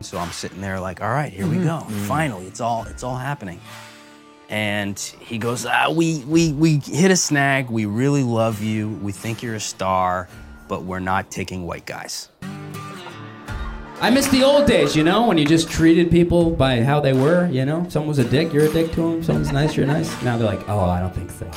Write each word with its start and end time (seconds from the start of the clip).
So 0.00 0.18
I'm 0.18 0.32
sitting 0.32 0.60
there 0.60 0.80
like, 0.80 1.02
all 1.02 1.10
right, 1.10 1.32
here 1.32 1.46
we 1.46 1.58
go. 1.58 1.80
Finally, 2.06 2.46
it's 2.46 2.60
all 2.60 2.84
it's 2.84 3.02
all 3.02 3.16
happening. 3.16 3.60
And 4.48 4.98
he 4.98 5.38
goes, 5.38 5.66
ah, 5.66 5.90
we 5.90 6.24
we 6.24 6.52
we 6.52 6.78
hit 6.78 7.10
a 7.10 7.16
snag. 7.16 7.70
We 7.70 7.84
really 7.84 8.22
love 8.22 8.62
you. 8.62 8.88
We 9.02 9.12
think 9.12 9.42
you're 9.42 9.54
a 9.54 9.60
star, 9.60 10.28
but 10.68 10.84
we're 10.84 11.00
not 11.00 11.30
taking 11.30 11.66
white 11.66 11.86
guys. 11.86 12.28
I 14.02 14.08
miss 14.08 14.28
the 14.28 14.42
old 14.42 14.66
days, 14.66 14.96
you 14.96 15.04
know, 15.04 15.26
when 15.26 15.36
you 15.36 15.44
just 15.44 15.68
treated 15.68 16.10
people 16.10 16.50
by 16.52 16.82
how 16.82 17.00
they 17.00 17.12
were, 17.12 17.46
you 17.48 17.66
know? 17.66 17.86
Someone 17.90 18.08
was 18.08 18.18
a 18.18 18.24
dick, 18.24 18.50
you're 18.50 18.64
a 18.64 18.72
dick 18.72 18.92
to 18.92 19.02
them. 19.02 19.22
Someone's 19.22 19.52
nice, 19.52 19.76
you're 19.76 19.86
nice. 19.86 20.10
Now 20.22 20.38
they're 20.38 20.46
like, 20.46 20.66
oh, 20.70 20.80
I 20.80 21.00
don't 21.00 21.14
think 21.14 21.30
so. 21.30 21.50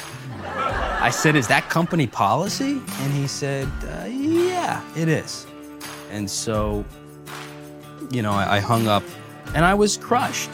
I 0.46 1.10
said, 1.10 1.38
is 1.38 1.48
that 1.48 1.70
company 1.70 2.06
policy? 2.06 2.82
And 3.00 3.14
he 3.14 3.28
said, 3.28 3.70
uh, 3.84 4.08
yeah, 4.08 4.84
it 4.98 5.08
is. 5.08 5.48
And 6.12 6.30
so, 6.30 6.84
you 8.12 8.22
know, 8.22 8.32
I, 8.32 8.58
I 8.58 8.60
hung 8.60 8.88
up 8.88 9.04
and 9.56 9.66
I 9.66 9.74
was 9.74 9.98
crushed. 9.98 10.50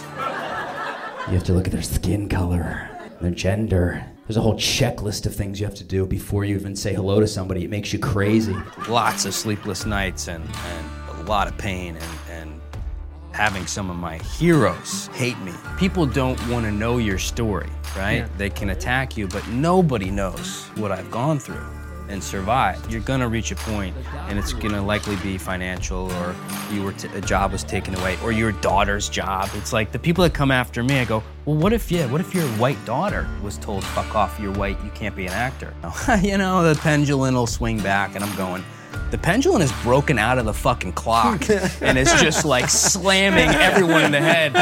You 1.28 1.36
have 1.36 1.44
to 1.46 1.54
look 1.54 1.68
at 1.68 1.72
their 1.72 1.82
skin 1.82 2.28
color, 2.28 2.90
their 3.22 3.32
gender. 3.32 4.04
There's 4.28 4.38
a 4.38 4.42
whole 4.42 4.56
checklist 4.56 5.26
of 5.26 5.36
things 5.36 5.60
you 5.60 5.66
have 5.66 5.76
to 5.76 5.84
do 5.84 6.06
before 6.06 6.46
you 6.46 6.56
even 6.56 6.76
say 6.76 6.94
hello 6.94 7.20
to 7.20 7.28
somebody. 7.28 7.64
It 7.64 7.70
makes 7.70 7.94
you 7.94 8.00
crazy. 8.00 8.56
Lots 8.88 9.26
of 9.26 9.34
sleepless 9.34 9.86
nights 9.86 10.28
and, 10.28 10.44
and 10.44 11.20
a 11.20 11.24
lot 11.24 11.48
of 11.48 11.58
pain 11.58 11.96
and, 11.96 12.20
and 12.32 12.62
having 13.32 13.66
some 13.68 13.90
of 13.90 13.96
my 13.96 14.18
heroes 14.18 15.08
hate 15.14 15.40
me. 15.40 15.54
People 15.78 16.06
don't 16.06 16.40
want 16.48 16.66
to 16.66 16.72
know 16.72 16.98
your 16.98 17.18
story, 17.18 17.70
right? 17.96 18.26
They 18.38 18.50
can 18.50 18.72
attack 18.72 19.18
you, 19.18 19.28
but 19.28 19.48
nobody 19.50 20.12
knows 20.12 20.66
what 20.76 20.92
I've 20.92 21.10
gone 21.10 21.40
through 21.40 21.79
and 22.10 22.24
survive. 22.24 22.80
You're 22.92 23.02
gonna 23.02 23.28
reach 23.28 23.52
a 23.52 23.56
point, 23.56 23.96
and 24.28 24.38
it's 24.38 24.54
gonna 24.54 24.82
likely 24.84 25.16
be 25.18 25.38
financial, 25.38 26.12
or 26.14 26.36
you 26.72 26.84
were 26.84 26.94
t- 26.94 27.08
a 27.14 27.22
job 27.22 27.52
was 27.52 27.64
taken 27.64 27.96
away, 27.96 28.18
or 28.24 28.32
your 28.32 28.52
daughter's 28.52 29.10
job. 29.10 29.50
It's 29.56 29.72
like 29.74 29.92
the 29.92 30.00
people 30.00 30.24
that 30.24 30.34
come 30.34 30.52
after 30.52 30.84
me. 30.84 31.00
I 31.00 31.06
go, 31.06 31.24
well, 31.46 31.56
what 31.56 31.74
if 31.74 31.92
yeah? 31.92 32.06
What 32.08 32.22
if 32.22 32.34
your 32.34 32.48
white 32.58 32.84
daughter 32.86 33.28
was 33.42 33.58
told, 33.58 33.84
"Fuck 33.84 34.16
off, 34.16 34.40
you're 34.40 34.54
white, 34.54 34.78
you 34.84 34.92
can't 34.92 35.16
be 35.16 35.26
an 35.26 35.34
actor"? 35.34 35.74
you 36.22 36.38
know, 36.38 36.62
the 36.74 36.80
pendulum 36.80 37.36
will 37.36 37.48
swing 37.48 37.80
back, 37.82 38.16
and 38.16 38.24
I'm 38.24 38.36
going. 38.36 38.64
The 39.12 39.18
pendulum 39.18 39.62
is 39.62 39.72
broken 39.82 40.20
out 40.20 40.38
of 40.38 40.46
the 40.46 40.54
fucking 40.54 40.94
clock, 40.94 41.50
and 41.82 41.98
it's 41.98 42.22
just 42.22 42.46
like 42.46 42.70
slamming 42.70 43.50
everyone 43.50 44.04
in 44.04 44.12
the 44.12 44.22
head. 44.22 44.54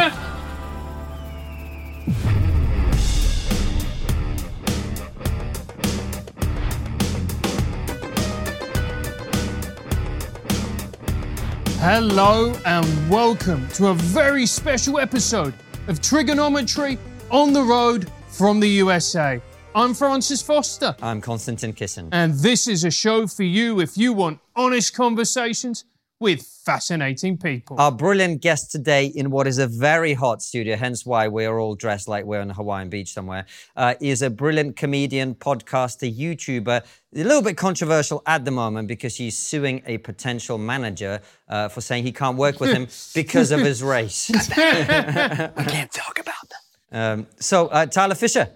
Hello 11.79 12.53
and 12.65 13.09
welcome 13.09 13.67
to 13.69 13.87
a 13.87 13.93
very 13.93 14.45
special 14.45 14.99
episode 14.99 15.53
of 15.87 16.01
Triggernometry 16.01 16.97
on 17.29 17.53
the 17.53 17.61
road 17.61 18.11
from 18.29 18.59
the 18.59 18.67
USA. 18.67 19.39
I'm 19.75 19.93
Francis 19.93 20.41
Foster, 20.41 20.95
I'm 21.01 21.21
Konstantin 21.21 21.73
Kisin. 21.73 22.09
and 22.11 22.33
this 22.33 22.67
is 22.67 22.83
a 22.83 22.89
show 22.91 23.27
for 23.27 23.43
you 23.43 23.79
if 23.79 23.95
you 23.97 24.11
want 24.11 24.39
honest 24.55 24.95
conversations 24.95 25.85
with 26.19 26.41
fascinating 26.41 27.37
people. 27.37 27.79
Our 27.79 27.91
brilliant 27.91 28.41
guest 28.41 28.71
today 28.71 29.05
in 29.05 29.29
what 29.29 29.45
is 29.47 29.57
a 29.57 29.67
very 29.67 30.13
hot 30.13 30.41
studio, 30.41 30.75
hence 30.75 31.05
why 31.05 31.27
we 31.27 31.45
are 31.45 31.59
all 31.59 31.75
dressed 31.75 32.07
like 32.07 32.25
we're 32.25 32.41
on 32.41 32.49
a 32.49 32.53
Hawaiian 32.53 32.89
beach 32.89 33.13
somewhere, 33.13 33.45
uh, 33.75 33.93
is 34.01 34.21
a 34.21 34.29
brilliant 34.29 34.75
comedian, 34.75 35.35
podcaster, 35.35 36.11
YouTuber. 36.13 36.83
A 37.15 37.23
little 37.23 37.41
bit 37.41 37.55
controversial 37.55 38.21
at 38.25 38.45
the 38.45 38.51
moment 38.51 38.87
because 38.87 39.15
he's 39.15 39.37
suing 39.37 39.83
a 39.85 39.99
potential 39.99 40.57
manager 40.57 41.21
uh, 41.47 41.69
for 41.69 41.81
saying 41.81 42.03
he 42.03 42.11
can't 42.11 42.37
work 42.37 42.59
with 42.59 42.71
him 42.71 42.87
because 43.15 43.51
of 43.51 43.59
his 43.59 43.83
race. 43.83 44.29
We 44.57 45.63
can't 45.65 45.91
talk 45.91 46.19
about 46.19 46.35
that. 46.49 46.57
Um, 46.91 47.27
so, 47.39 47.67
uh, 47.67 47.85
Tyler 47.85 48.15
Fischer, 48.15 48.49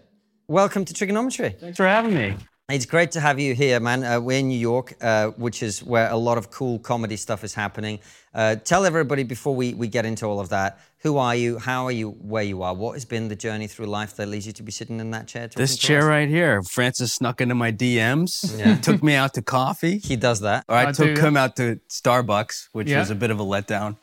welcome 0.47 0.85
to 0.85 0.93
Triggernometry. 0.93 1.59
Thanks 1.59 1.77
for 1.77 1.87
having 1.87 2.13
me. 2.13 2.35
It's 2.71 2.85
great 2.85 3.11
to 3.11 3.19
have 3.19 3.39
you 3.39 3.53
here, 3.53 3.79
man. 3.79 4.03
Uh, 4.03 4.19
we're 4.21 4.39
in 4.39 4.47
New 4.47 4.57
York, 4.57 4.93
uh, 5.01 5.27
which 5.31 5.61
is 5.61 5.83
where 5.83 6.09
a 6.09 6.15
lot 6.15 6.37
of 6.37 6.49
cool 6.51 6.79
comedy 6.79 7.17
stuff 7.17 7.43
is 7.43 7.53
happening. 7.53 7.99
Uh, 8.33 8.55
tell 8.55 8.85
everybody 8.85 9.23
before 9.23 9.53
we, 9.53 9.73
we 9.73 9.87
get 9.89 10.05
into 10.05 10.25
all 10.25 10.39
of 10.39 10.49
that 10.49 10.79
who 11.01 11.17
are 11.17 11.35
you? 11.35 11.57
How 11.57 11.85
are 11.85 11.91
you 11.91 12.11
where 12.11 12.43
you 12.43 12.61
are? 12.61 12.73
What 12.75 12.93
has 12.93 13.05
been 13.05 13.27
the 13.27 13.35
journey 13.35 13.65
through 13.67 13.87
life 13.87 14.15
that 14.17 14.27
leads 14.27 14.45
you 14.45 14.53
to 14.53 14.63
be 14.63 14.71
sitting 14.71 14.99
in 14.99 15.09
that 15.11 15.27
chair? 15.27 15.47
This 15.47 15.75
chair 15.75 15.99
us? 16.01 16.05
right 16.05 16.29
here, 16.29 16.61
Francis 16.61 17.11
snuck 17.13 17.41
into 17.41 17.55
my 17.55 17.71
DMs, 17.71 18.81
took 18.83 19.01
me 19.01 19.15
out 19.15 19.33
to 19.33 19.41
coffee, 19.41 19.97
He 19.97 20.15
does 20.15 20.41
that. 20.41 20.63
or 20.69 20.75
I, 20.75 20.89
I 20.89 20.91
took 20.91 21.15
do 21.15 21.21
him 21.21 21.35
out 21.35 21.55
to 21.55 21.79
Starbucks, 21.89 22.69
which 22.71 22.87
Yeah. 22.87 22.99
was 22.99 23.09
a 23.09 23.15
bit 23.15 23.31
of 23.31 23.39
a 23.39 23.43
letdown. 23.43 23.97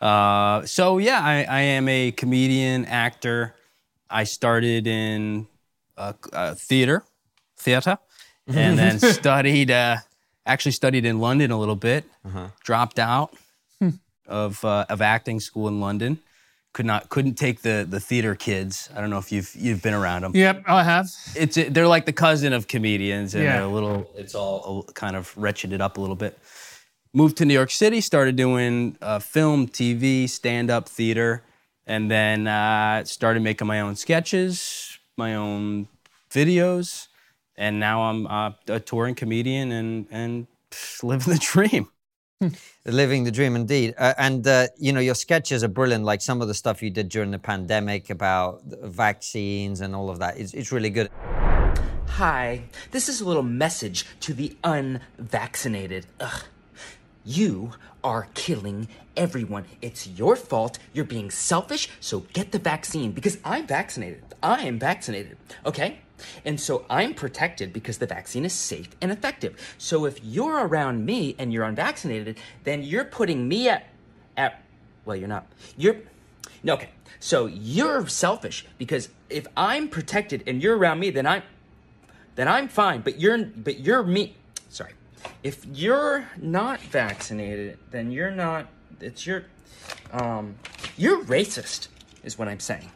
Uh, 0.00 0.66
so 0.66 0.98
yeah, 0.98 1.20
I, 1.22 1.44
I 1.48 1.60
am 1.60 1.88
a 1.88 2.10
comedian, 2.10 2.84
actor. 2.86 3.54
I 4.10 4.24
started 4.24 4.88
in 4.88 5.46
uh, 5.96 6.12
uh, 6.32 6.54
theater, 6.56 7.04
theater, 7.56 7.98
and 8.46 8.78
then 8.78 8.98
studied. 9.20 9.70
Uh, 9.70 9.96
actually, 10.44 10.72
studied 10.72 11.04
in 11.04 11.20
London 11.20 11.50
a 11.50 11.58
little 11.58 11.76
bit. 11.76 12.04
Dropped 12.64 12.98
out 12.98 13.34
of 14.26 14.64
uh, 14.64 14.86
of 14.88 15.00
acting 15.02 15.40
school 15.40 15.68
in 15.68 15.80
London. 15.80 16.18
Could 16.72 16.86
not 16.86 17.08
couldn't 17.08 17.34
take 17.36 17.62
the 17.62 17.86
the 17.88 18.00
theater 18.00 18.34
kids. 18.34 18.90
I 18.94 19.00
don't 19.00 19.08
know 19.10 19.18
if 19.18 19.30
you've 19.32 19.50
you've 19.54 19.80
been 19.82 19.94
around 19.94 20.22
them 20.22 20.32
Yep, 20.34 20.64
I 20.66 20.82
have. 20.82 21.06
it's 21.34 21.56
they're 21.70 21.88
like 21.88 22.04
the 22.04 22.12
cousin 22.12 22.52
of 22.52 22.66
comedians 22.68 23.34
and 23.34 23.44
Yeah. 23.44 23.52
they're 23.56 23.62
a 23.66 23.68
little 23.72 24.10
it's 24.14 24.34
all 24.34 24.82
kind 24.94 25.16
of 25.16 25.32
wretched 25.38 25.80
up 25.80 25.96
a 25.96 26.00
little 26.02 26.16
bit 26.16 26.38
moved 27.14 27.38
to 27.38 27.46
new 27.46 27.54
york 27.54 27.70
city 27.70 28.02
started 28.02 28.36
doing 28.36 28.94
uh, 29.00 29.18
film 29.20 29.66
tv 29.68 30.28
stand-up 30.28 30.86
theater 30.86 31.42
and 31.86 32.10
then 32.10 32.46
uh, 32.46 33.02
started 33.04 33.40
making 33.42 33.66
my 33.66 33.80
own 33.80 33.96
sketches 33.96 34.98
my 35.16 35.34
own 35.34 35.88
videos 36.30 37.06
and 37.56 37.80
now 37.80 38.02
i'm 38.02 38.26
uh, 38.26 38.50
a 38.68 38.80
touring 38.80 39.14
comedian 39.14 39.72
and 39.72 40.06
and 40.10 40.46
pff, 40.70 41.02
living 41.02 41.32
the 41.32 41.38
dream 41.38 41.88
Living 42.84 43.24
the 43.24 43.30
dream 43.30 43.56
indeed. 43.56 43.94
Uh, 43.96 44.12
and, 44.18 44.46
uh, 44.46 44.66
you 44.76 44.92
know, 44.92 45.00
your 45.00 45.14
sketches 45.14 45.64
are 45.64 45.68
brilliant. 45.68 46.04
Like 46.04 46.20
some 46.20 46.42
of 46.42 46.48
the 46.48 46.54
stuff 46.54 46.82
you 46.82 46.90
did 46.90 47.08
during 47.08 47.30
the 47.30 47.38
pandemic 47.38 48.10
about 48.10 48.62
vaccines 48.64 49.80
and 49.80 49.94
all 49.94 50.10
of 50.10 50.18
that. 50.18 50.38
It's, 50.38 50.52
it's 50.52 50.70
really 50.70 50.90
good. 50.90 51.10
Hi, 52.08 52.64
this 52.92 53.08
is 53.08 53.20
a 53.20 53.26
little 53.26 53.42
message 53.42 54.06
to 54.20 54.34
the 54.34 54.56
unvaccinated. 54.64 56.06
Ugh. 56.20 56.44
You 57.24 57.72
are 58.04 58.28
killing 58.34 58.88
everyone. 59.16 59.64
It's 59.82 60.06
your 60.06 60.36
fault. 60.36 60.78
You're 60.92 61.04
being 61.04 61.30
selfish, 61.30 61.88
so 62.00 62.20
get 62.32 62.52
the 62.52 62.58
vaccine 62.58 63.12
because 63.12 63.38
I'm 63.44 63.66
vaccinated. 63.66 64.22
I 64.42 64.62
am 64.62 64.78
vaccinated, 64.78 65.36
okay? 65.64 65.98
And 66.44 66.60
so 66.60 66.84
I'm 66.88 67.14
protected 67.14 67.72
because 67.72 67.98
the 67.98 68.06
vaccine 68.06 68.44
is 68.44 68.52
safe 68.52 68.88
and 69.00 69.10
effective. 69.10 69.74
So 69.78 70.04
if 70.04 70.22
you're 70.24 70.66
around 70.66 71.04
me 71.04 71.34
and 71.38 71.52
you're 71.52 71.64
unvaccinated, 71.64 72.38
then 72.64 72.82
you're 72.82 73.04
putting 73.04 73.48
me 73.48 73.68
at 73.68 73.86
at 74.36 74.62
well, 75.04 75.16
you're 75.16 75.28
not. 75.28 75.46
You're 75.76 75.96
no, 76.62 76.74
okay. 76.74 76.90
So 77.20 77.46
you're 77.46 78.06
selfish 78.08 78.66
because 78.78 79.08
if 79.30 79.46
I'm 79.56 79.88
protected 79.88 80.42
and 80.46 80.62
you're 80.62 80.76
around 80.76 81.00
me, 81.00 81.10
then 81.10 81.26
I'm 81.26 81.42
then 82.34 82.48
I'm 82.48 82.68
fine. 82.68 83.00
But 83.00 83.20
you're 83.20 83.44
but 83.44 83.80
you're 83.80 84.02
me. 84.02 84.34
Sorry. 84.68 84.92
If 85.42 85.64
you're 85.66 86.28
not 86.36 86.80
vaccinated, 86.80 87.78
then 87.90 88.10
you're 88.10 88.30
not. 88.30 88.66
It's 89.00 89.26
your. 89.26 89.44
Um, 90.12 90.56
you're 90.96 91.24
racist, 91.24 91.88
is 92.24 92.38
what 92.38 92.48
I'm 92.48 92.60
saying. 92.60 92.90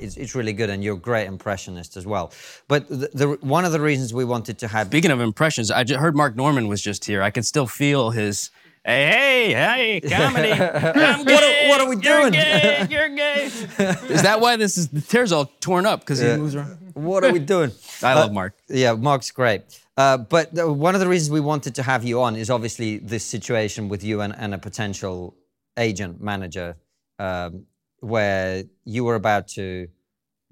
It's, 0.00 0.16
it's 0.16 0.34
really 0.34 0.52
good. 0.52 0.70
And 0.70 0.82
you're 0.84 0.96
a 0.96 0.98
great 0.98 1.26
impressionist 1.26 1.96
as 1.96 2.06
well. 2.06 2.32
But 2.68 2.88
the, 2.88 3.10
the, 3.12 3.38
one 3.40 3.64
of 3.64 3.72
the 3.72 3.80
reasons 3.80 4.12
we 4.14 4.24
wanted 4.24 4.58
to 4.58 4.68
have 4.68 4.86
speaking 4.88 5.10
of 5.10 5.20
impressions 5.20 5.70
i 5.70 5.84
just 5.84 6.00
heard 6.00 6.16
mark 6.16 6.34
normand 6.36 6.68
was 6.68 6.80
just 6.82 7.04
here 7.04 7.22
i 7.22 7.30
can 7.30 7.42
still 7.42 7.66
feel 7.66 8.10
his 8.10 8.50
Hey, 8.84 9.52
hey, 9.52 10.00
hey, 10.02 10.08
comedy. 10.08 10.52
I'm 10.52 11.24
What 11.24 11.28
are- 11.44 11.52
gay, 11.52 11.68
what 11.68 11.80
are 11.82 11.88
we 11.88 11.96
you're 11.96 12.20
doing? 12.20 12.32
gay, 12.32 12.86
You're 12.90 13.08
gay. 13.10 13.44
Is 13.44 14.22
that 14.22 14.40
why 14.40 14.56
this 14.56 14.78
is 14.78 14.88
the 14.88 15.02
tears 15.02 15.30
all 15.30 15.46
torn 15.60 15.84
up 15.84 16.00
because 16.00 16.20
he 16.20 16.26
moves 16.28 16.54
around? 16.54 16.78
what 16.94 17.22
are 17.24 17.32
we 17.32 17.38
doing? 17.38 17.70
I 18.02 18.14
love 18.14 18.32
Mark. 18.32 18.54
Yeah, 18.68 18.94
Mark's 18.94 19.30
great. 19.30 19.62
Uh, 19.96 20.16
but 20.16 20.54
the, 20.54 20.72
one 20.72 20.94
of 20.94 21.00
the 21.00 21.08
reasons 21.08 21.30
we 21.30 21.40
wanted 21.40 21.74
to 21.74 21.82
have 21.82 22.02
you 22.04 22.22
on 22.22 22.34
is 22.36 22.48
obviously 22.50 22.96
this 22.98 23.24
situation 23.26 23.90
with 23.90 24.02
you 24.02 24.22
and, 24.22 24.34
and 24.38 24.54
a 24.54 24.58
potential 24.58 25.34
agent 25.76 26.22
manager, 26.22 26.76
um, 27.18 27.66
where 28.00 28.64
you 28.84 29.04
were 29.04 29.14
about 29.14 29.48
to 29.48 29.88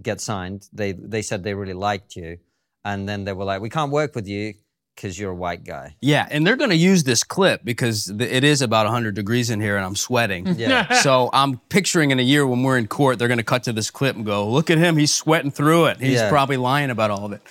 get 0.02 0.20
signed. 0.20 0.69
They 0.72 0.93
they 0.93 1.22
said 1.22 1.43
they 1.43 1.54
really 1.54 1.72
liked 1.75 2.16
you, 2.16 2.38
and 2.84 3.08
then 3.08 3.25
they 3.25 3.32
were 3.32 3.44
like, 3.44 3.60
"We 3.60 3.70
can't 3.70 3.90
work 3.93 4.14
with 4.14 4.26
you 4.28 4.54
because 4.94 5.19
you're 5.19 5.31
a 5.32 5.34
white 5.34 5.64
guy." 5.64 5.96
Yeah, 6.00 6.26
and 6.31 6.46
they're 6.46 6.56
going 6.56 6.70
to 6.70 6.76
use 6.76 7.04
this 7.04 7.22
clip 7.25 7.64
because 7.64 8.06
th- 8.06 8.31
it 8.31 8.44
is 8.44 8.62
about 8.62 8.87
100 8.87 9.14
degrees 9.14 9.50
in 9.50 9.60
here 9.60 9.76
and 9.76 9.84
I'm 9.87 9.96
sweating. 9.96 10.46
Yeah. 10.58 11.00
so 11.00 11.31
I'm 11.32 11.58
picturing 11.69 12.10
in 12.10 12.19
a 12.19 12.22
year 12.22 12.46
when 12.46 12.62
we're 12.62 12.78
in 12.78 12.87
court, 12.88 13.19
they're 13.19 13.28
going 13.28 13.38
to 13.38 13.44
cut 13.44 13.62
to 13.64 13.72
this 13.72 13.90
clip 13.90 14.16
and 14.16 14.25
go, 14.26 14.49
look 14.49 14.70
at 14.70 14.78
him, 14.78 14.96
he's 14.96 15.14
sweating 15.14 15.50
through 15.50 15.87
it. 15.87 15.99
He's 16.00 16.14
Yeah. 16.20 16.28
probably 16.31 16.56
lying 16.56 16.90
about 16.90 17.10
all 17.10 17.25
of 17.26 17.32
it. 17.32 17.42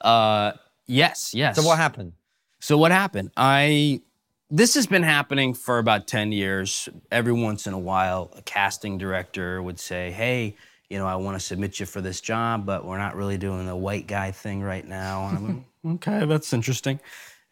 Uh, 0.00 0.52
yes, 0.86 1.34
yes. 1.34 1.56
So 1.56 1.62
what 1.62 1.78
happened? 1.78 2.12
So 2.60 2.76
what 2.76 2.90
happened? 2.90 3.30
I 3.36 4.02
this 4.50 4.74
has 4.74 4.86
been 4.86 5.02
happening 5.02 5.54
for 5.54 5.78
about 5.78 6.06
10 6.06 6.32
years. 6.32 6.88
Every 7.10 7.32
once 7.32 7.66
in 7.66 7.74
a 7.74 7.78
while, 7.78 8.30
a 8.36 8.42
casting 8.42 8.98
director 8.98 9.62
would 9.62 9.78
say, 9.78 10.10
Hey, 10.10 10.56
you 10.88 10.98
know, 10.98 11.06
I 11.06 11.16
want 11.16 11.38
to 11.38 11.44
submit 11.44 11.78
you 11.80 11.86
for 11.86 12.00
this 12.00 12.20
job, 12.20 12.64
but 12.64 12.84
we're 12.84 12.98
not 12.98 13.14
really 13.14 13.36
doing 13.36 13.66
the 13.66 13.76
white 13.76 14.06
guy 14.06 14.30
thing 14.30 14.62
right 14.62 14.86
now. 14.86 15.28
And 15.28 15.38
I'm 15.38 15.46
like, 15.46 15.64
okay, 15.96 16.26
that's 16.26 16.52
interesting. 16.52 16.98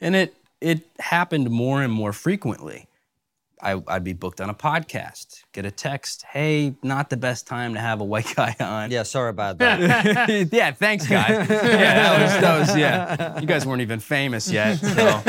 And 0.00 0.16
it 0.16 0.34
it 0.60 0.88
happened 0.98 1.50
more 1.50 1.82
and 1.82 1.92
more 1.92 2.12
frequently. 2.12 2.88
I, 3.62 3.80
I'd 3.88 4.04
be 4.04 4.12
booked 4.12 4.40
on 4.42 4.50
a 4.50 4.54
podcast, 4.54 5.42
get 5.52 5.64
a 5.64 5.70
text, 5.70 6.24
hey, 6.30 6.74
not 6.82 7.08
the 7.08 7.16
best 7.16 7.46
time 7.46 7.72
to 7.74 7.80
have 7.80 8.00
a 8.02 8.04
white 8.04 8.30
guy 8.36 8.54
on. 8.60 8.90
Yeah, 8.90 9.02
sorry 9.02 9.30
about 9.30 9.56
that. 9.58 10.48
yeah, 10.52 10.72
thanks, 10.72 11.06
guys. 11.06 11.48
Yeah, 11.48 11.94
that 11.94 12.22
was, 12.22 12.40
that 12.42 12.58
was, 12.60 12.76
yeah. 12.76 13.40
You 13.40 13.46
guys 13.46 13.64
weren't 13.64 13.80
even 13.82 14.00
famous 14.00 14.50
yet, 14.50 14.74
so 14.76 15.22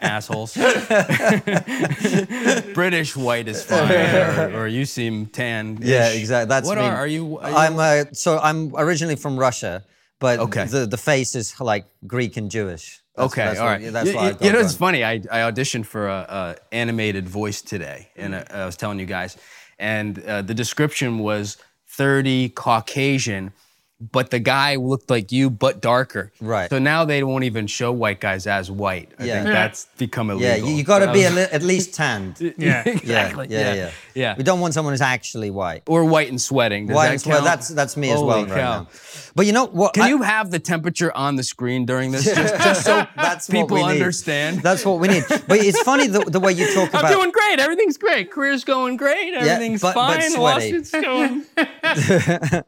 assholes. 0.00 0.56
British 2.74 3.16
white 3.16 3.48
is 3.48 3.64
fine, 3.64 3.90
or, 3.90 4.60
or 4.60 4.66
you 4.68 4.84
seem 4.84 5.26
tan. 5.26 5.78
yeah, 5.82 6.08
exactly. 6.10 6.48
That's 6.48 6.66
what 6.66 6.78
me. 6.78 6.84
are, 6.84 6.96
are 6.96 7.06
you? 7.06 7.38
Are 7.38 7.50
you 7.50 7.56
I'm 7.56 7.78
uh, 7.78 8.04
so 8.12 8.38
I'm 8.38 8.74
originally 8.76 9.16
from 9.16 9.38
Russia, 9.38 9.84
but 10.20 10.38
Okay. 10.40 10.64
the 10.66 10.86
the 10.86 10.98
face 10.98 11.34
is 11.34 11.58
like 11.60 11.86
Greek 12.06 12.36
and 12.36 12.50
Jewish. 12.50 13.00
That's- 13.16 13.32
okay, 13.32 13.44
that's 13.44 13.60
all 13.60 13.66
what- 13.66 13.80
That's 13.92 14.06
you, 14.08 14.12
you- 14.30 14.36
you 14.46 14.52
know, 14.52 14.58
it's 14.60 14.74
funny. 14.74 15.04
I, 15.04 15.12
I 15.46 15.50
auditioned 15.50 15.86
for 15.86 16.08
a, 16.08 16.56
a 16.72 16.74
animated 16.74 17.28
voice 17.28 17.62
today, 17.62 18.08
and 18.16 18.34
uh, 18.34 18.44
I 18.50 18.66
was 18.66 18.76
telling 18.76 18.98
you 18.98 19.06
guys, 19.06 19.36
and 19.78 20.18
uh, 20.24 20.42
the 20.42 20.54
description 20.54 21.18
was 21.18 21.56
30 21.88 22.50
Caucasian, 22.50 23.52
but 23.98 24.30
the 24.30 24.38
guy 24.38 24.76
looked 24.76 25.08
like 25.08 25.32
you, 25.32 25.48
but 25.48 25.80
darker. 25.80 26.30
Right. 26.40 26.68
So 26.68 26.78
now 26.78 27.06
they 27.06 27.22
won't 27.24 27.44
even 27.44 27.66
show 27.66 27.92
white 27.92 28.20
guys 28.20 28.46
as 28.46 28.70
white. 28.70 29.10
I 29.18 29.24
Yeah. 29.24 29.34
think 29.42 29.46
that's 29.54 29.86
become 29.96 30.28
illegal. 30.30 30.48
Yeah, 30.48 30.56
you, 30.56 30.74
you 30.76 30.84
got 30.84 30.98
to 30.98 31.12
be 31.12 31.22
a 31.24 31.30
li- 31.30 31.46
at 31.50 31.62
least 31.62 31.94
tanned. 31.94 32.38
Yeah. 32.58 32.82
Yeah, 32.86 32.88
exactly. 32.92 33.46
yeah, 33.50 33.74
yeah, 33.74 33.90
yeah. 34.14 34.34
We 34.36 34.42
don't 34.44 34.60
want 34.60 34.74
someone 34.74 34.92
who's 34.92 35.00
actually 35.00 35.50
white. 35.50 35.82
or 35.86 36.04
white 36.04 36.28
and 36.28 36.40
sweating. 36.40 36.86
Does 36.86 36.94
White 36.94 37.08
that 37.08 37.14
and 37.14 37.26
well, 37.26 37.36
count? 37.38 37.44
that's 37.46 37.68
that's 37.68 37.96
me 37.96 38.10
as 38.10 38.20
well 38.20 38.38
Holy 38.38 38.50
right 38.50 38.60
cow. 38.60 38.80
now. 38.82 38.88
But 39.34 39.46
you 39.46 39.52
know 39.52 39.66
what? 39.66 39.94
Can 39.94 40.02
I- 40.04 40.08
you 40.08 40.22
have 40.22 40.50
the 40.50 40.58
temperature 40.58 41.14
on 41.16 41.36
the 41.36 41.42
screen 41.42 41.86
during 41.86 42.10
this, 42.12 42.24
just, 42.24 42.54
just 42.62 42.84
so 42.84 43.06
That's 43.16 43.48
what 43.48 43.52
people 43.54 43.76
we 43.78 43.82
need. 43.84 43.92
understand? 43.92 44.60
That's 44.62 44.84
what 44.84 44.98
we 45.00 45.08
need. 45.08 45.24
But 45.28 45.58
it's 45.58 45.80
funny 45.82 46.06
the, 46.06 46.20
the 46.20 46.40
way 46.40 46.52
you 46.52 46.66
talk 46.74 46.90
about. 46.90 47.04
I'm 47.04 47.10
about. 47.12 47.20
doing 47.20 47.30
great. 47.32 47.60
Everything's 47.60 47.96
great. 47.96 48.30
Career's 48.30 48.64
going 48.64 48.96
great. 48.98 49.32
Everything's 49.34 49.80
but- 49.80 49.94
but 49.94 50.20
fine. 50.20 50.30
sweaty. 50.32 50.72
Lawsuits 50.72 50.90
going. 50.90 51.44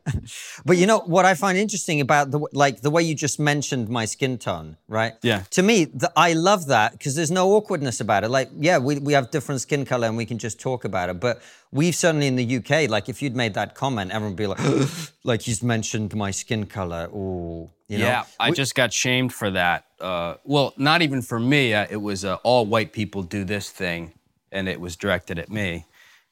But 0.64 0.76
you 0.76 0.86
know 0.86 1.00
what 1.00 1.17
I 1.24 1.34
find 1.34 1.56
interesting 1.58 2.00
about 2.00 2.30
the 2.30 2.40
like 2.52 2.80
the 2.80 2.90
way 2.90 3.02
you 3.02 3.14
just 3.14 3.38
mentioned 3.40 3.88
my 3.88 4.04
skin 4.04 4.38
tone, 4.38 4.76
right? 4.88 5.14
Yeah. 5.22 5.42
To 5.50 5.62
me, 5.62 5.84
the, 5.84 6.12
I 6.16 6.32
love 6.32 6.66
that 6.66 6.92
because 6.92 7.14
there's 7.14 7.30
no 7.30 7.52
awkwardness 7.52 8.00
about 8.00 8.24
it. 8.24 8.28
Like, 8.28 8.50
yeah, 8.56 8.78
we, 8.78 8.98
we 8.98 9.12
have 9.12 9.30
different 9.30 9.60
skin 9.60 9.84
color 9.84 10.06
and 10.08 10.16
we 10.16 10.26
can 10.26 10.38
just 10.38 10.58
talk 10.60 10.84
about 10.84 11.08
it. 11.08 11.20
But 11.20 11.40
we've 11.72 11.94
certainly 11.94 12.26
in 12.26 12.36
the 12.36 12.56
UK, 12.56 12.88
like 12.90 13.08
if 13.08 13.22
you'd 13.22 13.36
made 13.36 13.54
that 13.54 13.74
comment, 13.74 14.10
everyone 14.10 14.32
would 14.32 14.36
be 14.36 14.46
like, 14.46 14.60
like 15.24 15.42
he's 15.42 15.62
mentioned 15.62 16.14
my 16.14 16.30
skin 16.30 16.66
color. 16.66 17.08
Ooh, 17.14 17.70
you 17.88 17.98
know. 17.98 18.04
yeah, 18.06 18.24
I 18.40 18.50
We- 18.50 18.56
just 18.56 18.74
got 18.74 18.92
shamed 18.92 19.32
for 19.32 19.50
that. 19.50 19.84
Uh, 20.00 20.34
well, 20.44 20.74
not 20.76 21.02
even 21.02 21.22
for 21.22 21.40
me. 21.40 21.74
Uh, 21.74 21.86
it 21.90 21.96
was 21.96 22.24
uh, 22.24 22.36
all 22.44 22.66
white 22.66 22.92
people 22.92 23.22
do 23.22 23.44
this 23.44 23.70
thing, 23.70 24.12
and 24.52 24.68
it 24.68 24.80
was 24.80 24.94
directed 24.96 25.38
at 25.38 25.50
me. 25.50 25.86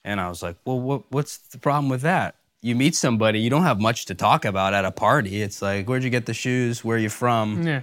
And 0.05 0.21
I 0.21 0.29
was 0.29 0.41
like, 0.41 0.56
well, 0.65 0.79
what, 0.79 1.03
what's 1.11 1.37
the 1.38 1.59
problem 1.59 1.88
with 1.88 2.03
that? 2.03 2.37
You 2.66 2.74
meet 2.74 2.96
somebody, 2.96 3.38
you 3.38 3.48
don't 3.48 3.62
have 3.62 3.78
much 3.80 4.06
to 4.06 4.14
talk 4.16 4.44
about 4.44 4.74
at 4.74 4.84
a 4.84 4.90
party. 4.90 5.40
It's 5.40 5.62
like, 5.62 5.88
where'd 5.88 6.02
you 6.02 6.10
get 6.10 6.26
the 6.26 6.34
shoes? 6.34 6.84
Where 6.84 6.96
are 6.96 7.00
you 7.00 7.08
from? 7.08 7.64
Yeah. 7.64 7.82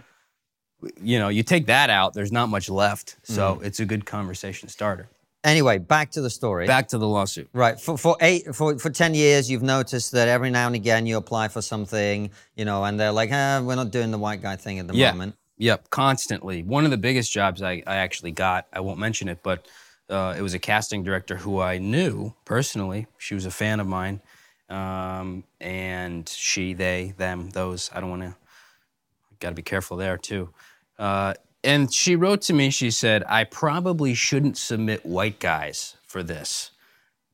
You 1.01 1.19
know, 1.19 1.29
you 1.29 1.41
take 1.41 1.67
that 1.67 1.89
out, 1.89 2.13
there's 2.13 2.33
not 2.33 2.49
much 2.49 2.69
left. 2.69 3.15
So 3.23 3.55
Mm. 3.55 3.63
it's 3.63 3.79
a 3.79 3.85
good 3.85 4.05
conversation 4.05 4.67
starter. 4.67 5.07
Anyway, 5.45 5.77
back 5.77 6.11
to 6.11 6.21
the 6.21 6.29
story. 6.29 6.67
Back 6.67 6.89
to 6.89 6.97
the 6.97 7.07
lawsuit. 7.07 7.47
Right. 7.53 7.79
For 7.79 7.97
for 7.97 8.17
eight 8.19 8.53
for 8.53 8.77
for 8.77 8.89
ten 8.89 9.13
years, 9.13 9.49
you've 9.49 9.63
noticed 9.63 10.11
that 10.11 10.27
every 10.27 10.49
now 10.49 10.67
and 10.67 10.75
again 10.75 11.05
you 11.05 11.15
apply 11.15 11.47
for 11.47 11.61
something, 11.61 12.29
you 12.57 12.65
know, 12.65 12.83
and 12.83 12.99
they're 12.99 13.13
like, 13.13 13.29
ah, 13.31 13.61
we're 13.63 13.75
not 13.75 13.89
doing 13.91 14.11
the 14.11 14.17
white 14.17 14.41
guy 14.41 14.57
thing 14.57 14.79
at 14.79 14.87
the 14.89 14.93
Yeah. 14.95 15.11
moment. 15.11 15.35
Yep, 15.59 15.89
constantly. 15.91 16.61
One 16.63 16.83
of 16.83 16.91
the 16.91 16.97
biggest 16.97 17.31
jobs 17.31 17.61
I, 17.61 17.83
I 17.87 17.95
actually 18.05 18.31
got, 18.31 18.67
I 18.73 18.81
won't 18.81 18.99
mention 18.99 19.29
it, 19.29 19.39
but 19.43 19.65
uh, 20.09 20.35
it 20.37 20.41
was 20.41 20.53
a 20.53 20.59
casting 20.59 21.03
director 21.03 21.37
who 21.37 21.61
I 21.61 21.77
knew 21.77 22.33
personally. 22.43 23.07
She 23.17 23.33
was 23.33 23.45
a 23.45 23.51
fan 23.51 23.79
of 23.79 23.87
mine. 23.87 24.19
Um, 24.73 25.43
and 25.61 26.27
she, 26.27 26.73
they, 26.73 27.13
them, 27.17 27.51
those, 27.51 27.91
I 27.93 27.99
don't 27.99 28.09
want 28.09 28.23
to, 28.23 28.35
got 29.39 29.49
to 29.49 29.55
be 29.55 29.61
careful 29.61 29.97
there 29.97 30.17
too. 30.17 30.49
Uh, 30.97 31.35
and 31.63 31.93
she 31.93 32.15
wrote 32.15 32.41
to 32.43 32.53
me, 32.53 32.71
she 32.71 32.89
said, 32.89 33.23
I 33.27 33.43
probably 33.43 34.15
shouldn't 34.15 34.57
submit 34.57 35.05
white 35.05 35.39
guys 35.39 35.97
for 36.07 36.23
this, 36.23 36.71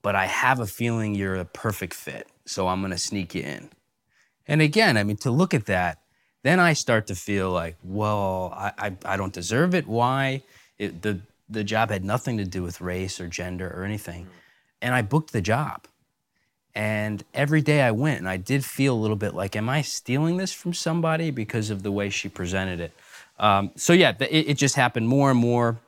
but 0.01 0.15
I 0.15 0.25
have 0.25 0.59
a 0.59 0.67
feeling 0.67 1.15
you're 1.15 1.35
a 1.35 1.45
perfect 1.45 1.93
fit. 1.93 2.27
So 2.45 2.67
I'm 2.67 2.81
going 2.81 2.91
to 2.91 2.97
sneak 2.97 3.33
you 3.33 3.43
in. 3.43 3.69
And 4.45 4.61
again, 4.61 4.97
I 4.97 5.03
mean, 5.03 5.17
to 5.17 5.31
look 5.31 5.53
at 5.53 5.65
that, 5.67 5.99
then 6.43 6.59
I 6.59 6.73
start 6.73 7.07
to 7.07 7.15
feel 7.15 7.51
like, 7.51 7.77
well, 7.83 8.53
I, 8.55 8.71
I, 8.77 8.95
I 9.05 9.17
don't 9.17 9.33
deserve 9.33 9.73
it. 9.73 9.87
Why? 9.87 10.43
It, 10.77 11.01
the, 11.03 11.21
the 11.47 11.63
job 11.63 11.89
had 11.89 12.03
nothing 12.03 12.37
to 12.37 12.45
do 12.45 12.63
with 12.63 12.81
race 12.81 13.21
or 13.21 13.27
gender 13.27 13.71
or 13.73 13.85
anything. 13.85 14.27
And 14.81 14.93
I 14.93 15.03
booked 15.03 15.31
the 15.31 15.41
job. 15.41 15.87
And 16.75 17.23
every 17.33 17.61
day 17.61 17.81
I 17.81 17.91
went, 17.91 18.19
and 18.19 18.29
I 18.29 18.37
did 18.37 18.63
feel 18.63 18.93
a 18.93 18.99
little 18.99 19.15
bit 19.15 19.33
like, 19.33 19.55
am 19.55 19.69
I 19.69 19.81
stealing 19.81 20.37
this 20.37 20.53
from 20.53 20.73
somebody 20.73 21.31
because 21.31 21.69
of 21.69 21.83
the 21.83 21.91
way 21.91 22.09
she 22.09 22.29
presented 22.29 22.79
it? 22.79 22.93
Um, 23.39 23.71
so, 23.75 23.93
yeah, 23.93 24.13
it, 24.19 24.49
it 24.49 24.57
just 24.57 24.75
happened 24.75 25.07
more 25.07 25.31
and 25.31 25.39
more. 25.39 25.79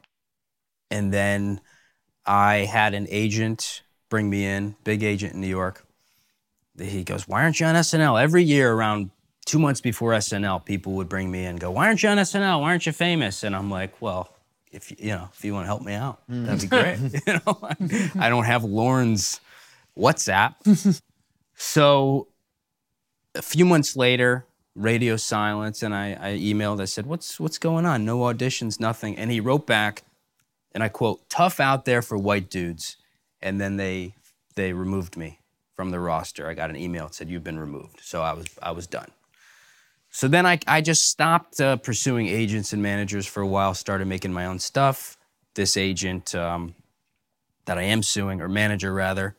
And 0.90 1.14
then 1.14 1.62
I 2.26 2.58
had 2.58 2.94
an 2.94 3.08
agent 3.10 3.84
bring 4.10 4.30
me 4.30 4.46
in, 4.46 4.76
big 4.84 5.04
agent 5.04 5.34
in 5.34 5.42
New 5.42 5.48
York. 5.48 5.86
He 6.80 7.04
goes, 7.04 7.28
Why 7.28 7.44
aren't 7.44 7.60
you 7.60 7.66
on 7.66 7.76
SNL? 7.76 8.22
Every 8.22 8.44
year 8.44 8.74
around 8.74 9.10
two 9.46 9.60
months 9.60 9.82
before 9.82 10.12
SNL, 10.12 10.64
people 10.66 10.94
would 10.94 11.10
bring 11.10 11.32
me 11.32 11.44
in 11.44 11.52
and 11.52 11.60
go, 11.60 11.72
Why 11.72 11.88
aren't 11.88 12.04
you 12.04 12.10
on 12.10 12.18
SNL? 12.18 12.62
Why 12.62 12.70
aren't 12.70 12.86
you 12.86 12.92
famous? 12.92 13.44
And 13.44 13.56
I'm 13.56 13.70
like, 13.70 14.02
Well, 14.02 14.30
if 14.72 14.92
you 14.92 15.10
know, 15.10 15.30
if 15.34 15.44
you 15.44 15.54
want 15.54 15.64
to 15.64 15.68
help 15.68 15.82
me 15.82 15.94
out, 15.94 16.20
that'd 16.30 16.62
be 16.62 16.68
great. 16.68 16.98
you 17.28 17.42
know, 17.46 17.60
I 18.20 18.30
don't 18.30 18.46
have 18.46 18.64
Lorne's 18.64 19.40
WhatsApp. 19.98 21.02
so 21.56 22.28
a 23.36 23.42
few 23.42 23.66
months 23.66 23.96
later, 23.96 24.46
radio 24.76 25.18
silence, 25.18 25.84
and 25.84 25.94
I, 25.94 26.18
I 26.20 26.32
emailed. 26.38 26.82
I 26.82 26.86
said, 26.86 27.06
"What's 27.06 27.40
what's 27.40 27.58
going 27.58 27.86
on? 27.86 28.06
No 28.06 28.20
auditions, 28.20 28.80
nothing." 28.80 29.18
And 29.18 29.32
he 29.32 29.40
wrote 29.40 29.68
back, 29.68 30.04
and 30.74 30.84
I 30.84 30.90
quote, 30.90 31.30
"Tough 31.30 31.60
out 31.60 31.86
there 31.86 32.02
for 32.02 32.18
white 32.18 32.50
dudes." 32.50 32.98
And 33.42 33.60
then 33.60 33.78
they 33.78 34.16
they 34.56 34.74
removed 34.74 35.18
me 35.18 35.40
from 35.76 35.92
the 35.92 36.00
roster. 36.00 36.48
I 36.48 36.54
got 36.54 36.70
an 36.70 36.76
email 36.76 37.08
that 37.08 37.16
said 37.16 37.30
you've 37.30 37.44
been 37.44 37.60
removed. 37.60 38.00
So 38.02 38.22
I 38.22 38.34
was 38.34 38.46
I 38.62 38.72
was 38.72 38.88
done. 38.88 39.10
So 40.10 40.28
then 40.28 40.46
I 40.46 40.60
I 40.68 40.82
just 40.82 41.10
stopped 41.10 41.60
uh, 41.60 41.78
pursuing 41.78 42.28
agents 42.28 42.74
and 42.74 42.82
managers 42.82 43.26
for 43.26 43.42
a 43.42 43.48
while. 43.48 43.74
Started 43.74 44.08
making 44.08 44.34
my 44.34 44.46
own 44.46 44.60
stuff. 44.60 45.18
This 45.54 45.76
agent 45.76 46.34
um, 46.34 46.76
that 47.66 47.78
I 47.78 47.84
am 47.84 48.04
suing, 48.04 48.40
or 48.40 48.48
manager 48.48 48.94
rather, 48.94 49.36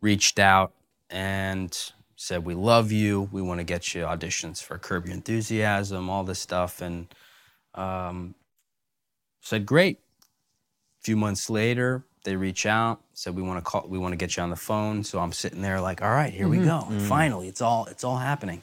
reached 0.00 0.38
out 0.38 0.72
and 1.08 1.92
said, 2.16 2.44
"We 2.44 2.54
love 2.54 2.92
you. 2.92 3.28
We 3.32 3.42
want 3.42 3.58
to 3.58 3.64
get 3.64 3.94
you 3.94 4.02
auditions 4.02 4.62
for 4.62 4.78
Curb 4.78 5.06
Your 5.06 5.14
Enthusiasm, 5.14 6.08
all 6.10 6.24
this 6.24 6.38
stuff." 6.38 6.80
And 6.80 7.08
um, 7.74 8.34
said, 9.40 9.66
"Great." 9.66 9.98
A 11.00 11.02
few 11.02 11.16
months 11.16 11.48
later, 11.48 12.04
they 12.24 12.36
reach 12.36 12.66
out, 12.66 13.00
said, 13.14 13.34
"We 13.34 13.42
want 13.42 13.64
to 13.64 13.68
call. 13.70 13.86
We 13.88 13.98
want 13.98 14.12
to 14.12 14.16
get 14.16 14.36
you 14.36 14.42
on 14.42 14.50
the 14.50 14.56
phone." 14.56 15.02
So 15.04 15.18
I'm 15.18 15.32
sitting 15.32 15.62
there 15.62 15.80
like, 15.80 16.02
"All 16.02 16.10
right, 16.10 16.32
here 16.32 16.48
we 16.48 16.58
go. 16.58 16.80
Finally, 17.08 17.48
it's 17.48 17.62
all 17.62 17.86
it's 17.86 18.04
all 18.04 18.18
happening." 18.18 18.62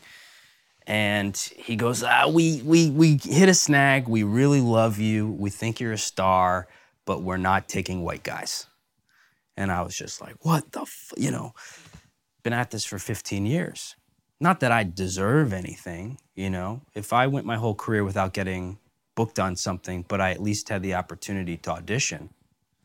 And 0.85 1.35
he 1.35 1.75
goes, 1.75 2.03
ah, 2.03 2.27
"We 2.29 2.61
we 2.63 2.89
we 2.91 3.17
hit 3.21 3.49
a 3.49 3.53
snag. 3.53 4.07
We 4.07 4.23
really 4.23 4.61
love 4.61 4.99
you. 4.99 5.27
We 5.27 5.49
think 5.49 5.79
you're 5.79 5.93
a 5.93 5.97
star, 5.97 6.67
but 7.05 7.23
we're 7.23 7.37
not 7.37 7.67
taking 7.67 8.03
white 8.03 8.23
guys." 8.23 8.67
And 9.57 9.71
I 9.71 9.81
was 9.81 9.95
just 9.95 10.21
like, 10.21 10.35
"What 10.45 10.71
the? 10.71 10.81
F-? 10.81 11.13
You 11.17 11.31
know." 11.31 11.53
been 12.47 12.53
at 12.53 12.71
this 12.71 12.85
for 12.85 12.97
15 12.97 13.45
years. 13.45 13.97
Not 14.39 14.61
that 14.61 14.71
I 14.71 14.85
deserve 14.85 15.51
anything, 15.51 16.17
you 16.33 16.49
know. 16.49 16.79
If 16.95 17.11
I 17.11 17.27
went 17.27 17.45
my 17.45 17.57
whole 17.57 17.75
career 17.75 18.05
without 18.05 18.33
getting 18.33 18.79
booked 19.15 19.37
on 19.37 19.57
something, 19.57 20.05
but 20.07 20.21
I 20.21 20.31
at 20.31 20.41
least 20.41 20.69
had 20.69 20.81
the 20.81 20.93
opportunity 20.93 21.57
to 21.57 21.71
audition, 21.71 22.29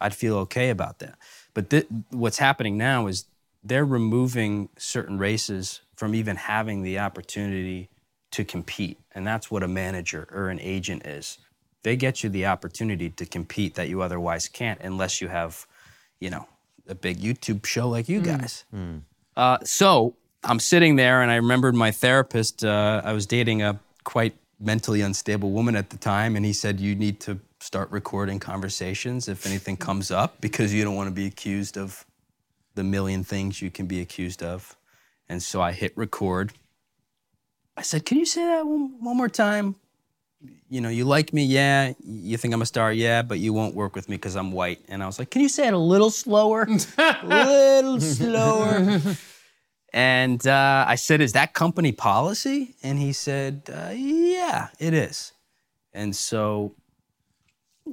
I'd 0.00 0.16
feel 0.16 0.36
okay 0.38 0.70
about 0.70 0.98
that. 0.98 1.16
But 1.54 1.70
th- 1.70 1.86
what's 2.10 2.38
happening 2.38 2.76
now 2.76 3.06
is 3.06 3.26
they're 3.62 3.84
removing 3.84 4.68
certain 4.76 5.16
races 5.16 5.82
from 5.94 6.12
even 6.12 6.34
having 6.34 6.82
the 6.82 6.98
opportunity 6.98 7.88
to 8.32 8.44
compete. 8.44 8.98
And 9.14 9.24
that's 9.24 9.48
what 9.48 9.62
a 9.62 9.68
manager 9.68 10.26
or 10.32 10.48
an 10.48 10.58
agent 10.58 11.06
is. 11.06 11.38
They 11.84 11.94
get 11.94 12.24
you 12.24 12.30
the 12.30 12.46
opportunity 12.46 13.10
to 13.10 13.26
compete 13.26 13.76
that 13.76 13.88
you 13.88 14.02
otherwise 14.02 14.48
can't 14.48 14.80
unless 14.80 15.20
you 15.20 15.28
have, 15.28 15.68
you 16.18 16.30
know, 16.30 16.48
a 16.88 16.94
big 16.94 17.18
YouTube 17.20 17.64
show 17.66 17.88
like 17.88 18.08
you 18.08 18.20
guys. 18.20 18.64
Uh, 19.36 19.58
so 19.64 20.14
I'm 20.44 20.58
sitting 20.58 20.96
there, 20.96 21.22
and 21.22 21.30
I 21.30 21.36
remembered 21.36 21.74
my 21.74 21.90
therapist. 21.90 22.64
Uh, 22.64 23.00
I 23.04 23.12
was 23.12 23.26
dating 23.26 23.62
a 23.62 23.78
quite 24.04 24.34
mentally 24.60 25.00
unstable 25.00 25.50
woman 25.50 25.76
at 25.76 25.90
the 25.90 25.96
time, 25.96 26.36
and 26.36 26.44
he 26.44 26.52
said, 26.52 26.80
"You 26.80 26.94
need 26.94 27.20
to 27.20 27.40
start 27.60 27.90
recording 27.90 28.40
conversations 28.40 29.28
if 29.28 29.46
anything 29.46 29.76
comes 29.76 30.10
up 30.10 30.40
because 30.40 30.74
you 30.74 30.82
don't 30.84 30.96
want 30.96 31.06
to 31.08 31.14
be 31.14 31.26
accused 31.26 31.76
of 31.78 32.04
the 32.74 32.82
million 32.82 33.22
things 33.22 33.62
you 33.62 33.70
can 33.70 33.86
be 33.86 34.00
accused 34.00 34.42
of. 34.42 34.76
And 35.28 35.42
so 35.42 35.60
I 35.60 35.72
hit 35.72 35.92
record. 35.96 36.52
I 37.76 37.82
said, 37.82 38.04
Can 38.04 38.18
you 38.18 38.26
say 38.26 38.44
that 38.44 38.66
one, 38.66 38.96
one 39.00 39.16
more 39.16 39.28
time? 39.28 39.76
You 40.68 40.80
know, 40.80 40.88
you 40.88 41.04
like 41.04 41.32
me, 41.32 41.44
yeah. 41.44 41.92
You 42.02 42.36
think 42.36 42.54
I'm 42.54 42.62
a 42.62 42.66
star, 42.66 42.92
yeah, 42.92 43.22
but 43.22 43.38
you 43.38 43.52
won't 43.52 43.74
work 43.74 43.94
with 43.94 44.08
me 44.08 44.16
because 44.16 44.36
I'm 44.36 44.52
white. 44.52 44.80
And 44.88 45.02
I 45.02 45.06
was 45.06 45.18
like, 45.18 45.30
Can 45.30 45.42
you 45.42 45.48
say 45.48 45.66
it 45.66 45.74
a 45.74 45.78
little 45.78 46.10
slower? 46.10 46.66
a 46.98 47.26
little 47.26 48.00
slower. 48.00 49.00
And 49.92 50.46
uh, 50.46 50.86
I 50.88 50.94
said, 50.94 51.20
Is 51.20 51.32
that 51.34 51.52
company 51.52 51.92
policy? 51.92 52.74
And 52.82 52.98
he 52.98 53.12
said, 53.12 53.68
uh, 53.72 53.90
Yeah, 53.94 54.68
it 54.78 54.94
is. 54.94 55.32
And 55.92 56.16
so, 56.16 56.74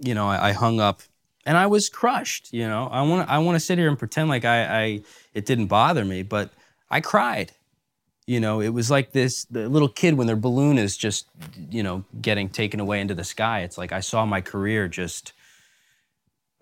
you 0.02 0.14
know, 0.14 0.28
I, 0.28 0.50
I 0.50 0.52
hung 0.54 0.80
up 0.80 1.02
and 1.46 1.58
I 1.58 1.68
was 1.68 1.90
crushed. 1.90 2.54
You 2.54 2.68
know, 2.68 2.88
I 2.92 3.02
want 3.02 3.28
to 3.28 3.34
I 3.34 3.40
want 3.40 3.56
to 3.56 3.60
sit 3.60 3.78
here 3.78 3.90
and 3.90 4.00
pretend 4.00 4.30
like 4.30 4.46
I, 4.46 4.64
I 4.84 5.02
it 5.34 5.46
didn't 5.46 5.68
bother 5.68 6.06
me, 6.06 6.24
but 6.24 6.52
I 6.90 7.02
cried. 7.02 7.52
You 8.30 8.40
know, 8.40 8.62
it 8.62 8.70
was 8.70 8.92
like 8.92 9.12
this 9.12 9.46
the 9.46 9.68
little 9.68 9.90
kid 9.90 10.14
when 10.14 10.28
their 10.28 10.36
balloon 10.36 10.78
is 10.78 10.96
just, 10.96 11.26
you 11.72 11.82
know, 11.82 12.06
getting 12.22 12.48
taken 12.48 12.80
away 12.80 13.02
into 13.02 13.16
the 13.16 13.24
sky. 13.24 13.62
It's 13.62 13.76
like 13.76 13.92
I 13.92 14.02
saw 14.02 14.24
my 14.24 14.40
career 14.40 14.88
just. 14.88 15.34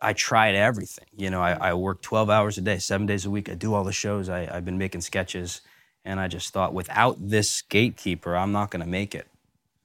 I 0.02 0.14
tried 0.14 0.56
everything. 0.56 1.08
You 1.14 1.30
know, 1.30 1.42
I, 1.42 1.72
I 1.72 1.74
work 1.74 2.02
12 2.02 2.30
hours 2.30 2.58
a 2.58 2.62
day, 2.62 2.78
seven 2.78 3.06
days 3.06 3.26
a 3.26 3.30
week. 3.30 3.50
I 3.50 3.56
do 3.56 3.74
all 3.74 3.84
the 3.84 3.92
shows. 3.92 4.30
I, 4.30 4.48
I've 4.50 4.64
been 4.64 4.78
making 4.78 5.02
sketches. 5.02 5.60
And 6.06 6.22
I 6.22 6.30
just 6.30 6.54
thought, 6.54 6.74
without 6.74 7.18
this 7.20 7.62
gatekeeper, 7.64 8.38
I'm 8.38 8.54
not 8.54 8.72
going 8.72 8.86
to 8.86 8.90
make 8.90 9.14
it. 9.14 9.28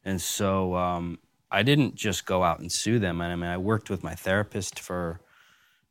And 0.05 0.21
so 0.21 0.77
um, 0.77 1.19
I 1.51 1.65
didn't 1.65 1.97
just 1.97 2.27
go 2.27 2.45
out 2.45 2.61
and 2.61 2.71
sue 2.71 3.01
them. 3.01 3.21
And 3.21 3.33
I 3.33 3.35
mean, 3.35 3.51
I 3.51 3.59
worked 3.59 3.91
with 3.91 4.05
my 4.05 4.15
therapist 4.15 4.79
for 4.79 5.21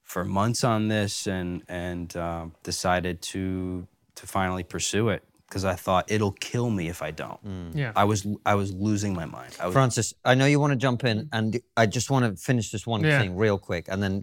for 0.03 0.23
months 0.23 0.63
on 0.63 0.87
this, 0.87 1.27
and 1.27 1.63
and 1.67 2.15
uh, 2.15 2.45
decided 2.63 3.21
to 3.33 3.87
to 4.15 4.27
finally 4.27 4.63
pursue 4.63 5.09
it 5.09 5.23
because 5.51 5.65
I 5.65 5.75
thought 5.75 6.09
it'll 6.09 6.31
kill 6.31 6.69
me 6.69 6.87
if 6.87 7.01
I 7.01 7.11
don't. 7.11 7.39
Yeah. 7.75 7.91
I 7.95 8.05
was 8.05 8.25
I 8.45 8.55
was 8.55 8.71
losing 8.71 9.13
my 9.13 9.25
mind. 9.25 9.57
I 9.59 9.65
was, 9.67 9.73
Francis, 9.73 10.13
I 10.23 10.33
know 10.35 10.45
you 10.45 10.59
want 10.61 10.71
to 10.71 10.77
jump 10.87 11.03
in, 11.03 11.27
and 11.33 11.59
I 11.75 11.85
just 11.97 12.09
want 12.09 12.23
to 12.25 12.41
finish 12.41 12.71
this 12.71 12.87
one 12.87 13.03
Yeah. 13.03 13.19
thing 13.19 13.35
real 13.35 13.57
quick, 13.57 13.85
and 13.91 14.01
then 14.01 14.13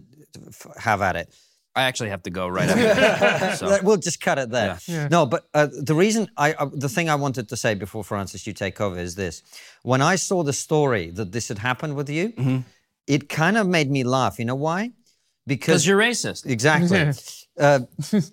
f- 0.47 0.67
have 0.77 1.01
at 1.09 1.15
it. 1.15 1.27
I 1.75 1.83
actually 1.83 2.09
have 2.09 2.23
to 2.23 2.31
go 2.31 2.47
right 2.47 2.67
after. 2.69 3.55
so. 3.57 3.79
We'll 3.83 3.97
just 4.09 4.19
cut 4.19 4.37
it 4.39 4.49
there. 4.49 4.79
Yeah. 4.87 5.07
No, 5.11 5.25
but 5.27 5.41
uh, 5.53 5.67
the 5.91 5.93
reason 5.93 6.27
I, 6.35 6.53
uh, 6.53 6.65
the 6.73 6.89
thing 6.89 7.09
I 7.09 7.15
wanted 7.15 7.47
to 7.49 7.55
say 7.55 7.75
before 7.75 8.03
Francis, 8.03 8.47
you 8.47 8.53
take 8.53 8.81
over, 8.81 8.97
is 8.99 9.13
this: 9.15 9.43
when 9.83 10.01
I 10.01 10.15
saw 10.17 10.43
the 10.43 10.53
story 10.53 11.11
that 11.11 11.31
this 11.31 11.47
had 11.47 11.59
happened 11.59 11.95
with 11.95 12.09
you, 12.09 12.29
Mm-hmm. 12.29 12.59
it 13.07 13.29
kind 13.29 13.55
of 13.57 13.67
made 13.67 13.89
me 13.91 14.03
laugh. 14.03 14.39
You 14.39 14.45
know 14.45 14.55
why? 14.69 14.91
Because 15.45 15.85
you're 15.87 15.99
racist. 15.99 16.45
exactly. 16.45 16.97
Yeah. 16.97 17.13
Uh, 17.57 17.79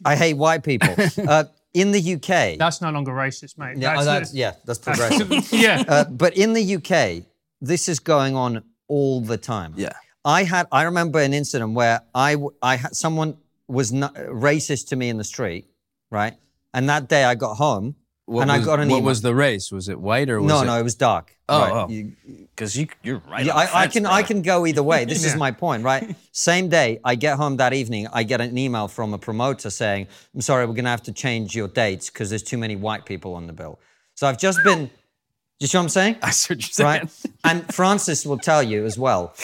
I 0.04 0.16
hate 0.16 0.36
white 0.36 0.62
people. 0.64 0.94
Uh, 1.28 1.44
in 1.76 1.92
the 1.92 2.14
UK, 2.14 2.58
That's 2.58 2.80
no 2.80 2.90
longer 2.90 3.12
racist, 3.12 3.58
mate. 3.58 3.76
yeah, 3.76 3.96
oh, 3.98 4.04
that's, 4.04 4.32
yeah, 4.32 4.52
that's 4.64 4.78
progressive. 4.88 5.52
yeah. 5.52 5.84
Uh, 5.86 6.04
but 6.04 6.34
in 6.36 6.54
the 6.54 6.76
UK, 6.76 7.24
this 7.60 7.86
is 7.88 7.98
going 7.98 8.34
on 8.34 8.62
all 8.88 9.20
the 9.20 9.36
time. 9.36 9.74
Yeah. 9.76 9.92
I 10.24 10.44
had 10.44 10.66
I 10.72 10.82
remember 10.84 11.20
an 11.20 11.34
incident 11.34 11.74
where 11.74 12.00
I 12.14 12.36
I 12.62 12.76
had 12.76 12.96
someone 12.96 13.36
was 13.68 13.92
not, 13.92 14.14
racist 14.14 14.88
to 14.88 14.96
me 14.96 15.08
in 15.08 15.18
the 15.18 15.24
street, 15.24 15.66
right? 16.10 16.34
And 16.72 16.88
that 16.88 17.08
day 17.08 17.24
I 17.24 17.34
got 17.34 17.54
home 17.56 17.94
What 18.26 18.42
and 18.42 18.50
was, 18.50 18.60
I 18.60 18.64
got 18.64 18.80
an 18.80 18.88
What 18.88 18.96
email. 18.98 19.06
was 19.06 19.22
the 19.22 19.34
race? 19.34 19.70
Was 19.70 19.88
it 19.88 20.00
white 20.00 20.28
or 20.28 20.40
was 20.40 20.48
no, 20.48 20.62
it? 20.62 20.66
no, 20.66 20.78
it 20.78 20.82
was 20.82 20.96
dark. 20.96 21.36
Oh, 21.48 21.60
right. 21.60 21.72
oh. 21.72 21.88
You- 21.88 22.12
Because 22.50 22.76
you, 22.76 22.88
you're 23.02 23.22
right. 23.30 23.44
yeah, 23.44 23.52
on 23.52 23.58
the 23.66 23.72
I, 23.72 23.78
I 23.78 23.82
fence, 23.82 23.92
can 23.92 24.06
I 24.06 24.22
can 24.22 24.42
go 24.42 24.66
either 24.66 24.82
way. 24.82 25.04
This 25.04 25.24
is 25.24 25.36
my 25.46 25.52
point, 25.52 25.84
right? 25.84 26.14
Same 26.32 26.68
day, 26.68 26.98
I 27.04 27.14
get 27.14 27.36
home 27.36 27.56
that 27.58 27.72
evening. 27.72 28.08
I 28.12 28.24
get 28.24 28.40
an 28.40 28.58
email 28.58 28.88
from 28.88 29.14
a 29.14 29.18
promoter 29.18 29.70
saying, 29.70 30.08
"I'm 30.34 30.40
sorry, 30.40 30.66
we're 30.66 30.74
going 30.74 30.86
to 30.86 30.90
have 30.90 31.04
to 31.04 31.12
change 31.12 31.54
your 31.54 31.68
dates 31.68 32.10
because 32.10 32.28
there's 32.30 32.42
too 32.42 32.58
many 32.58 32.74
white 32.74 33.04
people 33.06 33.34
on 33.34 33.46
the 33.46 33.52
bill." 33.52 33.78
So 34.14 34.26
I've 34.26 34.38
just 34.38 34.58
been. 34.64 34.90
You 35.60 35.66
see 35.68 35.78
what 35.78 35.84
I'm 35.84 35.88
saying? 35.90 36.16
I 36.22 36.30
see 36.32 36.54
what 36.54 36.62
you're 36.62 36.72
saying. 36.72 36.88
right? 37.02 37.10
and 37.44 37.74
Francis 37.74 38.26
will 38.26 38.38
tell 38.38 38.62
you 38.62 38.84
as 38.84 38.98
well. 38.98 39.34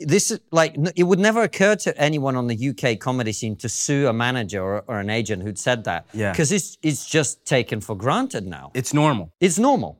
This 0.00 0.30
is 0.30 0.40
like 0.52 0.76
it 0.94 1.02
would 1.02 1.18
never 1.18 1.42
occur 1.42 1.74
to 1.76 1.98
anyone 1.98 2.36
on 2.36 2.46
the 2.46 2.68
UK 2.68 2.98
comedy 3.00 3.32
scene 3.32 3.56
to 3.56 3.68
sue 3.68 4.06
a 4.06 4.12
manager 4.12 4.62
or, 4.62 4.84
or 4.86 5.00
an 5.00 5.10
agent 5.10 5.42
who'd 5.42 5.58
said 5.58 5.84
that. 5.84 6.06
Yeah. 6.12 6.30
because 6.30 6.52
it's 6.52 6.78
it's 6.82 7.04
just 7.08 7.44
taken 7.44 7.80
for 7.80 7.96
granted 7.96 8.46
now. 8.46 8.70
It's 8.74 8.94
normal. 8.94 9.32
It's 9.40 9.58
normal. 9.58 9.98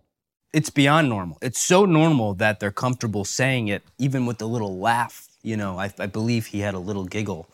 It's 0.52 0.70
beyond 0.70 1.08
normal. 1.08 1.38
It's 1.42 1.62
so 1.62 1.84
normal 1.84 2.34
that 2.34 2.58
they're 2.60 2.70
comfortable 2.70 3.24
saying 3.24 3.68
it, 3.68 3.82
even 3.98 4.24
with 4.24 4.40
a 4.40 4.46
little 4.46 4.78
laugh. 4.78 5.26
You 5.42 5.56
know, 5.56 5.78
I, 5.78 5.92
I 5.98 6.06
believe 6.06 6.46
he 6.46 6.60
had 6.60 6.74
a 6.74 6.78
little 6.78 7.04
giggle. 7.04 7.48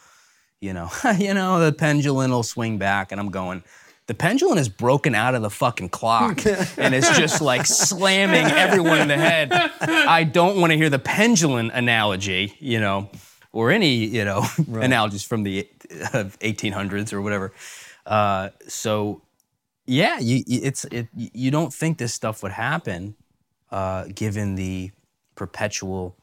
You 0.60 0.72
know, 0.74 0.90
you 1.18 1.34
know, 1.34 1.58
the 1.60 1.72
pendulum 1.72 2.30
will 2.30 2.42
swing 2.42 2.78
back, 2.78 3.10
and 3.10 3.20
I'm 3.20 3.30
going. 3.30 3.62
The 4.06 4.14
pendulum 4.14 4.58
is 4.58 4.68
broken 4.68 5.14
out 5.14 5.34
of 5.34 5.40
the 5.40 5.49
fucking 5.50 5.88
clock, 5.88 6.44
and 6.46 6.94
it's 6.94 7.16
just 7.16 7.40
like 7.40 7.64
slamming 7.64 8.44
everyone 8.44 9.00
in 9.00 9.08
the 9.08 9.16
head. 9.16 9.49
I 9.80 10.25
don't 10.25 10.61
want 10.61 10.73
to 10.73 10.76
hear 10.76 10.90
the 10.90 10.99
pendulum 10.99 11.70
analogy, 11.73 12.54
you 12.61 12.80
know, 12.80 13.08
or 13.52 13.70
any 13.70 13.94
you 13.94 14.25
know 14.26 14.44
analogies 14.68 15.25
from 15.25 15.42
the 15.42 15.66
uh, 16.12 16.25
1800s 16.40 17.14
or 17.14 17.23
whatever. 17.23 17.52
Uh, 18.04 18.50
so 18.68 19.23
yeah, 19.87 20.18
you, 20.18 20.42
you- 20.46 20.61
it's 20.62 20.84
it, 20.87 21.08
you 21.14 21.50
don't 21.50 21.73
think 21.73 21.96
this 21.96 22.12
stuff 22.12 22.42
would 22.42 22.52
happen, 22.52 23.14
uh, 23.70 24.04
given 24.14 24.54
the 24.56 24.90
perpetual 25.34 26.14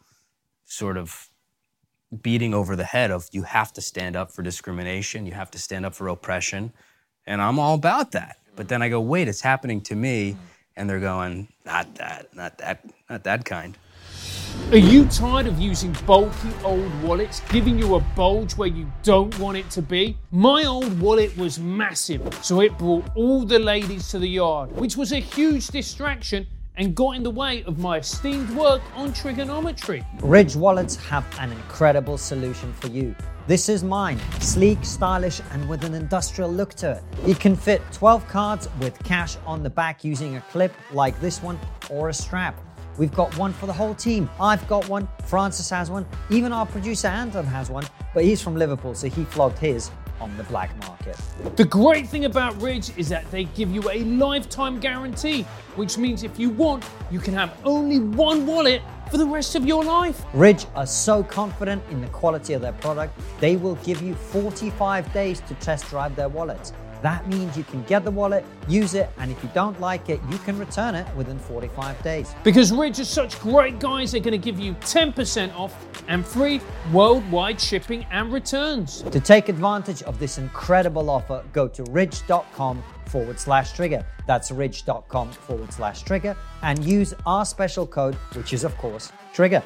sort 0.65 0.97
of 0.97 1.29
beating 2.21 2.53
over 2.53 2.75
the 2.75 2.83
head 2.83 3.09
of 3.09 3.27
you 3.31 3.41
have 3.43 3.73
to 3.73 3.81
stand 3.81 4.15
up 4.15 4.31
for 4.31 4.43
discrimination, 4.43 5.25
you 5.25 5.31
have 5.33 5.49
to 5.49 5.57
stand 5.57 5.83
up 5.85 5.95
for 5.95 6.07
oppression, 6.09 6.71
and 7.27 7.41
I'm 7.41 7.59
all 7.59 7.75
about 7.75 8.11
that. 8.11 8.37
But 8.55 8.67
then 8.67 8.81
I 8.81 8.89
go, 8.89 8.99
wait, 8.99 9.27
it's 9.27 9.41
happening 9.41 9.81
to 9.81 9.95
me, 9.95 10.31
mm-hmm. 10.31 10.41
and 10.75 10.89
they're 10.89 10.99
going, 10.99 11.47
not 11.65 11.95
that, 11.95 12.35
not 12.35 12.57
that, 12.57 12.85
not 13.09 13.23
that 13.23 13.45
kind. 13.45 13.77
Are 14.71 14.77
you 14.77 15.05
tired 15.05 15.47
of 15.47 15.59
using 15.59 15.95
bulky 16.05 16.49
old 16.63 17.01
wallets, 17.01 17.41
giving 17.49 17.79
you 17.79 17.95
a 17.95 17.99
bulge 17.99 18.53
where 18.53 18.67
you 18.67 18.91
don't 19.03 19.37
want 19.39 19.57
it 19.57 19.69
to 19.71 19.81
be? 19.81 20.17
My 20.31 20.65
old 20.65 20.99
wallet 20.99 21.35
was 21.37 21.59
massive, 21.59 22.21
so 22.41 22.61
it 22.61 22.77
brought 22.77 23.05
all 23.15 23.45
the 23.45 23.59
ladies 23.59 24.09
to 24.09 24.19
the 24.19 24.27
yard, 24.27 24.71
which 24.73 24.95
was 24.95 25.11
a 25.11 25.19
huge 25.19 25.67
distraction 25.67 26.47
and 26.81 26.95
got 26.95 27.15
in 27.15 27.21
the 27.21 27.29
way 27.29 27.63
of 27.65 27.77
my 27.77 27.99
esteemed 27.99 28.49
work 28.55 28.81
on 28.95 29.13
triggernometry. 29.13 30.03
Ridge 30.23 30.55
wallets 30.55 30.95
have 30.95 31.23
an 31.39 31.51
incredible 31.51 32.17
solution 32.17 32.73
for 32.73 32.87
you. 32.87 33.15
This 33.45 33.69
is 33.69 33.83
mine, 33.83 34.19
sleek, 34.39 34.83
stylish, 34.83 35.41
and 35.51 35.69
with 35.69 35.83
an 35.83 35.93
industrial 35.93 36.51
look 36.51 36.73
to 36.75 36.93
it. 36.93 37.03
It 37.29 37.39
can 37.39 37.55
fit 37.55 37.83
12 37.91 38.27
cards 38.27 38.67
with 38.79 38.97
cash 39.03 39.37
on 39.45 39.61
the 39.61 39.69
back 39.69 40.03
using 40.03 40.37
a 40.37 40.41
clip 40.49 40.73
like 40.91 41.19
this 41.21 41.43
one 41.43 41.59
or 41.91 42.09
a 42.09 42.13
strap. 42.13 42.59
We've 42.97 43.13
got 43.13 43.37
one 43.37 43.53
for 43.53 43.67
the 43.67 43.73
whole 43.73 43.93
team. 43.93 44.27
I've 44.39 44.67
got 44.67 44.89
one, 44.89 45.07
Francis 45.25 45.69
has 45.69 45.91
one, 45.91 46.07
even 46.31 46.51
our 46.51 46.65
producer 46.65 47.09
Anton 47.09 47.45
has 47.45 47.69
one, 47.69 47.85
but 48.15 48.23
he's 48.23 48.41
from 48.41 48.55
Liverpool, 48.55 48.95
so 48.95 49.07
he 49.07 49.23
flogged 49.25 49.59
his 49.59 49.91
on 50.21 50.35
the 50.37 50.43
black 50.43 50.77
market. 50.87 51.17
The 51.55 51.65
great 51.65 52.07
thing 52.07 52.25
about 52.25 52.59
Ridge 52.61 52.95
is 52.95 53.09
that 53.09 53.29
they 53.31 53.45
give 53.45 53.71
you 53.71 53.89
a 53.89 54.03
lifetime 54.03 54.79
guarantee, 54.79 55.41
which 55.75 55.97
means 55.97 56.23
if 56.23 56.39
you 56.39 56.51
want, 56.51 56.85
you 57.09 57.19
can 57.19 57.33
have 57.33 57.57
only 57.65 57.99
one 57.99 58.45
wallet 58.45 58.81
for 59.09 59.17
the 59.17 59.25
rest 59.25 59.55
of 59.55 59.65
your 59.65 59.83
life. 59.83 60.23
Ridge 60.33 60.65
are 60.75 60.85
so 60.85 61.21
confident 61.23 61.83
in 61.89 61.99
the 61.99 62.07
quality 62.07 62.53
of 62.53 62.61
their 62.61 62.71
product, 62.73 63.19
they 63.41 63.57
will 63.57 63.75
give 63.75 64.01
you 64.01 64.15
45 64.15 65.11
days 65.11 65.41
to 65.41 65.53
test 65.55 65.89
drive 65.89 66.15
their 66.15 66.29
wallets. 66.29 66.71
That 67.01 67.27
means 67.27 67.57
you 67.57 67.63
can 67.63 67.83
get 67.83 68.03
the 68.03 68.11
wallet, 68.11 68.45
use 68.67 68.93
it, 68.93 69.09
and 69.17 69.31
if 69.31 69.41
you 69.43 69.49
don't 69.53 69.79
like 69.81 70.09
it, 70.09 70.19
you 70.29 70.37
can 70.39 70.57
return 70.59 70.93
it 70.93 71.07
within 71.15 71.39
45 71.39 72.01
days. 72.03 72.35
Because 72.43 72.71
Ridge 72.71 72.99
are 72.99 73.05
such 73.05 73.39
great 73.39 73.79
guys, 73.79 74.11
they're 74.11 74.21
going 74.21 74.31
to 74.31 74.37
give 74.37 74.59
you 74.59 74.73
10% 74.75 75.55
off 75.55 75.85
and 76.07 76.25
free 76.25 76.61
worldwide 76.91 77.59
shipping 77.59 78.05
and 78.11 78.31
returns. 78.31 79.01
To 79.03 79.19
take 79.19 79.49
advantage 79.49 80.03
of 80.03 80.19
this 80.19 80.37
incredible 80.37 81.09
offer, 81.09 81.43
go 81.53 81.67
to 81.69 81.83
ridge.com 81.85 82.83
forward 83.07 83.39
slash 83.39 83.73
trigger. 83.73 84.05
That's 84.27 84.51
ridge.com 84.51 85.31
forward 85.31 85.73
slash 85.73 86.03
trigger 86.03 86.37
and 86.61 86.83
use 86.83 87.13
our 87.25 87.45
special 87.45 87.87
code, 87.87 88.15
which 88.35 88.53
is, 88.53 88.63
of 88.63 88.77
course, 88.77 89.11
trigger. 89.33 89.63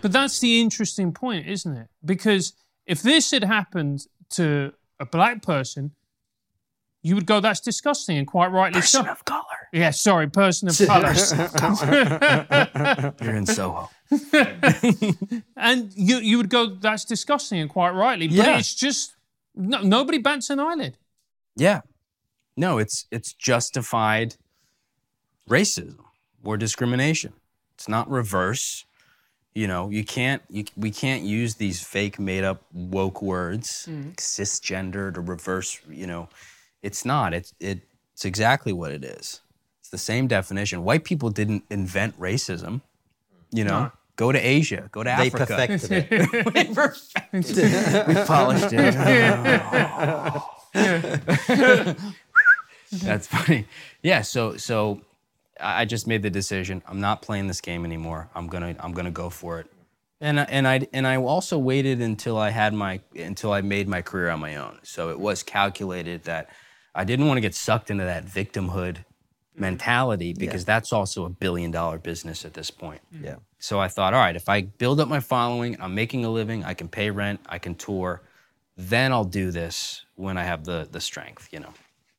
But 0.00 0.12
that's 0.12 0.40
the 0.40 0.60
interesting 0.60 1.12
point, 1.12 1.46
isn't 1.46 1.76
it? 1.76 1.88
Because 2.04 2.54
if 2.86 3.02
this 3.02 3.30
had 3.30 3.44
happened 3.44 4.06
to 4.30 4.72
a 5.00 5.06
black 5.06 5.42
person, 5.42 5.92
you 7.02 7.14
would 7.14 7.26
go, 7.26 7.40
that's 7.40 7.60
disgusting, 7.60 8.16
and 8.16 8.26
quite 8.26 8.50
rightly 8.50 8.80
so. 8.80 9.00
Person 9.00 9.10
of 9.12 9.24
color. 9.26 9.42
Yeah, 9.72 9.90
sorry, 9.90 10.28
person 10.30 10.68
of 10.68 10.78
color. 10.78 11.12
You're 13.22 13.36
in 13.36 13.46
Soho. 13.46 13.90
and 15.56 15.92
you, 15.94 16.16
you 16.18 16.38
would 16.38 16.48
go, 16.48 16.66
that's 16.74 17.04
disgusting, 17.04 17.60
and 17.60 17.68
quite 17.68 17.90
rightly. 17.90 18.28
But 18.28 18.36
Yeah. 18.36 18.58
it's 18.58 18.74
just, 18.74 19.14
no, 19.54 19.82
nobody 19.82 20.18
bats 20.18 20.48
an 20.50 20.60
eyelid. 20.60 20.96
Yeah. 21.56 21.80
No, 22.56 22.78
it's 22.78 23.06
it's 23.10 23.32
justified 23.32 24.36
racism 25.48 25.98
or 26.44 26.56
discrimination. 26.56 27.32
It's 27.74 27.88
not 27.88 28.08
reverse. 28.08 28.84
You 29.54 29.68
know, 29.68 29.88
you 29.88 30.04
can't. 30.04 30.42
You, 30.50 30.64
we 30.76 30.90
can't 30.90 31.22
use 31.22 31.54
these 31.54 31.80
fake, 31.82 32.18
made-up 32.18 32.62
woke 32.72 33.22
words, 33.22 33.86
mm-hmm. 33.88 34.10
cisgendered 34.12 35.16
or 35.16 35.20
reverse. 35.20 35.80
You 35.88 36.08
know, 36.08 36.28
it's 36.82 37.04
not. 37.04 37.32
It's 37.32 37.54
it, 37.60 37.82
it's 38.12 38.24
exactly 38.24 38.72
what 38.72 38.90
it 38.90 39.04
is. 39.04 39.40
It's 39.80 39.90
the 39.90 39.98
same 39.98 40.26
definition. 40.26 40.82
White 40.82 41.04
people 41.04 41.30
didn't 41.30 41.62
invent 41.70 42.18
racism. 42.18 42.80
You 43.52 43.62
know, 43.62 43.92
go 44.16 44.32
to 44.32 44.38
Asia, 44.38 44.88
go 44.90 45.04
to 45.04 45.14
They 45.16 45.28
Africa. 45.28 45.46
perfected 45.46 45.92
it. 45.92 46.10
we 48.08 48.14
polished 48.24 48.72
it. 48.72 48.94
That's 52.92 53.26
funny. 53.28 53.66
Yeah. 54.02 54.22
So 54.22 54.56
so 54.56 55.02
I 55.60 55.82
I 55.82 55.84
just 55.84 56.06
made 56.06 56.22
the 56.22 56.30
decision. 56.30 56.82
I'm 56.86 57.00
not 57.00 57.22
playing 57.22 57.46
this 57.46 57.60
game 57.60 57.84
anymore. 57.84 58.28
I'm 58.34 58.46
gonna 58.46 58.74
I'm 58.80 58.92
gonna 58.92 59.10
go 59.10 59.30
for 59.30 59.60
it. 59.60 59.66
And 60.20 60.40
I- 60.40 60.44
and 60.44 60.66
I 60.66 60.86
and 60.92 61.06
I 61.06 61.16
also 61.16 61.58
waited 61.58 62.00
until 62.00 62.38
I 62.38 62.50
had 62.50 62.74
my 62.74 63.00
until 63.14 63.52
I 63.52 63.60
made 63.60 63.88
my 63.88 64.02
career 64.02 64.30
on 64.30 64.40
my 64.40 64.56
own. 64.56 64.78
So 64.82 65.10
it 65.10 65.18
was 65.18 65.42
calculated 65.42 66.24
that 66.24 66.50
I 66.94 67.04
didn't 67.04 67.26
want 67.26 67.38
to 67.38 67.42
get 67.42 67.54
sucked 67.54 67.90
into 67.90 68.04
that 68.04 68.24
victimhood 68.24 68.96
mm-hmm. 68.96 69.60
mentality 69.60 70.32
because 70.32 70.64
that's 70.64 70.92
also 70.92 71.24
a 71.24 71.30
billion 71.30 71.70
dollar 71.70 71.98
business 71.98 72.44
at 72.44 72.54
this 72.54 72.70
point. 72.70 73.00
Mm-hmm. 73.12 73.24
Yeah. 73.24 73.36
So 73.58 73.80
I 73.80 73.88
thought, 73.88 74.14
all 74.14 74.20
right, 74.20 74.36
if 74.36 74.48
I 74.48 74.62
build 74.62 75.00
up 75.00 75.08
my 75.08 75.20
following, 75.20 75.80
I'm 75.80 75.94
making 75.94 76.24
a 76.24 76.30
living, 76.30 76.64
I 76.64 76.74
can 76.74 76.88
pay 76.88 77.10
rent, 77.10 77.40
I 77.46 77.58
can 77.58 77.74
tour, 77.74 78.22
then 78.76 79.12
I'll 79.12 79.24
do 79.24 79.50
this 79.50 80.04
when 80.16 80.36
I 80.36 80.44
have 80.44 80.64
the 80.64 80.88
the 80.90 81.00
strength, 81.00 81.48
you 81.52 81.60
know. 81.60 81.72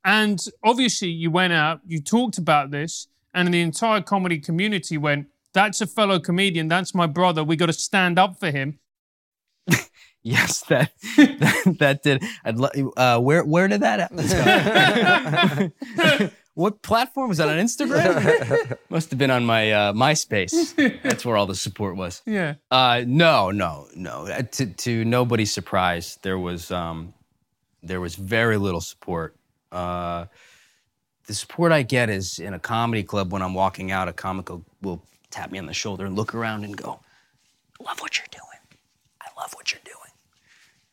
And 0.04 0.38
obviously, 0.62 1.08
you 1.08 1.30
went 1.30 1.52
out, 1.52 1.80
you 1.86 2.00
talked 2.00 2.38
about 2.38 2.70
this, 2.70 3.08
and 3.36 3.52
the 3.54 3.60
entire 3.60 4.00
comedy 4.02 4.38
community 4.40 4.98
went, 4.98 5.28
That's 5.52 5.80
a 5.80 5.86
fellow 5.86 6.18
comedian. 6.18 6.68
That's 6.68 6.94
my 6.94 7.06
brother. 7.06 7.44
We 7.44 7.54
got 7.56 7.66
to 7.66 7.72
stand 7.72 8.18
up 8.18 8.40
for 8.40 8.50
him. 8.50 8.78
Yes, 10.22 10.64
that 10.64 10.90
that, 11.16 11.76
that 11.78 12.02
did. 12.02 12.20
I'd 12.44 12.56
lo- 12.58 12.92
uh, 12.96 13.20
where 13.20 13.44
where 13.44 13.68
did 13.68 13.80
that 13.82 14.00
happen? 14.00 15.72
what 16.54 16.82
platform 16.82 17.28
was 17.28 17.38
that 17.38 17.48
on 17.48 17.58
Instagram? 17.58 18.76
Must 18.88 19.08
have 19.10 19.18
been 19.20 19.30
on 19.30 19.44
my 19.46 19.70
uh, 19.70 19.92
MySpace. 19.92 20.74
That's 21.04 21.24
where 21.24 21.36
all 21.36 21.46
the 21.46 21.54
support 21.54 21.94
was. 21.94 22.22
Yeah. 22.26 22.54
Uh, 22.72 23.04
no, 23.06 23.52
no, 23.52 23.86
no. 23.94 24.26
Uh, 24.26 24.42
To, 24.42 24.66
to 24.66 25.04
nobody's 25.04 25.52
surprise, 25.52 26.18
there 26.22 26.40
was 26.40 26.72
um, 26.72 27.14
there 27.84 28.00
was 28.00 28.16
very 28.16 28.56
little 28.56 28.80
support. 28.80 29.36
Uh, 29.70 30.26
the 31.26 31.34
support 31.34 31.72
I 31.72 31.82
get 31.82 32.08
is 32.10 32.38
in 32.38 32.54
a 32.54 32.58
comedy 32.58 33.02
club 33.02 33.32
when 33.32 33.42
I'm 33.42 33.54
walking 33.54 33.90
out. 33.90 34.08
A 34.08 34.12
comic 34.12 34.48
will, 34.48 34.64
will 34.82 35.02
tap 35.30 35.50
me 35.50 35.58
on 35.58 35.66
the 35.66 35.74
shoulder 35.74 36.06
and 36.06 36.16
look 36.16 36.34
around 36.34 36.64
and 36.64 36.76
go, 36.76 37.00
"Love 37.84 38.00
what 38.00 38.16
you're 38.16 38.26
doing. 38.30 38.78
I 39.20 39.28
love 39.40 39.52
what 39.54 39.72
you're 39.72 39.80
doing," 39.84 40.12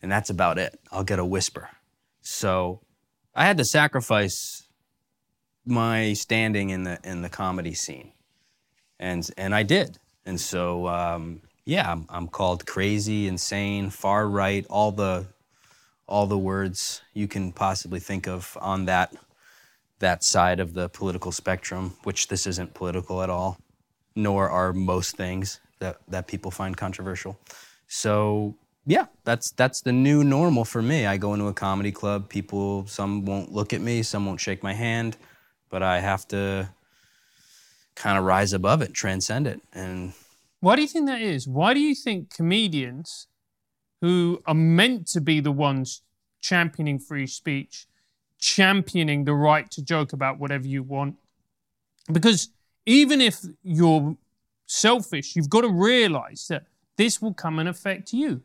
and 0.02 0.12
that's 0.12 0.30
about 0.30 0.58
it. 0.58 0.80
I'll 0.92 1.04
get 1.04 1.20
a 1.20 1.26
whisper. 1.26 1.70
So 2.22 2.82
I 3.36 3.46
had 3.46 3.58
to 3.58 3.66
sacrifice 3.66 4.68
my 5.66 6.14
standing 6.14 6.70
in 6.72 6.84
the 6.84 7.00
in 7.04 7.22
the 7.22 7.30
comedy 7.30 7.74
scene 7.74 8.14
and 9.04 9.30
and 9.38 9.54
I 9.54 9.64
did. 9.64 10.00
And 10.26 10.40
so 10.40 10.88
um, 10.88 11.42
yeah, 11.66 11.92
I'm, 11.92 12.06
I'm 12.10 12.28
called 12.28 12.66
crazy, 12.66 13.28
insane, 13.28 13.90
far 13.90 14.28
right, 14.28 14.66
all 14.70 14.92
the 14.92 15.26
all 16.08 16.26
the 16.26 16.38
words 16.38 17.02
you 17.14 17.28
can 17.28 17.52
possibly 17.52 18.00
think 18.00 18.28
of 18.28 18.58
on 18.62 18.86
that 18.86 19.14
that 20.04 20.24
side 20.24 20.60
of 20.60 20.74
the 20.74 20.90
political 20.90 21.32
spectrum, 21.32 21.96
which 22.04 22.28
this 22.28 22.46
isn't 22.46 22.74
political 22.74 23.22
at 23.24 23.30
all, 23.30 23.58
nor 24.16 24.50
are 24.50 24.74
most 24.74 25.16
things 25.16 25.60
that 25.80 25.98
that 26.08 26.28
people 26.28 26.52
find 26.52 26.76
controversial. 26.78 27.40
So 27.88 28.56
yeah, 28.86 29.06
that's 29.24 29.52
that's 29.52 29.82
the 29.82 29.94
new 29.94 30.24
normal 30.24 30.66
for 30.66 30.82
me. 30.82 31.06
I 31.06 31.18
go 31.18 31.34
into 31.34 31.48
a 31.48 31.54
comedy 31.54 31.92
club, 31.92 32.28
people 32.28 32.86
some 32.88 33.26
won't 33.26 33.52
look 33.52 33.72
at 33.74 33.82
me, 33.82 34.04
some 34.04 34.26
won't 34.26 34.42
shake 34.42 34.62
my 34.62 34.74
hand, 34.74 35.16
but 35.70 35.82
I 35.82 36.00
have 36.02 36.28
to 36.30 36.70
kind 37.96 38.18
of 38.18 38.26
rise 38.26 38.54
above 38.54 38.82
it, 38.82 38.94
transcend 38.94 39.48
it. 39.48 39.62
And 39.72 40.14
Why 40.60 40.76
do 40.76 40.82
you 40.82 40.88
think 40.88 41.08
that 41.08 41.22
is? 41.22 41.48
Why 41.48 41.74
do 41.74 41.80
you 41.80 41.96
think 41.96 42.34
comedians 42.34 43.28
who 44.02 44.42
are 44.46 44.54
meant 44.54 45.08
to 45.08 45.22
be 45.22 45.40
the 45.40 45.52
ones 45.52 46.02
championing 46.42 47.00
free 47.00 47.28
speech, 47.28 47.88
championing 48.44 49.24
the 49.24 49.34
right 49.34 49.70
to 49.72 49.82
joke 49.82 50.14
about 50.14 50.40
whatever 50.40 50.68
you 50.68 50.84
want? 50.84 51.16
Because 52.12 52.50
even 52.86 53.22
if 53.22 53.40
you're 53.64 54.18
selfish, 54.66 55.36
you've 55.36 55.50
got 55.50 55.62
to 55.62 55.70
realize 55.70 56.48
that 56.50 56.66
this 56.98 57.22
will 57.22 57.34
come 57.34 57.60
and 57.60 57.70
affect 57.70 58.14
you. 58.14 58.42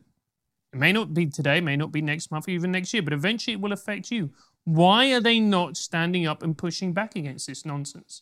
It 0.71 0.79
may 0.79 0.91
not 0.91 1.13
be 1.13 1.25
today, 1.25 1.61
may 1.61 1.75
not 1.75 1.91
be 1.91 2.01
next 2.01 2.31
month, 2.31 2.47
or 2.47 2.51
even 2.51 2.71
next 2.71 2.93
year, 2.93 3.01
but 3.01 3.13
eventually 3.13 3.53
it 3.53 3.61
will 3.61 3.73
affect 3.73 4.11
you. 4.11 4.31
Why 4.63 5.11
are 5.13 5.21
they 5.21 5.39
not 5.39 5.77
standing 5.77 6.27
up 6.27 6.43
and 6.43 6.57
pushing 6.57 6.93
back 6.93 7.15
against 7.15 7.47
this 7.47 7.65
nonsense? 7.65 8.21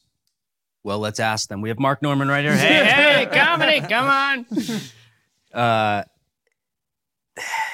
well, 0.88 1.00
let's 1.00 1.20
ask 1.20 1.50
them. 1.50 1.60
We 1.60 1.68
have 1.68 1.80
Mark 1.80 2.02
Normand 2.02 2.30
right 2.30 2.46
here. 2.46 2.56
Hey, 2.58 2.86
hey, 2.86 3.26
comedy, 3.26 3.82
come 3.90 4.06
on. 4.06 4.46
Uh, 5.54 6.04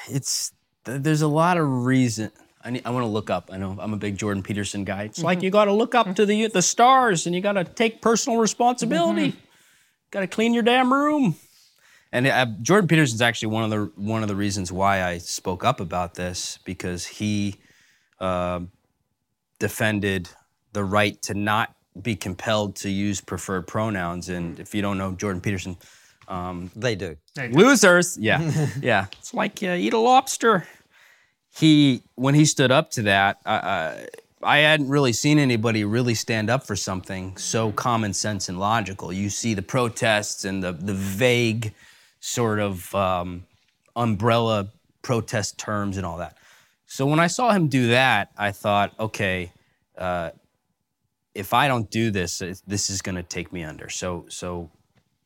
it's 0.09 0.51
there's 0.83 1.21
a 1.21 1.27
lot 1.27 1.57
of 1.57 1.85
reason. 1.85 2.31
I 2.65 2.69
need, 2.71 2.81
I 2.85 2.91
want 2.91 3.03
to 3.03 3.07
look 3.07 3.29
up. 3.29 3.49
I 3.51 3.57
know 3.57 3.77
I'm 3.79 3.93
a 3.93 3.97
big 3.97 4.17
Jordan 4.17 4.41
Peterson 4.43 4.83
guy. 4.85 5.03
It's 5.03 5.21
like 5.23 5.41
you 5.41 5.49
got 5.49 5.65
to 5.65 5.73
look 5.73 5.95
up 5.95 6.15
to 6.15 6.25
the 6.25 6.47
the 6.47 6.61
stars 6.61 7.25
and 7.25 7.35
you 7.35 7.41
got 7.41 7.53
to 7.53 7.63
take 7.63 8.01
personal 8.01 8.39
responsibility. 8.39 9.35
Got 10.11 10.21
to 10.21 10.27
clean 10.27 10.53
your 10.53 10.63
damn 10.63 10.93
room. 10.93 11.35
And 12.11 12.27
uh, 12.27 12.45
Jordan 12.61 12.87
Peterson's 12.87 13.21
actually 13.21 13.47
one 13.49 13.63
of 13.63 13.69
the 13.71 13.91
one 14.01 14.21
of 14.21 14.27
the 14.29 14.35
reasons 14.35 14.71
why 14.71 15.03
I 15.03 15.17
spoke 15.17 15.63
up 15.63 15.79
about 15.79 16.13
this 16.13 16.59
because 16.63 17.05
he 17.07 17.55
uh, 18.19 18.61
defended 19.59 20.29
the 20.73 20.83
right 20.83 21.21
to 21.23 21.33
not 21.33 21.75
be 22.01 22.15
compelled 22.15 22.75
to 22.77 22.89
use 22.89 23.21
preferred 23.21 23.67
pronouns. 23.67 24.29
And 24.29 24.59
if 24.59 24.73
you 24.73 24.81
don't 24.81 24.97
know 24.97 25.13
Jordan 25.13 25.41
Peterson, 25.41 25.77
um, 26.27 26.71
They 26.75 26.95
do. 26.95 27.17
losers. 27.51 28.17
Yeah, 28.17 28.67
yeah. 28.81 29.07
It's 29.19 29.33
like 29.33 29.61
uh, 29.63 29.67
eat 29.71 29.93
a 29.93 29.97
lobster. 29.97 30.67
He 31.55 32.01
when 32.15 32.35
he 32.35 32.45
stood 32.45 32.71
up 32.71 32.89
to 32.91 33.03
that, 33.03 33.39
uh, 33.45 33.95
I 34.41 34.57
hadn't 34.57 34.89
really 34.89 35.13
seen 35.13 35.37
anybody 35.37 35.83
really 35.83 36.15
stand 36.15 36.49
up 36.49 36.65
for 36.65 36.75
something 36.75 37.37
so 37.37 37.71
common 37.71 38.13
sense 38.13 38.49
and 38.49 38.59
logical. 38.59 39.13
You 39.13 39.29
see 39.29 39.53
the 39.53 39.61
protests 39.61 40.45
and 40.45 40.63
the 40.63 40.71
the 40.71 40.93
vague 40.93 41.73
sort 42.19 42.59
of 42.59 42.93
um, 42.95 43.45
umbrella 43.95 44.69
protest 45.01 45.57
terms 45.57 45.97
and 45.97 46.05
all 46.05 46.17
that. 46.17 46.37
So 46.87 47.05
when 47.05 47.19
I 47.19 47.27
saw 47.27 47.51
him 47.51 47.67
do 47.67 47.87
that, 47.87 48.31
I 48.37 48.51
thought, 48.51 48.93
okay, 48.99 49.51
uh, 49.97 50.31
if 51.35 51.53
I 51.53 51.67
don't 51.67 51.89
do 51.89 52.11
this, 52.11 52.39
this 52.67 52.89
is 52.89 53.01
going 53.01 53.15
to 53.15 53.23
take 53.23 53.53
me 53.53 53.63
under. 53.63 53.89
So 53.89 54.25
so 54.29 54.71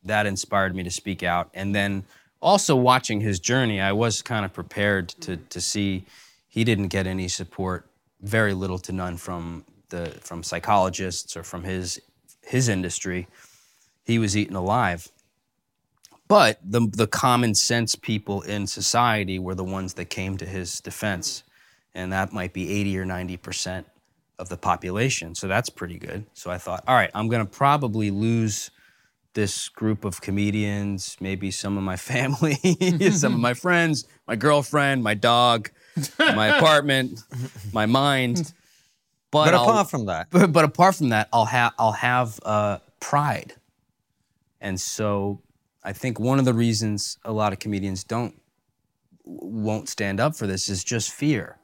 that 0.04 0.26
inspired 0.26 0.76
me 0.76 0.84
to 0.84 0.92
speak 0.92 1.24
out. 1.24 1.50
And 1.54 1.74
then 1.74 2.06
also 2.42 2.76
watching 2.76 3.22
his 3.22 3.40
journey, 3.40 3.82
I 3.82 3.92
was 3.92 4.22
kind 4.22 4.46
of 4.46 4.54
prepared 4.54 5.10
to 5.22 5.38
to 5.38 5.62
see 5.62 6.06
he 6.48 6.64
didn't 6.64 6.88
get 6.88 7.08
any 7.08 7.28
support, 7.28 7.88
very 8.22 8.54
little 8.54 8.80
to 8.80 8.92
none 8.92 9.18
from 9.18 9.66
the 9.90 10.18
from 10.22 10.44
psychologists 10.44 11.36
or 11.38 11.44
from 11.44 11.64
his 11.64 12.00
his 12.44 12.70
industry. 12.70 13.28
He 14.04 14.20
was 14.20 14.38
eaten 14.38 14.56
alive. 14.56 15.10
But 16.28 16.60
the 16.64 16.88
the 16.92 17.08
common 17.08 17.56
sense 17.56 17.96
people 17.96 18.42
in 18.42 18.68
society 18.68 19.40
were 19.40 19.56
the 19.56 19.64
ones 19.64 19.94
that 19.94 20.06
came 20.06 20.38
to 20.38 20.46
his 20.46 20.80
defense, 20.82 21.44
and 21.96 22.12
that 22.12 22.34
might 22.34 22.54
be 22.54 22.70
80 22.70 23.00
or 23.00 23.06
90 23.06 23.38
percent 23.38 23.88
of 24.40 24.50
the 24.50 24.58
population. 24.58 25.36
So 25.36 25.48
that's 25.48 25.70
pretty 25.70 25.98
good. 25.98 26.26
So 26.34 26.52
I 26.52 26.58
thought, 26.58 26.84
all 26.88 26.96
right, 26.96 27.10
I'm 27.14 27.28
going 27.28 27.46
to 27.46 27.52
probably 27.52 28.12
lose 28.12 28.70
this 29.38 29.70
group 29.70 30.04
of 30.04 30.20
comedians, 30.20 31.16
maybe 31.22 31.52
some 31.52 31.78
of 31.78 31.84
my 31.84 31.96
family, 32.12 32.56
some 33.12 33.36
of 33.36 33.40
my 33.50 33.54
friends, 33.54 34.06
my 34.28 34.36
girlfriend, 34.36 35.04
my 35.04 35.14
dog, 35.14 35.70
my 36.18 36.48
apartment, 36.58 37.20
my 37.72 37.86
mind. 37.86 38.52
But, 39.30 39.46
But 39.46 39.54
I'll- 39.54 39.70
apart 39.70 39.90
from 39.92 40.06
that, 40.08 40.28
but, 40.32 40.52
but 40.52 40.66
apart 40.66 40.96
from 40.96 41.10
that, 41.10 41.30
I'll 41.32 41.46
have 41.46 41.74
I'll 41.78 41.92
have 41.92 42.40
uh, 42.44 42.80
pride, 43.00 43.54
and 44.60 44.80
so 44.82 45.42
I 45.84 45.94
think 45.94 46.20
one 46.20 46.40
of 46.40 46.46
the 46.46 46.54
reasons 46.54 47.20
a 47.24 47.32
lot 47.32 47.54
of 47.54 47.60
comedians 47.60 48.04
don't 48.04 48.34
won't 49.24 49.88
stand 49.90 50.20
up 50.20 50.36
for 50.36 50.48
this 50.48 50.68
is 50.68 50.84
just 50.84 51.12
fear. 51.12 51.60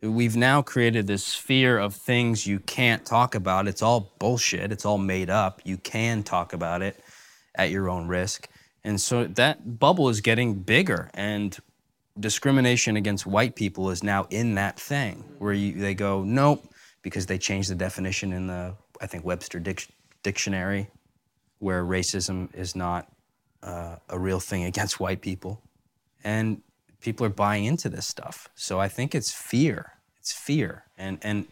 We've 0.00 0.36
now 0.36 0.62
created 0.62 1.08
this 1.08 1.34
fear 1.34 1.78
of 1.78 1.94
things 1.96 2.46
you 2.46 2.60
can't 2.60 3.04
talk 3.04 3.34
about. 3.34 3.66
It's 3.66 3.82
all 3.82 4.12
bullshit. 4.20 4.70
It's 4.70 4.84
all 4.84 4.98
made 4.98 5.30
up. 5.30 5.60
You 5.64 5.78
can 5.78 6.22
talk 6.22 6.52
about 6.52 6.82
it 6.82 7.02
at 7.54 7.70
your 7.70 7.88
own 7.88 8.06
risk, 8.06 8.48
and 8.84 9.00
so 9.00 9.24
that 9.24 9.78
bubble 9.78 10.08
is 10.08 10.20
getting 10.20 10.54
bigger 10.54 11.10
and 11.14 11.58
discrimination 12.18 12.96
against 12.96 13.26
white 13.26 13.54
people 13.54 13.90
is 13.90 14.02
now 14.02 14.26
in 14.30 14.54
that 14.56 14.78
thing 14.78 15.24
where 15.38 15.52
you, 15.52 15.72
they 15.74 15.94
go 15.94 16.24
nope 16.24 16.68
because 17.02 17.26
they 17.26 17.38
changed 17.38 17.70
the 17.70 17.74
definition 17.74 18.32
in 18.32 18.48
the 18.48 18.74
I 19.00 19.06
think 19.06 19.24
Webster 19.24 19.60
dic- 19.60 19.88
dictionary 20.22 20.88
where 21.58 21.84
racism 21.84 22.54
is 22.54 22.76
not 22.76 23.10
uh, 23.62 23.96
a 24.08 24.18
real 24.18 24.40
thing 24.40 24.64
against 24.72 25.00
white 25.00 25.20
people, 25.20 25.62
and 26.24 26.62
people 27.00 27.26
are 27.26 27.30
buying 27.30 27.64
into 27.64 27.88
this 27.88 28.06
stuff. 28.06 28.48
So 28.54 28.80
I 28.80 28.88
think 28.88 29.14
it's 29.14 29.32
fear. 29.32 29.92
It's 30.18 30.32
fear, 30.32 30.84
and 30.96 31.18
and 31.22 31.46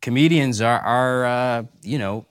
comedians 0.00 0.60
are 0.60 0.80
are 0.80 1.24
uh, 1.24 1.62
you 1.82 1.98
know 1.98 2.26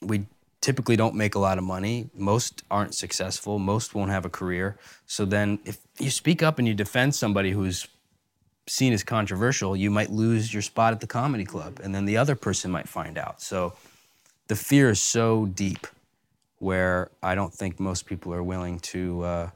we 0.00 0.26
typically 0.64 0.96
don't 0.96 1.14
make 1.14 1.34
a 1.34 1.38
lot 1.38 1.58
of 1.58 1.64
money. 1.64 2.08
Most 2.14 2.62
aren't 2.70 2.94
successful. 2.94 3.58
Most 3.58 3.94
won't 3.94 4.10
have 4.10 4.24
a 4.24 4.30
career. 4.30 4.76
So 5.06 5.26
then, 5.26 5.58
if 5.66 5.76
you 5.98 6.10
speak 6.10 6.42
up 6.42 6.58
and 6.58 6.66
you 6.66 6.72
defend 6.72 7.14
somebody 7.14 7.50
who's 7.50 7.86
seen 8.66 8.94
as 8.94 9.04
controversial, 9.04 9.76
you 9.76 9.90
might 9.90 10.10
lose 10.10 10.54
your 10.54 10.62
spot 10.62 10.94
at 10.94 11.00
the 11.00 11.06
comedy 11.06 11.44
club, 11.44 11.80
and 11.82 11.94
then 11.94 12.06
the 12.06 12.16
other 12.16 12.34
person 12.34 12.70
might 12.70 12.88
find 12.88 13.18
out. 13.18 13.42
So 13.42 13.74
the 14.48 14.56
fear 14.56 14.88
is 14.88 15.02
so 15.02 15.44
deep, 15.44 15.86
where 16.60 17.10
I 17.22 17.34
don't 17.34 17.52
think 17.52 17.78
most 17.78 18.06
people 18.06 18.32
are 18.32 18.42
willing 18.42 18.80
to 18.92 19.22
uh, 19.22 19.50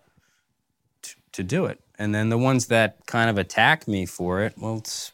to, 1.03 1.15
to 1.33 1.43
do 1.43 1.65
it. 1.65 1.81
And 1.99 2.15
then 2.15 2.29
the 2.29 2.39
ones 2.39 2.67
that 2.67 3.07
kind 3.07 3.31
of 3.31 3.39
attack 3.39 3.89
me 3.89 4.05
for 4.05 4.43
it, 4.43 4.53
well, 4.59 4.77
it's 4.77 5.13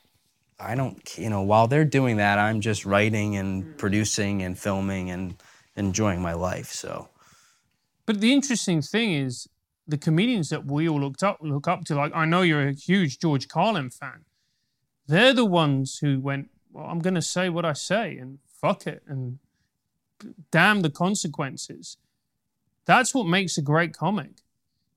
I 0.59 0.75
don't, 0.75 0.99
you 1.17 1.31
know, 1.31 1.43
while 1.43 1.69
they're 1.69 1.85
doing 1.85 2.17
that, 2.17 2.39
I'm 2.39 2.61
just 2.61 2.85
writing 2.85 3.37
and 3.37 3.79
producing 3.79 4.43
and 4.43 4.59
filming 4.59 5.11
and 5.11 5.35
enjoying 5.77 6.21
my 6.23 6.33
life. 6.33 6.71
So 6.73 7.09
But 8.07 8.21
the 8.21 8.33
interesting 8.33 8.83
thing 8.83 9.13
is 9.13 9.49
the 9.87 9.99
comedians 9.99 10.49
that 10.51 10.67
we 10.67 10.89
all 10.89 11.01
looked 11.01 11.23
up 11.23 11.39
look 11.41 11.69
up 11.69 11.85
to. 11.87 11.95
Like 11.95 12.13
I 12.15 12.25
know 12.25 12.43
you're 12.43 12.69
a 12.69 12.73
huge 12.73 13.19
George 13.19 13.49
Carlin 13.49 13.91
fan. 13.91 14.25
They're 15.07 15.35
the 15.35 15.45
ones 15.45 15.99
who 15.99 16.21
went, 16.21 16.49
well, 16.73 16.87
I'm 16.87 17.01
going 17.01 17.15
to 17.15 17.23
say 17.23 17.51
what 17.51 17.65
I 17.65 17.75
say 17.75 18.17
and 18.17 18.39
fuck 18.47 18.87
it 18.87 19.03
and 19.07 19.39
damn 20.51 20.81
the 20.81 20.91
consequences. 20.91 21.99
That's 22.87 23.15
what 23.15 23.27
makes 23.27 23.59
a 23.59 23.63
great 23.63 23.97
comic. 23.97 24.43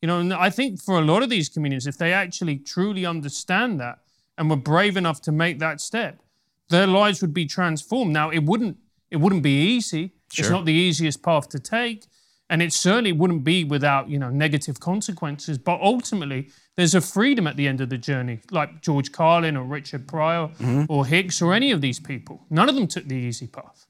You 0.02 0.08
know, 0.08 0.20
and 0.20 0.34
I 0.34 0.50
think 0.50 0.82
for 0.82 0.98
a 0.98 1.02
lot 1.02 1.24
of 1.24 1.30
these 1.30 1.50
comedians, 1.50 1.88
if 1.88 1.98
they 1.98 2.14
actually 2.14 2.58
truly 2.58 3.06
understand 3.06 3.80
that 3.80 4.00
and 4.38 4.50
were 4.50 4.56
brave 4.56 4.96
enough 4.96 5.22
to 5.24 5.32
make 5.32 5.60
that 5.60 5.82
step, 5.82 6.22
their 6.70 6.88
lives 6.88 7.22
would 7.22 7.34
be 7.34 7.46
transformed. 7.46 8.14
Now, 8.14 8.30
it 8.30 8.44
wouldn't 8.44 8.78
it 9.10 9.18
wouldn't 9.18 9.44
be 9.44 9.60
easy. 9.62 10.14
It's 10.36 10.50
not 10.50 10.66
the 10.66 10.74
easiest 10.74 11.24
path 11.24 11.50
to 11.50 11.60
take, 11.60 12.06
and 12.50 12.62
it 12.62 12.74
certainly 12.74 13.12
wouldn't 13.12 13.44
be 13.44 13.64
without 13.64 14.10
you 14.10 14.20
know 14.20 14.30
negative 14.30 14.80
consequences. 14.80 15.58
But 15.58 15.80
ultimately, 15.82 16.50
there's 16.76 16.96
a 16.96 17.02
freedom 17.02 17.48
at 17.48 17.56
the 17.56 17.68
end 17.68 17.82
of 17.82 17.90
the 17.90 17.98
journey, 17.98 18.42
like 18.52 18.82
George 18.82 19.12
Carlin 19.12 19.58
or 19.58 19.64
Richard 19.64 20.08
Pryor 20.08 20.48
mm-hmm. 20.48 20.86
or 20.90 21.06
Hicks 21.06 21.42
or 21.42 21.54
any 21.54 21.72
of 21.72 21.82
these 21.82 22.00
people. 22.00 22.46
None 22.50 22.70
of 22.70 22.76
them 22.76 22.88
took 22.88 23.08
the 23.08 23.16
easy 23.16 23.48
path. 23.48 23.86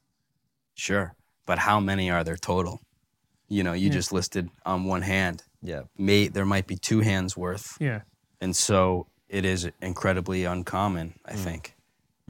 sure, 0.74 1.14
but 1.46 1.58
how 1.58 1.80
many 1.80 2.10
are 2.10 2.24
there 2.24 2.36
total? 2.36 2.80
You 3.48 3.62
know, 3.62 3.72
you 3.72 3.90
just 3.90 4.12
listed 4.12 4.50
on 4.66 4.84
one 4.84 5.02
hand. 5.02 5.42
Yeah. 5.62 5.82
May 5.96 6.28
there 6.28 6.44
might 6.44 6.66
be 6.66 6.76
two 6.76 7.00
hands 7.00 7.36
worth, 7.36 7.76
Yeah. 7.80 8.02
and 8.40 8.54
so 8.54 9.06
it 9.28 9.44
is 9.44 9.68
incredibly 9.80 10.44
uncommon. 10.44 11.18
I 11.24 11.32
mm. 11.32 11.38
think, 11.38 11.74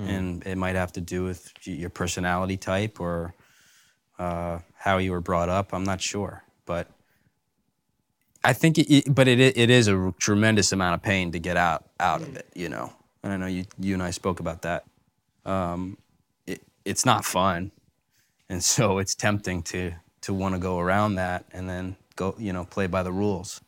mm. 0.01 0.09
and 0.09 0.47
it 0.47 0.57
might 0.57 0.77
have 0.77 0.92
to 0.92 1.01
do 1.01 1.25
with 1.25 1.53
your 1.64 1.90
personality 1.90 2.57
type 2.57 3.01
or 3.01 3.35
uh, 4.18 4.59
how 4.76 4.98
you 4.98 5.12
were 5.12 5.20
brought 5.20 5.48
up. 5.48 5.72
I'm 5.72 5.85
not 5.85 6.00
sure, 6.00 6.42
but 6.66 6.88
I 8.44 8.52
think 8.52 8.78
it, 8.78 9.14
but 9.14 9.28
it 9.28 9.40
it 9.40 9.70
is 9.70 9.88
a 9.88 10.14
tremendous 10.18 10.72
amount 10.72 10.94
of 10.94 11.02
pain 11.02 11.33
to 11.33 11.38
get 11.38 11.57
out 11.57 11.88
out 12.00 12.22
of 12.22 12.37
it. 12.37 12.48
You 12.54 12.68
know, 12.68 12.92
and 13.22 13.33
I 13.33 13.37
know 13.37 13.46
you 13.46 13.64
you 13.78 13.94
and 13.94 14.02
I 14.02 14.11
spoke 14.11 14.40
about 14.40 14.62
that. 14.62 14.85
Um, 15.44 15.98
it, 16.46 16.62
it's 16.85 17.04
not 17.04 17.24
fun, 17.24 17.72
and 18.48 18.62
so 18.62 18.98
it's 18.98 19.14
tempting 19.14 19.62
to 19.64 19.92
to 20.22 20.35
want 20.35 20.54
to 20.54 20.59
go 20.59 20.78
around 20.78 21.16
that 21.16 21.44
and 21.52 21.68
then 21.68 21.96
go 22.16 22.35
you 22.38 22.52
know 22.52 22.64
play 22.64 22.87
by 22.87 23.02
the 23.02 23.12
rules. 23.12 23.61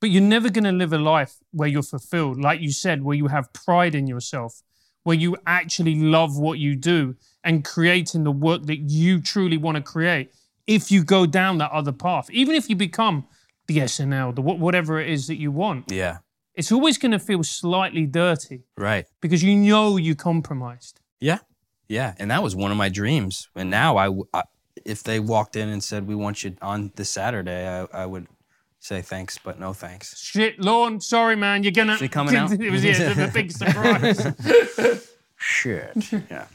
But 0.00 0.10
you're 0.10 0.20
never 0.20 0.50
going 0.50 0.64
to 0.64 0.72
live 0.72 0.92
a 0.92 0.98
life 0.98 1.36
where 1.52 1.68
you're 1.68 1.84
fulfilled, 1.84 2.40
like 2.40 2.60
you 2.60 2.72
said, 2.72 3.04
where 3.04 3.16
you 3.16 3.28
have 3.28 3.52
pride 3.52 3.94
in 3.94 4.08
yourself, 4.08 4.60
where 5.04 5.16
you 5.16 5.36
actually 5.46 5.94
love 5.94 6.36
what 6.36 6.58
you 6.58 6.74
do 6.74 7.14
and 7.44 7.64
creating 7.64 8.24
the 8.24 8.32
work 8.32 8.66
that 8.66 8.78
you 8.78 9.20
truly 9.20 9.56
want 9.56 9.76
to 9.76 9.82
create. 9.82 10.32
If 10.66 10.90
you 10.90 11.02
go 11.04 11.26
down 11.26 11.58
that 11.58 11.72
other 11.72 11.92
path, 11.92 12.30
even 12.30 12.54
if 12.54 12.68
you 12.70 12.76
become 12.76 13.26
the 13.66 13.78
SNL, 13.78 14.34
the 14.34 14.40
whatever 14.42 15.00
it 15.00 15.08
is 15.08 15.26
that 15.26 15.36
you 15.36 15.50
want, 15.50 15.90
Yeah, 15.90 16.18
it's 16.54 16.70
always 16.70 16.98
going 16.98 17.12
to 17.12 17.18
feel 17.18 17.42
slightly 17.42 18.06
dirty 18.06 18.62
right. 18.76 19.06
because 19.20 19.42
you 19.42 19.56
know 19.56 19.96
you 19.96 20.14
compromised. 20.14 21.00
Yeah, 21.20 21.38
yeah, 21.88 22.14
and 22.18 22.30
that 22.30 22.42
was 22.42 22.54
one 22.54 22.70
of 22.70 22.76
my 22.76 22.88
dreams. 22.88 23.48
And 23.54 23.70
now 23.70 23.96
I, 23.96 24.42
if 24.84 25.02
they 25.02 25.20
walked 25.20 25.56
in 25.56 25.68
and 25.68 25.82
said 25.82 26.06
we 26.06 26.14
want 26.14 26.44
you 26.44 26.56
on 26.62 26.92
this 26.96 27.10
Saturday, 27.10 27.66
I, 27.68 27.86
I 27.92 28.06
would 28.06 28.26
say 28.78 29.00
thanks, 29.02 29.38
but 29.38 29.58
no 29.58 29.72
thanks. 29.72 30.20
Shit, 30.20 30.60
Lorne, 30.60 31.00
sorry, 31.00 31.36
man, 31.36 31.62
you're 31.62 31.72
gonna. 31.72 31.94
Is 31.94 32.02
it 32.02 32.12
coming 32.12 32.36
out? 32.36 32.52
it 32.60 32.70
was 32.70 32.84
yeah, 32.84 33.14
the 33.14 33.30
big 33.32 33.50
surprise. 33.62 35.06
Shit. 35.36 36.12
yeah, 36.30 36.46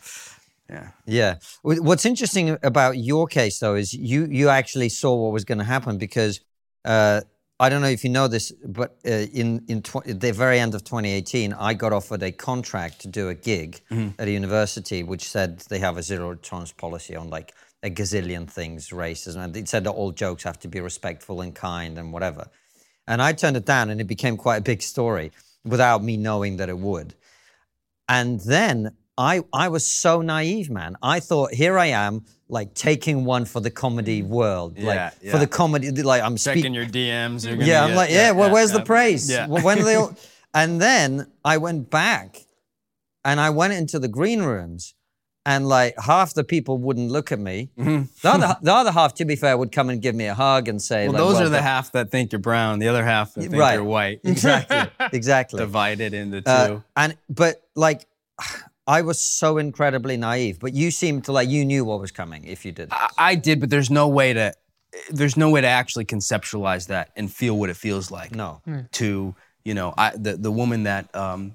yeah. 0.69 0.89
Yeah. 1.05 1.35
What's 1.61 2.05
interesting 2.05 2.57
about 2.61 2.97
your 2.97 3.27
case, 3.27 3.59
though, 3.59 3.75
is 3.75 3.93
you 3.93 4.27
you 4.29 4.49
actually 4.49 4.89
saw 4.89 5.15
what 5.15 5.31
was 5.31 5.45
going 5.45 5.59
to 5.59 5.63
happen 5.63 5.97
because 5.97 6.41
uh, 6.83 7.21
I 7.59 7.69
don't 7.69 7.81
know 7.81 7.87
if 7.87 8.03
you 8.03 8.09
know 8.09 8.27
this, 8.27 8.51
but 8.65 8.97
uh, 9.05 9.11
in 9.11 9.63
in 9.67 9.81
tw- 9.81 10.03
the 10.05 10.31
very 10.33 10.59
end 10.59 10.75
of 10.75 10.83
2018, 10.83 11.53
I 11.53 11.73
got 11.73 11.93
offered 11.93 12.21
a 12.21 12.31
contract 12.31 13.01
to 13.01 13.07
do 13.07 13.29
a 13.29 13.33
gig 13.33 13.81
at 14.19 14.27
a 14.27 14.31
university, 14.31 15.03
which 15.03 15.29
said 15.29 15.59
they 15.69 15.79
have 15.79 15.97
a 15.97 16.03
zero 16.03 16.35
tolerance 16.35 16.73
policy 16.73 17.15
on 17.15 17.29
like 17.29 17.53
a 17.81 17.89
gazillion 17.89 18.49
things, 18.49 18.89
racism, 18.89 19.37
and 19.37 19.55
it 19.55 19.69
said 19.69 19.85
that 19.85 19.91
all 19.91 20.11
jokes 20.11 20.43
have 20.43 20.59
to 20.59 20.67
be 20.67 20.81
respectful 20.81 21.41
and 21.41 21.55
kind 21.55 21.97
and 21.97 22.11
whatever. 22.11 22.47
And 23.07 23.21
I 23.21 23.31
turned 23.31 23.55
it 23.55 23.65
down, 23.65 23.89
and 23.89 24.01
it 24.01 24.07
became 24.07 24.35
quite 24.35 24.57
a 24.57 24.61
big 24.61 24.81
story 24.81 25.31
without 25.63 26.03
me 26.03 26.17
knowing 26.17 26.57
that 26.57 26.69
it 26.69 26.77
would. 26.77 27.15
And 28.09 28.39
then 28.41 28.95
I 29.17 29.43
I 29.51 29.69
was 29.69 29.85
so 29.89 30.21
naive, 30.21 30.69
man. 30.69 30.95
I 31.01 31.19
thought 31.19 31.53
here 31.53 31.77
I 31.77 31.87
am, 31.87 32.25
like 32.49 32.73
taking 32.73 33.25
one 33.25 33.45
for 33.45 33.59
the 33.59 33.71
comedy 33.71 34.21
world, 34.21 34.79
like 34.79 35.13
Yeah, 35.21 35.31
for 35.31 35.37
the 35.39 35.47
comedy, 35.47 35.91
like 35.91 36.21
I'm 36.21 36.37
Checking 36.37 36.73
your 36.73 36.85
DMs. 36.85 37.45
You're 37.47 37.61
Yeah, 37.61 37.83
I'm 37.83 37.95
like, 37.95 38.09
yeah, 38.11 38.31
well, 38.31 38.51
where's 38.51 38.71
the 38.71 38.81
praise? 38.83 39.29
Yeah. 39.29 39.47
Well, 39.47 39.63
when 39.63 39.79
are 39.79 39.83
they 39.83 39.95
all? 39.95 40.15
And 40.53 40.81
then 40.81 41.27
I 41.45 41.57
went 41.57 41.91
back, 41.91 42.37
and 43.23 43.39
I 43.39 43.49
went 43.51 43.73
into 43.73 43.99
the 43.99 44.07
green 44.07 44.41
rooms, 44.41 44.95
and 45.45 45.67
like 45.67 45.93
half 45.99 46.33
the 46.33 46.43
people 46.43 46.77
wouldn't 46.79 47.11
look 47.11 47.31
at 47.31 47.37
me. 47.37 47.69
The 47.77 48.07
other 48.23 48.57
the 48.63 48.73
other 48.73 48.91
half, 48.91 49.13
to 49.15 49.25
be 49.25 49.35
fair, 49.35 49.55
would 49.57 49.71
come 49.71 49.89
and 49.89 50.01
give 50.01 50.15
me 50.15 50.25
a 50.25 50.33
hug 50.33 50.67
and 50.67 50.81
say, 50.81 51.07
Well, 51.07 51.13
like, 51.13 51.19
those 51.21 51.33
well 51.35 51.45
are 51.47 51.49
the 51.49 51.61
half 51.61 51.91
that 51.91 52.09
think 52.09 52.31
you're 52.31 52.39
brown. 52.39 52.79
The 52.79 52.87
other 52.87 53.03
half 53.03 53.33
that 53.35 53.41
think 53.41 53.55
Right. 53.55 53.73
you're 53.73 53.83
white. 53.83 54.21
exactly, 54.23 54.89
exactly. 55.13 55.59
Divided 55.59 56.13
into 56.13 56.41
two. 56.41 56.49
Uh, 56.49 56.79
and 56.95 57.17
but 57.29 57.61
like 57.75 58.07
I 58.87 59.01
was 59.01 59.19
so 59.19 59.57
incredibly 59.57 60.15
naive, 60.15 60.59
but 60.59 60.73
you 60.73 60.91
seemed 60.91 61.25
to 61.25 61.33
like 61.33 61.49
you 61.49 61.65
knew 61.65 61.83
what 61.83 61.99
was 61.99 62.11
coming 62.11 62.45
if 62.45 62.65
you 62.65 62.71
did. 62.71 62.87
I, 62.91 63.09
I 63.17 63.35
did, 63.35 63.59
but 63.59 63.69
there's 63.69 63.91
no 63.91 64.07
way 64.07 64.33
to. 64.33 64.53
There's 65.11 65.35
no 65.37 65.49
way 65.51 65.61
to 65.61 65.67
actually 65.67 66.05
conceptualize 66.05 66.87
that 66.87 67.11
and 67.15 67.31
feel 67.31 67.57
what 67.57 67.69
it 67.69 67.75
feels 67.75 68.09
like. 68.09 68.33
No. 68.33 68.61
To 68.93 69.35
you 69.65 69.73
know, 69.73 69.93
I 69.97 70.15
the 70.15 70.37
the 70.37 70.51
woman 70.51 70.83
that 70.83 71.13
um, 71.13 71.53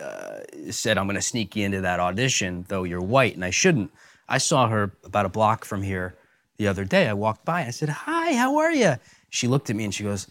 uh, 0.00 0.40
said 0.70 0.98
I'm 0.98 1.06
going 1.06 1.16
to 1.16 1.22
sneak 1.22 1.56
you 1.56 1.64
into 1.64 1.80
that 1.80 1.98
audition, 1.98 2.66
though 2.68 2.84
you're 2.84 3.00
white, 3.00 3.34
and 3.34 3.44
I 3.44 3.50
shouldn't. 3.50 3.90
I 4.28 4.38
saw 4.38 4.68
her 4.68 4.92
about 5.02 5.24
a 5.24 5.30
block 5.30 5.64
from 5.64 5.82
here 5.82 6.14
the 6.58 6.68
other 6.68 6.84
day. 6.84 7.08
I 7.08 7.14
walked 7.14 7.46
by. 7.46 7.62
I 7.62 7.70
said, 7.70 7.88
"Hi, 7.88 8.34
how 8.34 8.58
are 8.58 8.72
you?" 8.72 8.96
She 9.30 9.48
looked 9.48 9.70
at 9.70 9.76
me 9.76 9.84
and 9.84 9.94
she 9.94 10.04
goes, 10.04 10.26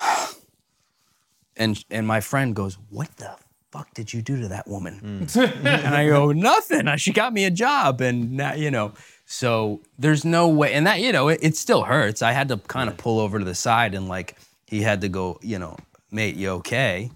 and 1.56 1.84
and 1.90 2.06
my 2.06 2.20
friend 2.20 2.56
goes, 2.56 2.78
"What 2.88 3.14
the 3.18 3.36
fuck 3.72 3.92
did 3.94 4.12
you 4.12 4.22
do 4.22 4.40
to 4.40 4.48
that 4.48 4.66
woman?" 4.68 5.26
and 5.36 5.94
I 5.94 6.06
go, 6.06 6.32
"Nothing. 6.32 6.88
Uh, 6.88 6.96
She 6.96 7.12
got 7.12 7.32
me 7.32 7.44
a 7.44 7.50
job, 7.50 8.00
and 8.00 8.32
now 8.32 8.54
you 8.54 8.70
know." 8.70 8.92
So 9.26 9.80
there's 9.98 10.24
no 10.24 10.48
way, 10.48 10.72
and 10.74 10.86
that 10.86 11.00
you 11.00 11.12
know, 11.12 11.28
it, 11.28 11.38
it 11.42 11.56
still 11.56 11.84
hurts. 11.84 12.20
I 12.20 12.32
had 12.32 12.48
to 12.48 12.56
kind 12.56 12.88
of 12.90 12.96
pull 12.96 13.20
over 13.20 13.38
to 13.38 13.44
the 13.44 13.54
side, 13.54 13.94
and 13.94 14.08
like 14.08 14.36
he 14.66 14.82
had 14.82 15.00
to 15.02 15.08
go, 15.08 15.38
you 15.42 15.58
know, 15.58 15.76
mate, 16.10 16.34
you 16.36 16.48
okay? 16.50 17.10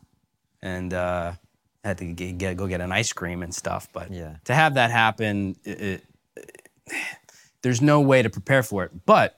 And 0.62 0.94
uh, 0.94 1.32
had 1.84 1.98
to 1.98 2.04
get, 2.06 2.38
get 2.38 2.56
go 2.56 2.66
get 2.68 2.80
an 2.80 2.92
ice 2.92 3.12
cream 3.12 3.42
and 3.42 3.52
stuff. 3.54 3.88
But 3.92 4.10
Yeah. 4.12 4.36
to 4.44 4.54
have 4.54 4.74
that 4.74 4.90
happen, 4.92 5.56
it, 5.64 5.80
it, 5.80 6.04
there's 7.62 7.80
no 7.82 8.00
way 8.00 8.22
to 8.22 8.30
prepare 8.30 8.62
for 8.62 8.84
it. 8.84 8.92
But 9.06 9.36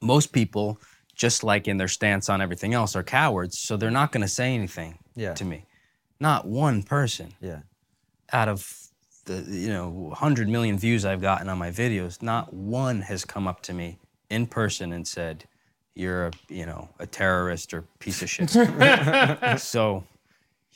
most 0.00 0.32
people, 0.32 0.78
just 1.14 1.44
like 1.44 1.68
in 1.68 1.76
their 1.76 1.88
stance 1.88 2.28
on 2.28 2.40
everything 2.40 2.74
else, 2.74 2.96
are 2.96 3.02
cowards. 3.02 3.58
So 3.58 3.76
they're 3.76 3.90
not 3.90 4.12
going 4.12 4.22
to 4.22 4.28
say 4.28 4.54
anything 4.54 4.98
Yeah. 5.14 5.34
to 5.34 5.44
me. 5.44 5.66
Not 6.22 6.46
one 6.46 6.82
person 6.84 7.34
Yeah. 7.40 7.60
out 8.32 8.48
of 8.48 8.58
the 9.24 9.44
you 9.48 9.68
know 9.68 9.88
100 9.88 10.48
million 10.48 10.78
views 10.78 11.04
I've 11.04 11.20
gotten 11.20 11.48
on 11.48 11.58
my 11.58 11.70
videos, 11.70 12.22
not 12.22 12.54
one 12.54 13.02
has 13.02 13.24
come 13.24 13.46
up 13.46 13.60
to 13.62 13.72
me 13.74 13.98
in 14.30 14.46
person 14.46 14.92
and 14.92 15.06
said, 15.06 15.44
"You're 15.94 16.26
a 16.28 16.30
you 16.48 16.64
know 16.66 16.88
a 16.98 17.06
terrorist 17.06 17.74
or 17.74 17.82
piece 17.98 18.22
of 18.22 18.30
shit." 18.30 18.50
so 19.60 20.04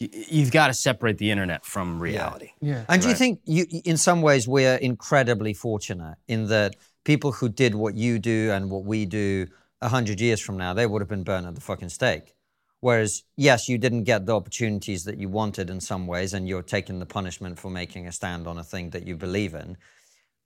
y- 0.01 0.09
you've 0.37 0.51
got 0.53 0.67
to 0.69 0.75
separate 0.75 1.19
the 1.19 1.31
internet 1.31 1.65
from 1.65 1.99
reality. 2.01 2.51
Yeah. 2.61 2.85
And 2.89 3.01
do 3.03 3.09
you 3.09 3.15
think 3.15 3.41
you, 3.45 3.67
in 3.85 3.97
some 3.97 4.21
ways, 4.23 4.47
we're 4.47 4.77
incredibly 4.77 5.55
fortunate 5.55 6.17
in 6.29 6.47
that 6.49 6.77
people 7.05 7.33
who 7.33 7.49
did 7.49 7.75
what 7.75 7.95
you 7.95 8.19
do 8.19 8.51
and 8.53 8.71
what 8.71 8.85
we 8.85 9.07
do 9.07 9.47
a 9.81 9.89
hundred 9.89 10.21
years 10.21 10.41
from 10.41 10.57
now, 10.57 10.73
they 10.75 10.87
would 10.87 11.03
have 11.03 11.09
been 11.09 11.25
burned 11.25 11.47
at 11.47 11.55
the 11.55 11.61
fucking 11.61 11.89
stake. 11.91 12.35
Whereas, 12.81 13.23
yes, 13.37 13.69
you 13.69 13.79
didn't 13.79 14.05
get 14.05 14.27
the 14.27 14.35
opportunities 14.35 15.05
that 15.05 15.19
you 15.19 15.29
wanted 15.29 15.71
in 15.71 15.81
some 15.81 16.07
ways, 16.07 16.35
and 16.35 16.49
you're 16.49 16.63
taking 16.63 16.99
the 16.99 17.07
punishment 17.07 17.59
for 17.59 17.71
making 17.71 18.07
a 18.07 18.13
stand 18.13 18.47
on 18.47 18.59
a 18.59 18.65
thing 18.65 18.91
that 18.91 19.07
you 19.07 19.17
believe 19.17 19.55
in. 19.55 19.77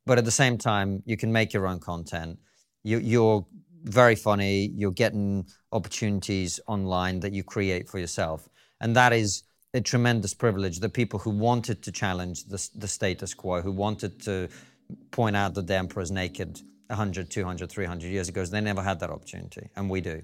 But 0.07 0.19
at 0.19 0.25
the 0.25 0.31
same 0.31 0.57
time, 0.57 1.03
you 1.05 1.17
can 1.17 1.33
make 1.33 1.53
your 1.53 1.67
own 1.67 1.81
content. 1.81 2.39
You, 2.83 2.99
you're 2.99 3.47
very 3.85 4.15
funny. 4.15 4.73
You're 4.75 4.93
getting 4.93 5.47
opportunities 5.73 6.61
online 6.67 7.21
that 7.21 7.33
you 7.33 7.43
create 7.43 7.89
for 7.89 7.99
yourself. 7.99 8.49
And 8.81 8.97
that 8.97 9.13
is 9.13 9.43
a 9.75 9.81
tremendous 9.81 10.35
privilege. 10.35 10.81
The 10.81 10.89
people 10.89 11.19
who 11.19 11.31
wanted 11.31 11.83
to 11.83 11.93
challenge 11.93 12.45
the, 12.45 12.69
the 12.75 12.89
status 12.89 13.35
quo, 13.35 13.61
who 13.61 13.73
wanted 13.73 14.21
to 14.23 14.49
point 15.11 15.37
out 15.37 15.55
that 15.55 15.67
the 15.67 15.77
emperor's 15.77 16.11
naked 16.11 16.61
100, 16.89 17.31
200, 17.31 17.71
300 17.71 18.09
years 18.09 18.29
ago, 18.29 18.45
they 18.45 18.61
never 18.61 18.83
had 18.83 19.01
that 19.01 19.11
opportunity. 19.11 19.69
And 19.77 19.89
we 19.89 20.01
do. 20.01 20.23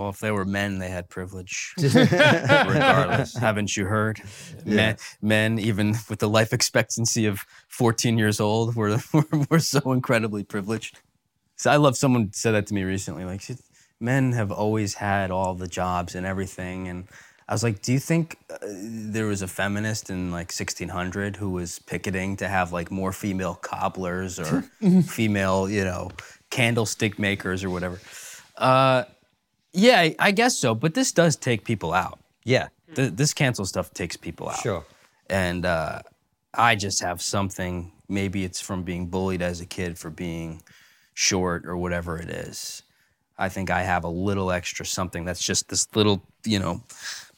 Well, 0.00 0.08
if 0.08 0.18
they 0.18 0.30
were 0.30 0.46
men, 0.46 0.78
they 0.78 0.88
had 0.88 1.10
privilege. 1.10 1.74
Regardless, 1.78 3.36
haven't 3.36 3.76
you 3.76 3.84
heard? 3.84 4.22
Men, 4.64 4.96
men, 5.20 5.58
even 5.58 5.94
with 6.08 6.20
the 6.20 6.28
life 6.28 6.54
expectancy 6.54 7.26
of 7.26 7.44
14 7.68 8.16
years 8.16 8.40
old, 8.40 8.74
were 8.74 8.98
were, 9.12 9.26
were 9.50 9.58
so 9.58 9.92
incredibly 9.92 10.42
privileged. 10.42 11.00
So 11.56 11.70
I 11.70 11.76
love 11.76 11.98
someone 11.98 12.32
said 12.32 12.52
that 12.52 12.66
to 12.68 12.74
me 12.74 12.82
recently. 12.84 13.26
Like, 13.26 13.42
men 14.00 14.32
have 14.32 14.50
always 14.50 14.94
had 14.94 15.30
all 15.30 15.54
the 15.54 15.68
jobs 15.68 16.14
and 16.14 16.24
everything, 16.24 16.88
and 16.88 17.06
I 17.46 17.52
was 17.52 17.62
like, 17.62 17.82
do 17.82 17.92
you 17.92 17.98
think 17.98 18.38
uh, 18.48 18.56
there 18.62 19.26
was 19.26 19.42
a 19.42 19.48
feminist 19.48 20.08
in 20.08 20.30
like 20.30 20.50
1600 20.50 21.36
who 21.36 21.50
was 21.50 21.78
picketing 21.80 22.36
to 22.36 22.48
have 22.48 22.72
like 22.72 22.90
more 22.90 23.12
female 23.12 23.54
cobblers 23.54 24.38
or 24.38 24.62
female, 25.02 25.68
you 25.68 25.84
know, 25.84 26.10
candlestick 26.48 27.18
makers 27.18 27.62
or 27.62 27.68
whatever? 27.68 28.00
Uh, 28.56 29.04
yeah, 29.72 30.08
I- 30.18 30.30
guess 30.32 30.56
so. 30.58 30.74
But 30.74 30.94
this 30.94 31.12
does 31.12 31.36
take 31.36 31.64
people 31.64 31.92
out. 31.92 32.18
Yeah, 32.44 32.68
Th- 32.94 33.12
this 33.12 33.34
cancel 33.34 33.64
stuff 33.64 33.92
takes 33.92 34.16
people 34.16 34.48
out. 34.48 34.60
sure. 34.60 34.84
And 35.28 35.64
uh, 35.64 36.00
I 36.54 36.74
just 36.74 37.02
have 37.02 37.22
something. 37.22 37.92
Maybe 38.08 38.44
it's 38.44 38.60
from 38.60 38.82
being 38.82 39.06
bullied 39.06 39.42
as 39.42 39.60
a 39.60 39.66
kid 39.66 39.98
for 39.98 40.10
being 40.10 40.62
short 41.14 41.66
or 41.66 41.76
whatever 41.76 42.18
it 42.18 42.28
is. 42.30 42.82
I 43.38 43.48
think 43.48 43.70
I 43.70 43.82
have 43.82 44.04
a 44.04 44.08
little 44.08 44.50
extra 44.50 44.84
something 44.84 45.24
that's 45.24 45.42
just 45.42 45.68
this 45.68 45.86
little, 45.94 46.22
you 46.44 46.58
know, 46.58 46.82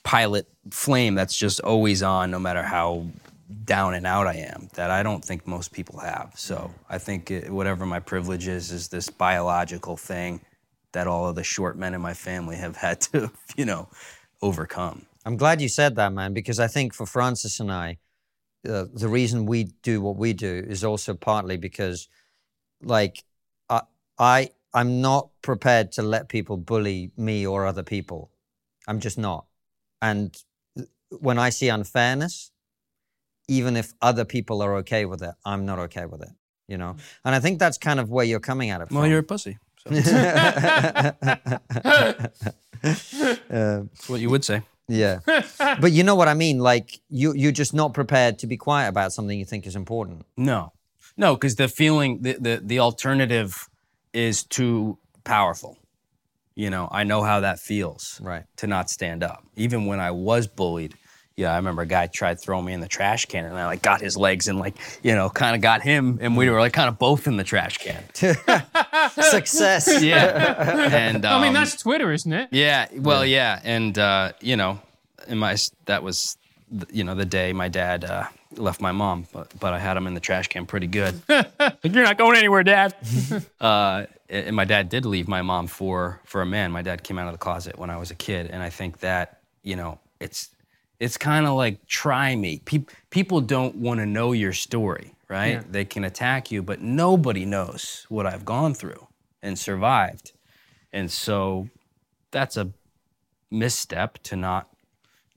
pilot 0.03 0.47
flame 0.71 1.15
that's 1.15 1.37
just 1.37 1.61
always 1.61 2.03
on, 2.03 2.31
no 2.31 2.39
matter 2.39 2.63
how 2.63 3.07
down 3.65 3.95
and 3.95 4.07
out 4.07 4.27
I 4.27 4.35
am. 4.37 4.69
That 4.75 4.91
I 4.91 5.03
don't 5.03 5.23
think 5.25 5.47
most 5.47 5.73
people 5.73 6.01
have. 6.01 6.33
So 6.37 6.71
I 6.89 6.99
think 6.99 7.31
it, 7.31 7.51
whatever 7.51 7.85
my 7.87 8.01
privilege 8.01 8.49
is, 8.49 8.73
is 8.73 8.89
this 8.89 9.11
biological 9.11 9.97
thing 9.97 10.41
that 10.93 11.07
all 11.07 11.29
of 11.29 11.35
the 11.35 11.45
short 11.45 11.77
men 11.77 11.95
in 11.95 12.01
my 12.01 12.15
family 12.15 12.57
have 12.57 12.77
had 12.77 13.01
to, 13.01 13.31
you 13.57 13.65
know, 13.65 13.89
overcome. 14.41 15.07
I'm 15.25 15.37
glad 15.37 15.61
you 15.61 15.69
said 15.69 15.97
that, 15.97 16.13
man, 16.13 16.33
because 16.33 16.59
I 16.59 16.67
think 16.67 16.95
for 16.95 17.07
Francis 17.07 17.61
and 17.61 17.71
I, 17.71 17.99
uh, 18.69 18.87
the 18.93 19.09
reason 19.09 19.47
we 19.47 19.65
do 19.83 20.01
what 20.01 20.17
we 20.17 20.33
do 20.33 20.65
is 20.67 20.85
also 20.85 21.15
partly 21.15 21.57
because, 21.57 22.09
like, 22.83 23.25
I, 23.69 23.83
I, 24.19 24.51
I'm 24.75 25.01
not 25.01 25.31
prepared 25.43 25.93
to 25.93 26.03
let 26.03 26.29
people 26.29 26.57
bully 26.57 27.13
me 27.17 27.47
or 27.47 27.67
other 27.67 27.83
people. 27.83 28.31
I'm 28.87 29.01
just 29.01 29.19
not. 29.19 29.47
And 30.01 30.37
when 31.11 31.39
I 31.39 31.51
see 31.51 31.69
unfairness, 31.69 32.51
even 33.49 33.77
if 33.77 33.93
other 34.01 34.25
people 34.25 34.63
are 34.63 34.77
okay 34.77 35.05
with 35.05 35.23
it, 35.23 35.35
I'm 35.45 35.67
not 35.67 35.79
okay 35.79 36.07
with 36.07 36.23
it. 36.23 36.31
You 36.69 36.79
know, 36.79 36.97
and 37.25 37.35
I 37.35 37.41
think 37.41 37.59
that's 37.59 37.77
kind 37.77 38.01
of 38.01 38.11
where 38.11 38.25
you're 38.25 38.41
coming 38.41 38.71
at 38.71 38.81
it 38.81 38.89
from. 38.89 38.99
Well, 38.99 39.07
you're 39.07 39.19
a 39.19 39.23
pussy. 39.25 39.59
So. 39.85 39.91
That's 43.49 44.09
what 44.09 44.21
you 44.21 44.31
would 44.31 44.45
say. 44.45 44.63
Yeah. 44.89 45.21
but 45.59 45.93
you 45.93 46.03
know 46.03 46.15
what 46.15 46.29
I 46.29 46.35
mean? 46.35 46.59
Like 46.59 47.01
you 47.09 47.33
you're 47.35 47.53
just 47.53 47.73
not 47.75 47.95
prepared 47.95 48.39
to 48.41 48.47
be 48.47 48.57
quiet 48.57 48.89
about 48.89 49.13
something 49.13 49.39
you 49.39 49.45
think 49.45 49.67
is 49.67 49.77
important. 49.77 50.27
No, 50.37 50.73
no, 51.17 51.35
because 51.35 51.57
the 51.57 51.69
feeling, 51.69 52.23
the, 52.23 52.37
the 52.39 52.61
the 52.63 52.79
alternative 52.79 53.69
is 54.13 54.45
too 54.45 54.99
powerful. 55.25 55.79
You 56.55 56.69
know, 56.69 56.89
I 56.93 57.05
know 57.05 57.23
how 57.23 57.41
that 57.41 57.59
feels. 57.61 58.21
Right. 58.23 58.45
To 58.57 58.67
not 58.67 58.91
stand 58.91 59.23
up, 59.23 59.45
even 59.57 59.87
when 59.87 60.01
I 60.01 60.11
was 60.11 60.47
bullied. 60.47 60.95
Yeah, 61.37 61.53
I 61.53 61.57
remember 61.57 61.83
a 61.83 61.87
guy 61.87 62.07
tried 62.09 62.41
throwing 62.41 62.65
me 62.65 62.73
in 62.73 62.81
the 62.81 62.89
trash 62.89 63.27
can, 63.27 63.45
and 63.47 63.57
I 63.57 63.67
like 63.67 63.81
got 63.83 64.01
his 64.01 64.17
legs 64.17 64.49
and 64.49 64.59
like 64.59 64.75
you 65.03 65.15
know 65.15 65.31
kind 65.31 65.55
of 65.57 65.63
got 65.63 65.83
him, 65.83 66.19
and 66.21 66.37
we 66.37 66.49
were 66.51 66.61
like 66.61 66.73
kind 66.73 66.89
of 66.89 66.99
both 66.99 67.27
in 67.27 67.37
the 67.37 67.45
trash 67.45 67.79
can. 67.79 68.03
Success. 69.11 69.89
Yeah. 70.03 70.89
and 70.93 71.25
I 71.25 71.39
mean, 71.41 71.49
um, 71.49 71.55
that's 71.55 71.77
Twitter, 71.77 72.13
isn't 72.13 72.33
it? 72.33 72.49
Yeah, 72.51 72.87
well, 72.97 73.25
yeah, 73.25 73.61
and 73.65 73.97
uh, 73.99 74.33
you 74.41 74.57
know, 74.57 74.81
in 75.27 75.39
my 75.39 75.57
that 75.87 76.03
was 76.03 76.37
you 76.91 77.05
know 77.05 77.15
the 77.15 77.25
day 77.25 77.53
my 77.53 77.69
dad 77.69 78.05
uh, 78.05 78.25
left 78.57 78.81
my 78.81 78.93
mom, 78.93 79.27
but, 79.33 79.53
but 79.61 79.73
I 79.73 79.79
had 79.79 79.97
him 79.97 80.07
in 80.07 80.15
the 80.15 80.21
trash 80.21 80.49
can 80.49 80.67
pretty 80.67 80.87
good. 80.87 81.21
You're 81.29 82.05
not 82.05 82.19
going 82.19 82.37
anywhere, 82.37 82.63
Dad. 82.63 82.95
uh, 83.61 84.07
and 84.29 84.57
my 84.57 84.65
dad 84.65 84.89
did 84.89 85.05
leave 85.07 85.29
my 85.29 85.43
mom 85.43 85.67
for 85.67 86.21
for 86.25 86.43
a 86.43 86.47
man. 86.47 86.73
My 86.73 86.83
dad 86.83 87.03
came 87.03 87.19
out 87.19 87.27
of 87.27 87.33
the 87.33 87.39
closet 87.39 87.79
when 87.79 87.91
I 87.91 87.97
was 87.97 88.11
a 88.11 88.15
kid, 88.17 88.51
and 88.51 88.63
I 88.63 88.71
think 88.71 89.01
that 89.01 89.41
you 89.63 89.77
know 89.77 89.99
it's 90.21 90.49
it's 91.03 91.19
kind 91.19 91.47
of 91.47 91.55
like 91.55 91.85
try 91.89 92.37
me. 92.37 92.63
Pe- 92.65 92.85
people 93.11 93.41
don't 93.41 93.75
want 93.75 93.99
to 93.99 94.07
know 94.07 94.31
your 94.31 94.53
story, 94.53 95.17
right? 95.29 95.55
Yeah. 95.55 95.63
They 95.69 95.85
can 95.85 96.05
attack 96.05 96.53
you, 96.53 96.63
but 96.63 96.81
nobody 96.81 97.45
knows 97.45 98.07
what 98.09 98.25
I've 98.25 98.45
gone 98.45 98.73
through 98.73 99.09
and 99.43 99.59
survived, 99.59 100.31
and 100.93 101.11
so 101.11 101.69
that's 102.31 102.57
a 102.57 102.71
misstep 103.51 104.19
to 104.23 104.37
not 104.37 104.69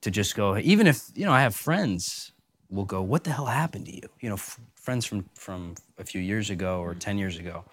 to 0.02 0.12
just 0.12 0.36
go 0.36 0.58
even 0.60 0.88
if 0.88 1.10
you 1.16 1.26
know 1.26 1.34
i 1.34 1.42
have 1.42 1.54
friends 1.54 2.32
will 2.70 2.86
go 2.86 3.02
what 3.02 3.26
the 3.26 3.32
hell 3.32 3.48
happened 3.48 3.86
to 3.86 3.94
you 3.94 4.08
you 4.22 4.30
know 4.30 4.36
f- 4.36 4.58
friends 4.76 5.06
from 5.06 5.26
from 5.34 5.76
a 5.98 6.04
few 6.06 6.22
years 6.22 6.50
ago 6.50 6.80
or 6.80 6.96
10 6.96 7.18
years 7.18 7.38
ago 7.38 7.66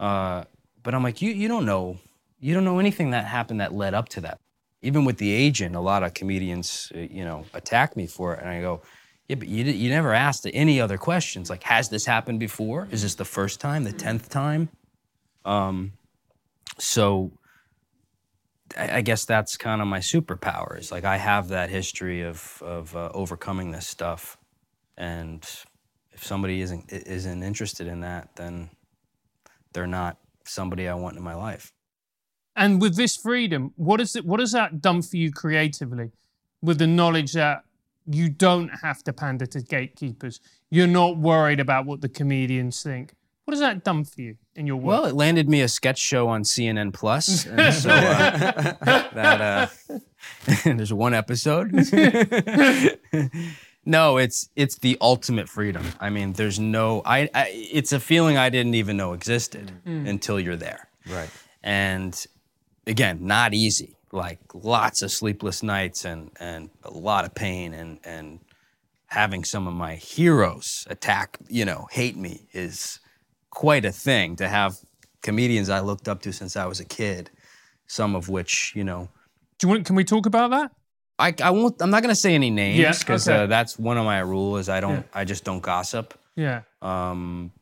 uh, 0.00 0.42
but 0.82 0.94
i'm 0.94 1.02
like 1.04 1.22
you 1.22 1.30
you 1.30 1.46
don't 1.46 1.64
know 1.64 1.96
you 2.40 2.54
don't 2.54 2.64
know 2.64 2.80
anything 2.80 3.10
that 3.10 3.24
happened 3.26 3.60
that 3.60 3.72
led 3.72 3.94
up 3.94 4.08
to 4.08 4.20
that 4.20 4.40
even 4.82 5.04
with 5.04 5.18
the 5.18 5.32
agent 5.32 5.74
a 5.74 5.80
lot 5.80 6.02
of 6.02 6.14
comedians 6.14 6.92
uh, 6.94 6.98
you 6.98 7.24
know 7.24 7.44
attack 7.54 7.96
me 7.96 8.06
for 8.06 8.34
it 8.34 8.40
and 8.40 8.48
i 8.48 8.60
go 8.60 8.82
yeah 9.28 9.36
but 9.36 9.48
you, 9.48 9.64
you 9.64 9.88
never 9.88 10.12
asked 10.12 10.46
any 10.52 10.80
other 10.80 10.98
questions 10.98 11.48
like 11.48 11.62
has 11.62 11.88
this 11.88 12.04
happened 12.04 12.40
before 12.40 12.88
is 12.90 13.02
this 13.02 13.14
the 13.14 13.24
first 13.24 13.60
time 13.60 13.84
the 13.84 13.92
10th 13.92 14.28
time 14.28 14.68
um, 15.44 15.92
so 16.78 17.32
I 18.76 18.96
I 18.96 19.00
guess 19.02 19.24
that's 19.24 19.56
kind 19.56 19.80
of 19.80 19.88
my 19.88 19.98
superpower. 19.98 20.90
Like 20.90 21.04
I 21.04 21.16
have 21.16 21.48
that 21.48 21.70
history 21.70 22.22
of 22.22 22.62
of 22.62 22.94
uh, 22.96 23.10
overcoming 23.14 23.70
this 23.70 23.86
stuff, 23.86 24.38
and 24.96 25.42
if 26.12 26.24
somebody 26.24 26.60
isn't 26.60 26.92
isn't 26.92 27.42
interested 27.42 27.86
in 27.86 28.00
that, 28.00 28.36
then 28.36 28.70
they're 29.72 29.86
not 29.86 30.18
somebody 30.44 30.88
I 30.88 30.94
want 30.94 31.16
in 31.16 31.22
my 31.22 31.34
life. 31.34 31.72
And 32.54 32.80
with 32.80 32.96
this 32.96 33.16
freedom, 33.16 33.72
what 33.76 34.00
is 34.00 34.14
it? 34.16 34.24
What 34.24 34.40
has 34.40 34.52
that 34.52 34.80
done 34.80 35.02
for 35.02 35.16
you 35.16 35.32
creatively? 35.32 36.12
With 36.60 36.78
the 36.78 36.86
knowledge 36.86 37.32
that 37.32 37.64
you 38.06 38.28
don't 38.28 38.68
have 38.82 39.02
to 39.04 39.12
pander 39.12 39.46
to 39.46 39.60
gatekeepers, 39.60 40.40
you're 40.70 40.86
not 40.86 41.16
worried 41.16 41.60
about 41.60 41.86
what 41.86 42.00
the 42.00 42.08
comedians 42.08 42.82
think. 42.82 43.14
What 43.44 43.54
has 43.54 43.60
that 43.60 43.82
done 43.82 44.04
for 44.04 44.20
you 44.20 44.36
in 44.54 44.66
your 44.66 44.76
work? 44.76 45.02
Well, 45.02 45.04
it 45.06 45.14
landed 45.14 45.48
me 45.48 45.62
a 45.62 45.68
sketch 45.68 45.98
show 45.98 46.28
on 46.28 46.42
CNN 46.42 46.92
Plus, 46.92 47.44
and 47.46 47.74
so 47.82 47.90
uh, 47.90 48.74
that 49.14 49.70
uh, 49.90 49.98
there's 50.64 50.92
one 50.92 51.12
episode. 51.12 51.72
no, 53.84 54.18
it's 54.18 54.48
it's 54.54 54.78
the 54.78 54.96
ultimate 55.00 55.48
freedom. 55.48 55.84
I 55.98 56.10
mean, 56.10 56.34
there's 56.34 56.60
no 56.60 57.02
I, 57.04 57.28
I 57.34 57.48
it's 57.50 57.92
a 57.92 57.98
feeling 57.98 58.36
I 58.36 58.48
didn't 58.48 58.74
even 58.74 58.96
know 58.96 59.12
existed 59.12 59.72
until 59.84 60.38
you're 60.38 60.56
there. 60.56 60.88
Right. 61.08 61.30
And 61.64 62.26
again, 62.86 63.18
not 63.26 63.54
easy. 63.54 63.96
Like 64.10 64.40
lots 64.54 65.00
of 65.02 65.10
sleepless 65.10 65.62
nights 65.62 66.04
and 66.04 66.30
and 66.38 66.70
a 66.84 66.90
lot 66.90 67.24
of 67.24 67.34
pain 67.34 67.72
and 67.72 67.98
and 68.04 68.40
having 69.06 69.44
some 69.44 69.66
of 69.66 69.74
my 69.74 69.94
heroes 69.94 70.86
attack, 70.90 71.38
you 71.48 71.64
know, 71.64 71.86
hate 71.90 72.16
me 72.16 72.42
is 72.52 72.98
quite 73.50 73.84
a 73.84 73.92
thing 73.92 74.36
to 74.36 74.48
have 74.48 74.76
comedians 75.22 75.68
I 75.68 75.80
looked 75.80 76.08
up 76.08 76.22
to 76.22 76.32
since 76.32 76.56
I 76.56 76.66
was 76.66 76.80
a 76.80 76.84
kid, 76.84 77.30
some 77.86 78.14
of 78.16 78.28
which, 78.28 78.72
you 78.74 78.84
know, 78.84 79.08
Do 79.58 79.66
you 79.66 79.68
want? 79.70 79.86
Can 79.86 79.96
we 79.96 80.04
talk 80.04 80.26
about 80.26 80.50
that? 80.50 80.72
I, 81.18 81.34
I 81.42 81.50
won't 81.50 81.80
I'm 81.80 81.90
not 81.90 82.02
going 82.02 82.14
to 82.14 82.20
say 82.20 82.34
any 82.34 82.50
names 82.50 82.78
Yeah, 82.78 82.92
because 82.98 83.28
okay. 83.28 83.44
uh, 83.44 83.46
that's 83.46 83.78
one 83.78 83.96
of 83.96 84.04
my 84.04 84.20
rules. 84.20 84.68
I 84.68 84.80
don't 84.80 85.06
I 85.14 85.24
just 85.24 85.44
don't 85.44 85.60
gossip. 85.60 86.14
Yeah. 86.36 86.62
Um, 86.82 87.52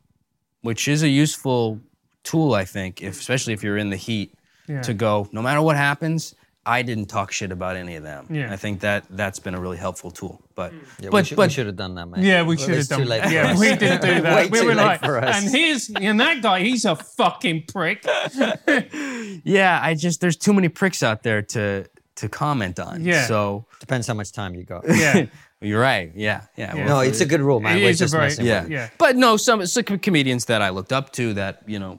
which 0.63 0.89
is 0.89 1.03
a 1.03 1.09
useful 1.09 1.81
tool 2.23 2.55
I 2.55 2.65
think, 2.65 3.03
if, 3.03 3.19
especially 3.21 3.53
if 3.53 3.63
you're 3.63 3.77
in 3.77 3.91
the 3.91 3.97
heat 3.97 4.35
Yeah. 4.71 4.83
to 4.83 4.95
go 4.95 5.29
no 5.33 5.43
matter 5.43 5.61
what 5.61 5.77
happens, 5.77 6.35
I 6.65 6.83
didn't 6.83 7.07
talk 7.07 7.33
shit 7.33 7.53
about 7.53 7.77
any 7.77 7.97
of 7.97 8.03
them. 8.03 8.27
Yeah. 8.31 8.53
I 8.53 8.57
think 8.57 8.81
that 8.81 9.05
that's 9.11 9.39
been 9.39 9.55
a 9.55 9.61
really 9.61 9.79
helpful 9.79 10.11
tool. 10.11 10.43
But 10.55 10.73
mm. 10.73 10.79
Yeah, 11.01 11.09
but 11.11 11.23
we, 11.23 11.25
should, 11.25 11.37
but 11.37 11.49
we 11.49 11.53
should 11.55 11.67
have 11.67 11.77
done 11.77 11.95
that, 11.95 12.07
mate. 12.07 12.23
Yeah, 12.25 12.43
we 12.43 12.57
should 12.59 12.77
have 12.77 12.87
done. 12.87 13.01
Too 13.01 13.07
late 13.07 13.23
for 13.25 13.31
yeah, 13.31 13.53
us. 13.53 13.59
we 13.61 13.67
didn't 13.77 14.03
do 14.03 14.21
that. 14.23 14.37
Way 14.37 14.49
we 14.49 14.61
too 14.61 14.67
were 14.67 14.75
late 14.75 14.85
like, 14.85 15.01
for 15.01 15.19
us. 15.19 15.43
and 15.43 15.55
here's 15.55 15.91
and 15.91 16.21
that 16.21 16.43
guy, 16.43 16.61
he's 16.61 16.85
a 16.85 16.97
fucking 16.97 17.65
prick. 17.67 18.05
yeah, 19.45 19.81
I 19.83 19.95
just 19.97 20.21
there's 20.21 20.37
too 20.37 20.53
many 20.53 20.69
pricks 20.69 21.03
out 21.03 21.23
there 21.23 21.43
to 21.43 21.87
to 22.17 22.29
comment 22.29 22.79
on. 22.79 23.05
Yeah. 23.05 23.27
So 23.27 23.65
Depends 23.81 24.07
how 24.07 24.15
much 24.15 24.31
time 24.33 24.55
you 24.55 24.65
got. 24.65 24.85
Yeah, 24.87 25.27
you're 25.61 25.81
right. 25.81 26.13
Yeah. 26.15 26.43
Yeah. 26.57 26.77
Yeah. 26.77 26.85
well, 26.85 26.97
No, 26.97 27.01
it's 27.01 27.21
a 27.21 27.27
good 27.27 27.41
rule, 27.41 27.61
man. 27.61 27.79
It 27.79 27.83
We're 27.83 27.91
is 27.91 28.01
a 28.01 28.05
just 28.05 28.13
very- 28.13 28.27
messing 28.27 28.47
yeah. 28.47 28.63
with. 28.63 28.71
Yeah. 28.71 28.91
But 28.99 29.17
no, 29.17 29.39
some, 29.39 29.65
some 29.67 29.85
comedians 29.85 30.45
that 30.45 30.61
I 30.61 30.69
looked 30.69 30.93
up 30.93 31.13
to 31.13 31.33
that 31.35 31.63
you 31.67 31.79
know 31.79 31.99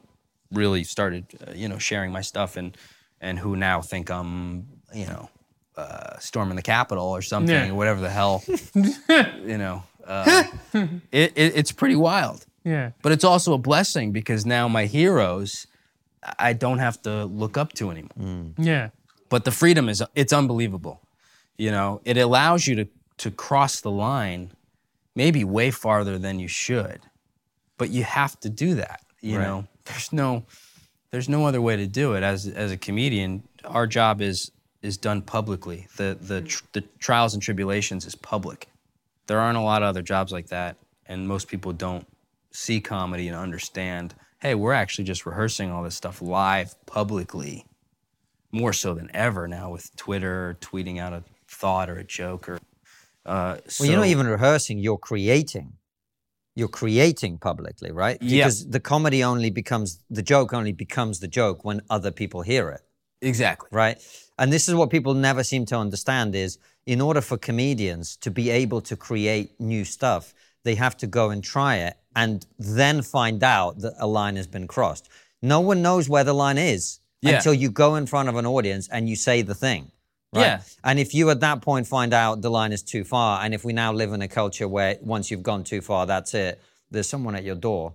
really 0.52 0.84
started 0.84 1.26
uh, 1.48 1.52
you 1.54 1.68
know 1.70 1.78
sharing 1.78 2.12
my 2.12 2.22
stuff 2.22 2.58
and 2.58 2.78
and 3.20 3.40
who 3.40 3.56
now 3.56 3.82
think 3.82 4.10
I'm 4.10 4.68
you 4.94 5.06
know 5.06 5.30
uh, 5.78 6.18
storming 6.20 6.56
the 6.56 6.62
Capitol 6.62 7.06
or 7.06 7.22
something 7.22 7.56
Yeah. 7.56 7.70
or 7.72 7.76
whatever 7.76 8.02
the 8.02 8.10
hell 8.10 8.44
you 8.76 9.58
know. 9.58 9.84
Uh, 10.06 10.44
it, 11.12 11.32
it, 11.36 11.56
it's 11.56 11.72
pretty 11.72 11.96
wild. 11.96 12.46
yeah, 12.66 12.92
But 13.04 13.12
it's 13.12 13.24
also 13.24 13.54
a 13.54 13.58
blessing 13.58 14.12
because 14.12 14.46
now 14.46 14.68
my 14.68 14.86
heroes 14.86 15.68
I 16.40 16.54
don't 16.54 16.80
have 16.80 17.02
to 17.04 17.26
look 17.26 17.58
up 17.58 17.74
to 17.74 17.90
anymore. 17.92 18.54
yeah, 18.58 18.90
But 19.30 19.46
the 19.46 19.52
freedom 19.52 19.90
is 19.90 20.04
it's 20.16 20.34
unbelievable. 20.34 21.00
You 21.58 21.72
know, 21.72 22.02
it 22.06 22.18
allows 22.18 22.68
you 22.68 22.76
to 22.76 22.88
to 23.18 23.32
cross 23.32 23.82
the 23.82 23.92
line 23.92 24.52
maybe 25.16 25.44
way 25.44 25.72
farther 25.72 26.18
than 26.18 26.40
you 26.40 26.48
should. 26.48 27.02
But 27.78 27.90
you 27.90 28.04
have 28.04 28.40
to 28.42 28.50
do 28.50 28.76
that, 28.76 29.02
you 29.22 29.38
Right. 29.38 29.46
know. 29.48 29.68
There's 29.86 30.12
no 30.13 30.46
there's 31.12 31.28
no 31.30 31.46
other 31.46 31.62
way 31.62 31.76
to 31.76 31.88
do 31.88 32.13
it 32.13 32.24
as 32.24 32.48
as 32.48 32.72
a 32.72 32.78
comedian. 32.78 33.44
Our 33.65 33.88
job 33.88 34.22
is 34.22 34.52
is 34.82 34.98
done 34.98 35.22
publicly. 35.22 35.88
The 35.98 36.17
the 36.20 36.41
tr- 36.41 36.63
the 36.74 36.82
trials 37.00 37.34
and 37.34 37.41
tribulations 37.44 38.06
is 38.06 38.15
public. 38.15 38.67
There 39.28 39.39
aren't 39.39 39.58
a 39.58 39.62
lot 39.62 39.84
of 39.84 39.89
other 39.89 40.02
jobs 40.02 40.32
like 40.32 40.48
that 40.48 40.78
and 41.12 41.28
most 41.28 41.50
people 41.50 41.74
don't 41.74 42.08
see 42.52 42.80
comedy 42.80 43.28
and 43.28 43.38
understand, 43.38 44.15
hey, 44.41 44.56
we're 44.56 44.74
actually 44.74 45.04
just 45.04 45.26
rehearsing 45.26 45.70
all 45.70 45.84
this 45.84 45.96
stuff 45.96 46.22
live 46.22 46.74
publicly 46.86 47.65
more 48.52 48.74
so 48.74 48.94
than 48.94 49.10
ever 49.13 49.48
now 49.48 49.70
with 49.70 49.94
Twitter, 49.98 50.58
tweeting 50.62 51.00
out 51.00 51.13
a 51.13 51.24
thought 51.48 51.89
or 51.89 51.98
a 51.98 52.04
joke 52.04 52.48
or. 52.50 52.60
Uh, 53.26 53.58
Well, 53.80 53.89
you're 53.89 53.98
not 53.98 54.08
even 54.08 54.28
rehearsing, 54.28 54.80
you're 54.80 54.98
creating. 54.98 55.74
You're 56.56 56.68
creating 56.68 57.38
publicly, 57.38 57.92
right? 57.92 58.18
Yeah. 58.22 58.46
Because 58.46 58.68
the 58.70 58.80
comedy 58.80 59.24
only 59.24 59.50
becomes, 59.50 60.00
the 60.10 60.22
joke 60.22 60.54
only 60.54 60.74
becomes 60.74 61.20
the 61.20 61.28
joke 61.28 61.64
when 61.64 61.82
other 61.90 62.12
people 62.12 62.42
hear 62.42 62.70
it, 62.70 62.82
exactly. 63.22 63.70
right? 63.72 63.98
And 64.38 64.52
this 64.52 64.68
is 64.68 64.76
what 64.76 64.90
people 64.90 65.14
never 65.14 65.44
seem 65.44 65.66
to 65.68 65.78
understand 65.78 66.36
is 66.36 66.58
in 66.86 67.00
order 67.00 67.22
for 67.22 67.38
comedians 67.38 68.18
to 68.18 68.32
be 68.32 68.50
able 68.50 68.82
to 68.82 68.96
create 68.98 69.60
new 69.60 69.86
stuff, 69.86 70.34
they 70.64 70.76
have 70.76 70.98
to 70.98 71.08
go 71.08 71.30
and 71.30 71.44
try 71.44 71.78
it 71.78 71.96
and 72.16 72.46
then 72.60 73.02
find 73.02 73.44
out 73.44 73.80
that 73.80 73.94
a 74.00 74.08
line 74.08 74.36
has 74.36 74.48
been 74.48 74.68
crossed. 74.68 75.08
No 75.42 75.60
one 75.62 75.82
knows 75.82 76.10
where 76.10 76.24
the 76.24 76.34
line 76.34 76.58
is 76.58 77.00
Yeah. 77.22 77.36
until 77.38 77.54
you 77.54 77.70
go 77.70 77.96
in 77.96 78.06
front 78.08 78.30
of 78.30 78.36
an 78.36 78.46
audience 78.46 78.88
and 78.90 79.08
you 79.08 79.16
say 79.16 79.42
the 79.42 79.56
thing. 79.56 79.92
Right? 80.34 80.41
Yeah. 80.44 80.62
And 80.84 80.98
if 81.00 81.13
you 81.13 81.30
at 81.30 81.41
that 81.41 81.62
point 81.62 81.88
find 81.88 82.13
out 82.13 82.41
the 82.41 82.50
line 82.50 82.72
is 82.72 82.84
too 82.84 83.04
far, 83.04 83.44
and 83.44 83.54
if 83.54 83.65
we 83.65 83.74
now 83.74 83.91
live 83.91 84.13
in 84.13 84.22
a 84.22 84.28
culture 84.28 84.67
where 84.67 84.98
once 85.02 85.30
you've 85.30 85.44
gone 85.44 85.63
too 85.63 85.82
far, 85.82 86.06
that's 86.06 86.34
it, 86.34 86.62
there's 86.89 87.10
someone 87.10 87.36
at 87.36 87.44
your 87.44 87.56
door. 87.56 87.94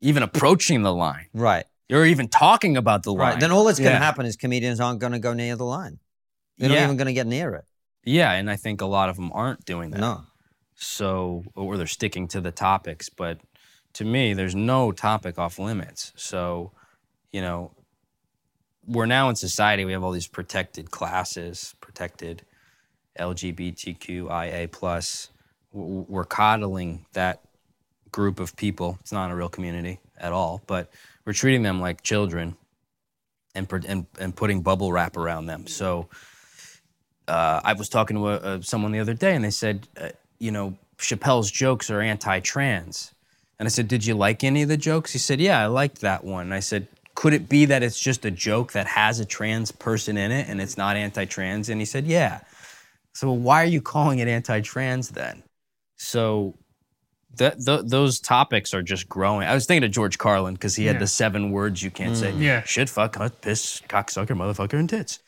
Even 0.00 0.22
approaching 0.22 0.82
the 0.82 0.94
line, 0.94 1.26
Right. 1.34 1.64
or 1.90 2.04
even 2.06 2.28
talking 2.28 2.76
about 2.76 3.02
the 3.02 3.12
line. 3.12 3.32
Right. 3.32 3.40
Then 3.40 3.50
all 3.50 3.64
that's 3.64 3.78
going 3.80 3.92
to 3.92 3.98
happen 3.98 4.24
is 4.26 4.36
comedians 4.36 4.80
aren't 4.80 5.00
going 5.00 5.12
to 5.12 5.18
go 5.18 5.32
near 5.34 5.56
the 5.56 5.64
line. 5.64 5.98
They're 6.56 6.70
Yeah. 6.70 6.76
not 6.80 6.84
even 6.84 6.96
going 6.96 7.06
to 7.06 7.12
get 7.12 7.26
near 7.26 7.54
it. 7.54 7.64
Yeah, 8.04 8.32
and 8.32 8.48
I 8.50 8.56
think 8.56 8.80
a 8.80 8.86
lot 8.86 9.08
of 9.10 9.16
them 9.16 9.30
aren't 9.34 9.64
doing 9.64 9.90
that. 9.90 10.00
No. 10.00 10.22
So, 10.76 11.44
or 11.54 11.76
they're 11.76 11.86
sticking 11.86 12.28
to 12.28 12.40
the 12.40 12.50
topics. 12.52 13.08
But 13.10 13.40
to 13.94 14.04
me, 14.04 14.32
there's 14.34 14.54
no 14.54 14.92
topic 14.92 15.38
off 15.38 15.58
limits. 15.58 16.12
So, 16.16 16.72
you 17.32 17.42
know, 17.42 17.72
we're 18.86 19.06
now 19.06 19.28
in 19.28 19.36
society. 19.36 19.84
We 19.84 19.92
have 19.92 20.02
all 20.02 20.12
these 20.12 20.26
protected 20.26 20.90
classes, 20.90 21.74
protected 21.80 22.42
LGBTQIA 23.18 24.70
plus. 24.72 25.30
We're 25.72 26.24
coddling 26.24 27.06
that 27.12 27.42
group 28.10 28.40
of 28.40 28.56
people. 28.56 28.98
It's 29.00 29.12
not 29.12 29.30
a 29.30 29.36
real 29.36 29.48
community 29.48 30.00
at 30.18 30.32
all, 30.32 30.62
but 30.66 30.90
we're 31.24 31.32
treating 31.32 31.62
them 31.62 31.80
like 31.80 32.02
children, 32.02 32.56
and 33.54 33.70
and, 33.86 34.06
and 34.18 34.34
putting 34.34 34.62
bubble 34.62 34.92
wrap 34.92 35.16
around 35.16 35.46
them. 35.46 35.66
So 35.66 36.08
uh, 37.28 37.60
I 37.62 37.74
was 37.74 37.88
talking 37.88 38.16
to 38.16 38.28
a, 38.28 38.62
someone 38.62 38.92
the 38.92 39.00
other 39.00 39.14
day, 39.14 39.34
and 39.34 39.44
they 39.44 39.50
said, 39.50 39.86
uh, 40.00 40.08
you 40.38 40.50
know, 40.50 40.76
Chappelle's 40.98 41.50
jokes 41.50 41.90
are 41.90 42.00
anti-trans, 42.00 43.14
and 43.60 43.66
I 43.66 43.70
said, 43.70 43.88
did 43.88 44.06
you 44.06 44.14
like 44.14 44.42
any 44.42 44.62
of 44.62 44.68
the 44.68 44.76
jokes? 44.76 45.12
He 45.12 45.18
said, 45.18 45.40
yeah, 45.40 45.60
I 45.60 45.66
liked 45.66 46.00
that 46.00 46.24
one. 46.24 46.44
And 46.44 46.54
I 46.54 46.60
said, 46.60 46.88
could 47.20 47.34
it 47.34 47.50
be 47.50 47.66
that 47.66 47.82
it's 47.82 48.00
just 48.00 48.24
a 48.24 48.30
joke 48.30 48.72
that 48.72 48.86
has 48.86 49.20
a 49.20 49.26
trans 49.26 49.70
person 49.70 50.16
in 50.16 50.32
it 50.32 50.48
and 50.48 50.58
it's 50.58 50.78
not 50.78 50.96
anti-trans? 50.96 51.68
And 51.68 51.78
he 51.78 51.84
said, 51.84 52.06
yeah. 52.06 52.40
So 53.12 53.30
why 53.30 53.60
are 53.62 53.66
you 53.66 53.82
calling 53.82 54.20
it 54.20 54.26
anti-trans 54.26 55.10
then? 55.10 55.42
So 55.96 56.54
that 57.36 57.60
th- 57.62 57.82
those 57.84 58.20
topics 58.20 58.72
are 58.72 58.80
just 58.80 59.06
growing. 59.06 59.46
I 59.46 59.52
was 59.52 59.66
thinking 59.66 59.84
of 59.84 59.90
George 59.90 60.16
Carlin 60.16 60.54
because 60.54 60.76
he 60.76 60.86
had 60.86 60.94
Yeah. 60.96 61.00
the 61.00 61.06
seven 61.08 61.50
words 61.50 61.82
you 61.82 61.90
can't 61.90 62.16
say. 62.16 62.32
Mm. 62.32 62.40
Yeah. 62.40 62.62
Shit, 62.62 62.88
fuck, 62.88 63.12
cut, 63.12 63.42
piss, 63.42 63.82
cocksucker, 63.86 64.28
motherfucker, 64.34 64.78
and 64.78 64.88
tits. 64.88 65.18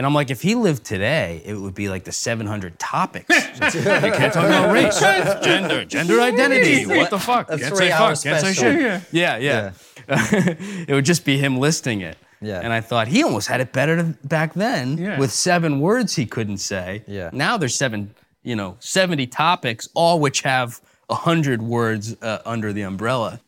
And 0.00 0.06
I'm 0.06 0.14
like, 0.14 0.30
if 0.30 0.40
he 0.40 0.54
lived 0.54 0.84
today, 0.84 1.42
it 1.44 1.52
would 1.52 1.74
be 1.74 1.90
like 1.90 2.04
the 2.04 2.12
700 2.12 2.78
topics. 2.78 3.28
you 3.74 3.82
can't 3.82 4.32
talk 4.32 4.46
about 4.46 4.72
race, 4.72 4.98
gender, 4.98 5.84
gender 5.84 6.22
identity. 6.22 6.86
What 6.86 7.10
the 7.10 7.18
fuck? 7.18 7.50
A 7.50 7.58
can't 7.58 7.76
say 7.76 7.84
three-hour 7.84 8.16
fuck, 8.16 8.24
can't 8.24 8.40
say 8.46 8.52
shit. 8.54 9.02
Yeah, 9.12 9.36
yeah. 9.36 9.72
it 10.08 10.94
would 10.94 11.04
just 11.04 11.26
be 11.26 11.36
him 11.36 11.58
listing 11.58 12.00
it. 12.00 12.16
Yeah. 12.40 12.60
And 12.60 12.72
I 12.72 12.80
thought 12.80 13.08
he 13.08 13.22
almost 13.22 13.48
had 13.48 13.60
it 13.60 13.74
better 13.74 14.02
th- 14.02 14.14
back 14.24 14.54
then 14.54 14.96
Yeah. 14.96 15.18
with 15.18 15.32
seven 15.32 15.80
words 15.80 16.16
he 16.16 16.24
couldn't 16.24 16.56
say. 16.62 17.04
Yeah. 17.06 17.28
Now 17.34 17.58
there's 17.58 17.74
seven, 17.74 18.14
you 18.42 18.56
know, 18.56 18.78
70 18.80 19.26
topics, 19.26 19.86
all 19.92 20.18
which 20.18 20.40
have 20.40 20.80
100 21.08 21.60
words 21.60 22.16
uh, 22.22 22.38
under 22.46 22.72
the 22.72 22.80
umbrella. 22.80 23.42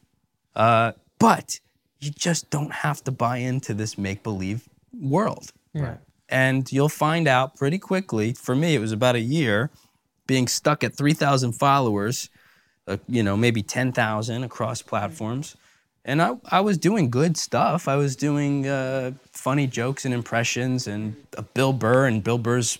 Uh, 0.54 0.92
but 1.18 1.60
you 1.98 2.10
just 2.10 2.50
don't 2.50 2.72
have 2.74 3.02
to 3.04 3.10
buy 3.10 3.38
into 3.38 3.72
this 3.72 3.96
make 3.96 4.22
believe 4.22 4.68
world. 4.92 5.50
Right. 5.72 5.96
And 6.32 6.72
you'll 6.72 6.88
find 6.88 7.28
out 7.28 7.56
pretty 7.56 7.78
quickly. 7.78 8.32
For 8.32 8.56
me, 8.56 8.74
it 8.74 8.78
was 8.78 8.90
about 8.90 9.16
a 9.16 9.20
year 9.20 9.70
being 10.26 10.48
stuck 10.48 10.82
at 10.82 10.96
3,000 10.96 11.52
followers, 11.52 12.30
uh, 12.88 12.96
you 13.06 13.22
know, 13.22 13.36
maybe 13.36 13.62
10,000 13.62 14.42
across 14.42 14.80
platforms. 14.80 15.56
And 16.06 16.22
I, 16.22 16.36
I 16.50 16.60
was 16.60 16.78
doing 16.78 17.10
good 17.10 17.36
stuff. 17.36 17.86
I 17.86 17.96
was 17.96 18.16
doing 18.16 18.66
uh, 18.66 19.12
funny 19.30 19.66
jokes 19.66 20.06
and 20.06 20.14
impressions 20.14 20.86
and 20.86 21.14
uh, 21.36 21.42
Bill 21.52 21.74
Burr 21.74 22.06
and 22.06 22.24
Bill 22.24 22.38
Burr's 22.38 22.78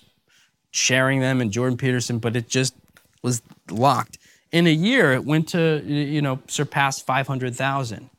sharing 0.71 1.19
them 1.19 1.39
and 1.39 1.51
Jordan 1.51 1.77
Peterson, 1.77 2.17
but 2.17 2.35
it 2.35 2.47
just 2.49 2.73
was 3.21 3.43
locked. 3.69 4.17
In 4.51 4.65
a 4.65 4.73
year, 4.73 5.13
it 5.13 5.25
went 5.25 5.47
to, 5.49 5.83
you 5.85 6.23
know, 6.23 6.39
surpass 6.47 6.99
500,000 6.99 8.09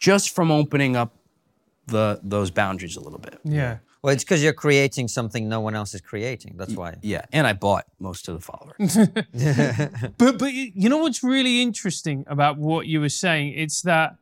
just 0.00 0.30
from 0.30 0.50
opening 0.50 0.96
up 0.96 1.14
the 1.86 2.20
those 2.22 2.50
boundaries 2.50 2.96
a 2.96 3.00
little 3.00 3.18
bit. 3.18 3.38
Yeah. 3.44 3.78
Well, 4.02 4.12
it's 4.12 4.24
because 4.24 4.42
you're 4.42 4.52
creating 4.52 5.06
something 5.06 5.48
no 5.48 5.60
one 5.60 5.76
else 5.76 5.94
is 5.94 6.00
creating. 6.00 6.56
That's 6.56 6.74
why. 6.74 6.96
Yeah, 7.02 7.24
and 7.32 7.46
I 7.46 7.52
bought 7.52 7.84
most 8.00 8.28
of 8.28 8.34
the 8.34 8.40
followers. 8.40 8.98
But 10.18 10.38
but 10.38 10.52
you 10.52 10.72
you 10.74 10.88
know 10.88 10.98
what's 10.98 11.22
really 11.22 11.62
interesting 11.62 12.24
about 12.26 12.58
what 12.58 12.86
you 12.86 13.00
were 13.00 13.08
saying? 13.08 13.54
It's 13.56 13.82
that 13.82 14.16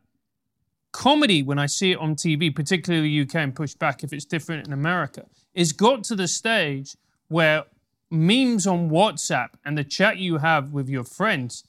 comedy, 0.91 1.41
when 1.41 1.57
I 1.57 1.65
see 1.67 1.91
it 1.91 1.97
on 1.97 2.15
TV, 2.15 2.53
particularly 2.53 3.07
the 3.07 3.21
UK 3.21 3.35
and 3.35 3.55
push 3.55 3.73
back 3.73 4.03
if 4.03 4.13
it's 4.13 4.25
different 4.25 4.67
in 4.67 4.73
America, 4.73 5.25
is 5.53 5.71
got 5.71 6.03
to 6.05 6.15
the 6.15 6.27
stage 6.27 6.95
where 7.27 7.65
memes 8.09 8.67
on 8.67 8.89
WhatsApp 8.89 9.49
and 9.63 9.77
the 9.77 9.83
chat 9.85 10.17
you 10.17 10.39
have 10.39 10.73
with 10.73 10.89
your 10.89 11.05
friends 11.05 11.63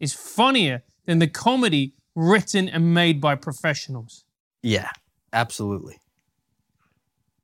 is 0.00 0.12
funnier 0.12 0.82
than 1.06 1.18
the 1.20 1.28
comedy 1.28 1.94
written 2.16 2.68
and 2.68 2.92
made 2.92 3.20
by 3.20 3.34
professionals. 3.36 4.24
yeah, 4.62 4.90
absolutely. 5.34 5.98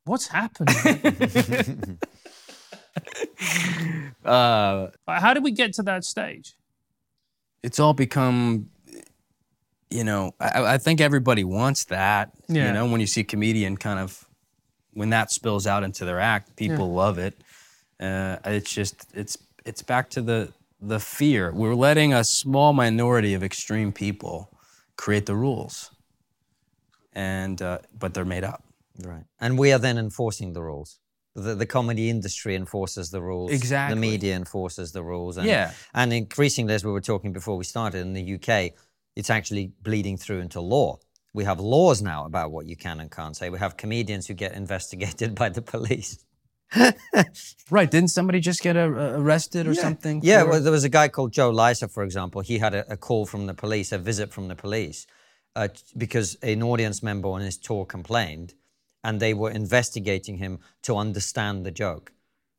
What's 0.05 0.29
happening? 0.29 1.99
Uh, 4.25 4.89
How 5.09 5.33
did 5.33 5.43
we 5.43 5.51
get 5.51 5.73
to 5.75 5.83
that 5.85 6.05
stage? 6.05 6.55
it's 7.63 7.79
all 7.79 7.93
become, 7.93 8.71
you 9.91 10.03
know, 10.05 10.33
I, 10.41 10.75
I 10.75 10.79
think 10.79 11.01
everybody 11.01 11.45
wants 11.45 11.85
that. 11.85 12.33
Yeah. 12.49 12.69
You 12.69 12.73
know, 12.73 12.87
when 12.87 13.01
you 13.01 13.07
see 13.07 13.21
a 13.21 13.25
comedian 13.25 13.77
kind 13.77 13.99
of, 13.99 14.27
when 14.95 15.11
that 15.11 15.31
spills 15.31 15.67
out 15.67 15.83
into 15.83 16.05
their 16.07 16.19
act, 16.21 16.57
people 16.57 16.93
love 16.93 17.19
it. 17.19 17.35
Uh, 17.99 18.39
it's 18.47 18.73
just, 18.73 19.07
it's, 19.15 19.37
it's 19.67 19.83
back 19.83 20.09
to 20.11 20.23
the, 20.23 20.53
the 20.81 20.99
fear. 20.99 21.53
We're 21.53 21.75
letting 21.75 22.15
a 22.15 22.25
small 22.25 22.73
minority 22.73 23.35
of 23.35 23.43
extreme 23.45 23.93
people 23.93 24.51
create 24.97 25.27
the 25.27 25.37
rules, 25.37 25.91
and 27.13 27.61
uh, 27.63 27.79
but 27.99 28.15
they're 28.15 28.25
made 28.25 28.45
up. 28.45 28.65
Right. 29.03 29.25
And 29.41 29.59
we 29.59 29.73
are 29.73 29.79
then 29.79 29.99
enforcing 29.99 30.53
the 30.53 30.63
rules. 30.63 30.99
The, 31.35 31.55
the 31.55 31.67
comedy 31.67 32.11
industry 32.11 32.55
enforces 32.57 33.11
the 33.11 33.23
rules. 33.23 33.53
Exactly. 33.53 33.95
The 33.95 34.01
media 34.01 34.37
enforces 34.37 34.93
the 34.93 35.03
rules. 35.03 35.37
And, 35.37 35.47
Yeah. 35.47 35.73
And 35.95 36.13
increasingly, 36.13 36.75
as 36.75 36.85
we 36.85 36.91
were 36.91 37.01
talking 37.01 37.33
before 37.33 37.57
we 37.57 37.65
started 37.65 38.01
in 38.01 38.13
the 38.15 38.35
UK, 38.35 38.73
it's 39.17 39.31
actually 39.31 39.73
bleeding 39.83 40.17
through 40.17 40.41
into 40.41 40.61
law. 40.61 40.99
We 41.33 41.45
have 41.45 41.61
laws 41.61 42.03
now 42.03 42.25
about 42.27 42.51
what 42.51 42.67
you 42.67 42.77
can 42.77 42.99
and 43.01 43.11
can't 43.11 43.37
say. 43.37 43.49
We 43.49 43.59
have 43.61 43.77
comedians 43.77 44.27
who 44.27 44.35
get 44.35 44.53
investigated 44.65 45.35
by 45.35 45.49
the 45.51 45.63
police. 45.63 46.25
Right? 47.71 47.91
Didn't 47.91 48.11
somebody 48.11 48.41
just 48.41 48.61
get 48.63 48.77
uh, 48.77 48.81
arrested 48.91 49.67
or 49.69 49.75
something? 49.75 50.21
Yeah, 50.25 50.43
for- 50.43 50.51
well, 50.51 50.61
there 50.63 50.73
was 50.73 50.85
a 50.85 50.89
guy 50.89 51.09
called 51.09 51.33
Joe 51.33 51.53
Lysa, 51.53 51.91
for 51.91 52.03
example. 52.03 52.41
He 52.41 52.59
had 52.59 52.75
a, 52.75 52.93
a 52.93 52.97
call 52.97 53.27
from 53.27 53.47
the 53.47 53.55
police, 53.55 53.93
a 53.93 53.99
visit 53.99 54.33
from 54.33 54.49
the 54.49 54.57
police, 54.57 55.07
uh, 55.57 55.69
because 55.97 56.37
an 56.43 56.63
audience 56.63 57.03
member 57.03 57.29
on 57.29 57.41
his 57.41 57.57
tour 57.57 57.85
complained, 57.85 58.55
and 59.05 59.21
they 59.21 59.35
were 59.35 59.51
investigating 59.51 60.39
him 60.39 60.59
to 60.83 60.97
understand 60.97 61.65
the 61.67 61.71
joke. 61.71 62.13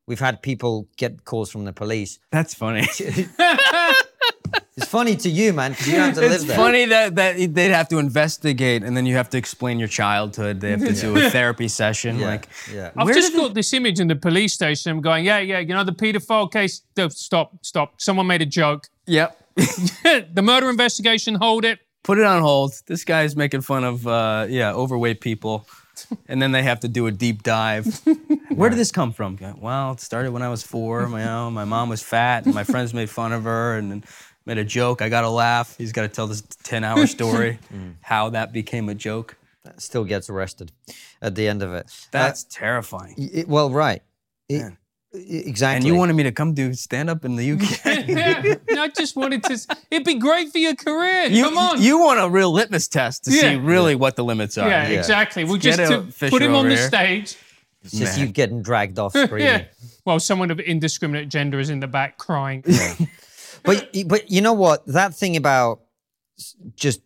We've 0.07 0.19
had 0.19 0.41
people 0.41 0.87
get 0.97 1.23
calls 1.23 1.51
from 1.51 1.65
the 1.65 1.73
police. 1.73 2.19
That's 2.31 2.53
funny. 2.53 2.87
It's 4.77 4.89
funny 4.89 5.17
to 5.17 5.29
you, 5.29 5.51
man, 5.51 5.71
because 5.71 5.87
you 5.87 5.93
don't 5.95 6.05
have 6.07 6.15
to 6.15 6.21
live 6.21 6.29
there. 6.29 6.37
it's 6.39 6.55
funny 6.55 6.85
that, 6.85 7.15
that 7.15 7.53
they'd 7.53 7.71
have 7.71 7.89
to 7.89 7.97
investigate 7.99 8.83
and 8.83 8.95
then 8.95 9.05
you 9.05 9.15
have 9.15 9.29
to 9.31 9.37
explain 9.37 9.79
your 9.79 9.89
childhood. 9.89 10.61
They 10.61 10.71
have 10.71 10.79
to 10.79 10.93
do 10.93 11.15
a 11.17 11.29
therapy 11.29 11.67
session. 11.67 12.17
Yeah, 12.17 12.27
Like, 12.27 12.47
yeah. 12.73 12.91
I've 12.95 13.07
just 13.09 13.31
did 13.31 13.37
they- 13.37 13.43
got 13.47 13.53
this 13.53 13.73
image 13.73 13.99
in 13.99 14.07
the 14.07 14.15
police 14.15 14.53
station. 14.53 14.91
I'm 14.93 15.01
going, 15.01 15.25
yeah, 15.25 15.39
yeah, 15.39 15.59
you 15.59 15.73
know, 15.73 15.83
the 15.83 15.91
paedophile 15.91 16.49
case. 16.51 16.81
No, 16.95 17.09
stop, 17.09 17.63
stop. 17.65 17.99
Someone 17.99 18.27
made 18.27 18.41
a 18.41 18.45
joke. 18.45 18.87
yep. 19.05 19.37
the 19.55 20.41
murder 20.41 20.69
investigation, 20.69 21.35
hold 21.35 21.65
it. 21.65 21.79
Put 22.03 22.17
it 22.17 22.25
on 22.25 22.41
hold. 22.41 22.73
This 22.87 23.03
guy's 23.03 23.35
making 23.35 23.61
fun 23.61 23.83
of, 23.83 24.07
uh, 24.07 24.47
yeah, 24.49 24.73
overweight 24.73 25.21
people. 25.21 25.67
And 26.27 26.41
then 26.41 26.51
they 26.51 26.63
have 26.63 26.79
to 26.79 26.87
do 26.87 27.05
a 27.05 27.11
deep 27.11 27.43
dive. 27.43 27.85
Where 28.49 28.69
did 28.71 28.79
this 28.79 28.91
come 28.91 29.11
from? 29.13 29.37
Well, 29.59 29.91
it 29.91 29.99
started 29.99 30.31
when 30.31 30.41
I 30.41 30.49
was 30.49 30.63
four. 30.63 31.07
My, 31.07 31.19
you 31.19 31.25
know, 31.25 31.51
my 31.51 31.65
mom 31.65 31.89
was 31.89 32.01
fat, 32.01 32.45
and 32.45 32.55
my 32.55 32.63
friends 32.63 32.91
made 32.93 33.09
fun 33.09 33.31
of 33.33 33.43
her, 33.43 33.77
and 33.77 34.03
made 34.45 34.57
a 34.57 34.63
joke. 34.63 35.01
I 35.03 35.09
got 35.09 35.21
to 35.21 35.29
laugh. 35.29 35.75
He's 35.77 35.91
got 35.91 36.01
to 36.03 36.07
tell 36.07 36.25
this 36.25 36.41
10 36.63 36.83
hour 36.83 37.05
story, 37.05 37.59
how 38.01 38.29
that 38.31 38.51
became 38.51 38.89
a 38.89 38.95
joke. 38.95 39.37
That 39.63 39.79
Still 39.79 40.03
gets 40.05 40.27
arrested 40.27 40.71
at 41.21 41.35
the 41.35 41.47
end 41.47 41.61
of 41.61 41.71
it. 41.73 41.85
That's 42.09 42.45
terrifying. 42.45 43.13
Uh, 43.19 43.27
y- 43.35 43.45
well, 43.47 43.69
right. 43.69 44.01
It- 44.49 44.73
exactly. 45.13 45.75
And 45.77 45.85
you 45.85 45.95
wanted 45.95 46.13
me 46.13 46.23
to 46.23 46.31
come 46.31 46.53
do 46.53 46.73
stand 46.73 47.09
up 47.09 47.25
in 47.25 47.35
the 47.35 47.51
UK? 47.51 47.61
I 48.77 48.87
just 48.95 49.15
wanted 49.15 49.43
to. 49.43 49.59
It'd 49.89 50.05
be 50.05 50.15
great 50.15 50.51
for 50.51 50.57
your 50.57 50.75
career. 50.75 51.23
You, 51.25 51.43
Come 51.45 51.57
on. 51.57 51.81
You 51.81 51.99
want 51.99 52.19
a 52.19 52.29
real 52.29 52.51
litmus 52.51 52.87
test 52.87 53.25
to 53.25 53.31
see 53.31 53.41
Yeah. 53.41 53.59
really 53.61 53.95
what 53.95 54.15
the 54.15 54.23
limits 54.23 54.57
are. 54.57 54.67
yeah, 54.69 54.87
exactly. 54.87 55.43
We'll 55.43 55.57
Get 55.57 55.77
just 55.77 56.19
to 56.19 56.29
put 56.29 56.41
him 56.41 56.51
on 56.53 56.65
over 56.65 56.69
the 56.69 56.75
here. 56.75 56.87
stage. 56.87 57.37
It's 57.83 57.97
just 57.97 58.17
Man. 58.17 58.27
you 58.27 58.31
getting 58.33 58.61
dragged 58.61 58.99
off 58.99 59.13
screen. 59.17 59.43
Yeah. 59.43 59.65
Well, 60.05 60.19
someone 60.19 60.51
of 60.51 60.59
indiscriminate 60.59 61.29
gender 61.29 61.59
is 61.59 61.69
in 61.69 61.79
the 61.79 61.87
back 61.87 62.17
crying. 62.17 62.63
but 63.63 63.89
but 64.05 64.29
you 64.31 64.41
know 64.41 64.53
what? 64.53 64.85
That 64.87 65.13
thing 65.15 65.35
about 65.35 65.81
just 66.75 67.01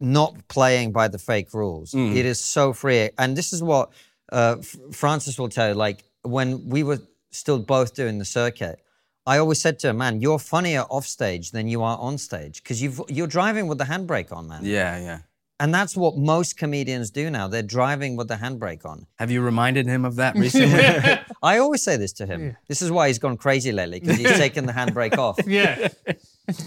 not 0.00 0.34
playing 0.48 0.92
by 0.92 1.08
the 1.08 1.18
fake 1.18 1.54
rules. 1.54 1.92
Mm. 1.92 2.14
It 2.16 2.26
is 2.26 2.40
so 2.40 2.72
free, 2.72 3.10
and 3.18 3.36
this 3.36 3.52
is 3.52 3.62
what 3.62 3.90
uh, 4.32 4.56
F- 4.58 4.76
Francis 4.92 5.38
will 5.38 5.48
tell 5.48 5.68
you. 5.68 5.74
Like 5.74 6.04
when 6.28 6.68
we 6.68 6.82
were 6.82 7.00
still 7.30 7.58
both 7.58 7.94
doing 7.94 8.18
the 8.18 8.24
circuit, 8.24 8.80
I 9.26 9.38
always 9.38 9.60
said 9.60 9.78
to 9.80 9.88
him, 9.88 9.98
"Man, 9.98 10.20
you're 10.20 10.38
funnier 10.38 10.82
off 10.82 11.06
stage 11.06 11.50
than 11.50 11.68
you 11.68 11.82
are 11.82 11.98
on 11.98 12.18
stage 12.18 12.62
because 12.62 12.80
you've 12.82 13.00
you're 13.08 13.26
driving 13.26 13.66
with 13.66 13.78
the 13.78 13.84
handbrake 13.84 14.32
on, 14.32 14.48
man." 14.48 14.60
Yeah, 14.64 14.98
yeah. 14.98 15.18
And 15.58 15.72
that's 15.72 15.96
what 15.96 16.18
most 16.18 16.58
comedians 16.58 17.10
do 17.10 17.30
now. 17.30 17.48
They're 17.48 17.62
driving 17.62 18.14
with 18.16 18.28
the 18.28 18.34
handbrake 18.34 18.84
on. 18.84 19.06
Have 19.18 19.30
you 19.30 19.40
reminded 19.40 19.86
him 19.86 20.04
of 20.04 20.16
that 20.16 20.34
recently? 20.36 20.84
I 21.42 21.58
always 21.58 21.82
say 21.82 21.96
this 21.96 22.12
to 22.14 22.26
him. 22.26 22.56
This 22.68 22.82
is 22.82 22.90
why 22.90 23.08
he's 23.08 23.18
gone 23.18 23.38
crazy 23.38 23.72
lately 23.72 24.00
because 24.00 24.18
he's 24.18 24.36
taken 24.36 24.66
the 24.66 24.74
handbrake 24.74 25.16
off. 25.16 25.38
Yeah. 25.46 25.88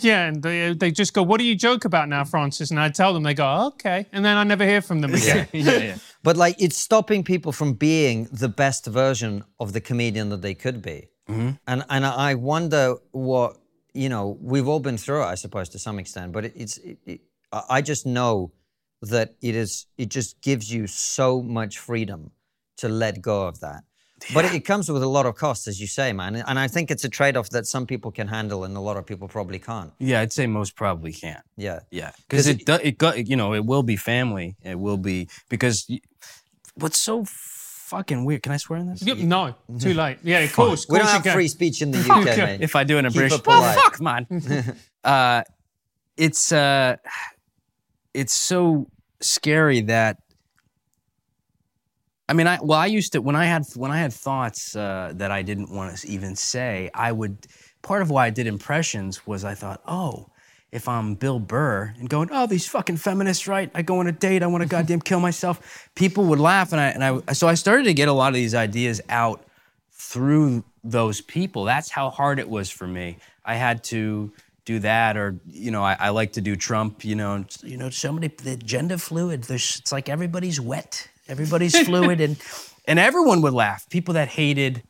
Yeah, 0.01 0.27
and 0.27 0.41
they, 0.43 0.73
they 0.73 0.91
just 0.91 1.13
go, 1.13 1.21
What 1.23 1.37
do 1.39 1.45
you 1.45 1.55
joke 1.55 1.85
about 1.85 2.09
now, 2.09 2.23
Francis? 2.25 2.71
And 2.71 2.79
I 2.79 2.89
tell 2.89 3.13
them, 3.13 3.23
they 3.23 3.33
go, 3.33 3.67
Okay. 3.67 4.07
And 4.11 4.25
then 4.25 4.35
I 4.37 4.43
never 4.43 4.65
hear 4.65 4.81
from 4.81 5.01
them 5.01 5.13
again. 5.13 5.47
yeah, 5.53 5.77
yeah. 5.77 5.97
But 6.23 6.37
like, 6.37 6.55
it's 6.61 6.77
stopping 6.77 7.23
people 7.23 7.51
from 7.51 7.73
being 7.73 8.25
the 8.31 8.49
best 8.49 8.85
version 8.85 9.43
of 9.59 9.73
the 9.73 9.81
comedian 9.81 10.29
that 10.29 10.41
they 10.41 10.53
could 10.53 10.81
be. 10.81 11.09
Mm-hmm. 11.29 11.51
And 11.67 11.85
and 11.89 12.05
I 12.05 12.35
wonder 12.35 12.95
what 13.11 13.57
you 13.93 14.09
know. 14.09 14.37
We've 14.41 14.67
all 14.67 14.79
been 14.79 14.97
through 14.97 15.21
it, 15.21 15.25
I 15.25 15.35
suppose, 15.35 15.69
to 15.69 15.79
some 15.79 15.99
extent. 15.99 16.31
But 16.31 16.45
it, 16.45 16.53
it's 16.55 16.77
it, 16.77 16.97
it, 17.05 17.21
I 17.51 17.81
just 17.81 18.05
know 18.05 18.51
that 19.03 19.35
it 19.41 19.55
is. 19.55 19.85
It 19.97 20.09
just 20.09 20.41
gives 20.41 20.73
you 20.73 20.87
so 20.87 21.41
much 21.41 21.77
freedom 21.77 22.31
to 22.77 22.89
let 22.89 23.21
go 23.21 23.47
of 23.47 23.59
that. 23.59 23.83
But 24.33 24.45
it, 24.45 24.53
it 24.53 24.59
comes 24.61 24.89
with 24.91 25.03
a 25.03 25.07
lot 25.07 25.25
of 25.25 25.35
costs, 25.35 25.67
as 25.67 25.79
you 25.79 25.87
say, 25.87 26.13
man. 26.13 26.35
And 26.35 26.59
I 26.59 26.67
think 26.67 26.91
it's 26.91 27.03
a 27.03 27.09
trade-off 27.09 27.49
that 27.49 27.65
some 27.67 27.85
people 27.85 28.11
can 28.11 28.27
handle, 28.27 28.63
and 28.63 28.75
a 28.75 28.79
lot 28.79 28.97
of 28.97 29.05
people 29.05 29.27
probably 29.27 29.59
can't. 29.59 29.91
Yeah, 29.99 30.21
I'd 30.21 30.33
say 30.33 30.47
most 30.47 30.75
probably 30.75 31.13
can't. 31.13 31.43
Yeah. 31.57 31.79
Yeah, 31.91 32.11
because 32.27 32.47
it, 32.47 32.65
do, 32.65 32.73
it 32.81 32.97
go, 32.97 33.13
you 33.13 33.35
know 33.35 33.53
it 33.53 33.65
will 33.65 33.83
be 33.83 33.95
family. 33.95 34.55
It 34.63 34.79
will 34.79 34.97
be 34.97 35.29
because 35.49 35.89
what's 36.75 37.01
so 37.01 37.25
fucking 37.25 38.23
weird. 38.25 38.43
Can 38.43 38.51
I 38.51 38.57
swear 38.57 38.79
in 38.79 38.87
this? 38.89 39.01
Yep, 39.01 39.17
no, 39.19 39.55
too 39.79 39.93
late. 40.03 40.19
Yeah, 40.23 40.39
of 40.39 40.53
course. 40.53 40.83
Of 40.85 40.91
We 40.91 40.99
don't 40.99 41.07
have 41.07 41.23
can. 41.23 41.33
free 41.33 41.47
speech 41.47 41.81
in 41.81 41.91
the 41.91 41.99
UK, 41.99 42.37
mate. 42.37 42.61
If 42.61 42.75
I 42.75 42.83
do 42.83 42.97
it 42.97 43.05
in 43.05 43.11
Keep 43.11 43.15
British, 43.15 43.39
it 43.39 43.47
well, 43.47 43.61
polite. 43.61 43.77
fuck, 43.77 44.01
man. 44.01 44.75
uh, 45.03 45.43
it's 46.17 46.51
uh, 46.51 46.97
it's 48.13 48.33
so 48.33 48.87
scary 49.21 49.81
that. 49.81 50.17
I 52.29 52.33
mean, 52.33 52.45
I 52.45 52.59
well, 52.61 52.77
I 52.77 52.85
used 52.85 53.13
to 53.13 53.21
when 53.21 53.35
I 53.35 53.45
had 53.45 53.65
when 53.75 53.89
I 53.89 53.97
had 53.97 54.13
thoughts 54.13 54.75
uh, 54.75 55.13
that 55.15 55.31
I 55.31 55.41
didn't 55.41 55.71
want 55.71 55.97
to 55.97 56.07
even 56.07 56.35
say. 56.35 56.91
I 56.93 57.11
would 57.11 57.47
part 57.81 58.03
of 58.03 58.11
why 58.11 58.27
I 58.27 58.29
did 58.29 58.45
impressions 58.45 59.25
was 59.25 59.43
I 59.43 59.55
thought, 59.55 59.81
oh, 59.87 60.29
if 60.71 60.87
I'm 60.87 61.15
Bill 61.15 61.39
Burr 61.39 61.93
and 61.97 62.07
going, 62.07 62.29
oh, 62.31 62.45
these 62.45 62.67
fucking 62.67 62.97
feminists, 62.97 63.47
right? 63.47 63.71
I 63.73 63.81
go 63.81 63.99
on 63.99 64.05
a 64.05 64.11
date, 64.11 64.43
I 64.43 64.47
want 64.47 64.61
to 64.61 64.69
goddamn 64.75 65.01
kill 65.01 65.19
myself. 65.19 65.89
People 65.95 66.25
would 66.25 66.39
laugh, 66.39 66.71
and 66.71 66.79
I 66.79 66.87
and 66.89 67.03
I 67.03 67.33
so 67.33 67.47
I 67.47 67.55
started 67.55 67.85
to 67.85 67.93
get 67.95 68.07
a 68.07 68.13
lot 68.13 68.29
of 68.29 68.35
these 68.35 68.53
ideas 68.53 69.01
out 69.09 69.43
through 69.91 70.63
those 70.83 71.21
people. 71.21 71.63
That's 71.63 71.89
how 71.89 72.11
hard 72.11 72.37
it 72.37 72.47
was 72.47 72.69
for 72.69 72.87
me. 72.87 73.17
I 73.43 73.55
had 73.55 73.83
to 73.85 74.31
do 74.65 74.77
that, 74.79 75.17
or 75.17 75.39
you 75.49 75.71
know, 75.71 75.83
I, 75.83 75.97
I 75.99 76.09
like 76.09 76.33
to 76.33 76.41
do 76.41 76.55
Trump. 76.55 77.03
You 77.03 77.15
know, 77.15 77.45
you 77.63 77.77
know, 77.77 77.89
somebody 77.89 78.27
the 78.27 78.55
gender 78.55 78.99
fluid. 78.99 79.45
There's, 79.45 79.79
it's 79.79 79.91
like 79.91 80.09
everybody's 80.09 80.61
wet, 80.61 81.07
everybody's 81.29 81.79
fluid, 81.85 82.19
and 82.19 82.37
and 82.85 82.99
everyone 82.99 83.41
would 83.41 83.53
laugh. 83.53 83.89
People 83.89 84.15
that 84.15 84.29
hated 84.29 84.83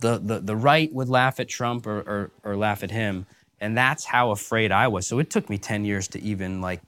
the 0.00 0.18
the, 0.18 0.40
the 0.40 0.56
right 0.56 0.92
would 0.92 1.08
laugh 1.08 1.40
at 1.40 1.48
Trump 1.48 1.86
or, 1.86 2.00
or 2.00 2.30
or 2.44 2.56
laugh 2.56 2.82
at 2.82 2.90
him, 2.90 3.26
and 3.60 3.76
that's 3.76 4.04
how 4.04 4.30
afraid 4.30 4.72
I 4.72 4.88
was. 4.88 5.06
So 5.06 5.18
it 5.18 5.30
took 5.30 5.48
me 5.48 5.58
ten 5.58 5.84
years 5.84 6.08
to 6.08 6.22
even 6.22 6.60
like 6.60 6.82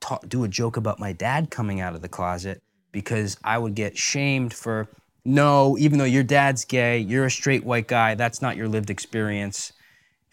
ta 0.00 0.18
do 0.28 0.44
a 0.44 0.48
joke 0.48 0.76
about 0.76 0.98
my 0.98 1.12
dad 1.12 1.50
coming 1.50 1.80
out 1.80 1.94
of 1.94 2.02
the 2.02 2.08
closet 2.08 2.62
because 2.92 3.38
I 3.42 3.56
would 3.56 3.74
get 3.74 3.96
shamed 3.96 4.52
for 4.52 4.88
no, 5.24 5.78
even 5.78 5.98
though 5.98 6.04
your 6.04 6.24
dad's 6.24 6.64
gay, 6.64 6.98
you're 6.98 7.26
a 7.26 7.30
straight 7.30 7.64
white 7.64 7.86
guy. 7.86 8.14
That's 8.14 8.42
not 8.42 8.56
your 8.56 8.68
lived 8.68 8.90
experience. 8.90 9.72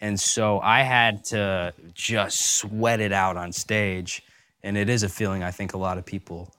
And 0.00 0.18
so 0.18 0.60
I 0.60 0.82
had 0.82 1.24
to 1.26 1.72
just 1.94 2.56
sweat 2.56 3.00
it 3.00 3.12
out 3.12 3.36
on 3.36 3.52
stage. 3.52 4.22
And 4.62 4.76
it 4.76 4.88
is 4.88 5.02
a 5.02 5.08
feeling 5.08 5.42
I 5.42 5.50
think 5.50 5.74
a 5.74 5.78
lot 5.78 5.98
of 5.98 6.04
people, 6.04 6.52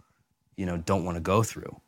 you 0.57 0.65
know, 0.65 0.77
don't 0.77 1.05
want 1.05 1.15
to 1.15 1.21
go 1.21 1.43
through. 1.43 1.79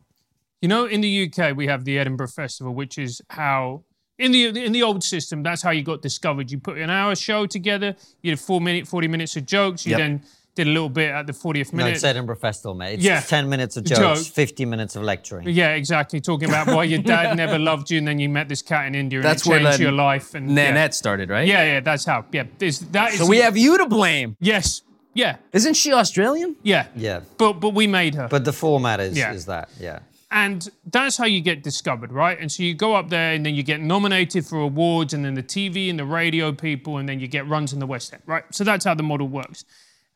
You 0.61 0.69
know, 0.69 0.85
in 0.85 1.01
the 1.01 1.29
UK, 1.29 1.55
we 1.55 1.67
have 1.67 1.83
the 1.85 1.99
Edinburgh 1.99 2.29
Festival, 2.29 2.73
which 2.73 2.97
is 2.97 3.21
how 3.29 3.83
in 4.17 4.31
the 4.31 4.45
in 4.65 4.71
the 4.71 4.83
old 4.83 5.03
system, 5.03 5.43
that's 5.43 5.61
how 5.61 5.71
you 5.71 5.83
got 5.83 6.01
discovered. 6.01 6.49
You 6.51 6.59
put 6.59 6.77
an 6.77 6.89
hour 6.89 7.15
show 7.15 7.45
together, 7.45 7.95
you 8.21 8.31
did 8.31 8.39
four 8.39 8.61
minute, 8.61 8.87
forty 8.87 9.07
minutes 9.07 9.35
of 9.35 9.45
jokes. 9.45 9.85
You 9.85 9.91
Yep. 9.91 9.99
then 9.99 10.23
did 10.55 10.67
a 10.67 10.69
little 10.69 10.87
bit 10.87 11.09
at 11.09 11.25
the 11.25 11.33
fortieth 11.33 11.73
No, 11.73 11.77
minute. 11.77 11.95
it's 11.95 12.03
Edinburgh 12.03 12.35
Festival, 12.37 12.75
mate. 12.75 12.93
It's 12.93 13.03
Yeah. 13.03 13.19
10 13.21 13.49
minutes 13.49 13.75
of 13.75 13.85
Joke. 13.85 13.97
jokes, 13.97 14.27
50 14.27 14.65
minutes 14.65 14.95
of 14.95 15.01
lecturing. 15.01 15.49
yeah, 15.49 15.69
exactly. 15.73 16.21
Talking 16.21 16.47
about 16.47 16.67
why 16.67 16.83
your 16.83 17.01
dad 17.01 17.35
never 17.43 17.57
loved 17.57 17.89
you, 17.89 17.97
and 17.97 18.07
then 18.07 18.19
you 18.19 18.29
met 18.29 18.47
this 18.49 18.61
cat 18.61 18.85
in 18.85 18.93
India, 18.93 19.17
and 19.19 19.25
That's 19.25 19.45
it 19.47 19.49
where 19.49 19.59
changed 19.61 19.79
your 19.79 19.91
life. 19.91 20.35
And 20.35 20.47
Nanette 20.53 20.93
started, 20.93 21.29
right? 21.31 21.47
yeah, 21.47 21.63
yeah, 21.63 21.73
yeah, 21.73 21.79
that's 21.79 22.05
how. 22.05 22.23
Yeah, 22.31 22.43
this, 22.59 22.77
that 22.91 23.13
is. 23.13 23.17
So 23.19 23.25
we 23.25 23.39
have 23.39 23.57
you 23.57 23.79
to 23.79 23.87
blame. 23.87 24.37
yes, 24.39 24.83
yeah, 25.13 25.37
Isn't 25.51 25.75
she 25.75 25.93
Australian? 25.93 26.55
yeah, 26.63 26.87
Yeah. 26.95 27.21
But 27.37 27.53
but 27.59 27.73
we 27.73 27.87
made 27.87 28.15
her. 28.15 28.27
But 28.29 28.45
the 28.45 28.53
format 28.53 28.99
is, 28.99 29.17
Yeah. 29.17 29.33
is 29.33 29.45
that, 29.45 29.69
yeah. 29.79 29.99
And 30.31 30.67
that's 30.91 31.15
how 31.17 31.25
you 31.25 31.41
get 31.41 31.61
discovered, 31.61 32.11
right? 32.11 32.39
And 32.41 32.51
so 32.51 32.63
you 32.63 32.73
go 32.73 32.95
up 32.95 33.09
there 33.09 33.33
and 33.33 33.45
then 33.45 33.53
you 33.53 33.61
get 33.61 33.81
nominated 33.81 34.45
for 34.47 34.57
awards 34.59 35.13
and 35.13 35.23
then 35.23 35.35
the 35.35 35.43
TV 35.43 35.89
and 35.91 35.99
the 35.99 36.05
radio 36.05 36.51
people 36.51 36.97
and 36.97 37.07
then 37.07 37.19
you 37.19 37.27
get 37.27 37.47
runs 37.47 37.71
in 37.71 37.79
the 37.79 37.85
West 37.85 38.11
End, 38.13 38.23
right? 38.25 38.43
So 38.51 38.63
that's 38.63 38.83
how 38.85 38.95
the 38.95 39.03
model 39.03 39.27
works. 39.27 39.63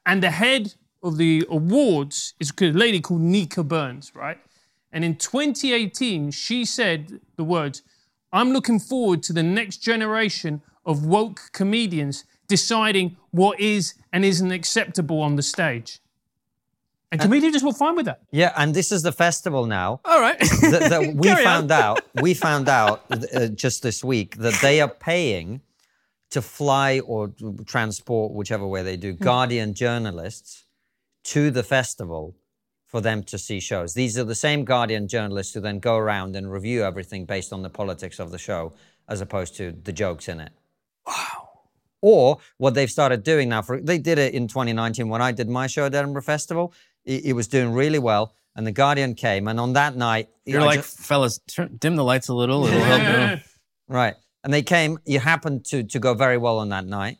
And 0.08 0.24
the 0.24 0.32
head 0.32 0.74
of 1.04 1.18
the 1.18 1.45
awards 1.50 2.34
is 2.39 2.52
a 2.60 2.72
lady 2.72 3.00
called 3.00 3.22
Nica 3.22 3.64
Burns, 3.64 4.12
right? 4.16 4.39
And 4.91 5.06
in 5.06 5.18
2018, 5.18 6.32
she 6.32 6.66
said 6.66 7.20
the 7.36 7.43
words, 7.43 7.84
I'm 8.34 8.52
looking 8.54 8.80
forward 8.80 9.22
to 9.24 9.34
the 9.34 9.43
next 9.43 9.78
generation 9.78 10.62
of 10.84 11.06
woke 11.06 11.41
comedians 11.54 12.24
deciding 12.48 13.18
what 13.32 13.60
is 13.60 13.93
and 14.12 14.24
isn't 14.26 14.52
acceptable 14.52 15.22
on 15.22 15.36
the 15.36 15.43
stage. 15.43 16.00
And 17.12 17.22
comedians 17.22 17.54
just 17.54 17.66
were 17.66 17.72
fine 17.72 17.95
with 17.95 18.06
that. 18.06 18.22
Yeah, 18.32 18.52
and 18.58 18.74
this 18.74 18.91
is 18.91 19.02
the 19.02 19.14
festival 19.14 19.66
now. 19.66 20.02
All 20.04 20.20
right. 20.20 20.38
that, 20.39 20.88
that 20.89 21.16
we 21.16 21.34
found 21.36 21.72
out 21.72 22.02
we 22.16 22.34
found 22.34 22.68
out 22.68 23.04
uh, 23.34 23.48
just 23.48 23.82
this 23.82 24.04
week 24.04 24.36
that 24.38 24.60
they 24.62 24.82
are 24.82 24.89
paying 24.89 25.62
to 26.30 26.41
fly 26.41 27.00
or 27.00 27.32
transport 27.66 28.34
whichever 28.34 28.68
way 28.68 28.84
they 28.84 28.98
do 28.98 29.14
guardian 29.14 29.74
journalists 29.74 30.66
to 31.24 31.52
the 31.52 31.64
festival 31.64 32.36
for 32.86 33.02
them 33.02 33.24
to 33.24 33.38
see 33.38 33.60
shows 33.60 33.93
these 33.93 34.18
are 34.18 34.24
the 34.24 34.36
same 34.36 34.66
guardian 34.66 35.08
journalists 35.08 35.54
who 35.54 35.60
then 35.60 35.80
go 35.80 35.95
around 35.95 36.36
and 36.36 36.52
review 36.52 36.84
everything 36.84 37.26
based 37.26 37.54
on 37.54 37.62
the 37.62 37.70
politics 37.70 38.20
of 38.20 38.32
the 38.32 38.38
show 38.38 38.74
as 39.08 39.22
opposed 39.22 39.56
to 39.56 39.72
the 39.84 39.93
jokes 39.93 40.28
in 40.28 40.39
it 40.39 40.52
wow 41.06 41.47
or 42.02 42.38
what 42.58 42.74
they've 42.74 42.91
started 42.91 43.24
doing 43.24 43.50
now 43.50 43.62
for 43.62 43.80
they 43.82 43.98
did 43.98 44.18
it 44.18 44.34
in 44.34 44.48
2019 44.48 45.10
when 45.10 45.22
i 45.22 45.32
did 45.32 45.50
my 45.50 45.68
show 45.68 45.86
at 45.86 45.93
edinburgh 45.95 46.22
festival 46.22 46.74
it, 47.06 47.26
it 47.26 47.34
was 47.34 47.48
doing 47.48 47.74
really 47.74 48.00
well 48.00 48.34
and 48.56 48.66
the 48.68 48.72
guardian 48.72 49.14
came 49.16 49.48
and 49.48 49.60
on 49.60 49.74
that 49.74 49.95
night 49.95 50.30
You're 50.45 50.62
I 50.62 50.66
like, 50.66 50.80
ju- 50.80 50.84
fellas, 50.84 51.39
turn, 51.48 51.76
dim 51.78 51.95
the 51.95 52.04
lights 52.04 52.28
a 52.28 52.34
little. 52.34 52.66
It'll 52.66 52.80
help. 52.82 53.38
you. 53.38 53.43
Right. 53.89 54.16
And 54.43 54.52
they 54.54 54.64
came, 54.64 54.98
you 55.06 55.20
happened 55.20 55.64
to, 55.66 55.84
to 55.84 56.00
go 56.00 56.14
very 56.14 56.38
well 56.38 56.58
on 56.60 56.70
that 56.70 56.86
night, 56.86 57.18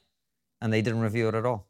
and 0.62 0.74
they 0.74 0.82
didn't 0.82 1.00
review 1.02 1.30
it 1.30 1.36
at 1.36 1.46
all. 1.46 1.68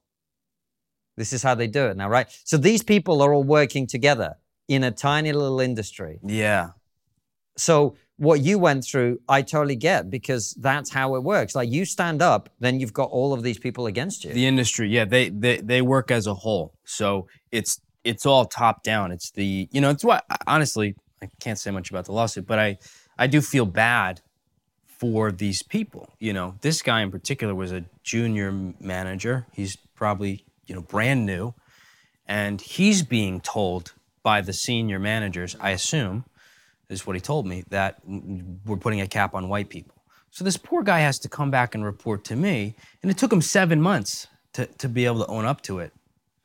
This 1.18 1.34
is 1.34 1.44
how 1.44 1.54
they 1.56 1.68
do 1.68 1.86
it 1.88 1.98
now, 1.98 2.10
right? 2.10 2.28
So 2.46 2.58
these 2.58 2.82
people 2.82 3.22
are 3.22 3.32
all 3.34 3.44
working 3.44 3.86
together 3.88 4.36
in 4.68 4.84
a 4.84 4.90
tiny 4.92 5.32
little 5.34 5.60
industry. 5.60 6.20
Yeah. 6.24 6.70
So 7.58 7.96
what 8.18 8.42
you 8.42 8.58
went 8.58 8.84
through, 8.84 9.20
I 9.30 9.44
totally 9.44 9.76
get 9.76 10.10
because 10.10 10.54
that's 10.60 10.90
how 10.90 11.16
it 11.16 11.24
works. 11.24 11.56
Like 11.56 11.70
you 11.70 11.86
stand 11.86 12.22
up, 12.22 12.50
then 12.60 12.80
you've 12.80 12.94
got 12.94 13.10
all 13.10 13.34
of 13.34 13.44
these 13.44 13.60
people 13.60 13.86
against 13.86 14.24
you. 14.24 14.34
The 14.34 14.46
industry, 14.46 14.90
yeah, 14.90 15.06
they, 15.06 15.30
they 15.30 15.58
they 15.58 15.82
work 15.82 16.12
as 16.12 16.28
a 16.28 16.34
whole. 16.34 16.74
So 16.84 17.28
it's 17.52 17.80
it's 18.04 18.26
all 18.26 18.46
top 18.46 18.84
down. 18.84 19.12
It's 19.12 19.32
the 19.32 19.68
you 19.72 19.82
know 19.82 19.92
it's 19.92 20.04
what 20.04 20.26
honestly 20.48 20.96
I 21.22 21.30
can't 21.40 21.60
say 21.60 21.72
much 21.72 21.90
about 21.90 22.06
the 22.06 22.12
lawsuit, 22.12 22.48
but 22.48 22.60
I 22.60 22.78
I 23.18 23.28
do 23.28 23.42
feel 23.42 23.66
bad 23.66 24.22
for 24.86 25.32
these 25.32 25.62
people. 25.62 26.16
You 26.20 26.34
know, 26.34 26.56
this 26.62 26.82
guy 26.82 27.02
in 27.02 27.12
particular 27.12 27.54
was 27.54 27.72
a 27.72 27.86
junior 28.04 28.52
manager. 28.80 29.46
He's 29.54 29.76
probably 29.96 30.44
you 30.66 30.74
know 30.74 30.82
brand 30.82 31.26
new, 31.26 31.54
and 32.28 32.60
he's 32.62 33.04
being 33.04 33.42
told 33.42 33.94
by 34.24 34.42
the 34.42 34.54
senior 34.54 35.00
managers, 35.00 35.56
I 35.62 35.70
assume, 35.70 36.26
is 36.90 37.06
what 37.06 37.16
he 37.16 37.22
told 37.22 37.46
me 37.46 37.64
that 37.70 38.00
we're 38.66 38.78
putting 38.78 39.02
a 39.02 39.08
cap 39.08 39.34
on 39.34 39.50
white 39.50 39.70
people. 39.70 39.96
So 40.32 40.44
this 40.44 40.58
poor 40.58 40.84
guy 40.84 41.00
has 41.00 41.20
to 41.20 41.30
come 41.30 41.50
back 41.52 41.76
and 41.76 41.84
report 41.84 42.24
to 42.26 42.36
me, 42.36 42.76
and 43.02 43.12
it 43.12 43.18
took 43.18 43.32
him 43.32 43.42
seven 43.42 43.82
months 43.82 44.28
to, 44.54 44.66
to 44.66 44.90
be 44.90 45.06
able 45.06 45.24
to 45.26 45.28
own 45.28 45.46
up 45.46 45.62
to 45.64 45.80
it. 45.80 45.94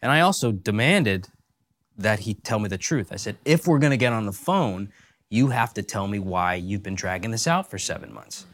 And 0.01 0.11
I 0.11 0.21
also 0.21 0.51
demanded 0.53 1.29
that 1.97 2.21
he 2.21 2.35
tell 2.35 2.59
me 2.59 2.69
the 2.69 2.79
truth. 2.79 3.13
I 3.13 3.17
said, 3.17 3.37
if 3.45 3.67
we're 3.67 3.79
gonna 3.79 3.97
get 3.97 4.13
on 4.13 4.27
the 4.27 4.33
phone, 4.33 4.91
you 5.29 5.49
have 5.49 5.75
to 5.75 5.83
tell 5.83 6.07
me 6.09 6.19
why 6.19 6.55
you've 6.55 6.83
been 6.83 6.95
dragging 6.95 7.31
this 7.31 7.47
out 7.47 7.71
for 7.71 7.79
seven 7.79 8.13
months. 8.13 8.47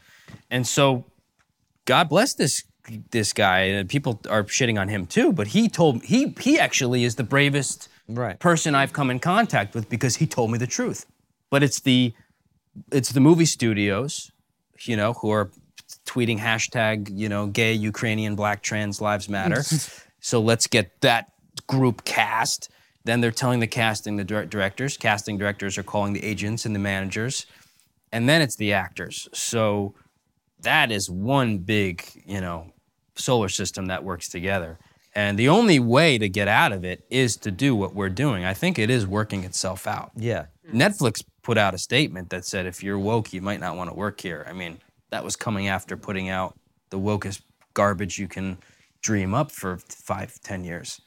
And 0.51 0.67
so 0.67 1.05
God 1.85 2.09
bless 2.09 2.33
this 2.33 2.63
this 3.11 3.33
guy. 3.33 3.59
And 3.59 3.89
people 3.89 4.19
are 4.29 4.43
shitting 4.45 4.79
on 4.79 4.87
him 4.87 5.05
too, 5.05 5.31
but 5.31 5.47
he 5.47 5.67
told 5.67 6.03
he 6.03 6.33
he 6.39 6.59
actually 6.59 7.03
is 7.03 7.15
the 7.15 7.23
bravest 7.23 7.89
Right. 8.07 8.39
person 8.39 8.73
I've 8.73 8.91
come 8.91 9.11
in 9.11 9.19
contact 9.19 9.75
with 9.75 9.87
because 9.89 10.15
he 10.15 10.25
told 10.25 10.51
me 10.51 10.57
the 10.57 10.65
truth. 10.65 11.05
But 11.49 11.63
it's 11.63 11.79
the 11.81 12.13
it's 12.91 13.09
the 13.09 13.19
movie 13.19 13.45
studios, 13.45 14.31
you 14.81 14.95
know, 14.95 15.13
who 15.13 15.31
are 15.31 15.51
tweeting 16.05 16.39
hashtag, 16.39 17.09
you 17.11 17.29
know, 17.29 17.47
gay 17.47 17.73
Ukrainian 17.73 18.35
black 18.35 18.61
trans 18.61 19.01
lives 19.01 19.27
matter. 19.29 19.63
so 20.19 20.39
let's 20.39 20.67
get 20.67 21.01
that 21.01 21.31
group 21.67 22.05
cast. 22.05 22.69
Then 23.05 23.21
they're 23.21 23.31
telling 23.31 23.59
the 23.59 23.67
casting 23.67 24.17
the 24.17 24.23
dir- 24.23 24.45
directors. 24.45 24.97
Casting 24.97 25.37
directors 25.37 25.77
are 25.77 25.83
calling 25.83 26.13
the 26.13 26.23
agents 26.23 26.65
and 26.65 26.75
the 26.75 26.79
managers. 26.79 27.45
And 28.11 28.27
then 28.27 28.41
it's 28.41 28.55
the 28.55 28.73
actors. 28.73 29.27
So 29.33 29.95
that 30.61 30.91
is 30.91 31.09
one 31.09 31.59
big, 31.59 32.03
you 32.25 32.41
know, 32.41 32.73
solar 33.15 33.49
system 33.49 33.87
that 33.87 34.03
works 34.03 34.29
together. 34.29 34.79
And 35.15 35.39
the 35.39 35.49
only 35.49 35.79
way 35.79 36.17
to 36.17 36.29
get 36.29 36.47
out 36.47 36.71
of 36.71 36.83
it 36.83 37.03
is 37.09 37.35
to 37.37 37.51
do 37.51 37.75
what 37.75 37.95
we're 37.95 38.09
doing. 38.09 38.45
I 38.45 38.53
think 38.53 38.77
it 38.77 38.89
is 38.89 39.07
working 39.07 39.43
itself 39.43 39.87
out. 39.87 40.11
yeah. 40.15 40.45
Netflix 40.71 41.23
put 41.49 41.57
out 41.57 41.73
a 41.73 41.79
statement 41.79 42.29
that 42.29 42.45
said 42.45 42.67
if 42.67 42.83
you're 42.83 42.99
woke, 42.99 43.33
you 43.33 43.41
might 43.41 43.59
not 43.59 43.75
want 43.75 43.89
to 43.89 43.95
work 43.95 44.21
here. 44.21 44.45
I 44.47 44.53
mean, 44.53 44.77
that 45.09 45.23
was 45.23 45.35
coming 45.35 45.67
after 45.67 45.97
putting 45.97 46.29
out 46.29 46.55
the 46.91 46.99
wokest 46.99 47.41
garbage 47.73 48.19
you 48.19 48.27
can 48.27 48.59
dream 49.01 49.33
up 49.33 49.49
for 49.49 49.77
five, 49.89 50.39
ten 50.43 50.63
years. 50.63 51.01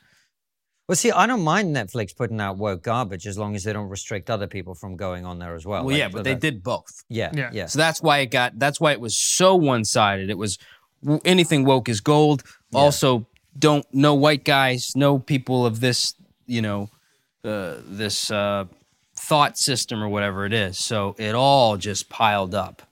Well, 0.88 0.96
see, 0.96 1.12
I 1.12 1.26
don't 1.28 1.42
mind 1.44 1.76
Netflix 1.76 2.16
putting 2.16 2.40
out 2.40 2.56
woke 2.58 2.82
garbage 2.82 3.24
as 3.28 3.38
long 3.38 3.54
as 3.54 3.62
they 3.62 3.72
don't 3.72 3.88
restrict 3.88 4.30
other 4.30 4.48
people 4.48 4.74
from 4.74 4.96
going 4.96 5.24
on 5.24 5.38
there 5.38 5.54
as 5.54 5.64
well. 5.64 5.84
Well, 5.84 5.92
Like, 5.92 5.98
yeah, 6.00 6.08
but 6.08 6.24
they 6.24 6.32
that- 6.32 6.40
did 6.40 6.64
both. 6.64 7.04
Yeah, 7.08 7.30
Yeah. 7.32 7.50
yeah. 7.52 7.66
So 7.66 7.78
that's 7.78 8.02
why 8.02 8.18
it 8.18 8.32
got. 8.32 8.58
That's 8.58 8.80
why 8.80 8.90
it 8.90 9.00
was 9.00 9.16
so 9.16 9.54
one-sided. 9.54 10.28
It 10.28 10.38
was 10.38 10.58
anything 11.24 11.64
woke 11.64 11.88
is 11.88 12.00
gold. 12.00 12.42
Also, 12.74 13.26
don't 13.56 13.86
no 13.92 14.14
white 14.14 14.42
guys, 14.44 14.90
no 14.96 15.20
people 15.20 15.64
of 15.64 15.78
this, 15.78 16.14
you 16.46 16.62
know, 16.62 16.90
uh, 17.44 17.76
this 17.86 18.28
uh, 18.32 18.64
thought 19.22 19.56
system 19.56 20.02
or 20.02 20.08
whatever 20.08 20.44
it 20.44 20.52
is. 20.52 20.78
So 20.78 21.14
it 21.18 21.34
all 21.34 21.76
just 21.76 22.08
piled 22.08 22.54
up, 22.54 22.82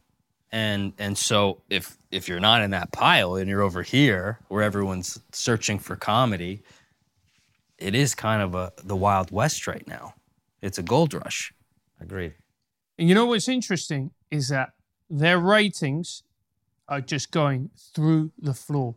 and 0.53 0.93
and 0.99 1.19
so 1.19 1.63
if 1.69 1.97
if 2.11 2.29
you're 2.29 2.41
not 2.41 2.63
in 2.63 2.71
that 2.71 2.93
pile 2.93 3.37
and 3.37 3.49
you're 3.49 3.63
over 3.63 3.83
here 3.83 4.39
where 4.49 4.63
everyone's 4.63 5.21
searching 5.33 5.79
for 5.79 5.97
comedy, 5.97 6.63
it 7.79 7.95
is 7.95 8.15
kind 8.15 8.43
of 8.43 8.55
a 8.55 8.73
the 8.85 8.97
wild 8.97 9.31
west 9.31 9.67
right 9.67 9.87
now. 9.87 10.15
It's 10.63 10.79
a 10.79 10.83
gold 10.83 11.15
rush. 11.15 11.53
Agreed. 12.01 12.35
And 12.99 13.09
you 13.09 13.15
know 13.15 13.27
what's 13.27 13.49
interesting 13.49 14.11
is 14.31 14.49
that 14.49 14.71
their 15.09 15.39
ratings 15.39 16.23
are 16.89 17.01
just 17.01 17.31
going 17.31 17.71
through 17.95 18.33
the 18.39 18.55
floor. 18.55 18.97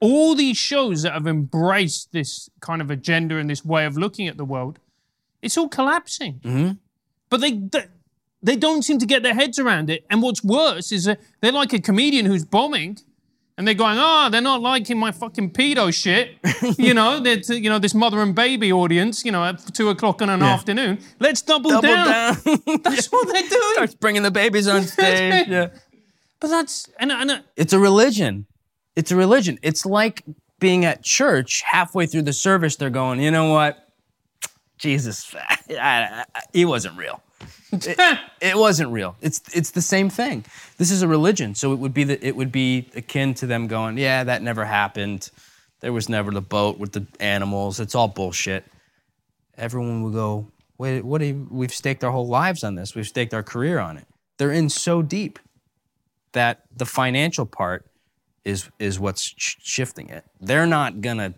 All 0.00 0.34
these 0.34 0.56
shows 0.56 1.02
that 1.02 1.12
have 1.12 1.26
embraced 1.26 2.12
this 2.12 2.48
kind 2.60 2.80
of 2.80 2.90
agenda 2.90 3.36
and 3.36 3.50
this 3.50 3.64
way 3.64 3.84
of 3.84 3.96
looking 3.96 4.28
at 4.28 4.36
the 4.36 4.44
world, 4.44 4.78
it's 5.42 5.56
all 5.56 5.68
collapsing. 5.68 6.40
Mm-hmm. 6.44 6.72
But 7.30 7.40
they, 7.40 7.52
they 7.52 7.84
they 8.42 8.56
don't 8.56 8.82
seem 8.82 8.98
to 8.98 9.06
get 9.06 9.22
their 9.22 9.34
heads 9.34 9.58
around 9.58 9.90
it. 9.90 10.04
And 10.10 10.22
what's 10.22 10.44
worse 10.44 10.92
is 10.92 11.04
that 11.04 11.20
they're 11.40 11.52
like 11.52 11.72
a 11.72 11.80
comedian 11.80 12.26
who's 12.26 12.44
bombing, 12.44 12.98
and 13.56 13.66
they're 13.66 13.74
going, 13.74 13.98
"Ah, 13.98 14.28
they're 14.30 14.40
not 14.40 14.60
liking 14.62 14.98
my 14.98 15.10
fucking 15.10 15.50
pedo 15.50 15.92
shit." 15.92 16.36
you 16.78 16.94
know, 16.94 17.20
that 17.20 17.48
you 17.48 17.68
know 17.68 17.78
this 17.78 17.94
mother 17.94 18.20
and 18.22 18.34
baby 18.34 18.72
audience. 18.72 19.24
You 19.24 19.32
know, 19.32 19.44
at 19.44 19.74
two 19.74 19.88
o'clock 19.88 20.22
in 20.22 20.28
an 20.28 20.42
afternoon, 20.42 21.00
let's 21.18 21.42
double, 21.42 21.70
Double 21.70 21.82
down. 21.88 22.06
down. 22.06 22.36
That's 22.82 23.06
what 23.08 23.26
they're 23.26 23.48
doing. 23.48 23.72
Starts 23.74 23.94
bringing 23.94 24.22
the 24.22 24.30
babies 24.30 24.68
on 24.68 24.84
stage. 24.84 25.48
Yeah. 25.48 25.68
But 26.40 26.48
that's 26.48 26.88
and 27.00 27.10
and 27.10 27.30
uh, 27.32 27.38
It's 27.56 27.72
a 27.72 27.80
religion. 27.80 28.46
It's 28.94 29.10
a 29.10 29.16
religion. 29.16 29.58
It's 29.60 29.84
like 29.84 30.22
being 30.60 30.84
at 30.84 31.02
church 31.02 31.62
halfway 31.62 32.06
through 32.06 32.22
the 32.22 32.32
service. 32.32 32.76
They're 32.76 32.90
going, 32.90 33.20
you 33.20 33.32
know 33.32 33.50
what? 33.52 33.87
Jesus, 34.78 35.34
I- 35.70 36.24
I- 36.34 36.40
he 36.52 36.64
wasn't 36.64 36.96
real. 36.96 37.22
It, 37.72 37.98
it 38.40 38.56
wasn't 38.56 38.90
real. 38.92 39.16
It's 39.20 39.40
it's 39.54 39.72
the 39.72 39.82
same 39.82 40.08
thing. 40.10 40.44
This 40.78 40.90
is 40.90 41.02
a 41.02 41.08
religion, 41.08 41.54
so 41.54 41.72
it 41.72 41.78
would 41.78 41.92
be 41.94 42.04
the, 42.04 42.26
it 42.26 42.34
would 42.36 42.50
be 42.52 42.88
akin 42.96 43.34
to 43.34 43.46
them 43.46 43.66
going, 43.66 43.98
yeah, 43.98 44.24
that 44.24 44.42
never 44.42 44.64
happened. 44.64 45.30
There 45.80 45.92
was 45.92 46.08
never 46.08 46.30
the 46.30 46.40
boat 46.40 46.78
with 46.78 46.92
the 46.92 47.06
animals. 47.20 47.78
It's 47.78 47.94
all 47.94 48.08
bullshit. 48.08 48.64
Everyone 49.56 50.02
would 50.04 50.14
go, 50.14 50.48
wait, 50.78 51.04
what? 51.04 51.20
You, 51.20 51.46
we've 51.50 51.72
staked 51.72 52.02
our 52.04 52.10
whole 52.10 52.26
lives 52.28 52.64
on 52.64 52.74
this. 52.74 52.94
We've 52.94 53.06
staked 53.06 53.34
our 53.34 53.42
career 53.42 53.78
on 53.78 53.96
it. 53.96 54.06
They're 54.38 54.52
in 54.52 54.68
so 54.70 55.02
deep 55.02 55.38
that 56.32 56.62
the 56.76 56.86
financial 56.86 57.44
part 57.46 57.86
is 58.44 58.68
is 58.78 58.98
what's 58.98 59.34
sh- 59.36 59.56
shifting 59.62 60.08
it. 60.08 60.24
They're 60.40 60.66
not 60.66 61.00
gonna 61.00 61.34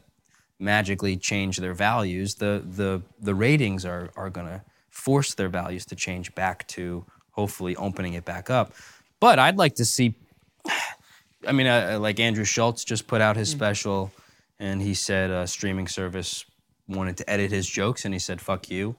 magically 0.60 1.16
change 1.16 1.56
their 1.56 1.74
values. 1.74 2.36
The 2.36 2.62
the 2.64 3.02
the 3.20 3.34
ratings 3.34 3.84
are 3.84 4.10
are 4.16 4.30
gonna 4.30 4.62
force 4.90 5.34
their 5.34 5.48
values 5.48 5.86
to 5.86 5.96
change 5.96 6.34
back 6.34 6.66
to 6.68 7.04
hopefully 7.32 7.74
opening 7.76 8.14
it 8.14 8.24
back 8.24 8.50
up. 8.50 8.72
But 9.18 9.38
I'd 9.38 9.56
like 9.56 9.74
to 9.76 9.84
see. 9.84 10.14
I 11.48 11.52
mean, 11.52 11.66
uh, 11.66 11.92
uh, 11.94 11.98
like 11.98 12.20
Andrew 12.20 12.44
Schulz 12.44 12.84
just 12.84 13.06
put 13.06 13.22
out 13.22 13.34
his 13.34 13.48
mm. 13.48 13.56
special, 13.56 14.12
and 14.58 14.82
he 14.82 14.92
said 14.92 15.30
a 15.30 15.46
streaming 15.46 15.88
service 15.88 16.44
wanted 16.86 17.16
to 17.16 17.30
edit 17.30 17.50
his 17.50 17.66
jokes, 17.66 18.04
and 18.04 18.12
he 18.12 18.20
said 18.20 18.40
"fuck 18.40 18.70
you," 18.70 18.96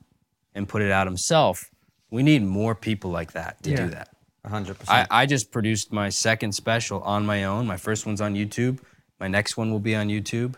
and 0.56 0.68
put 0.68 0.82
it 0.82 0.92
out 0.92 1.06
himself. 1.06 1.70
We 2.10 2.24
need 2.24 2.44
more 2.44 2.76
people 2.76 3.12
like 3.12 3.34
that 3.34 3.62
to 3.64 3.70
Yeah. 3.70 3.78
do 3.78 3.90
that. 3.90 4.10
100%. 4.46 4.90
I, 4.90 5.06
I 5.12 5.26
just 5.28 5.52
produced 5.52 5.94
my 5.94 6.10
second 6.10 6.54
special 6.54 7.00
on 7.04 7.26
my 7.26 7.44
own. 7.44 7.68
My 7.68 7.78
first 7.78 8.08
one's 8.08 8.20
on 8.20 8.34
YouTube. 8.34 8.80
My 9.20 9.28
next 9.28 9.56
one 9.56 9.72
will 9.72 9.80
be 9.80 9.96
on 9.96 10.08
YouTube 10.08 10.56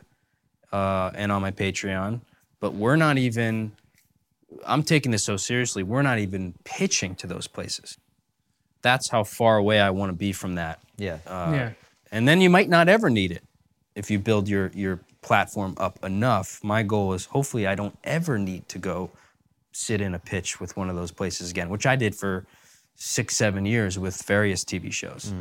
uh, 0.73 1.11
and 1.15 1.31
on 1.31 1.41
my 1.41 1.51
Patreon. 1.51 2.19
But 2.59 2.73
we're 2.73 2.97
not 2.97 3.17
even, 3.17 3.71
I'm 4.65 4.83
taking 4.83 5.11
this 5.11 5.23
so 5.23 5.37
seriously, 5.37 5.83
we're 5.83 6.01
not 6.01 6.19
even 6.19 6.53
pitching 6.65 7.15
to 7.15 7.27
those 7.27 7.47
places. 7.47 7.97
That's 8.81 9.09
how 9.09 9.23
far 9.23 9.55
away 9.57 9.79
I 9.79 9.91
want 9.91 10.09
to 10.09 10.17
be 10.17 10.33
from 10.33 10.55
that. 10.55 10.79
yeah. 10.97 11.19
Uh, 11.25 11.51
yeah. 11.53 11.69
And 12.11 12.27
then 12.27 12.41
you 12.41 12.49
might 12.49 12.69
not 12.69 12.89
ever 12.89 13.09
need 13.09 13.31
it. 13.31 13.43
if 13.95 14.09
you 14.11 14.19
build 14.19 14.47
your 14.49 14.71
your 14.75 14.99
platform 15.21 15.73
up 15.77 16.03
enough, 16.03 16.59
my 16.63 16.83
goal 16.83 17.13
is 17.13 17.25
hopefully 17.25 17.65
I 17.65 17.75
don't 17.75 17.97
ever 18.03 18.37
need 18.37 18.67
to 18.69 18.77
go 18.79 19.09
sit 19.71 20.01
in 20.01 20.13
a 20.13 20.19
pitch 20.19 20.59
with 20.59 20.75
one 20.77 20.89
of 20.89 20.95
those 20.95 21.11
places 21.11 21.49
again, 21.51 21.69
which 21.69 21.85
I 21.85 21.95
did 21.95 22.13
for 22.15 22.45
six, 22.95 23.35
seven 23.35 23.65
years 23.65 23.97
with 23.97 24.21
various 24.23 24.63
TV 24.63 24.91
shows. 24.91 25.33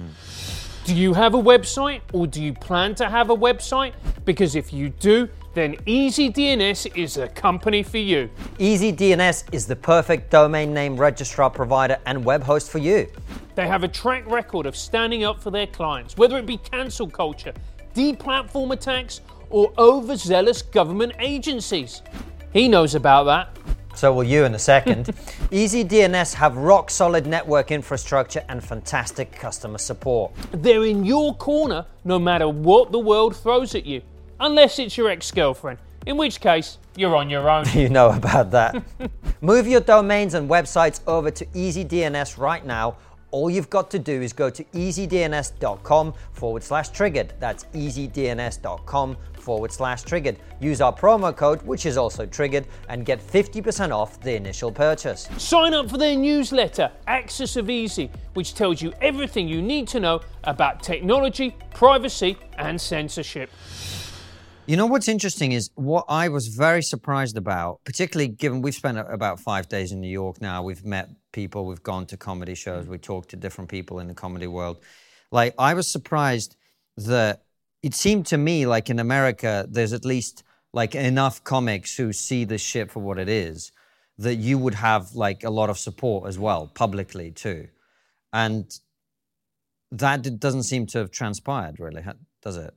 Do 0.84 0.96
you 0.96 1.14
have 1.14 1.34
a 1.34 1.40
website 1.40 2.00
or 2.12 2.26
do 2.26 2.42
you 2.42 2.52
plan 2.52 2.96
to 2.96 3.08
have 3.08 3.30
a 3.30 3.36
website? 3.36 3.92
Because 4.24 4.56
if 4.56 4.72
you 4.72 4.88
do, 4.88 5.28
then 5.54 5.76
EasyDNS 5.86 6.96
is 6.96 7.18
a 7.18 7.28
company 7.28 7.84
for 7.84 7.98
you. 7.98 8.28
EasyDNS 8.58 9.54
is 9.54 9.64
the 9.64 9.76
perfect 9.76 10.32
domain 10.32 10.74
name 10.74 10.96
registrar 10.96 11.50
provider 11.50 11.98
and 12.04 12.24
web 12.24 12.42
host 12.42 12.68
for 12.68 12.78
you. 12.78 13.08
They 13.54 13.68
have 13.68 13.84
a 13.84 13.88
track 13.88 14.28
record 14.28 14.66
of 14.66 14.74
standing 14.74 15.22
up 15.22 15.40
for 15.40 15.52
their 15.52 15.68
clients, 15.68 16.16
whether 16.16 16.36
it 16.36 16.46
be 16.46 16.56
cancel 16.56 17.08
culture, 17.08 17.54
deplatform 17.94 18.72
attacks, 18.72 19.20
or 19.50 19.72
overzealous 19.78 20.62
government 20.62 21.12
agencies. 21.20 22.02
He 22.52 22.66
knows 22.66 22.96
about 22.96 23.24
that. 23.24 23.56
So 24.02 24.12
will 24.12 24.24
you 24.24 24.44
in 24.44 24.52
a 24.56 24.58
second. 24.58 25.06
EasyDNS 25.52 26.34
have 26.34 26.56
rock 26.56 26.90
solid 26.90 27.24
network 27.24 27.70
infrastructure 27.70 28.42
and 28.48 28.60
fantastic 28.60 29.30
customer 29.30 29.78
support. 29.78 30.32
They're 30.50 30.84
in 30.84 31.04
your 31.04 31.36
corner 31.36 31.86
no 32.02 32.18
matter 32.18 32.48
what 32.48 32.90
the 32.90 32.98
world 32.98 33.36
throws 33.36 33.76
at 33.76 33.86
you, 33.86 34.02
unless 34.40 34.80
it's 34.80 34.96
your 34.96 35.08
ex 35.08 35.30
girlfriend, 35.30 35.78
in 36.04 36.16
which 36.16 36.40
case, 36.40 36.78
you're 36.96 37.14
on 37.14 37.30
your 37.30 37.48
own. 37.48 37.64
You 37.74 37.90
know 37.90 38.10
about 38.10 38.50
that. 38.50 38.82
Move 39.40 39.68
your 39.68 39.80
domains 39.80 40.34
and 40.34 40.50
websites 40.50 40.98
over 41.06 41.30
to 41.30 41.46
EasyDNS 41.46 42.38
right 42.38 42.66
now. 42.66 42.96
All 43.30 43.48
you've 43.48 43.70
got 43.70 43.88
to 43.92 44.00
do 44.00 44.20
is 44.20 44.32
go 44.32 44.50
to 44.50 44.64
easydns.com 44.64 46.14
forward 46.32 46.64
slash 46.64 46.88
triggered. 46.88 47.34
That's 47.38 47.66
easydns.com 47.66 49.16
forward 49.42 49.72
slash 49.72 50.02
triggered. 50.02 50.36
Use 50.60 50.80
our 50.80 50.94
promo 50.94 51.36
code, 51.36 51.60
which 51.62 51.84
is 51.84 51.96
also 51.96 52.24
triggered, 52.24 52.66
and 52.88 53.04
get 53.04 53.20
50% 53.20 53.90
off 53.90 54.20
the 54.20 54.34
initial 54.34 54.70
purchase. 54.72 55.28
Sign 55.36 55.74
up 55.74 55.90
for 55.90 55.98
their 55.98 56.16
newsletter, 56.16 56.90
Axis 57.06 57.56
of 57.56 57.68
Easy, 57.68 58.10
which 58.34 58.54
tells 58.54 58.80
you 58.80 58.92
everything 59.00 59.48
you 59.48 59.60
need 59.60 59.88
to 59.88 60.00
know 60.00 60.20
about 60.44 60.82
technology, 60.82 61.56
privacy, 61.74 62.36
and 62.58 62.80
censorship. 62.80 63.50
You 64.66 64.76
know 64.76 64.86
what's 64.86 65.08
interesting 65.08 65.50
is 65.50 65.70
what 65.74 66.04
I 66.08 66.28
was 66.28 66.46
very 66.46 66.82
surprised 66.82 67.36
about, 67.36 67.80
particularly 67.84 68.28
given 68.28 68.62
we've 68.62 68.74
spent 68.74 68.96
about 68.96 69.40
five 69.40 69.68
days 69.68 69.90
in 69.90 70.00
New 70.00 70.08
York 70.08 70.40
now. 70.40 70.62
We've 70.62 70.84
met 70.84 71.08
people, 71.32 71.66
we've 71.66 71.82
gone 71.82 72.06
to 72.06 72.16
comedy 72.16 72.54
shows, 72.54 72.86
we 72.86 72.98
talked 72.98 73.30
to 73.30 73.36
different 73.36 73.68
people 73.68 73.98
in 73.98 74.06
the 74.06 74.14
comedy 74.14 74.46
world. 74.46 74.78
Like, 75.32 75.54
I 75.58 75.74
was 75.74 75.90
surprised 75.90 76.56
that 76.96 77.42
it 77.82 77.94
seemed 77.94 78.26
to 78.26 78.38
me 78.38 78.66
like 78.66 78.90
in 78.90 78.98
America, 78.98 79.66
there's 79.68 79.92
at 79.92 80.04
least 80.04 80.44
like 80.72 80.94
enough 80.94 81.42
comics 81.44 81.96
who 81.96 82.12
see 82.12 82.44
this 82.44 82.62
shit 82.62 82.90
for 82.90 83.00
what 83.00 83.18
it 83.18 83.28
is 83.28 83.72
that 84.18 84.36
you 84.36 84.58
would 84.58 84.74
have 84.74 85.14
like 85.14 85.42
a 85.44 85.50
lot 85.50 85.70
of 85.70 85.78
support 85.78 86.28
as 86.28 86.38
well, 86.38 86.70
publicly 86.74 87.30
too. 87.30 87.68
And 88.32 88.72
that 89.90 90.40
doesn't 90.40 90.62
seem 90.62 90.86
to 90.86 90.98
have 90.98 91.10
transpired, 91.10 91.78
really, 91.78 92.02
does 92.42 92.56
it? 92.56 92.72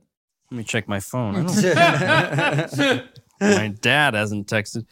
Let 0.50 0.58
me 0.58 0.64
check 0.64 0.88
my 0.88 1.00
phone. 1.00 1.46
My 3.40 3.68
dad 3.68 4.14
hasn't 4.14 4.46
texted. 4.46 4.86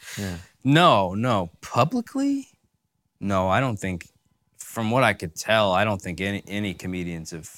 No, 0.65 1.15
no. 1.15 1.51
Publicly? 1.61 2.49
No, 3.21 3.49
I 3.49 3.61
don't 3.61 3.79
think. 3.79 4.09
From 4.59 4.91
what 4.91 5.05
I 5.05 5.13
could 5.13 5.37
tell, 5.37 5.71
I 5.73 5.85
don't 5.85 6.03
think 6.03 6.21
any 6.21 6.43
any 6.49 6.75
comedians 6.75 7.31
have. 7.31 7.49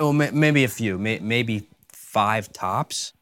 Well, 0.00 0.14
maybe 0.14 0.64
a 0.64 0.68
few, 0.68 0.96
maybe 0.98 1.68
five 2.12 2.44
tops, 2.52 3.12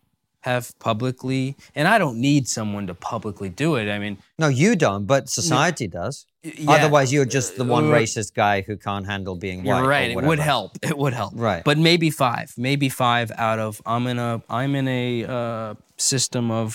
have 0.41 0.65
publicly. 0.79 1.55
And 1.75 1.87
I 1.87 1.97
don't 2.03 2.19
need 2.19 2.49
someone 2.49 2.87
to 2.87 2.95
publicly 2.95 3.51
do 3.65 3.77
it. 3.81 3.87
I 3.95 3.99
mean, 3.99 4.17
No, 4.39 4.49
you 4.49 4.75
don't, 4.87 5.05
but 5.07 5.29
society 5.29 5.87
does. 6.01 6.27
yeah. 6.43 6.73
Otherwise, 6.77 7.13
you're 7.15 7.31
just 7.39 7.51
the 7.61 7.65
one 7.77 7.85
Uh, 7.91 7.97
racist 7.99 8.31
guy 8.35 8.57
who 8.67 8.75
can't 8.87 9.07
handle 9.07 9.37
being 9.47 9.59
white. 9.59 9.67
You're 9.67 9.85
or 9.85 9.89
right. 9.97 10.11
It 10.11 10.25
would 10.31 10.39
help. 10.53 10.71
It 10.83 10.97
would 11.03 11.13
help. 11.13 11.33
Right. 11.37 11.63
But 11.71 11.77
maybe 11.91 12.09
five. 12.27 12.49
Maybe 12.57 12.89
five 13.05 13.29
out 13.49 13.59
of 13.67 13.73
I'm 13.85 14.07
in 14.13 14.19
a 14.19 14.33
I'm 14.61 14.73
in 14.81 14.87
a 14.89 15.07
uh, 15.37 15.75
system 15.99 16.51
of 16.63 16.71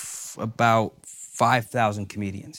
about 0.50 0.94
five 1.44 1.64
thousand 1.78 2.06
comedians. 2.14 2.58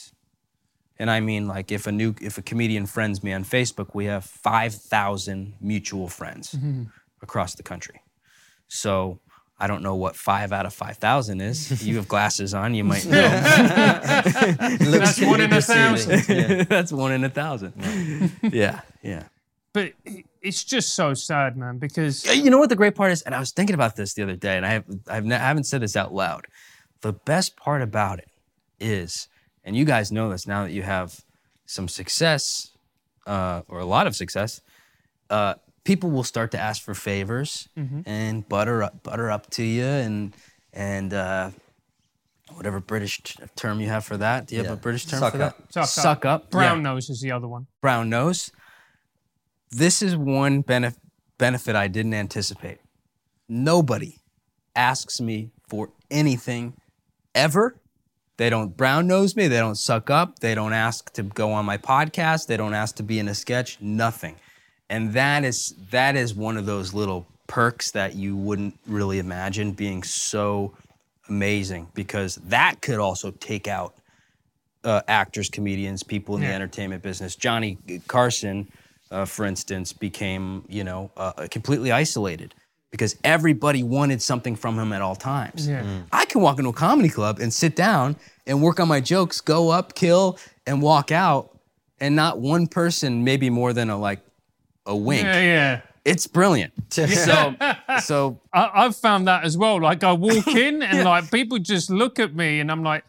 And 0.99 1.09
I 1.17 1.19
mean, 1.29 1.43
like, 1.55 1.71
if 1.77 1.87
a 1.87 1.91
new 1.91 2.11
if 2.29 2.37
a 2.37 2.41
comedian 2.51 2.85
friends 2.85 3.15
me 3.25 3.31
on 3.37 3.43
Facebook, 3.45 3.89
we 3.99 4.05
have 4.13 4.23
five 4.51 4.73
thousand 4.95 5.39
mutual 5.61 6.07
friends 6.09 6.45
across 7.21 7.51
the 7.55 7.63
country. 7.71 7.97
So 8.67 9.19
I 9.59 9.65
don't 9.67 9.81
know 9.81 9.95
what 9.95 10.15
five 10.15 10.51
out 10.53 10.65
of 10.65 10.73
five 10.73 10.97
thousand 10.97 11.41
is. 11.41 11.83
You 11.87 11.95
have 11.97 12.07
glasses 12.07 12.53
on, 12.53 12.75
you 12.75 12.83
might 12.83 13.05
know. 13.13 13.27
That's 14.79 15.21
one 15.21 15.41
in 15.41 15.51
a 15.53 15.61
thousand. 15.61 16.67
That's 16.69 16.91
one 16.91 17.11
in 17.11 17.23
a 17.23 17.29
thousand. 17.29 17.73
Yeah, 18.43 18.81
yeah. 19.01 19.23
But 19.73 19.93
it's 20.41 20.63
just 20.63 20.93
so 20.95 21.13
sad, 21.13 21.55
man, 21.57 21.77
because 21.77 22.25
You 22.35 22.49
know 22.49 22.57
what 22.57 22.69
the 22.69 22.75
great 22.75 22.95
part 22.95 23.11
is? 23.11 23.21
And 23.23 23.35
I 23.35 23.39
was 23.39 23.51
thinking 23.51 23.73
about 23.73 23.95
this 23.95 24.13
the 24.13 24.23
other 24.23 24.35
day, 24.35 24.57
and 24.57 24.65
I, 24.65 24.69
have, 24.73 24.85
I've 25.07 25.25
ne- 25.25 25.35
I 25.35 25.39
haven't 25.39 25.65
said 25.65 25.81
this 25.81 25.95
out 25.95 26.13
loud. 26.13 26.45
The 27.01 27.13
best 27.13 27.55
part 27.57 27.81
about 27.81 28.17
it 28.19 28.29
is, 28.79 29.27
and 29.63 29.75
you 29.75 29.85
guys 29.85 30.11
know 30.11 30.29
this 30.29 30.47
now 30.47 30.63
that 30.63 30.71
you 30.71 30.81
have 30.83 31.21
some 31.65 31.87
success, 31.87 32.71
uh, 33.27 33.61
or 33.67 33.79
a 33.79 33.85
lot 33.85 34.07
of 34.07 34.15
success, 34.15 34.61
uh, 35.29 35.55
people 35.87 36.11
will 36.11 36.23
start 36.25 36.51
to 36.51 36.59
ask 36.59 36.83
for 36.83 36.93
favors 36.93 37.69
and 38.05 38.47
butter 38.49 38.83
up, 38.83 39.01
butter 39.03 39.31
up 39.31 39.49
to 39.51 39.63
you, 39.63 39.85
and 39.85 40.35
and 40.73 41.13
uh, 41.13 41.49
whatever 42.53 42.79
British 42.81 43.23
t- 43.23 43.41
term 43.55 43.79
you 43.79 43.87
have 43.87 44.03
for 44.03 44.17
that. 44.17 44.47
Do 44.47 44.55
you 44.55 44.63
have 44.63 44.73
a 44.73 44.75
British 44.75 45.05
term 45.05 45.19
Suck 45.21 45.33
for 45.33 45.41
up. 45.41 45.71
that? 45.71 45.87
Suck 45.87 46.25
up. 46.25 46.43
up. 46.43 46.51
brown 46.51 46.79
Yeah 46.79 46.83
nose 46.91 47.09
is 47.09 47.21
the 47.21 47.31
other 47.31 47.47
one. 47.47 47.67
brown 47.81 48.09
nose. 48.09 48.51
This 49.71 50.01
is 50.01 50.15
one 50.15 50.61
benef- 50.63 50.97
benefit 51.37 51.75
I 51.75 51.87
didn't 51.87 52.13
anticipate. 52.13 52.79
Nobody 53.47 54.17
asks 54.75 55.21
me 55.21 55.51
for 55.69 55.89
anything 56.11 56.73
ever. 57.33 57.79
They 58.37 58.49
don't 58.49 58.75
brown 58.77 59.07
nose 59.07 59.35
me. 59.35 59.47
They 59.47 59.57
don't 59.57 59.75
suck 59.77 60.09
up. 60.09 60.39
They 60.39 60.53
don't 60.53 60.73
ask 60.73 61.11
to 61.13 61.23
go 61.23 61.51
on 61.53 61.65
my 61.65 61.77
podcast. 61.77 62.47
They 62.47 62.57
don't 62.57 62.73
ask 62.73 62.95
to 62.97 63.03
be 63.03 63.19
in 63.19 63.27
a 63.27 63.33
sketch. 63.35 63.77
Nothing. 63.81 64.35
And 64.89 65.13
that 65.13 65.43
is 65.43 65.75
that 65.91 66.15
is 66.15 66.33
one 66.33 66.57
of 66.57 66.65
those 66.65 66.93
little 66.93 67.25
perks 67.47 67.91
that 67.91 68.15
you 68.15 68.35
wouldn't 68.35 68.77
really 68.87 69.19
imagine 69.19 69.71
being 69.71 70.03
so 70.03 70.73
amazing 71.29 71.87
because 71.93 72.35
that 72.35 72.81
could 72.81 72.99
also 72.99 73.31
take 73.31 73.67
out 73.67 73.95
uh, 74.83 75.01
actors, 75.07 75.49
comedians, 75.49 76.03
people 76.03 76.35
in 76.35 76.41
the 76.41 76.47
entertainment 76.47 77.03
business. 77.03 77.35
Johnny 77.35 77.77
Carson, 78.07 78.69
uh, 79.11 79.25
for 79.25 79.45
instance, 79.45 79.91
became 79.91 80.63
you 80.69 80.83
know 80.83 81.11
uh, 81.17 81.47
completely 81.51 81.91
isolated 81.91 82.53
because 82.91 83.17
everybody 83.23 83.83
wanted 83.83 84.21
something 84.21 84.55
from 84.55 84.79
him 84.79 84.93
at 84.93 85.01
all 85.01 85.15
times. 85.15 85.67
Yeah. 85.67 85.85
I 86.11 86.25
can 86.25 86.41
walk 86.41 86.57
into 86.57 86.69
a 86.69 86.73
comedy 86.73 87.09
club 87.09 87.39
and 87.39 87.53
sit 87.53 87.75
down 87.75 88.15
and 88.45 88.61
work 88.61 88.79
on 88.79 88.87
my 88.87 89.01
jokes, 89.01 89.41
go 89.41 89.69
up, 89.69 89.93
kill, 89.93 90.39
and 90.65 90.81
walk 90.81 91.11
out, 91.11 91.57
and 91.99 92.15
not 92.15 92.39
one 92.39 92.67
person, 92.67 93.23
maybe 93.23 93.49
more 93.49 93.73
than 93.73 93.89
a 93.89 93.97
like 93.97 94.21
a 94.87 94.95
wink. 94.95 95.23
Yeah, 95.23 95.41
yeah. 95.41 95.81
It's 96.05 96.25
brilliant. 96.25 96.73
so, 96.89 97.55
so 98.01 98.39
I, 98.53 98.71
I've 98.73 98.95
found 98.95 99.27
that 99.27 99.43
as 99.43 99.57
well. 99.57 99.81
Like 99.81 100.03
I 100.03 100.13
walk 100.13 100.47
in 100.55 100.81
and 100.81 101.03
like 101.03 101.29
people 101.29 101.59
just 101.59 101.89
look 101.89 102.17
at 102.17 102.33
me 102.33 102.59
and 102.59 102.71
I'm 102.71 102.81
like, 102.81 103.03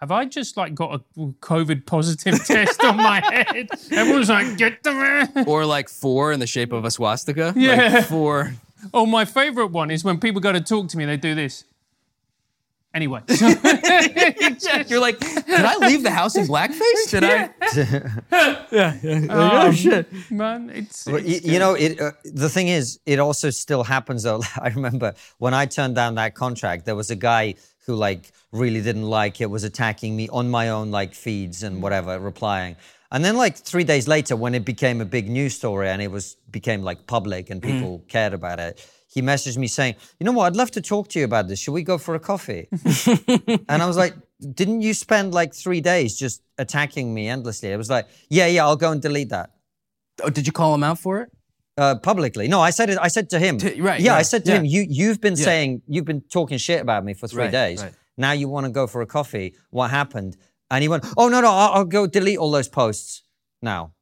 have 0.00 0.10
I 0.10 0.24
just 0.24 0.56
like 0.56 0.74
got 0.74 0.94
a 0.94 1.20
COVID 1.20 1.84
positive 1.84 2.42
test 2.46 2.82
on 2.82 2.96
my 2.96 3.20
head? 3.20 3.68
Everyone's 3.92 4.30
like, 4.30 4.56
get 4.56 4.82
the 4.82 4.92
man. 4.92 5.44
or 5.46 5.66
like 5.66 5.90
four 5.90 6.32
in 6.32 6.40
the 6.40 6.46
shape 6.46 6.72
of 6.72 6.86
a 6.86 6.90
swastika. 6.90 7.52
Yeah. 7.54 7.76
Like 7.92 8.06
four. 8.06 8.54
Oh, 8.94 9.04
my 9.04 9.26
favorite 9.26 9.66
one 9.66 9.90
is 9.90 10.02
when 10.02 10.18
people 10.18 10.40
go 10.40 10.52
to 10.52 10.60
talk 10.62 10.88
to 10.88 10.96
me, 10.96 11.04
they 11.04 11.18
do 11.18 11.34
this. 11.34 11.64
Anyway, 12.92 13.22
You're 14.88 15.00
like, 15.00 15.20
did 15.20 15.64
I 15.64 15.76
leave 15.76 16.02
the 16.02 16.10
house 16.10 16.34
in 16.34 16.46
blackface? 16.46 17.10
Did 17.10 17.22
I? 17.24 17.50
Yeah. 18.72 19.26
Oh 19.30 19.68
um, 19.68 19.74
shit, 19.74 20.08
man, 20.30 20.70
it's, 20.70 21.06
Well, 21.06 21.16
it's 21.16 21.44
you, 21.44 21.52
you 21.52 21.58
know, 21.60 21.74
it, 21.74 22.00
uh, 22.00 22.12
the 22.24 22.48
thing 22.48 22.66
is, 22.66 22.98
it 23.06 23.20
also 23.20 23.50
still 23.50 23.84
happens 23.84 24.24
though. 24.24 24.42
I 24.60 24.68
remember 24.70 25.14
when 25.38 25.54
I 25.54 25.66
turned 25.66 25.94
down 25.94 26.16
that 26.16 26.34
contract, 26.34 26.84
there 26.84 26.96
was 26.96 27.10
a 27.10 27.16
guy 27.16 27.54
who 27.86 27.94
like 27.94 28.32
really 28.50 28.82
didn't 28.82 29.08
like 29.08 29.40
it, 29.40 29.48
was 29.48 29.62
attacking 29.62 30.16
me 30.16 30.28
on 30.30 30.50
my 30.50 30.70
own 30.70 30.90
like 30.90 31.14
feeds 31.14 31.62
and 31.62 31.76
mm. 31.76 31.80
whatever, 31.80 32.18
replying. 32.18 32.76
And 33.12 33.24
then 33.24 33.36
like 33.36 33.56
three 33.56 33.84
days 33.84 34.08
later, 34.08 34.34
when 34.34 34.54
it 34.54 34.64
became 34.64 35.00
a 35.00 35.04
big 35.04 35.28
news 35.28 35.54
story 35.54 35.88
and 35.88 36.02
it 36.02 36.10
was 36.10 36.36
became 36.50 36.82
like 36.82 37.06
public 37.06 37.50
and 37.50 37.62
mm. 37.62 37.70
people 37.70 38.02
cared 38.08 38.34
about 38.34 38.58
it, 38.58 38.84
he 39.12 39.22
messaged 39.22 39.56
me 39.56 39.66
saying, 39.66 39.94
"You 40.18 40.24
know 40.24 40.32
what? 40.32 40.46
I'd 40.46 40.56
love 40.56 40.70
to 40.72 40.80
talk 40.80 41.08
to 41.08 41.18
you 41.18 41.24
about 41.24 41.48
this. 41.48 41.58
Should 41.58 41.72
we 41.72 41.82
go 41.82 41.98
for 41.98 42.14
a 42.14 42.20
coffee?" 42.20 42.68
and 43.68 43.82
I 43.82 43.86
was 43.86 43.96
like, 43.96 44.14
"Didn't 44.54 44.82
you 44.82 44.94
spend 44.94 45.34
like 45.34 45.54
three 45.54 45.80
days 45.80 46.16
just 46.16 46.42
attacking 46.58 47.12
me 47.12 47.28
endlessly?" 47.28 47.70
It 47.70 47.76
was 47.76 47.90
like, 47.90 48.06
"Yeah, 48.28 48.46
yeah, 48.46 48.64
I'll 48.64 48.76
go 48.76 48.92
and 48.92 49.00
delete 49.02 49.30
that." 49.30 49.50
Oh, 50.22 50.30
did 50.30 50.46
you 50.46 50.52
call 50.52 50.74
him 50.74 50.84
out 50.84 50.98
for 50.98 51.20
it? 51.22 51.30
Uh, 51.76 51.94
publicly. 51.96 52.46
No, 52.46 52.60
I 52.60 52.70
said 52.70 52.90
it. 52.90 52.98
I 53.00 53.08
said 53.08 53.30
to 53.30 53.38
him. 53.38 53.56
To- 53.58 53.82
right, 53.82 54.00
Yeah, 54.00 54.14
I 54.14 54.22
said 54.22 54.44
to 54.44 54.50
yeah. 54.52 54.58
him, 54.58 54.64
you 54.66 54.84
you've 54.88 55.20
been 55.20 55.34
Yeah. 55.36 55.44
saying 55.44 55.82
you've 55.86 56.04
been 56.04 56.20
talking 56.20 56.58
shit 56.58 56.80
about 56.80 57.04
me 57.04 57.14
for 57.14 57.26
three 57.26 57.44
Right, 57.44 57.50
days. 57.52 57.82
right. 57.82 57.94
Now 58.18 58.32
you 58.32 58.48
want 58.48 58.66
to 58.66 58.72
go 58.72 58.86
for 58.86 59.00
a 59.00 59.06
coffee. 59.06 59.54
What 59.70 59.90
happened? 59.90 60.36
And 60.70 60.82
he 60.82 60.88
went, 60.88 61.06
Oh 61.16 61.28
no, 61.28 61.40
no, 61.40 61.48
I'll, 61.50 61.72
I'll 61.72 61.84
go 61.84 62.06
delete 62.06 62.36
all 62.38 62.50
those 62.50 62.68
posts 62.68 63.22
now. 63.62 63.92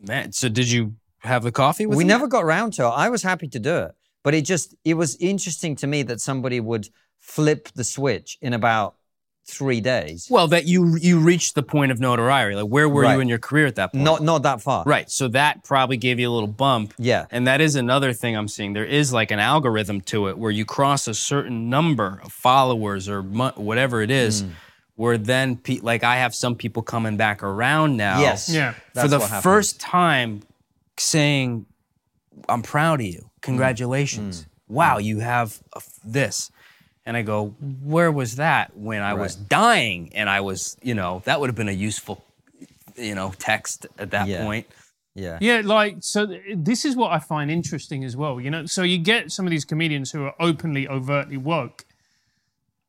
Man, 0.00 0.30
so 0.32 0.48
did 0.48 0.70
you 0.70 0.94
have 1.18 1.42
the 1.42 1.50
coffee 1.50 1.86
with 1.86 1.98
we 1.98 2.04
him? 2.04 2.08
never 2.08 2.28
got 2.28 2.44
round 2.44 2.72
to 2.74 2.84
it. 2.84 2.88
I 2.90 3.08
was 3.08 3.22
happy 3.24 3.48
to 3.48 3.58
do 3.58 3.76
it. 3.78 3.90
But 4.28 4.34
it 4.34 4.42
just 4.44 4.74
it 4.84 4.92
was 4.92 5.16
interesting 5.20 5.74
to 5.76 5.86
me 5.86 6.02
that 6.02 6.20
somebody 6.20 6.60
would 6.60 6.90
flip 7.18 7.68
the 7.74 7.82
switch 7.82 8.36
in 8.42 8.52
about 8.52 8.96
three 9.46 9.80
days. 9.80 10.26
Well, 10.28 10.48
that 10.48 10.66
you 10.66 10.98
you 11.00 11.18
reached 11.18 11.54
the 11.54 11.62
point 11.62 11.92
of 11.92 11.98
notoriety. 11.98 12.54
Like, 12.54 12.66
where 12.70 12.90
were 12.90 13.04
Right. 13.04 13.14
you 13.14 13.20
in 13.20 13.28
your 13.28 13.38
career 13.38 13.64
at 13.66 13.76
that 13.76 13.92
point? 13.92 14.04
Not 14.04 14.22
not 14.22 14.42
that 14.42 14.60
far. 14.60 14.82
right. 14.84 15.10
So 15.10 15.28
that 15.28 15.64
probably 15.64 15.96
gave 15.96 16.18
you 16.20 16.28
a 16.28 16.34
little 16.34 16.46
bump. 16.64 16.92
Yeah. 16.98 17.24
And 17.30 17.46
that 17.46 17.62
is 17.62 17.74
another 17.74 18.12
thing 18.12 18.36
I'm 18.36 18.48
seeing. 18.48 18.74
There 18.74 18.84
is 18.84 19.14
like 19.14 19.30
an 19.30 19.38
algorithm 19.38 20.02
to 20.12 20.28
it 20.28 20.36
where 20.36 20.50
you 20.50 20.66
cross 20.66 21.08
a 21.08 21.14
certain 21.14 21.70
number 21.70 22.20
of 22.22 22.30
followers 22.30 23.08
or 23.08 23.22
mo- 23.22 23.54
whatever 23.56 24.02
it 24.02 24.10
is, 24.10 24.42
Mm. 24.42 24.50
where 24.96 25.16
then 25.16 25.56
pe- 25.56 25.80
like 25.80 26.04
I 26.04 26.16
have 26.16 26.34
some 26.34 26.54
people 26.54 26.82
coming 26.82 27.16
back 27.16 27.42
around 27.42 27.96
now. 27.96 28.20
Yes. 28.20 28.50
Yeah. 28.50 28.72
for 28.72 28.80
That's 28.92 29.10
the 29.10 29.20
what 29.20 29.42
first 29.42 29.80
time 29.80 30.42
saying, 30.98 31.64
I'm 32.46 32.60
proud 32.62 33.00
of 33.00 33.06
you. 33.06 33.27
Congratulations. 33.40 34.42
Mm. 34.42 34.44
Mm. 34.44 34.74
Wow, 34.74 34.98
you 34.98 35.18
have 35.20 35.60
a 35.74 35.78
f- 35.78 35.98
this. 36.04 36.50
And 37.06 37.16
I 37.16 37.22
go, 37.22 37.54
where 37.82 38.12
was 38.12 38.36
that 38.36 38.76
when 38.76 39.00
I 39.02 39.14
was 39.14 39.34
dying? 39.34 40.10
And 40.14 40.28
I 40.28 40.40
was, 40.42 40.76
you 40.82 40.94
know, 40.94 41.22
that 41.24 41.40
would 41.40 41.48
have 41.48 41.56
been 41.56 41.68
a 41.70 41.72
useful, 41.72 42.22
you 42.96 43.14
know, 43.14 43.32
text 43.38 43.86
at 43.98 44.10
that 44.10 44.28
Yeah. 44.28 44.44
point. 44.44 44.66
Yeah. 45.14 45.38
Yeah, 45.40 45.62
like 45.64 45.96
so. 46.00 46.26
th- 46.26 46.42
This 46.54 46.84
is 46.84 46.94
what 46.96 47.10
I 47.12 47.18
find 47.18 47.50
interesting 47.50 48.04
as 48.04 48.14
well. 48.14 48.38
You 48.40 48.50
know, 48.50 48.66
so 48.66 48.82
you 48.82 48.98
get 48.98 49.32
some 49.32 49.46
of 49.46 49.50
these 49.50 49.64
comedians 49.64 50.10
who 50.10 50.22
are 50.24 50.34
openly, 50.38 50.86
overtly 50.86 51.38
woke, 51.38 51.86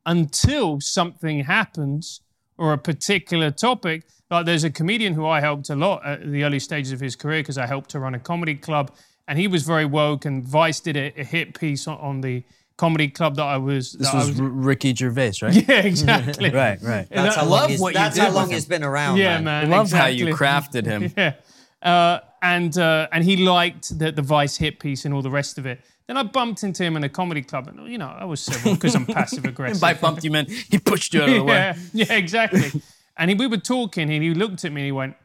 until 0.05 0.79
something 0.81 1.43
happens 1.45 2.21
or 2.57 2.73
a 2.73 2.77
particular 2.77 3.51
topic. 3.51 4.03
Like 4.29 4.45
there's 4.45 4.63
a 4.63 4.69
comedian 4.69 5.13
who 5.13 5.25
I 5.25 5.39
helped 5.41 5.69
a 5.69 5.75
lot 5.75 6.05
at 6.05 6.29
the 6.29 6.43
early 6.43 6.59
stages 6.59 6.91
of 6.91 6.99
his 6.99 7.15
career 7.15 7.41
because 7.41 7.57
I 7.57 7.65
helped 7.65 7.89
to 7.91 7.99
run 7.99 8.13
a 8.15 8.19
comedy 8.19 8.55
club, 8.55 8.91
and 9.29 9.37
he 9.37 9.47
was 9.47 9.63
very 9.63 9.85
woke. 9.85 10.25
And 10.25 10.43
Vice 10.43 10.79
did 10.81 10.97
a, 10.97 11.13
a 11.21 11.23
hit 11.23 11.57
piece 11.57 11.87
on, 11.87 11.97
on 11.99 12.21
the 12.21 12.43
comedy 12.77 13.07
club 13.07 13.35
that 13.35 13.43
I 13.45 13.57
was. 13.57 13.93
This 13.93 14.09
that 14.11 14.15
I 14.15 14.25
was 14.25 14.39
R- 14.41 14.47
Ricky 14.47 14.93
Gervais, 14.95 15.33
right? 15.41 15.53
yeah, 15.69 15.81
exactly. 15.81 16.49
Right, 16.53 16.79
right. 16.81 17.07
And 17.11 17.25
That's 17.25 17.37
I 17.37 17.41
how 17.41 17.45
love 17.45 17.69
long, 17.69 17.79
what 17.79 17.93
you 17.93 17.99
that's 17.99 18.15
did 18.15 18.23
how 18.23 18.31
long 18.31 18.49
he's 18.49 18.65
been 18.65 18.83
around. 18.83 19.17
Yeah, 19.17 19.35
man. 19.35 19.43
man. 19.43 19.73
I 19.73 19.77
love 19.77 19.91
how 19.91 20.07
you 20.07 20.27
crafted 20.33 20.85
him. 20.85 21.13
Yeah. 21.17 21.33
Uh, 21.81 22.19
and 22.41 22.77
uh, 22.77 23.07
and 23.11 23.23
he 23.23 23.37
liked 23.37 23.97
the, 23.97 24.11
the 24.11 24.21
Vice 24.21 24.57
hit 24.57 24.79
piece 24.79 25.05
and 25.05 25.13
all 25.13 25.21
the 25.21 25.29
rest 25.29 25.57
of 25.57 25.65
it. 25.65 25.79
Then 26.07 26.17
I 26.17 26.23
bumped 26.23 26.63
into 26.63 26.83
him 26.83 26.97
in 26.97 27.03
a 27.03 27.09
comedy 27.09 27.41
club, 27.41 27.67
and 27.67 27.87
you 27.87 27.97
know 27.97 28.07
I 28.09 28.25
was 28.25 28.41
civil 28.41 28.73
because 28.73 28.95
I'm 28.95 29.05
passive 29.05 29.45
aggressive. 29.45 29.79
By 29.79 29.93
bumped 29.93 30.23
you 30.23 30.31
meant 30.31 30.49
he 30.49 30.79
pushed 30.79 31.13
you 31.13 31.21
out 31.21 31.29
of 31.29 31.35
the 31.35 31.43
way. 31.43 31.53
yeah, 31.53 31.75
yeah, 31.93 32.13
exactly. 32.17 32.81
and 33.17 33.29
he, 33.29 33.35
we 33.35 33.47
were 33.47 33.57
talking, 33.57 34.09
and 34.11 34.23
he 34.23 34.33
looked 34.33 34.65
at 34.65 34.71
me 34.73 34.81
and 34.81 34.85
he 34.87 34.91
went, 34.91 35.15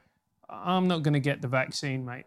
"I'm 0.51 0.87
not 0.87 1.03
going 1.03 1.15
to 1.15 1.21
get 1.21 1.41
the 1.41 1.49
vaccine, 1.49 2.05
mate." 2.05 2.27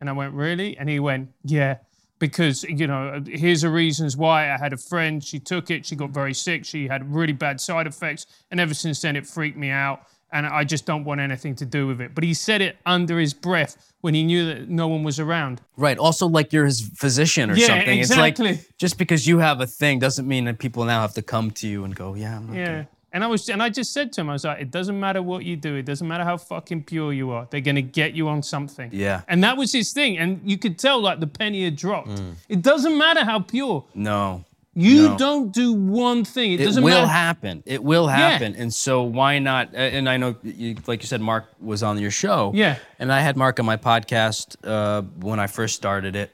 And 0.00 0.08
I 0.08 0.12
went, 0.12 0.32
"Really?" 0.34 0.76
And 0.78 0.88
he 0.88 0.98
went, 1.00 1.30
"Yeah." 1.44 1.76
Because 2.18 2.64
you 2.64 2.86
know, 2.86 3.22
here's 3.26 3.62
the 3.62 3.70
reasons 3.70 4.16
why. 4.16 4.52
I 4.52 4.58
had 4.58 4.72
a 4.72 4.76
friend. 4.76 5.22
She 5.24 5.38
took 5.38 5.70
it. 5.70 5.86
She 5.86 5.96
got 5.96 6.10
very 6.10 6.34
sick. 6.34 6.64
She 6.64 6.86
had 6.88 7.12
really 7.14 7.32
bad 7.32 7.60
side 7.60 7.86
effects, 7.86 8.26
and 8.50 8.60
ever 8.60 8.74
since 8.74 9.00
then, 9.00 9.16
it 9.16 9.26
freaked 9.26 9.56
me 9.56 9.70
out. 9.70 10.02
And 10.32 10.46
I 10.46 10.62
just 10.62 10.86
don't 10.86 11.02
want 11.04 11.20
anything 11.20 11.56
to 11.56 11.64
do 11.66 11.88
with 11.88 12.00
it. 12.00 12.14
But 12.14 12.22
he 12.22 12.34
said 12.34 12.62
it 12.62 12.76
under 12.86 13.18
his 13.18 13.34
breath 13.34 13.92
when 14.00 14.14
he 14.14 14.22
knew 14.22 14.46
that 14.46 14.68
no 14.68 14.86
one 14.86 15.02
was 15.02 15.18
around. 15.18 15.60
Right. 15.76 15.98
Also, 15.98 16.28
like 16.28 16.52
you're 16.52 16.66
his 16.66 16.88
physician 16.96 17.50
or 17.50 17.56
Yeah, 17.56 17.66
something. 17.66 17.98
exactly. 17.98 18.50
It's 18.50 18.58
like 18.68 18.76
just 18.78 18.96
because 18.96 19.26
you 19.26 19.38
have 19.38 19.60
a 19.60 19.66
thing 19.66 19.98
doesn't 19.98 20.28
mean 20.28 20.44
that 20.44 20.60
people 20.60 20.84
now 20.84 21.00
have 21.00 21.14
to 21.14 21.22
come 21.22 21.50
to 21.52 21.66
you 21.66 21.82
and 21.84 21.96
go, 21.96 22.14
yeah, 22.14 22.36
I'm 22.36 22.46
not 22.46 22.54
Yeah. 22.56 22.84
Gonna-" 23.12 23.16
And 23.16 23.24
I 23.24 23.26
was, 23.26 23.48
and 23.48 23.62
I 23.62 23.68
just 23.68 23.92
said 23.92 24.12
to 24.12 24.20
him, 24.20 24.30
I 24.30 24.32
was 24.34 24.44
like, 24.44 24.60
it 24.60 24.70
doesn't 24.70 24.98
matter 24.98 25.22
what 25.22 25.44
you 25.44 25.56
do, 25.56 25.74
it 25.76 25.84
doesn't 25.84 26.06
matter 26.06 26.24
how 26.24 26.36
fucking 26.36 26.84
pure 26.84 27.12
you 27.12 27.30
are. 27.30 27.46
They're 27.50 27.60
gonna 27.60 27.82
get 27.82 28.14
you 28.14 28.28
on 28.28 28.42
something. 28.42 28.90
Yeah. 28.92 29.22
And 29.28 29.42
that 29.44 29.56
was 29.56 29.72
his 29.72 29.92
thing, 29.92 30.18
and 30.18 30.40
you 30.44 30.58
could 30.58 30.78
tell 30.78 31.00
like 31.00 31.20
the 31.20 31.26
penny 31.26 31.64
had 31.64 31.76
dropped. 31.76 32.20
It 32.48 32.62
doesn't 32.62 32.96
matter 32.96 33.24
how 33.24 33.40
pure. 33.40 33.84
No. 33.94 34.44
You 34.72 35.08
No. 35.08 35.18
don't 35.18 35.52
do 35.52 35.72
one 35.72 36.24
thing. 36.24 36.52
It, 36.52 36.60
It 36.60 36.64
doesn't. 36.66 36.82
It 36.82 36.86
will 36.86 36.92
matter. 37.00 37.06
happen. 37.08 37.62
It 37.66 37.82
will 37.82 38.06
happen. 38.06 38.54
And 38.54 38.72
so 38.72 39.02
why 39.02 39.40
not? 39.40 39.74
And 39.74 40.08
I 40.08 40.16
know, 40.16 40.36
you, 40.44 40.76
like 40.86 41.02
you 41.02 41.08
said, 41.08 41.20
Mark 41.20 41.46
was 41.60 41.82
on 41.82 41.98
your 41.98 42.12
show. 42.12 42.52
Yeah. 42.54 42.76
And 43.00 43.12
I 43.12 43.20
had 43.20 43.36
Mark 43.36 43.58
on 43.58 43.66
my 43.66 43.76
podcast 43.76 44.54
uh, 44.64 45.02
when 45.18 45.40
I 45.40 45.48
first 45.48 45.74
started 45.74 46.14
it, 46.14 46.30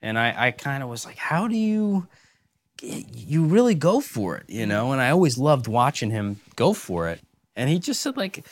and 0.00 0.18
I, 0.18 0.34
I 0.46 0.50
kind 0.52 0.82
of 0.82 0.88
was 0.88 1.04
like, 1.04 1.18
how 1.18 1.46
do 1.46 1.56
you? 1.56 2.06
You 2.82 3.44
really 3.44 3.74
go 3.74 4.00
for 4.00 4.36
it, 4.36 4.44
you 4.48 4.66
know. 4.66 4.92
And 4.92 5.00
I 5.00 5.10
always 5.10 5.38
loved 5.38 5.68
watching 5.68 6.10
him 6.10 6.40
go 6.56 6.72
for 6.72 7.08
it. 7.08 7.20
And 7.56 7.70
he 7.70 7.78
just 7.78 8.00
said 8.00 8.16
like, 8.16 8.44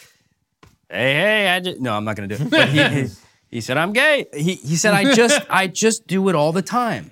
"Hey, 0.89 1.15
hey, 1.15 1.49
I 1.49 1.61
just 1.61 1.81
no, 1.81 1.95
I'm 1.95 2.05
not 2.05 2.17
gonna 2.17 2.29
do 2.29 2.37
it." 2.37 2.51
But 2.51 2.69
he, 2.69 2.83
he, 2.89 3.09
he 3.51 3.61
said, 3.61 3.77
"I'm 3.77 3.93
gay." 3.93 4.27
He 4.33 4.55
he 4.55 4.77
said, 4.77 4.95
"I 4.95 5.15
just 5.15 5.41
I 5.51 5.67
just 5.67 6.07
do 6.07 6.29
it 6.29 6.35
all 6.35 6.53
the 6.53 6.63
time." 6.63 7.11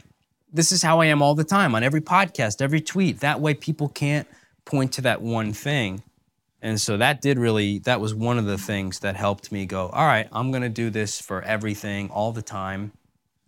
this 0.53 0.73
is 0.73 0.83
how 0.83 1.01
I 1.01 1.07
am 1.07 1.23
all 1.23 1.35
the 1.35 1.45
time 1.45 1.75
on 1.75 1.83
every 1.83 2.01
podcast, 2.01 2.61
every 2.61 2.81
tweet. 2.81 3.21
That 3.21 3.41
way 3.41 3.55
people 3.55 3.89
can't 3.89 4.27
point 4.65 4.93
to 4.93 5.03
that 5.03 5.23
one 5.23 5.53
thing. 5.53 6.03
And 6.63 6.81
so 6.81 6.97
that 6.97 7.23
did 7.23 7.39
really, 7.39 7.79
that 7.81 8.01
was 8.01 8.15
one 8.15 8.39
of 8.39 8.45
the 8.45 8.59
things 8.59 8.99
that 9.01 9.17
helped 9.17 9.51
me 9.51 9.65
go, 9.65 9.89
all 9.89 10.07
right, 10.07 10.29
I'm 10.33 10.51
going 10.51 10.63
to 10.63 10.69
do 10.69 10.91
this 10.91 11.21
for 11.21 11.41
everything 11.43 12.11
all 12.11 12.33
the 12.33 12.43
time 12.43 12.93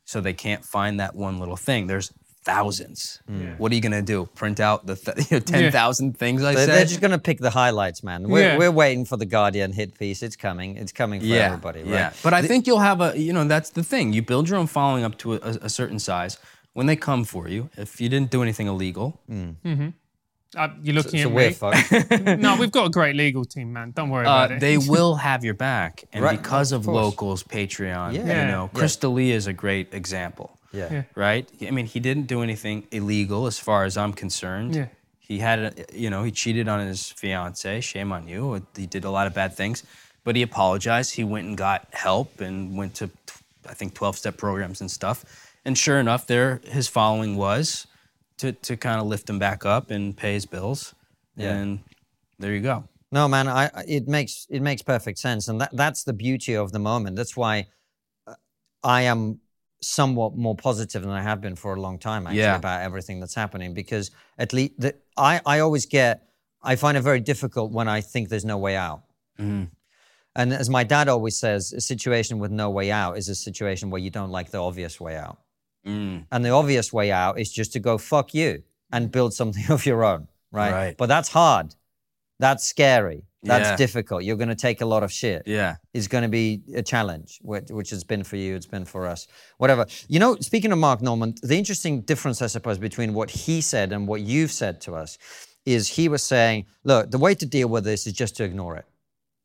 so 0.04 0.20
they 0.20 0.32
can't 0.32 0.64
find 0.64 0.98
that 0.98 1.14
one 1.14 1.38
little 1.38 1.56
thing. 1.56 1.86
There's 1.86 2.12
thousands. 2.44 3.20
What 3.58 3.72
are 3.72 3.74
you 3.74 3.80
going 3.80 3.92
to 3.92 4.02
do? 4.02 4.26
Print 4.34 4.58
out 4.60 4.86
the 4.86 4.96
th- 4.96 5.30
you 5.30 5.36
know, 5.36 5.40
10,000 5.40 6.18
things 6.18 6.42
I 6.42 6.54
They're, 6.54 6.66
said? 6.66 6.74
they're 6.74 6.84
just 6.84 7.00
going 7.00 7.12
to 7.12 7.18
pick 7.18 7.38
the 7.38 7.50
highlights, 7.50 8.02
man. 8.02 8.28
We're, 8.28 8.40
Yeah. 8.52 8.58
we're 8.58 8.70
waiting 8.70 9.04
for 9.04 9.16
the 9.16 9.26
Guardian 9.26 9.72
hit 9.72 9.98
piece. 9.98 10.22
It's 10.22 10.36
coming. 10.36 10.76
It's 10.76 10.92
coming 10.92 11.20
for 11.20 11.26
yeah, 11.26 11.46
everybody, 11.46 11.80
right? 11.82 11.88
Yeah, 11.90 12.12
but 12.22 12.34
I 12.34 12.42
think 12.42 12.66
you'll 12.66 12.80
have 12.80 13.00
a, 13.00 13.16
you 13.18 13.32
know, 13.32 13.44
that's 13.44 13.70
the 13.70 13.84
thing. 13.84 14.12
You 14.12 14.22
build 14.22 14.48
your 14.48 14.58
own 14.58 14.66
following 14.66 15.04
up 15.04 15.18
to 15.18 15.34
a, 15.34 15.38
a 15.62 15.68
certain 15.68 15.98
size. 15.98 16.38
When 16.74 16.86
they 16.86 16.96
come 16.96 17.24
for 17.24 17.48
you, 17.48 17.68
if 17.76 18.00
you 18.00 18.08
didn't 18.08 18.30
do 18.30 18.42
anything 18.42 18.66
illegal, 18.66 19.20
Uh, 20.54 20.68
you're 20.82 20.94
looking 20.94 21.20
So 21.22 21.28
at 21.28 21.34
we're 21.34 21.48
me. 21.48 21.54
fucked. 21.54 22.20
No, 22.40 22.56
we've 22.56 22.70
got 22.70 22.86
a 22.86 22.90
great 22.90 23.16
legal 23.16 23.42
team, 23.44 23.72
man. 23.72 23.92
Don't 23.92 24.10
worry 24.10 24.26
uh, 24.26 24.30
about 24.30 24.52
it. 24.52 24.60
they 24.60 24.76
will 24.94 25.14
have 25.14 25.44
your 25.44 25.54
back. 25.54 26.04
And 26.12 26.22
Right, 26.22 26.36
because 26.42 26.72
of 26.72 26.82
of, 26.86 26.88
locals, 26.94 27.42
Patreon, 27.42 28.12
Yeah. 28.12 28.20
you 28.20 28.50
know, 28.52 28.64
Yeah. 28.70 28.78
Chris 28.78 28.96
D'Elia 28.96 29.34
is 29.34 29.46
a 29.46 29.54
great 29.54 29.94
example, 29.94 30.58
yeah. 30.72 30.92
Yeah. 30.92 31.02
right? 31.14 31.48
I 31.60 31.70
mean, 31.70 31.86
he 31.86 32.00
didn't 32.00 32.26
do 32.26 32.42
anything 32.42 32.86
illegal 32.90 33.46
as 33.46 33.58
far 33.58 33.84
as 33.84 33.96
I'm 33.96 34.12
concerned. 34.12 34.74
Yeah. 34.74 34.86
He 35.18 35.38
had, 35.38 35.58
a, 35.58 35.72
you 35.92 36.10
know, 36.10 36.24
he 36.24 36.30
cheated 36.30 36.68
on 36.68 36.86
his 36.86 37.10
fiance. 37.10 37.80
Shame 37.80 38.12
on 38.12 38.28
you. 38.28 38.66
He 38.76 38.86
did 38.86 39.04
a 39.04 39.10
lot 39.10 39.26
of 39.26 39.34
bad 39.34 39.56
things, 39.56 39.84
but 40.24 40.36
he 40.36 40.42
apologized. 40.42 41.14
He 41.14 41.24
went 41.24 41.46
and 41.46 41.56
got 41.56 41.86
help 41.92 42.40
and 42.40 42.76
went 42.76 42.94
to, 42.96 43.10
I 43.68 43.74
think, 43.74 43.94
12 43.94 44.18
step 44.18 44.36
programs 44.36 44.80
and 44.80 44.90
stuff. 44.90 45.24
And 45.64 45.78
sure 45.78 46.00
enough, 46.00 46.26
there 46.26 46.60
his 46.64 46.88
following 46.88 47.36
was 47.36 47.86
to, 48.38 48.52
to 48.52 48.76
kind 48.76 49.00
of 49.00 49.06
lift 49.06 49.30
him 49.30 49.38
back 49.38 49.64
up 49.64 49.90
and 49.90 50.16
pay 50.16 50.34
his 50.34 50.44
bills. 50.44 50.94
Yeah. 51.36 51.54
And 51.54 51.80
there 52.38 52.52
you 52.52 52.60
go. 52.60 52.84
No, 53.12 53.28
man, 53.28 53.46
I, 53.46 53.70
it 53.86 54.08
makes 54.08 54.46
it 54.48 54.62
makes 54.62 54.80
perfect 54.80 55.18
sense, 55.18 55.48
and 55.48 55.60
that, 55.60 55.70
that's 55.74 56.02
the 56.02 56.14
beauty 56.14 56.56
of 56.56 56.72
the 56.72 56.78
moment. 56.78 57.14
That's 57.14 57.36
why 57.36 57.66
uh, 58.26 58.34
I 58.82 59.02
am 59.02 59.40
somewhat 59.82 60.36
more 60.36 60.54
positive 60.54 61.02
than 61.02 61.10
I 61.10 61.22
have 61.22 61.40
been 61.40 61.56
for 61.56 61.74
a 61.74 61.80
long 61.80 61.98
time, 61.98 62.26
actually, 62.26 62.40
Yeah. 62.40 62.56
about 62.56 62.82
everything 62.82 63.20
that's 63.20 63.34
happening. 63.34 63.74
Because 63.74 64.10
at 64.38 64.52
least 64.52 64.72
the, 64.78 64.94
I, 65.16 65.40
I 65.44 65.58
always 65.60 65.86
get, 65.86 66.28
I 66.62 66.76
find 66.76 66.96
it 66.96 67.02
very 67.02 67.20
difficult 67.20 67.72
when 67.72 67.88
I 67.88 68.00
think 68.00 68.28
there's 68.28 68.44
no 68.44 68.58
way 68.58 68.76
out. 68.76 69.02
And 70.34 70.52
as 70.52 70.70
my 70.70 70.84
dad 70.84 71.08
always 71.08 71.36
says, 71.36 71.72
a 71.72 71.80
situation 71.80 72.38
with 72.38 72.50
no 72.50 72.70
way 72.70 72.90
out 72.90 73.18
is 73.18 73.28
a 73.28 73.34
situation 73.34 73.90
where 73.90 74.00
you 74.00 74.08
don't 74.10 74.30
like 74.30 74.50
the 74.50 74.62
obvious 74.62 75.00
way 75.00 75.16
out. 75.16 75.38
Mm. 75.86 76.26
And 76.30 76.44
the 76.44 76.50
obvious 76.50 76.92
way 76.92 77.10
out 77.10 77.38
is 77.38 77.52
just 77.52 77.72
to 77.74 77.80
go 77.80 77.98
fuck 77.98 78.32
you 78.32 78.62
and 78.92 79.10
build 79.10 79.34
something 79.34 79.64
of 79.68 79.84
your 79.84 80.04
own, 80.04 80.28
right? 80.52 80.72
Right. 80.72 80.96
But 80.96 81.06
that's 81.08 81.28
hard. 81.28 81.74
That's 82.38 82.64
scary. 82.64 83.24
That's 83.42 83.70
Yeah. 83.70 83.76
difficult. 83.76 84.22
You're 84.22 84.36
going 84.36 84.48
to 84.48 84.54
take 84.54 84.80
a 84.80 84.86
lot 84.86 85.02
of 85.02 85.10
shit. 85.10 85.42
Yeah. 85.46 85.76
It's 85.92 86.06
going 86.06 86.22
to 86.22 86.28
be 86.28 86.62
a 86.74 86.82
challenge, 86.82 87.40
which, 87.42 87.70
which 87.70 87.90
has 87.90 88.04
been 88.04 88.22
for 88.22 88.36
you, 88.36 88.54
it's 88.54 88.66
been 88.66 88.84
for 88.84 89.06
us, 89.06 89.26
whatever. 89.58 89.86
You 90.08 90.20
know, 90.20 90.36
speaking 90.40 90.70
of 90.72 90.78
Mark 90.78 91.02
Normand, 91.02 91.38
the 91.42 91.58
interesting 91.58 92.02
difference, 92.02 92.40
I 92.40 92.46
suppose, 92.46 92.78
between 92.78 93.14
what 93.14 93.30
he 93.30 93.60
said 93.60 93.92
and 93.92 94.06
what 94.06 94.20
you've 94.20 94.52
said 94.52 94.80
to 94.82 94.94
us 94.94 95.18
is 95.66 95.88
he 95.88 96.08
was 96.08 96.22
saying, 96.22 96.66
look, 96.84 97.10
the 97.10 97.18
way 97.18 97.34
to 97.34 97.46
deal 97.46 97.68
with 97.68 97.84
this 97.84 98.06
is 98.06 98.12
just 98.12 98.36
to 98.36 98.44
ignore 98.44 98.76
it. 98.76 98.84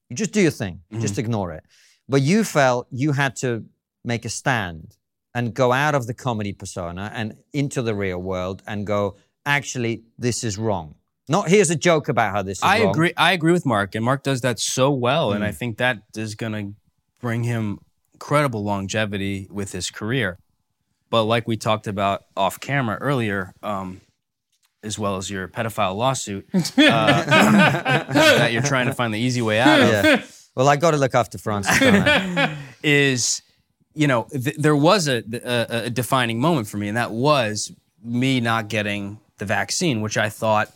You 0.09 0.15
just 0.15 0.31
do 0.31 0.41
your 0.41 0.51
thing, 0.51 0.81
just 0.99 1.13
mm-hmm. 1.13 1.19
ignore 1.21 1.51
it. 1.53 1.63
But 2.07 2.21
you 2.21 2.43
felt 2.43 2.87
you 2.91 3.11
had 3.11 3.35
to 3.37 3.65
make 4.05 4.25
a 4.25 4.29
stand 4.29 4.95
and 5.33 5.53
go 5.53 5.71
out 5.71 5.93
of 5.95 6.07
the 6.07 6.13
comedy 6.13 6.53
persona 6.53 7.11
and 7.13 7.35
into 7.53 7.81
the 7.81 7.93
real 7.93 8.19
world 8.19 8.63
and 8.65 8.87
go, 8.87 9.17
actually, 9.45 10.03
this 10.17 10.43
is 10.43 10.57
wrong. 10.57 10.95
Not 11.29 11.49
here's 11.49 11.69
a 11.69 11.75
joke 11.75 12.07
about 12.09 12.31
how 12.31 12.41
this 12.41 12.59
is 12.59 12.63
I 12.63 12.79
wrong. 12.81 12.89
agree. 12.91 13.13
I 13.17 13.33
agree 13.33 13.51
with 13.51 13.65
Mark, 13.65 13.95
and 13.95 14.03
Mark 14.05 14.23
does 14.23 14.41
that 14.41 14.59
so 14.59 14.89
well, 14.91 15.31
Mm. 15.31 15.35
and 15.35 15.43
I 15.43 15.51
think 15.51 15.77
that 15.77 16.03
is 16.15 16.35
going 16.35 16.53
to 16.53 16.73
bring 17.19 17.43
him 17.43 17.79
incredible 18.13 18.63
longevity 18.63 19.47
with 19.51 19.71
his 19.73 19.91
career. 19.91 20.37
But 21.09 21.23
like 21.23 21.47
we 21.47 21.57
talked 21.57 21.87
about 21.87 22.23
off 22.35 22.59
camera 22.59 22.97
earlier, 22.99 23.53
um, 23.63 24.01
as 24.83 24.97
well 24.99 25.17
as 25.17 25.29
your 25.29 25.47
pedophile 25.47 25.95
lawsuit 25.95 26.47
uh, 26.53 26.59
that 26.77 28.51
you're 28.53 28.61
trying 28.61 28.87
to 28.87 28.93
find 28.93 29.13
the 29.13 29.19
easy 29.19 29.41
way 29.41 29.59
out 29.59 29.79
of, 29.81 29.87
Yeah. 29.89 30.21
Well, 30.55 30.67
I 30.69 30.75
got 30.75 30.91
to 30.91 30.97
look 30.97 31.13
after 31.13 31.37
Francis. 31.37 31.77
is, 32.83 33.41
you 33.93 34.07
know, 34.07 34.27
th- 34.31 34.55
there 34.57 34.75
was 34.75 35.07
a, 35.07 35.23
a, 35.43 35.85
a 35.85 35.89
defining 35.89 36.39
moment 36.39 36.67
for 36.67 36.77
me, 36.77 36.87
and 36.87 36.97
that 36.97 37.11
was 37.11 37.71
me 38.03 38.39
not 38.39 38.67
getting 38.69 39.19
the 39.37 39.45
vaccine, 39.45 40.01
which 40.01 40.17
I 40.17 40.29
thought 40.29 40.71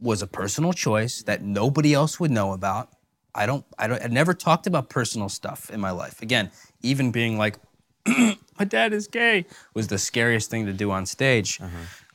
was 0.00 0.22
a 0.22 0.26
personal 0.26 0.72
choice 0.72 1.22
that 1.22 1.42
nobody 1.42 1.94
else 1.94 2.18
would 2.18 2.30
know 2.30 2.52
about. 2.52 2.88
I 3.34 3.46
don't, 3.46 3.64
I 3.78 3.86
don't, 3.86 4.02
I 4.02 4.08
never 4.08 4.34
talked 4.34 4.66
about 4.66 4.88
personal 4.88 5.28
stuff 5.28 5.70
in 5.70 5.80
my 5.80 5.90
life. 5.90 6.20
Again, 6.22 6.50
even 6.82 7.12
being 7.12 7.38
like, 7.38 7.58
my 8.06 8.64
dad 8.66 8.92
is 8.92 9.06
gay 9.06 9.46
was 9.74 9.88
the 9.88 9.98
scariest 9.98 10.50
thing 10.50 10.66
to 10.66 10.72
do 10.72 10.90
on 10.90 11.06
stage. 11.06 11.60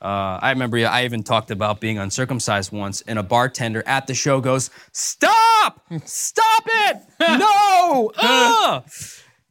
Uh, 0.02 0.40
I 0.42 0.50
remember 0.52 0.78
I 0.78 1.06
even 1.06 1.24
talked 1.24 1.52
about 1.52 1.80
being 1.80 1.98
uncircumcised 1.98 2.72
once, 2.72 3.02
and 3.08 3.18
a 3.18 3.24
bartender 3.24 3.84
at 3.88 4.08
the 4.08 4.14
show 4.14 4.42
goes, 4.42 4.70
"Stop! 4.92 5.82
Stop 6.06 6.64
it! 6.68 6.98
No!" 7.20 8.12
Ugh!" 8.18 8.84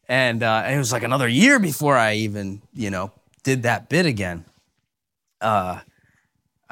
And 0.08 0.42
uh, 0.42 0.64
it 0.68 0.76
was 0.76 0.92
like 0.92 1.02
another 1.02 1.26
year 1.28 1.58
before 1.58 1.96
I 1.96 2.16
even, 2.16 2.62
you 2.74 2.90
know, 2.90 3.10
did 3.42 3.62
that 3.62 3.88
bit 3.88 4.06
again. 4.06 4.44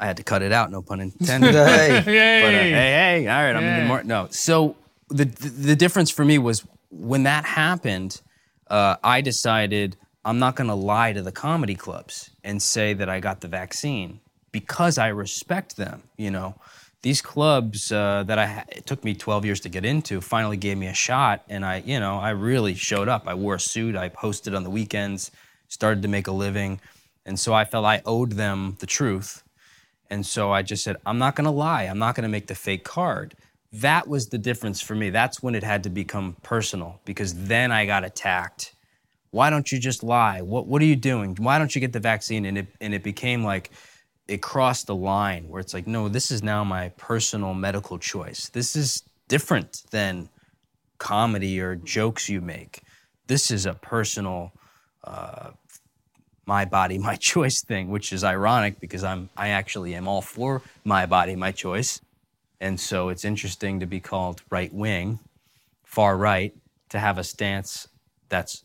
I 0.03 0.05
had 0.05 0.17
to 0.17 0.23
cut 0.23 0.41
it 0.41 0.51
out, 0.51 0.69
no 0.69 0.81
pun 0.81 0.99
intended. 1.07 1.53
Hey. 1.53 2.01
But, 2.03 2.07
uh, 2.07 2.11
hey, 2.11 3.21
hey, 3.23 3.27
all 3.29 3.41
right, 3.41 3.55
I'm 3.55 3.63
gonna 3.63 3.81
be 3.83 3.87
more. 3.87 4.03
No, 4.03 4.27
so 4.31 4.75
the, 5.07 5.23
the 5.23 5.49
the 5.49 5.75
difference 5.77 6.11
for 6.11 6.25
me 6.25 6.37
was 6.37 6.65
when 6.89 7.23
that 7.23 7.45
happened, 7.45 8.21
uh, 8.67 8.97
I 9.01 9.21
decided 9.21 9.95
I'm 10.25 10.39
not 10.39 10.57
gonna 10.57 10.75
lie 10.75 11.13
to 11.13 11.21
the 11.21 11.31
comedy 11.31 11.75
clubs 11.75 12.31
and 12.43 12.61
say 12.61 12.93
that 12.93 13.07
I 13.07 13.21
got 13.21 13.39
the 13.39 13.47
vaccine 13.47 14.19
because 14.51 14.97
I 14.97 15.07
respect 15.07 15.77
them. 15.77 16.03
You 16.17 16.31
know, 16.31 16.55
these 17.01 17.21
clubs 17.21 17.89
uh, 17.89 18.23
that 18.27 18.37
I 18.37 18.45
ha- 18.45 18.65
it 18.67 18.85
took 18.85 19.05
me 19.05 19.13
12 19.15 19.45
years 19.45 19.61
to 19.61 19.69
get 19.69 19.85
into 19.85 20.19
finally 20.19 20.57
gave 20.57 20.77
me 20.77 20.87
a 20.87 20.93
shot, 20.93 21.43
and 21.47 21.63
I, 21.63 21.81
you 21.85 22.01
know, 22.01 22.17
I 22.19 22.31
really 22.31 22.73
showed 22.73 23.07
up. 23.07 23.23
I 23.25 23.35
wore 23.35 23.55
a 23.55 23.59
suit. 23.59 23.95
I 23.95 24.09
posted 24.09 24.53
on 24.53 24.63
the 24.65 24.69
weekends, 24.69 25.31
started 25.69 26.01
to 26.01 26.09
make 26.09 26.27
a 26.27 26.33
living, 26.33 26.81
and 27.25 27.39
so 27.39 27.53
I 27.53 27.63
felt 27.63 27.85
I 27.85 28.01
owed 28.05 28.33
them 28.33 28.75
the 28.79 28.85
truth. 28.85 29.43
And 30.13 30.23
so 30.23 30.51
I 30.51 30.61
just 30.61 30.83
said, 30.83 30.97
I'm 31.07 31.17
not 31.17 31.35
going 31.35 31.45
to 31.45 31.51
lie. 31.51 31.83
I'm 31.83 31.97
not 31.97 32.13
going 32.13 32.21
to 32.23 32.29
make 32.29 32.45
the 32.45 32.53
fake 32.53 32.83
card. 32.83 33.33
That 33.71 34.07
was 34.07 34.27
the 34.27 34.37
difference 34.37 34.79
for 34.79 34.93
me. 34.93 35.09
That's 35.09 35.41
when 35.41 35.55
it 35.55 35.63
had 35.63 35.81
to 35.85 35.89
become 35.89 36.37
personal 36.43 36.99
because 37.03 37.33
then 37.47 37.71
I 37.71 37.87
got 37.87 38.03
attacked. 38.03 38.75
Why 39.31 39.49
don't 39.49 39.71
you 39.71 39.79
just 39.79 40.03
lie? 40.03 40.41
What, 40.41 40.67
what 40.67 40.83
are 40.83 40.85
you 40.85 40.95
doing? 40.95 41.35
Why 41.39 41.57
don't 41.57 41.73
you 41.73 41.81
get 41.81 41.93
the 41.93 41.99
vaccine? 41.99 42.45
And 42.45 42.59
it, 42.59 42.67
and 42.79 42.93
it 42.93 43.01
became 43.01 43.43
like, 43.43 43.71
it 44.27 44.43
crossed 44.43 44.85
the 44.85 44.95
line 44.95 45.49
where 45.49 45.59
it's 45.59 45.73
like, 45.73 45.87
no, 45.87 46.07
this 46.07 46.29
is 46.29 46.43
now 46.43 46.63
my 46.63 46.89
personal 46.89 47.55
medical 47.55 47.97
choice. 47.97 48.49
This 48.49 48.75
is 48.75 49.01
different 49.27 49.81
than 49.89 50.29
comedy 50.99 51.59
or 51.59 51.75
jokes 51.75 52.29
you 52.29 52.39
make. 52.39 52.83
This 53.25 53.49
is 53.49 53.65
a 53.65 53.73
personal 53.73 54.51
uh, 55.05 55.49
my 56.45 56.65
body, 56.65 56.97
my 56.97 57.15
choice 57.31 57.61
thing, 57.61 57.89
which 57.89 58.13
is 58.13 58.23
ironic 58.23 58.79
because 58.79 59.03
I'm 59.03 59.29
I 59.37 59.49
actually 59.49 59.95
am 59.95 60.07
all 60.07 60.21
for 60.21 60.61
my 60.83 61.05
body, 61.05 61.35
my 61.35 61.51
choice. 61.51 62.01
And 62.59 62.79
so 62.79 63.09
it's 63.09 63.25
interesting 63.25 63.79
to 63.81 63.85
be 63.85 63.99
called 63.99 64.41
right 64.49 64.73
wing, 64.73 65.19
far 65.83 66.15
right, 66.15 66.53
to 66.89 66.99
have 66.99 67.17
a 67.17 67.23
stance 67.23 67.89
that's 68.29 68.63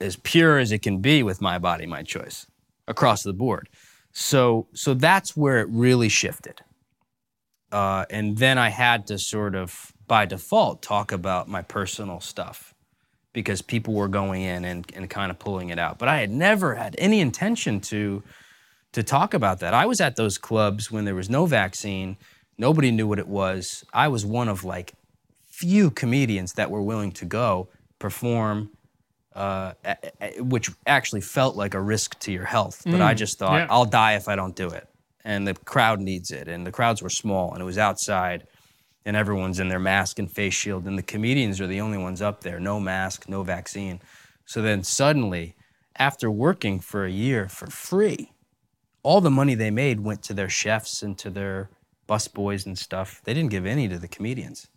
as 0.00 0.16
pure 0.16 0.58
as 0.58 0.72
it 0.72 0.82
can 0.82 0.98
be 0.98 1.22
with 1.22 1.40
my 1.40 1.58
body, 1.58 1.84
my 1.86 2.02
choice, 2.02 2.46
across 2.86 3.22
the 3.22 3.32
board. 3.32 3.68
So 4.12 4.66
so 4.74 4.94
that's 4.94 5.36
where 5.36 5.58
it 5.60 5.68
really 5.70 6.08
shifted. 6.08 6.60
Uh, 7.72 8.04
and 8.10 8.36
then 8.38 8.58
I 8.58 8.68
had 8.68 9.06
to 9.08 9.18
sort 9.18 9.54
of 9.54 9.92
by 10.08 10.26
default 10.26 10.82
talk 10.82 11.12
about 11.12 11.48
my 11.48 11.62
personal 11.62 12.20
stuff 12.20 12.69
because 13.32 13.62
people 13.62 13.94
were 13.94 14.08
going 14.08 14.42
in 14.42 14.64
and, 14.64 14.90
and 14.94 15.08
kind 15.08 15.30
of 15.30 15.38
pulling 15.38 15.70
it 15.70 15.78
out. 15.78 15.98
But 15.98 16.08
I 16.08 16.18
had 16.18 16.30
never 16.30 16.74
had 16.74 16.96
any 16.98 17.20
intention 17.20 17.80
to 17.82 18.22
to 18.92 19.04
talk 19.04 19.34
about 19.34 19.60
that. 19.60 19.72
I 19.72 19.86
was 19.86 20.00
at 20.00 20.16
those 20.16 20.36
clubs 20.36 20.90
when 20.90 21.04
there 21.04 21.14
was 21.14 21.30
no 21.30 21.46
vaccine. 21.46 22.16
Nobody 22.58 22.90
knew 22.90 23.06
what 23.06 23.20
it 23.20 23.28
was. 23.28 23.84
I 23.92 24.08
was 24.08 24.26
one 24.26 24.48
of 24.48 24.64
like 24.64 24.94
few 25.46 25.90
comedians 25.90 26.54
that 26.54 26.72
were 26.72 26.82
willing 26.82 27.12
to 27.12 27.24
go 27.24 27.68
perform, 28.00 28.70
uh, 29.34 29.74
which 30.38 30.70
actually 30.86 31.20
felt 31.20 31.54
like 31.54 31.74
a 31.74 31.80
risk 31.80 32.18
to 32.20 32.32
your 32.32 32.46
health. 32.46 32.82
But 32.84 33.00
I 33.00 33.14
just 33.14 33.38
thought, 33.38 33.60
yeah. 33.60 33.66
I'll 33.70 33.84
die 33.84 34.16
if 34.16 34.26
I 34.26 34.34
don't 34.34 34.56
do 34.56 34.68
it. 34.70 34.88
And 35.24 35.46
the 35.46 35.54
crowd 35.54 36.00
needs 36.00 36.32
it. 36.32 36.48
And 36.48 36.66
the 36.66 36.72
crowds 36.72 37.00
were 37.00 37.10
small 37.10 37.52
and 37.52 37.62
it 37.62 37.64
was 37.64 37.78
outside 37.78 38.46
and 39.04 39.16
everyone's 39.16 39.60
in 39.60 39.68
their 39.68 39.78
mask 39.78 40.18
and 40.18 40.30
face 40.30 40.54
shield, 40.54 40.86
and 40.86 40.98
the 40.98 41.02
comedians 41.02 41.60
are 41.60 41.66
the 41.66 41.80
only 41.80 41.98
ones 41.98 42.20
up 42.20 42.42
there, 42.42 42.60
no 42.60 42.78
mask, 42.78 43.28
no 43.28 43.42
vaccine. 43.42 44.00
So 44.44 44.62
then 44.62 44.82
suddenly, 44.82 45.54
after 45.96 46.30
working 46.30 46.80
for 46.80 47.04
a 47.04 47.10
year 47.10 47.48
for 47.48 47.66
free, 47.68 48.32
all 49.02 49.20
the 49.20 49.30
money 49.30 49.54
they 49.54 49.70
made 49.70 50.00
went 50.00 50.22
to 50.24 50.34
their 50.34 50.48
chefs 50.48 51.02
and 51.02 51.16
to 51.18 51.30
their 51.30 51.70
busboys 52.08 52.66
and 52.66 52.78
stuff. 52.78 53.20
They 53.24 53.34
didn't 53.34 53.50
give 53.50 53.66
any 53.66 53.88
to 53.88 53.98
the 53.98 54.08
comedians. 54.08 54.68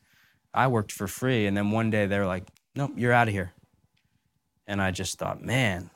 I 0.53 0.67
worked 0.67 0.91
for 0.91 1.07
free, 1.07 1.47
and 1.47 1.57
then 1.57 1.71
one 1.71 1.89
day 1.89 2.05
they're 2.05 2.27
like, 2.27 2.47
"Nope, 2.75 2.93
you're 2.95 3.11
out 3.11 3.27
of 3.27 3.33
here." 3.33 3.53
And 4.67 4.81
I 4.81 4.91
just 4.91 5.17
thought, 5.17 5.41
man, 5.41 5.89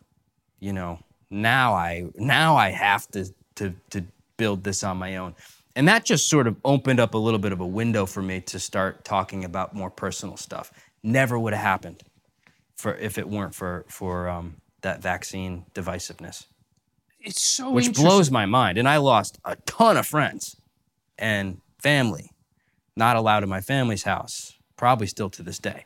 you 0.59 0.73
know, 0.73 0.99
now 1.29 1.73
I 1.73 2.09
now 2.15 2.55
I 2.55 2.69
have 2.71 3.07
to 3.11 3.33
to 3.55 3.75
to 3.91 4.03
build 4.37 4.63
this 4.63 4.83
on 4.83 4.97
my 4.97 5.17
own. 5.17 5.35
And 5.77 5.87
that 5.87 6.05
just 6.05 6.27
sort 6.27 6.47
of 6.47 6.57
opened 6.65 6.99
up 6.99 7.13
a 7.13 7.19
little 7.19 7.37
bit 7.39 7.51
of 7.51 7.59
a 7.59 7.65
window 7.67 8.07
for 8.07 8.23
me 8.23 8.41
to 8.41 8.57
start 8.57 9.05
talking 9.05 9.45
about 9.45 9.75
more 9.75 9.91
personal 9.91 10.35
stuff. 10.35 10.71
Never 11.03 11.37
would 11.37 11.53
have 11.53 11.61
happened 11.61 12.01
for 12.75 12.95
if 12.95 13.19
it 13.19 13.29
weren't 13.29 13.53
for 13.53 13.85
for 13.87 14.27
um, 14.27 14.55
that 14.81 15.03
vaccine 15.03 15.65
divisiveness, 15.75 16.47
It's 17.19 17.43
so 17.43 17.69
which 17.69 17.93
blows 17.93 18.31
my 18.31 18.47
mind. 18.47 18.79
And 18.79 18.89
I 18.89 18.97
lost 18.97 19.37
a 19.45 19.55
ton 19.67 19.97
of 19.97 20.07
friends 20.07 20.55
and 21.17 21.61
family, 21.77 22.31
not 22.95 23.15
allowed 23.15 23.43
in 23.43 23.49
my 23.49 23.61
family's 23.61 24.03
house, 24.03 24.57
probably 24.77 25.05
still 25.05 25.29
to 25.29 25.43
this 25.43 25.59
day. 25.59 25.85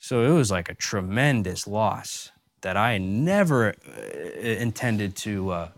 So 0.00 0.22
it 0.22 0.34
was 0.34 0.50
like 0.50 0.68
a 0.68 0.74
tremendous 0.74 1.68
loss 1.68 2.32
that 2.62 2.76
I 2.76 2.98
never 2.98 3.74
uh, 3.86 4.40
intended 4.40 5.14
to 5.18 5.50
uh, 5.50 5.68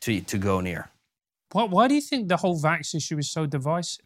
to 0.00 0.22
to 0.22 0.38
go 0.38 0.62
near. 0.62 0.88
Why, 1.52 1.64
why 1.64 1.88
do 1.88 1.94
you 1.94 2.00
think 2.00 2.28
the 2.28 2.38
whole 2.38 2.60
vax 2.60 2.94
issue 2.94 3.18
is 3.18 3.30
so 3.30 3.46
divisive? 3.46 4.04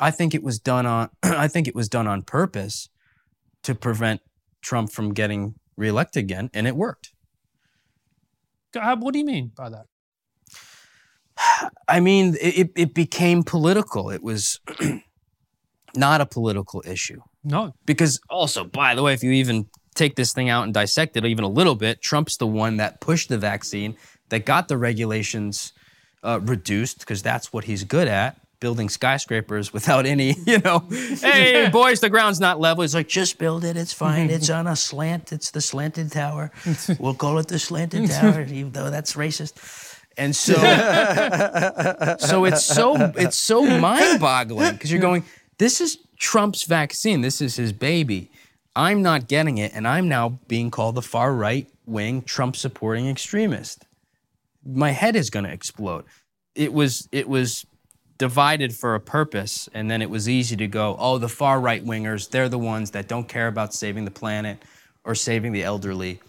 I 0.00 0.10
think 0.10 0.34
it 0.34 0.42
was 0.42 0.58
done 0.58 0.86
on 0.86 1.10
I 1.22 1.48
think 1.48 1.68
it 1.68 1.74
was 1.74 1.88
done 1.88 2.06
on 2.06 2.22
purpose 2.22 2.88
to 3.62 3.74
prevent 3.74 4.20
Trump 4.62 4.90
from 4.92 5.12
getting 5.14 5.54
reelected 5.76 6.22
again, 6.24 6.50
and 6.54 6.66
it 6.66 6.76
worked. 6.76 7.12
Uh, 8.78 8.96
What 8.96 9.12
do 9.12 9.18
you 9.18 9.24
mean 9.24 9.52
by 9.56 9.68
that? 9.70 9.86
I 11.88 12.00
mean, 12.00 12.36
it, 12.40 12.58
it- 12.58 12.72
it 12.76 12.94
became 12.94 13.42
political. 13.42 14.10
It 14.10 14.22
was 14.22 14.60
not 15.96 16.20
a 16.20 16.26
political 16.26 16.82
issue. 16.86 17.20
No. 17.44 17.74
Because 17.86 18.20
also, 18.30 18.64
by 18.64 18.94
the 18.94 19.02
way, 19.02 19.14
if 19.14 19.22
you 19.22 19.32
even 19.32 19.66
take 19.94 20.14
this 20.16 20.32
thing 20.32 20.48
out 20.48 20.64
and 20.64 20.72
dissect 20.72 21.16
it 21.16 21.24
even 21.26 21.44
a 21.44 21.48
little 21.48 21.74
bit, 21.74 22.00
Trump's 22.00 22.36
the 22.36 22.46
one 22.46 22.76
that 22.78 23.00
pushed 23.00 23.28
the 23.28 23.36
vaccine, 23.38 23.96
that 24.30 24.46
got 24.46 24.68
the 24.68 24.78
regulations 24.78 25.72
uh, 26.22 26.40
reduced, 26.42 27.00
because 27.00 27.22
that's 27.22 27.52
what 27.52 27.64
he's 27.64 27.84
good 27.84 28.08
at. 28.08 28.36
Building 28.60 28.88
skyscrapers 28.88 29.72
without 29.72 30.06
any, 30.06 30.36
you 30.46 30.58
know, 30.60 30.86
hey 30.88 31.68
boys, 31.72 31.98
the 32.00 32.08
ground's 32.08 32.38
not 32.38 32.60
level. 32.60 32.82
He's 32.82 32.94
like, 32.94 33.08
just 33.08 33.38
build 33.38 33.64
it. 33.64 33.76
It's 33.76 33.92
fine. 33.92 34.30
It's 34.36 34.48
on 34.50 34.66
a 34.68 34.76
slant. 34.76 35.32
It's 35.32 35.50
the 35.50 35.60
slanted 35.60 36.12
tower. 36.12 36.52
We'll 37.00 37.14
call 37.14 37.38
it 37.38 37.48
the 37.48 37.58
slanted 37.58 38.08
tower, 38.10 38.42
even 38.42 38.70
though 38.72 38.90
that's 38.90 39.14
racist. 39.14 39.54
And 40.16 40.36
so, 40.36 40.54
so 42.18 42.44
it's 42.44 42.64
so 42.64 43.12
it's 43.16 43.36
so 43.36 43.64
mind-boggling 43.64 44.72
because 44.72 44.92
you're 44.92 45.00
going, 45.00 45.24
this 45.58 45.80
is 45.80 45.98
Trump's 46.18 46.64
vaccine. 46.64 47.22
This 47.22 47.40
is 47.40 47.56
his 47.56 47.72
baby. 47.72 48.30
I'm 48.76 49.02
not 49.02 49.26
getting 49.26 49.58
it, 49.58 49.72
and 49.74 49.88
I'm 49.88 50.08
now 50.08 50.38
being 50.48 50.70
called 50.70 50.94
the 50.94 51.02
far 51.02 51.32
right 51.34 51.68
wing 51.86 52.22
Trump 52.22 52.56
supporting 52.56 53.08
extremist. 53.08 53.84
My 54.64 54.90
head 54.90 55.16
is 55.16 55.30
going 55.30 55.44
to 55.44 55.52
explode. 55.52 56.04
It 56.54 56.72
was 56.72 57.08
it 57.12 57.28
was 57.28 57.66
divided 58.18 58.74
for 58.74 58.94
a 58.94 59.00
purpose, 59.00 59.68
and 59.74 59.90
then 59.90 60.02
it 60.02 60.10
was 60.10 60.28
easy 60.28 60.56
to 60.56 60.68
go, 60.68 60.96
oh, 60.98 61.18
the 61.18 61.28
far 61.28 61.60
right 61.60 61.84
wingers, 61.84 62.30
they're 62.30 62.48
the 62.48 62.58
ones 62.58 62.92
that 62.92 63.08
don't 63.08 63.28
care 63.28 63.48
about 63.48 63.74
saving 63.74 64.04
the 64.04 64.10
planet 64.10 64.62
or 65.04 65.14
saving 65.14 65.52
the 65.52 65.64
elderly. 65.64 66.20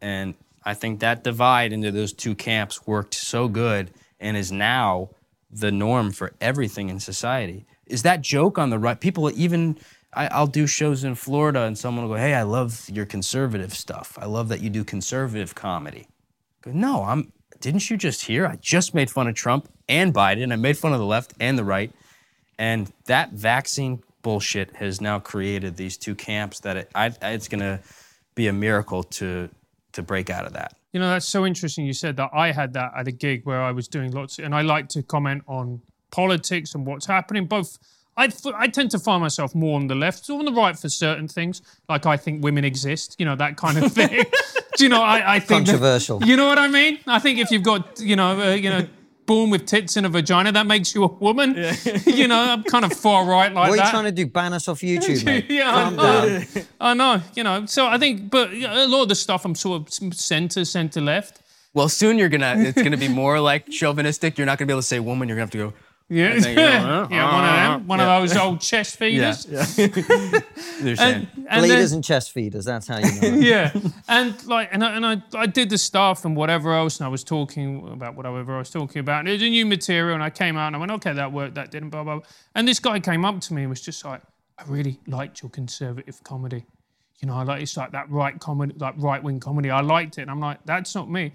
And 0.00 0.34
I 0.64 0.74
think 0.74 1.00
that 1.00 1.24
divide 1.24 1.72
into 1.72 1.90
those 1.90 2.12
two 2.12 2.34
camps 2.34 2.86
worked 2.86 3.14
so 3.14 3.48
good 3.48 3.90
and 4.20 4.36
is 4.36 4.52
now 4.52 5.10
the 5.50 5.72
norm 5.72 6.10
for 6.10 6.34
everything 6.40 6.90
in 6.90 7.00
society. 7.00 7.64
Is 7.86 8.02
that 8.02 8.20
joke 8.20 8.58
on 8.58 8.68
the 8.68 8.78
right? 8.78 9.00
People 9.00 9.30
even, 9.34 9.78
I, 10.12 10.26
I'll 10.28 10.46
do 10.46 10.66
shows 10.66 11.04
in 11.04 11.14
Florida 11.14 11.62
and 11.62 11.78
someone 11.78 12.04
will 12.06 12.14
go, 12.14 12.20
Hey, 12.20 12.34
I 12.34 12.42
love 12.42 12.88
your 12.92 13.06
conservative 13.06 13.72
stuff. 13.72 14.18
I 14.20 14.26
love 14.26 14.48
that 14.48 14.60
you 14.60 14.68
do 14.68 14.84
conservative 14.84 15.54
comedy. 15.54 16.08
But 16.62 16.74
no, 16.74 17.04
I'm. 17.04 17.32
Didn't 17.60 17.90
you 17.90 17.96
just 17.96 18.24
hear? 18.26 18.46
I 18.46 18.56
just 18.56 18.94
made 18.94 19.10
fun 19.10 19.26
of 19.26 19.34
Trump 19.34 19.68
and 19.88 20.14
Biden. 20.14 20.52
I 20.52 20.56
made 20.56 20.78
fun 20.78 20.92
of 20.92 20.98
the 20.98 21.06
left 21.06 21.34
and 21.40 21.58
the 21.58 21.64
right, 21.64 21.92
and 22.58 22.92
that 23.06 23.32
vaccine 23.32 24.02
bullshit 24.22 24.76
has 24.76 25.00
now 25.00 25.18
created 25.18 25.76
these 25.76 25.96
two 25.96 26.14
camps 26.14 26.60
that 26.60 26.76
it, 26.76 26.90
I, 26.94 27.12
it's 27.22 27.48
going 27.48 27.60
to 27.60 27.80
be 28.34 28.48
a 28.48 28.52
miracle 28.52 29.02
to 29.02 29.48
to 29.92 30.02
break 30.02 30.30
out 30.30 30.46
of 30.46 30.52
that. 30.52 30.74
You 30.92 31.00
know, 31.00 31.08
that's 31.08 31.26
so 31.26 31.44
interesting. 31.44 31.84
You 31.86 31.92
said 31.92 32.16
that 32.16 32.30
I 32.32 32.52
had 32.52 32.72
that 32.74 32.92
at 32.96 33.08
a 33.08 33.12
gig 33.12 33.44
where 33.44 33.60
I 33.60 33.72
was 33.72 33.88
doing 33.88 34.10
lots, 34.12 34.38
and 34.38 34.54
I 34.54 34.62
like 34.62 34.88
to 34.90 35.02
comment 35.02 35.42
on 35.46 35.82
politics 36.10 36.74
and 36.74 36.86
what's 36.86 37.06
happening. 37.06 37.46
Both, 37.46 37.78
I, 38.18 38.28
I 38.56 38.68
tend 38.68 38.90
to 38.90 38.98
find 38.98 39.20
myself 39.22 39.54
more 39.54 39.76
on 39.80 39.86
the 39.86 39.94
left, 39.94 40.28
or 40.28 40.38
on 40.38 40.44
the 40.44 40.52
right 40.52 40.76
for 40.78 40.88
certain 40.88 41.28
things. 41.28 41.62
Like 41.88 42.04
I 42.06 42.16
think 42.16 42.42
women 42.42 42.64
exist, 42.64 43.16
you 43.18 43.24
know, 43.26 43.36
that 43.36 43.56
kind 43.56 43.78
of 43.78 43.92
thing. 43.92 44.24
Do 44.76 44.84
you 44.84 44.90
know? 44.90 45.02
I, 45.02 45.36
I 45.36 45.40
think 45.40 45.66
that- 45.66 45.72
Controversial. 45.72 46.22
you 46.24 46.36
know 46.36 46.46
what 46.46 46.58
I 46.58 46.68
mean? 46.68 46.98
I 47.06 47.18
think 47.18 47.38
if 47.38 47.50
you've 47.50 47.62
got, 47.62 48.00
you 48.00 48.16
know, 48.16 48.40
uh, 48.40 48.54
you 48.54 48.70
know. 48.70 48.86
Born 49.26 49.50
with 49.50 49.66
tits 49.66 49.98
and 49.98 50.06
a 50.06 50.08
vagina, 50.08 50.50
that 50.52 50.66
makes 50.66 50.94
you 50.94 51.04
a 51.04 51.06
woman. 51.06 51.54
you 52.06 52.26
know, 52.26 52.40
I'm 52.52 52.62
kind 52.64 52.82
of 52.86 52.94
far 52.94 53.26
right 53.26 53.52
like 53.52 53.68
What 53.68 53.74
are 53.78 53.82
that. 53.82 53.84
you 53.84 53.90
trying 53.90 54.04
to 54.06 54.10
do? 54.12 54.24
Ban 54.26 54.54
us 54.54 54.68
off 54.68 54.80
YouTube, 54.90 55.22
mate? 55.26 55.44
Yeah, 55.50 55.70
Calm 55.70 56.00
I 56.00 56.02
know. 56.02 56.28
down. 56.38 56.64
I 56.80 56.94
know, 56.94 57.22
you 57.36 57.44
know. 57.44 57.66
So 57.66 57.86
I 57.86 57.98
think, 57.98 58.30
but 58.30 58.56
yeah, 58.56 58.86
a 58.86 58.88
lot 58.88 59.02
of 59.02 59.10
the 59.10 59.14
stuff 59.14 59.44
I'm 59.44 59.54
sort 59.54 59.82
of 59.82 60.14
center, 60.14 60.64
center 60.64 61.02
left. 61.02 61.42
Well, 61.74 61.90
soon 61.90 62.16
you're 62.16 62.30
gonna. 62.30 62.54
It's 62.56 62.82
gonna 62.82 62.96
be 62.96 63.08
more 63.08 63.38
like 63.38 63.68
chauvinistic. 63.68 64.38
You're 64.38 64.46
not 64.46 64.56
gonna 64.56 64.66
be 64.68 64.72
able 64.72 64.80
to 64.80 64.86
say 64.86 64.98
woman. 64.98 65.28
You're 65.28 65.36
gonna 65.36 65.42
have 65.44 65.50
to 65.50 65.58
go. 65.58 65.74
Yeah, 66.10 66.28
uh, 66.30 67.06
yeah, 67.10 67.34
one 67.34 67.44
of 67.44 67.54
them, 67.54 67.86
one 67.86 67.98
yeah. 67.98 68.16
of 68.16 68.22
those 68.22 68.36
old 68.38 68.60
chest 68.62 68.96
feeders. 68.98 69.44
They're 69.44 69.66
saying. 69.66 70.38
And, 70.98 71.28
and 71.50 71.60
Bleeders 71.60 71.90
then, 71.90 71.98
and 71.98 72.04
chest 72.04 72.32
feeders. 72.32 72.64
That's 72.64 72.86
how 72.86 72.96
you 72.96 73.04
know. 73.04 73.18
it. 73.20 73.42
yeah, 73.42 73.72
and 74.08 74.46
like, 74.46 74.70
and 74.72 74.82
I, 74.82 74.96
and 74.96 75.04
I, 75.04 75.22
I 75.34 75.44
did 75.44 75.68
the 75.68 75.76
stuff 75.76 76.24
and 76.24 76.34
whatever 76.34 76.72
else, 76.72 76.98
and 76.98 77.04
I 77.04 77.10
was 77.10 77.22
talking 77.22 77.86
about 77.92 78.14
whatever 78.14 78.54
I 78.54 78.58
was 78.58 78.70
talking 78.70 79.00
about. 79.00 79.20
And 79.20 79.28
it 79.28 79.32
was 79.32 79.42
a 79.42 79.50
new 79.50 79.66
material, 79.66 80.14
and 80.14 80.22
I 80.22 80.30
came 80.30 80.56
out 80.56 80.68
and 80.68 80.76
I 80.76 80.78
went, 80.78 80.92
okay, 80.92 81.12
that 81.12 81.30
worked, 81.30 81.56
that 81.56 81.70
didn't, 81.70 81.90
blah 81.90 82.04
blah. 82.04 82.20
blah. 82.20 82.26
And 82.54 82.66
this 82.66 82.80
guy 82.80 83.00
came 83.00 83.26
up 83.26 83.42
to 83.42 83.52
me 83.52 83.62
and 83.62 83.70
was 83.70 83.82
just 83.82 84.02
like, 84.02 84.22
I 84.56 84.64
really 84.66 84.98
liked 85.06 85.42
your 85.42 85.50
conservative 85.50 86.24
comedy. 86.24 86.64
You 87.20 87.28
know, 87.28 87.34
I 87.34 87.42
like 87.42 87.60
it's 87.60 87.76
like 87.76 87.92
that 87.92 88.10
right 88.10 88.40
comedy, 88.40 88.72
like 88.78 88.94
right 88.96 89.22
wing 89.22 89.40
comedy. 89.40 89.68
I 89.68 89.82
liked 89.82 90.16
it, 90.16 90.22
and 90.22 90.30
I'm 90.30 90.40
like, 90.40 90.64
that's 90.64 90.94
not 90.94 91.10
me. 91.10 91.32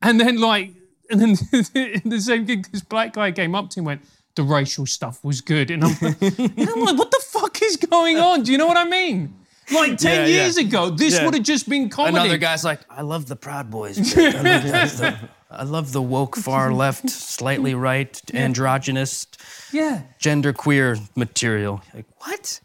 And 0.00 0.18
then 0.18 0.40
like, 0.40 0.72
and 1.10 1.20
then 1.20 1.30
in 1.74 2.02
the 2.10 2.20
same 2.20 2.44
gig, 2.44 2.70
this 2.72 2.82
black 2.82 3.12
guy 3.14 3.32
came 3.32 3.54
up 3.54 3.70
to 3.70 3.80
him 3.80 3.86
and 3.86 3.86
went, 3.86 4.02
the 4.34 4.42
racial 4.42 4.86
stuff 4.86 5.22
was 5.24 5.40
good, 5.40 5.70
and 5.70 5.84
I'm, 5.84 5.96
like, 6.00 6.20
and 6.38 6.68
I'm 6.70 6.80
like, 6.84 6.98
what 6.98 7.10
the 7.10 7.22
fuck 7.26 7.60
is 7.62 7.76
going 7.76 8.18
on? 8.18 8.42
Do 8.44 8.52
you 8.52 8.58
know 8.58 8.66
what 8.66 8.76
I 8.76 8.84
mean? 8.84 9.34
Like 9.72 9.98
ten 9.98 10.20
Yeah, 10.22 10.26
yeah. 10.26 10.42
years 10.44 10.56
ago, 10.56 10.90
this 10.90 11.14
Yeah. 11.14 11.24
would 11.26 11.34
have 11.34 11.42
just 11.42 11.68
been 11.68 11.90
comedy. 11.90 12.16
Another 12.16 12.38
guy's 12.38 12.64
like, 12.64 12.80
I 12.88 13.02
love 13.02 13.26
the 13.26 13.36
Proud 13.36 13.70
Boys. 13.70 13.98
I 14.16 14.22
love 14.30 14.42
the, 14.98 15.18
I 15.50 15.62
love 15.64 15.92
the 15.92 16.00
woke 16.02 16.36
far 16.36 16.72
left, 16.72 17.10
slightly 17.10 17.74
right, 17.74 18.18
androgynous, 18.32 19.26
Yeah. 19.72 20.02
gender 20.18 20.52
queer 20.54 20.96
material. 21.16 21.82
Like 21.92 22.06
what? 22.18 22.60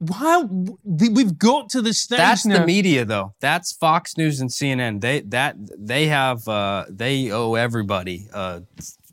Wow, 0.00 0.48
we've 0.84 1.36
got 1.38 1.70
to 1.70 1.82
the 1.82 1.92
stage 1.92 2.18
That's 2.18 2.46
now. 2.46 2.60
the 2.60 2.66
media, 2.66 3.04
though. 3.04 3.34
That's 3.40 3.72
Fox 3.72 4.16
News 4.16 4.40
and 4.40 4.48
CNN. 4.48 5.00
They 5.00 5.20
that 5.22 5.56
they 5.76 6.06
have 6.06 6.46
uh, 6.46 6.84
they 6.88 7.32
owe 7.32 7.54
everybody 7.54 8.28
uh, 8.32 8.60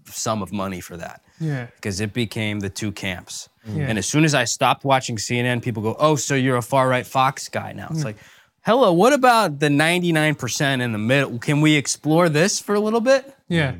sum 0.05 0.41
of 0.43 0.51
money 0.53 0.81
for 0.81 0.95
that. 0.97 1.21
Yeah. 1.39 1.65
because 1.75 1.99
it 1.99 2.13
became 2.13 2.61
the 2.61 2.69
two 2.69 2.93
camps. 2.93 3.49
Yeah. 3.67 3.87
And 3.89 3.97
as 3.97 4.05
soon 4.05 4.23
as 4.23 4.33
I 4.33 4.45
stopped 4.45 4.85
watching 4.85 5.17
CNN, 5.17 5.61
people 5.63 5.81
go, 5.83 5.95
"Oh, 5.99 6.15
so 6.15 6.35
you're 6.35 6.55
a 6.57 6.61
far 6.61 6.87
right 6.87 7.05
Fox 7.05 7.49
guy 7.49 7.73
now?" 7.73 7.87
It's 7.89 8.05
like, 8.05 8.17
hello, 8.61 8.93
what 8.93 9.11
about 9.11 9.59
the 9.59 9.67
99% 9.67 10.81
in 10.81 10.91
the 10.91 10.97
middle? 10.97 11.39
Can 11.39 11.61
we 11.61 11.75
explore 11.75 12.29
this 12.29 12.59
for 12.59 12.75
a 12.75 12.79
little 12.79 13.01
bit? 13.01 13.35
Yeah. 13.49 13.75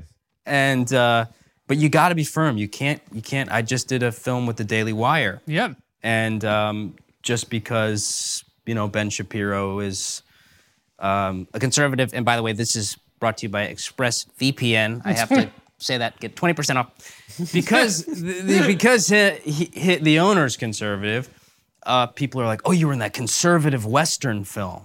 And 0.45 0.91
uh, 0.91 1.25
but 1.67 1.77
you 1.77 1.87
got 1.87 2.09
to 2.09 2.15
be 2.15 2.23
firm. 2.23 2.57
You 2.57 2.67
can't. 2.67 3.01
You 3.13 3.21
can't. 3.21 3.51
I 3.51 3.61
just 3.61 3.87
did 3.87 4.03
a 4.03 4.11
film 4.11 4.47
with 4.47 4.57
the 4.57 4.63
Daily 4.65 4.93
Wire, 4.93 5.41
Yeah. 5.45 5.75
And 6.05 6.45
um, 6.45 6.95
just 7.23 7.49
because 7.49 8.43
you 8.67 8.75
know 8.75 8.87
Ben 8.87 9.09
Shapiro 9.09 9.79
is 9.79 10.21
um, 10.99 11.47
a 11.53 11.59
conservative, 11.59 12.13
and 12.13 12.23
by 12.23 12.35
the 12.37 12.43
way, 12.43 12.53
this 12.53 12.75
is 12.75 12.95
brought 13.19 13.37
to 13.39 13.45
you 13.47 13.49
by 13.49 13.67
ExpressVPN. 13.67 15.01
I 15.03 15.13
have 15.13 15.29
to 15.29 15.49
say 15.79 15.97
that 15.97 16.19
get 16.19 16.35
twenty 16.35 16.53
percent 16.53 16.79
off 16.79 16.91
because 17.51 18.05
the, 18.05 18.41
the- 18.41 18.63
because 18.67 19.07
he, 19.07 19.31
he, 19.43 19.65
he- 19.73 19.95
the 19.97 20.19
owner's 20.19 20.55
conservative. 20.55 21.27
Uh, 21.83 22.07
people 22.07 22.41
are 22.41 22.47
like, 22.47 22.61
"Oh, 22.65 22.71
you 22.71 22.87
were 22.87 22.93
in 22.93 22.99
that 22.99 23.13
conservative 23.13 23.85
Western 23.85 24.43
film." 24.43 24.83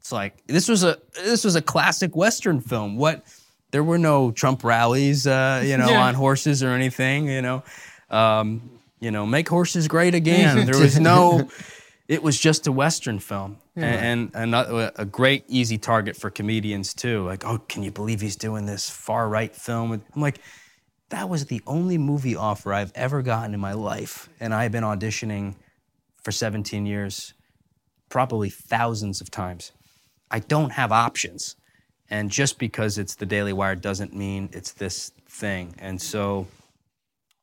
It's 0.00 0.12
like 0.12 0.46
this 0.46 0.68
was 0.68 0.84
a 0.84 0.98
this 1.14 1.44
was 1.44 1.56
a 1.56 1.62
classic 1.62 2.14
Western 2.14 2.60
film. 2.60 2.96
What? 2.96 3.24
There 3.72 3.82
were 3.82 3.98
no 3.98 4.30
Trump 4.30 4.62
rallies, 4.62 5.26
uh, 5.26 5.62
you 5.64 5.76
know, 5.76 5.88
Yeah. 5.88 6.02
on 6.06 6.14
horses 6.14 6.62
or 6.62 6.68
anything. 6.68 7.26
You 7.28 7.42
know, 7.42 7.62
um, 8.10 8.73
you 9.04 9.10
know, 9.10 9.26
make 9.26 9.48
horses 9.48 9.86
great 9.86 10.14
again. 10.22 10.66
There 10.66 10.78
was 10.78 10.98
no. 10.98 11.48
It 12.06 12.22
was 12.22 12.38
just 12.38 12.66
a 12.66 12.72
Western 12.72 13.18
film, 13.18 13.56
and, 13.76 14.30
and 14.34 14.54
a, 14.54 15.00
a 15.00 15.04
great 15.06 15.44
easy 15.48 15.78
target 15.78 16.16
for 16.16 16.28
comedians 16.28 16.92
too. 16.92 17.24
Like, 17.24 17.46
oh, 17.46 17.58
can 17.58 17.82
you 17.82 17.90
believe 17.90 18.20
he's 18.20 18.36
doing 18.36 18.66
this 18.66 18.90
far 18.90 19.26
right 19.26 19.54
film? 19.54 20.02
I'm 20.14 20.20
like, 20.20 20.38
that 21.08 21.30
was 21.30 21.46
the 21.46 21.62
only 21.66 21.96
movie 21.96 22.36
offer 22.36 22.74
I've 22.74 22.92
ever 22.94 23.22
gotten 23.22 23.54
in 23.54 23.60
my 23.60 23.72
life, 23.72 24.28
and 24.38 24.52
I've 24.52 24.72
been 24.72 24.84
auditioning 24.84 25.54
for 26.22 26.30
17 26.30 26.84
years, 26.84 27.32
probably 28.10 28.50
thousands 28.50 29.22
of 29.22 29.30
times. 29.30 29.72
I 30.30 30.40
don't 30.40 30.72
have 30.72 30.92
options. 30.92 31.56
And 32.10 32.30
just 32.30 32.58
because 32.58 32.98
it's 32.98 33.14
the 33.14 33.26
Daily 33.26 33.52
Wire 33.52 33.76
doesn't 33.76 34.14
mean 34.14 34.50
it's 34.52 34.72
this 34.72 35.10
thing. 35.28 35.74
And 35.78 36.00
so 36.00 36.46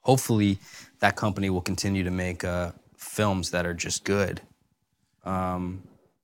hopefully 0.01 0.57
that 0.99 1.15
company 1.15 1.49
will 1.49 1.61
continue 1.61 2.03
to 2.03 2.11
make 2.11 2.43
uh, 2.43 2.71
films 2.97 3.51
that 3.51 3.65
are 3.65 3.73
just 3.73 4.03
good. 4.03 4.41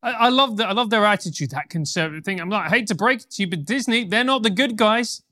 I, 0.03 0.11
I 0.11 0.30
love 0.30 0.57
that. 0.57 0.67
I 0.69 0.73
love 0.73 0.89
their 0.89 1.05
attitude, 1.05 1.51
that 1.51 1.69
conservative 1.69 2.23
thing. 2.23 2.39
I'm 2.39 2.49
like, 2.49 2.67
I 2.67 2.69
hate 2.69 2.88
to 2.88 2.95
break 2.95 3.21
it 3.21 3.32
to 3.32 3.43
you, 3.43 3.47
but 3.49 3.65
Disney, 3.65 4.03
they're 4.05 4.23
not 4.23 4.43
the 4.43 4.49
good 4.49 4.75
guys. 4.78 5.21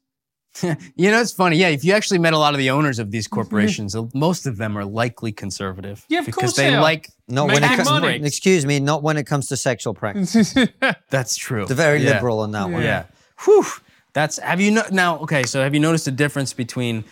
You 0.95 1.11
know, 1.11 1.19
it's 1.19 1.33
funny. 1.33 1.57
Yeah, 1.57 1.67
if 1.67 1.83
you 1.83 1.91
actually 1.91 2.19
met 2.19 2.31
a 2.31 2.37
lot 2.37 2.53
of 2.53 2.59
the 2.59 2.69
owners 2.69 2.97
of 2.97 3.11
these 3.11 3.27
corporations, 3.37 3.93
most 4.13 4.45
of 4.45 4.55
them 4.55 4.77
are 4.77 4.85
likely 4.85 5.33
conservative. 5.33 6.05
Yeah, 6.07 6.19
of 6.19 6.25
because 6.27 6.39
course 6.41 6.55
they, 6.55 6.69
they 6.69 6.75
are. 6.75 6.81
like. 6.81 7.09
Not 7.27 7.47
Make 7.47 7.55
when 7.55 7.63
it 7.65 7.67
big 7.69 7.77
comes. 7.85 7.89
money. 7.89 8.25
Excuse 8.25 8.65
me. 8.65 8.79
Not 8.79 9.03
when 9.03 9.17
it 9.17 9.25
comes 9.25 9.49
to 9.49 9.57
sexual 9.57 9.93
practice. 9.93 10.55
That's 11.09 11.35
true. 11.35 11.65
They're 11.65 11.75
very 11.75 12.01
Yeah. 12.01 12.11
liberal 12.13 12.39
on 12.39 12.51
that 12.51 12.69
one. 12.69 12.83
Yeah. 12.83 13.05
Whew. 13.43 13.65
That's 14.13 14.37
have 14.39 14.61
you 14.61 14.71
no, 14.71 14.83
now 14.91 15.17
okay, 15.19 15.43
so 15.43 15.61
have 15.61 15.73
you 15.73 15.81
noticed 15.81 16.05
the 16.05 16.11
difference 16.11 16.53
between 16.53 17.03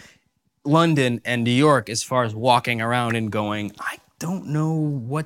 London 0.66 1.22
and 1.26 1.44
New 1.44 1.52
York 1.52 1.90
as 1.90 2.04
far 2.04 2.24
as 2.24 2.34
walking 2.34 2.82
around 2.82 3.16
and 3.16 3.32
going, 3.32 3.72
I 3.80 3.98
don't 4.20 4.48
know 4.48 4.74
what 4.74 5.26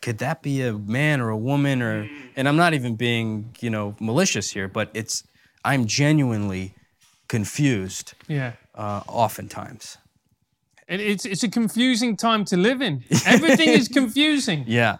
could 0.00 0.18
that 0.18 0.42
be 0.42 0.62
a 0.62 0.72
man 0.72 1.20
or 1.20 1.28
a 1.28 1.36
woman 1.36 1.82
or 1.82 2.08
and 2.36 2.48
I'm 2.48 2.56
not 2.56 2.72
even 2.72 2.96
being, 2.96 3.54
you 3.60 3.68
know, 3.68 3.94
malicious 4.00 4.50
here, 4.50 4.66
but 4.68 4.90
it's 4.94 5.24
I'm 5.64 5.84
genuinely 5.86 6.74
confused 7.28 8.14
Yeah. 8.28 8.52
uh, 8.74 9.02
oftentimes. 9.06 9.98
It, 10.88 11.00
it's, 11.00 11.24
it's 11.24 11.42
a 11.42 11.48
confusing 11.48 12.16
time 12.16 12.44
to 12.46 12.56
live 12.56 12.80
in. 12.82 13.04
Everything 13.26 13.68
is 13.68 13.88
confusing. 14.00 14.64
Yeah. 14.66 14.96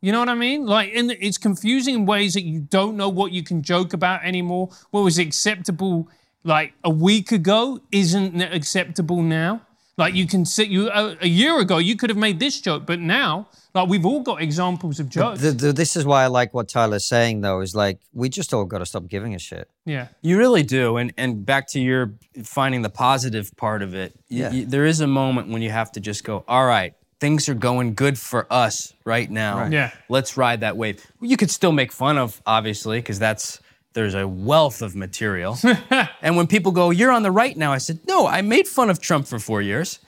You 0.00 0.12
know 0.12 0.20
what 0.20 0.28
I 0.28 0.34
mean? 0.34 0.64
Like, 0.64 0.92
and 0.94 1.10
it's 1.10 1.38
confusing 1.38 1.94
in 1.94 2.06
ways 2.06 2.34
that 2.34 2.42
you 2.42 2.60
don't 2.60 2.96
know 2.96 3.08
what 3.08 3.32
you 3.32 3.42
can 3.42 3.62
joke 3.62 3.92
about 3.92 4.24
anymore. 4.24 4.70
What 4.90 5.02
was 5.02 5.18
acceptable 5.18 6.08
like 6.44 6.72
a 6.84 6.90
week 6.90 7.32
ago 7.32 7.80
isn't 7.92 8.40
acceptable 8.42 9.22
now. 9.22 9.62
Like 9.96 10.14
you 10.14 10.26
can 10.28 10.44
sit 10.44 10.68
you 10.68 10.88
a, 10.90 11.16
a 11.20 11.26
year 11.26 11.58
ago 11.58 11.78
you 11.78 11.96
could 11.96 12.08
have 12.10 12.16
made 12.16 12.38
this 12.38 12.60
joke, 12.60 12.86
but 12.86 13.00
now 13.00 13.48
like 13.74 13.88
we've 13.88 14.06
all 14.06 14.20
got 14.22 14.40
examples 14.40 15.00
of 15.00 15.08
jokes. 15.08 15.40
The, 15.40 15.50
the, 15.50 15.72
this 15.72 15.96
is 15.96 16.04
why 16.04 16.22
I 16.22 16.28
like 16.28 16.54
what 16.54 16.68
Tyler's 16.68 17.04
saying, 17.04 17.40
though, 17.42 17.60
is 17.60 17.74
like, 17.74 17.98
we 18.12 18.28
just 18.28 18.54
all 18.54 18.64
got 18.64 18.78
to 18.78 18.86
stop 18.86 19.06
giving 19.08 19.34
a 19.34 19.38
shit. 19.38 19.68
yeah, 19.84 20.08
You 20.22 20.38
really 20.38 20.62
do, 20.62 20.96
and 20.98 21.12
and 21.16 21.44
back 21.44 21.66
to 21.70 21.80
your 21.80 22.12
finding 22.44 22.82
the 22.82 22.90
positive 22.90 23.54
part 23.56 23.82
of 23.82 23.94
it. 23.94 24.12
y- 24.30 24.36
Yeah. 24.38 24.50
y- 24.50 24.64
there 24.66 24.86
is 24.86 25.00
a 25.00 25.06
moment 25.06 25.48
when 25.48 25.62
you 25.62 25.70
have 25.70 25.90
to 25.92 26.00
just 26.00 26.22
go. 26.24 26.44
All 26.48 26.64
right, 26.64 26.94
things 27.20 27.48
are 27.48 27.54
going 27.54 27.94
good 27.94 28.16
for 28.18 28.46
us 28.52 28.94
right 29.04 29.28
now. 29.30 29.58
Right. 29.58 29.72
Yeah. 29.72 29.90
let's 30.08 30.36
ride 30.36 30.60
that 30.60 30.76
wave. 30.76 31.04
You 31.20 31.36
could 31.36 31.50
still 31.50 31.72
make 31.72 31.92
fun 31.92 32.18
of, 32.18 32.40
obviously, 32.46 32.98
because 33.00 33.18
that's 33.18 33.60
there's 33.94 34.14
a 34.14 34.26
wealth 34.26 34.82
of 34.82 34.94
material. 34.94 35.58
and 36.22 36.36
when 36.36 36.46
people 36.46 36.72
go, 36.72 36.90
"You're 36.90 37.12
on 37.12 37.22
the 37.22 37.30
right 37.30 37.56
now," 37.56 37.72
I 37.72 37.78
said, 37.78 38.00
"No, 38.06 38.26
I 38.26 38.42
made 38.42 38.68
fun 38.68 38.90
of 38.90 39.00
Trump 39.00 39.26
for 39.26 39.38
four 39.38 39.62
years." 39.62 39.98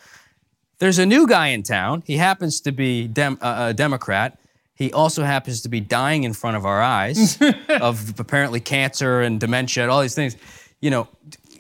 There's 0.78 0.98
a 0.98 1.06
new 1.06 1.26
guy 1.26 1.48
in 1.48 1.62
town. 1.62 2.02
He 2.06 2.16
happens 2.16 2.60
to 2.62 2.72
be 2.72 3.06
dem- 3.06 3.38
uh, 3.42 3.66
a 3.68 3.74
Democrat. 3.74 4.38
He 4.74 4.90
also 4.92 5.24
happens 5.24 5.60
to 5.62 5.68
be 5.68 5.80
dying 5.80 6.24
in 6.24 6.32
front 6.32 6.56
of 6.56 6.64
our 6.64 6.80
eyes 6.80 7.38
of 7.68 8.18
apparently 8.18 8.60
cancer 8.60 9.20
and 9.20 9.38
dementia 9.38 9.82
and 9.82 9.92
all 9.92 10.00
these 10.00 10.14
things. 10.14 10.36
You 10.80 10.90
know, 10.90 11.08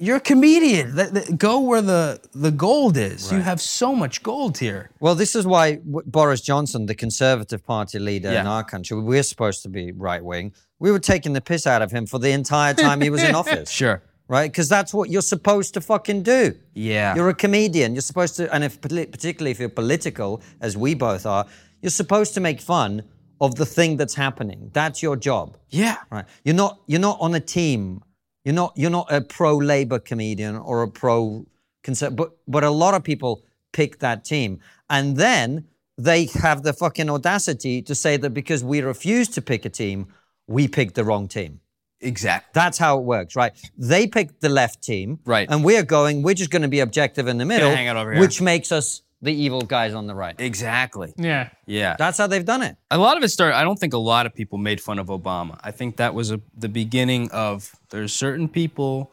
you're 0.00 0.16
a 0.16 0.20
comedian. 0.20 0.98
Go 1.36 1.60
where 1.60 1.82
the, 1.82 2.18
the 2.34 2.50
gold 2.50 2.96
is. 2.96 3.30
You 3.30 3.40
have 3.40 3.60
so 3.60 3.94
much 3.94 4.22
gold 4.22 4.56
here. 4.56 4.90
Well, 5.00 5.14
this 5.14 5.34
is 5.36 5.46
why 5.46 5.80
Boris 5.84 6.40
Johnson, 6.40 6.86
the 6.86 6.94
Conservative 6.94 7.62
Party 7.62 7.98
leader 7.98 8.30
in 8.30 8.46
our 8.46 8.64
country, 8.64 8.98
we're 8.98 9.22
supposed 9.22 9.62
to 9.64 9.68
be 9.68 9.92
right 9.92 10.24
wing. 10.24 10.54
We 10.80 10.90
were 10.90 10.98
taking 10.98 11.34
the 11.34 11.40
piss 11.40 11.66
out 11.66 11.82
of 11.82 11.92
him 11.92 12.06
for 12.06 12.18
the 12.18 12.30
entire 12.30 12.74
time 12.74 13.00
he 13.00 13.10
was 13.10 13.22
in 13.22 13.34
office. 13.42 13.70
Sure. 13.70 14.02
Right? 14.26 14.50
Because 14.50 14.68
that's 14.68 14.92
what 14.94 15.10
you're 15.10 15.22
supposed 15.22 15.74
to 15.74 15.80
fucking 15.80 16.22
do. 16.22 16.56
Yeah. 16.74 17.14
You're 17.14 17.28
a 17.28 17.34
comedian. 17.34 17.94
You're 17.94 18.02
supposed 18.02 18.36
to, 18.36 18.52
and 18.54 18.64
if 18.64 18.80
particularly 18.80 19.50
if 19.50 19.60
you're 19.60 19.68
political, 19.68 20.40
as 20.60 20.76
we 20.76 20.94
both 20.94 21.26
are, 21.26 21.46
you're 21.82 21.90
supposed 21.90 22.34
to 22.34 22.40
make 22.40 22.60
fun 22.60 23.02
of 23.40 23.54
the 23.56 23.66
thing 23.66 23.96
that's 23.96 24.14
happening. 24.14 24.70
That's 24.72 25.02
your 25.02 25.16
job. 25.16 25.56
Yeah. 25.68 25.96
Right. 26.10 26.24
You're 26.44 26.54
not 26.54 26.80
you're 26.86 27.00
not 27.00 27.18
on 27.20 27.34
a 27.34 27.40
team. 27.40 28.02
You're 28.44 28.54
not 28.54 28.72
you're 28.76 28.90
not 28.90 29.10
a 29.10 29.20
pro 29.20 29.56
labor 29.56 29.98
comedian 29.98 30.56
or 30.56 30.82
a 30.82 30.88
pro 30.88 31.46
conservative. 31.82 32.16
But 32.16 32.30
but 32.46 32.64
a 32.64 32.70
lot 32.70 32.94
of 32.94 33.02
people 33.02 33.42
pick 33.72 33.98
that 33.98 34.24
team. 34.24 34.60
And 34.88 35.16
then 35.16 35.66
they 35.96 36.26
have 36.26 36.62
the 36.62 36.72
fucking 36.72 37.10
audacity 37.10 37.82
to 37.82 37.94
say 37.94 38.16
that 38.16 38.30
because 38.30 38.62
we 38.62 38.80
refuse 38.80 39.28
to 39.28 39.42
pick 39.42 39.64
a 39.64 39.68
team, 39.70 40.06
we 40.50 40.66
picked 40.68 40.94
the 40.96 41.04
wrong 41.04 41.28
team. 41.28 41.60
Exactly. 42.00 42.50
That's 42.54 42.76
how 42.78 42.98
it 42.98 43.04
works, 43.04 43.36
right? 43.36 43.52
They 43.78 44.06
picked 44.06 44.40
the 44.40 44.48
left 44.48 44.82
team, 44.82 45.20
Right. 45.24 45.46
And 45.50 45.62
we're 45.64 45.82
going. 45.84 46.22
We're 46.22 46.34
just 46.34 46.50
going 46.50 46.62
to 46.62 46.68
be 46.68 46.80
objective 46.80 47.28
in 47.28 47.38
the 47.38 47.44
middle, 47.44 47.70
hang 47.70 47.88
out 47.88 47.96
over 47.96 48.12
here. 48.12 48.20
which 48.20 48.40
makes 48.40 48.72
us 48.72 49.02
the 49.22 49.32
evil 49.32 49.60
guys 49.60 49.92
on 49.92 50.06
the 50.06 50.14
right. 50.14 50.34
Exactly. 50.40 51.12
Yeah. 51.18 51.50
Yeah. 51.66 51.94
That's 51.98 52.16
how 52.16 52.26
they've 52.26 52.44
done 52.44 52.62
it. 52.62 52.76
a 52.90 52.96
lot 52.96 53.18
of 53.18 53.22
it 53.22 53.28
started. 53.28 53.54
I 53.56 53.62
don't 53.64 53.78
think 53.78 53.92
a 53.92 53.98
lot 53.98 54.24
of 54.26 54.34
people 54.34 54.56
made 54.58 54.80
fun 54.80 54.98
of 54.98 55.08
Obama. 55.08 55.60
I 55.62 55.70
think 55.72 55.96
that 55.98 56.14
was 56.14 56.30
a, 56.30 56.40
the 56.56 56.70
beginning 56.70 57.30
of 57.30 57.76
there's 57.90 58.14
certain 58.14 58.48
people, 58.48 59.12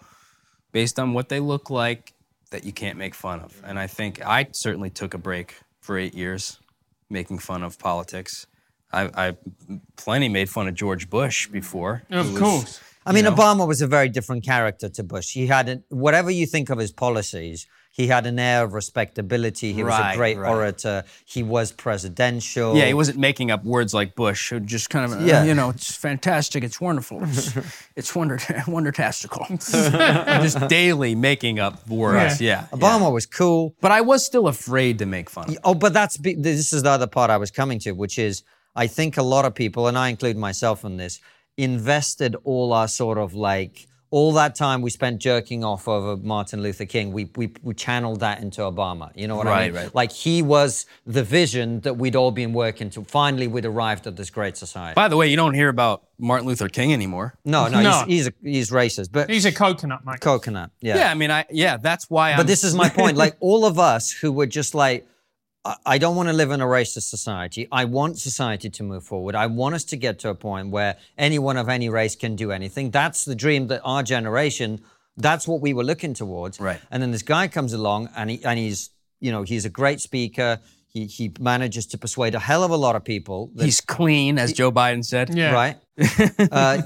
based 0.71 0.97
on 0.97 1.13
what 1.13 1.27
they 1.27 1.41
look 1.41 1.69
like, 1.69 2.13
that 2.51 2.63
you 2.63 2.71
can't 2.71 2.97
make 2.97 3.13
fun 3.13 3.41
of. 3.41 3.61
And 3.65 3.77
I 3.77 3.87
think 3.87 4.25
I 4.25 4.47
certainly 4.53 4.89
took 4.89 5.13
a 5.13 5.17
break 5.17 5.55
for 5.81 5.97
eight 5.97 6.13
years, 6.15 6.57
making 7.09 7.39
fun 7.39 7.61
of 7.63 7.77
politics. 7.77 8.47
I, 8.91 9.27
I 9.29 9.37
plenty 9.95 10.29
made 10.29 10.49
fun 10.49 10.67
of 10.67 10.75
George 10.75 11.09
Bush 11.09 11.47
before. 11.47 12.03
Of 12.09 12.31
was- 12.31 12.39
course. 12.39 12.79
I 13.05 13.13
mean, 13.13 13.23
know? 13.23 13.31
Obama 13.31 13.65
was 13.65 13.81
a 13.81 13.87
very 13.87 14.09
different 14.09 14.43
character 14.43 14.89
to 14.89 15.01
Bush. 15.03 15.31
He 15.31 15.47
had, 15.47 15.69
a, 15.69 15.81
whatever 15.87 16.29
you 16.29 16.45
think 16.45 16.69
of 16.69 16.77
his 16.77 16.91
policies, 16.91 17.65
he 17.89 18.07
had 18.07 18.27
an 18.27 18.37
air 18.37 18.65
of 18.65 18.73
respectability. 18.73 19.71
He 19.71 19.81
was 19.81 19.97
a 19.97 20.11
great 20.17 20.37
right. 20.37 20.49
orator. 20.49 21.05
He 21.25 21.41
was 21.41 21.71
presidential. 21.71 22.75
Yeah, 22.75 22.85
he 22.85 22.93
wasn't 22.93 23.17
making 23.17 23.49
up 23.49 23.63
words 23.63 23.93
like 23.93 24.13
Bush. 24.13 24.51
It 24.51 24.65
just 24.65 24.89
kind 24.89 25.05
of, 25.11 25.21
uh, 25.21 25.23
Yeah. 25.23 25.45
you 25.45 25.53
know, 25.53 25.69
it's 25.69 25.95
fantastic, 25.95 26.65
it's 26.65 26.81
wonderful, 26.81 27.23
it's, 27.23 27.57
it's 27.95 28.13
wonder, 28.13 28.37
wondertastical. 28.67 29.47
just 30.43 30.67
daily 30.67 31.15
making 31.15 31.59
up 31.59 31.87
words. 31.87 32.41
Yeah. 32.41 32.67
Obama 32.73 33.11
was 33.11 33.25
cool. 33.25 33.73
But 33.79 33.93
I 33.93 34.01
was 34.01 34.25
still 34.25 34.47
afraid 34.47 34.99
to 34.99 35.05
make 35.05 35.29
fun 35.29 35.45
of 35.45 35.53
him. 35.53 35.59
Oh, 35.63 35.73
but 35.75 35.93
that's 35.93 36.17
be- 36.17 36.35
this 36.35 36.73
is 36.73 36.83
the 36.83 36.89
other 36.89 37.07
part 37.07 37.29
I 37.31 37.37
was 37.37 37.51
coming 37.51 37.79
to, 37.79 37.93
which 37.93 38.19
is 38.19 38.43
I 38.77 38.87
think 38.87 39.17
a 39.17 39.23
lot 39.23 39.43
of 39.43 39.53
people, 39.55 39.87
and 39.87 39.97
I 39.97 40.09
include 40.09 40.37
myself 40.37 40.85
in 40.85 40.97
this, 40.97 41.19
invested 41.57 42.35
all 42.43 42.71
our 42.71 42.87
sort 42.87 43.17
of 43.17 43.33
like 43.33 43.87
all 44.09 44.31
that 44.33 44.55
time 44.55 44.81
we 44.81 44.89
spent 44.89 45.19
jerking 45.19 45.65
off 45.65 45.87
over 45.87 46.15
Martin 46.15 46.61
Luther 46.61 46.85
King, 46.85 47.11
we 47.11 47.29
we, 47.35 47.51
we 47.61 47.73
channeled 47.73 48.21
that 48.21 48.41
into 48.41 48.61
Obama. 48.61 49.11
You 49.15 49.27
know 49.27 49.35
what 49.35 49.47
I 49.47 49.65
mean? 49.65 49.75
right. 49.75 49.93
Like 49.95 50.11
he 50.11 50.41
was 50.41 50.85
the 51.05 51.23
vision 51.23 51.81
that 51.81 51.97
we'd 51.97 52.15
all 52.15 52.31
been 52.31 52.53
working 52.53 52.89
to. 52.91 53.03
Finally, 53.03 53.47
we'd 53.47 53.65
arrived 53.65 54.07
at 54.07 54.15
this 54.15 54.29
great 54.29 54.55
society. 54.55 54.95
By 54.95 55.09
the 55.09 55.17
way, 55.17 55.27
you 55.27 55.35
don't 55.35 55.53
hear 55.53 55.67
about 55.67 56.03
Martin 56.17 56.47
Luther 56.47 56.69
King 56.69 56.93
anymore. 56.93 57.35
no, 57.43 57.67
no, 57.67 57.81
No. 57.81 58.03
he's 58.05 58.25
he's, 58.25 58.27
a, 58.27 58.33
he's 58.43 58.69
racist, 58.71 59.09
but 59.11 59.29
He's 59.29 59.45
a 59.45 59.51
coconut, 59.51 60.05
mate. 60.05 60.21
coconut, 60.21 60.71
Yeah, 60.79 60.97
Yeah. 60.97 61.11
I 61.11 61.13
mean, 61.15 61.31
I 61.31 61.45
yeah, 61.49 61.75
that's 61.77 62.09
why. 62.09 62.31
I'm, 62.31 62.37
But 62.37 62.47
this 62.47 62.63
is 62.63 62.73
my 62.73 62.89
point. 62.89 63.17
Like 63.25 63.35
all 63.39 63.65
of 63.65 63.77
us 63.79 64.11
who 64.11 64.31
were 64.31 64.45
just 64.45 64.73
like, 64.75 65.05
I- 65.67 65.75
I 65.93 65.97
don't 65.97 66.15
want 66.19 66.29
to 66.29 66.33
live 66.41 66.51
in 66.51 66.61
a 66.61 66.65
racist 66.79 67.07
society. 67.17 67.67
I 67.71 67.83
want 67.97 68.13
society 68.19 68.69
to 68.77 68.83
move 68.91 69.03
forward. 69.11 69.33
I 69.35 69.47
want 69.47 69.73
us 69.75 69.83
to 69.91 69.97
get 70.05 70.19
to 70.23 70.29
a 70.29 70.35
point 70.35 70.65
where 70.77 70.93
anyone 71.17 71.57
of 71.57 71.67
any 71.77 71.89
race 71.89 72.15
can 72.23 72.35
do 72.35 72.51
anything. 72.59 72.85
That's 72.99 73.25
the 73.25 73.35
dream 73.35 73.67
that 73.67 73.81
our 73.83 74.03
generation. 74.03 74.69
That's 75.27 75.45
what 75.47 75.59
we 75.61 75.73
were 75.73 75.83
looking 75.91 76.13
towards. 76.13 76.59
Right. 76.59 76.79
And 76.91 77.01
then 77.01 77.11
this 77.11 77.23
guy 77.23 77.47
comes 77.47 77.73
along, 77.73 78.09
and 78.15 78.29
he 78.31 78.37
and 78.45 78.57
he's 78.59 78.79
you 79.19 79.31
know 79.33 79.43
he's 79.43 79.65
a 79.65 79.69
great 79.81 79.99
speaker. 80.09 80.59
He 80.87 81.05
he 81.17 81.25
manages 81.39 81.85
to 81.87 81.97
persuade 81.97 82.33
a 82.35 82.39
hell 82.39 82.63
of 82.63 82.71
a 82.71 82.77
lot 82.77 82.95
of 82.95 83.03
people. 83.03 83.39
That, 83.55 83.65
he's 83.65 83.81
clean, 83.81 84.37
as 84.39 84.53
Joe 84.53 84.71
Biden 84.71 85.03
said. 85.03 85.33
Yeah. 85.35 85.51
right? 85.53 85.75
uh, 86.51 86.81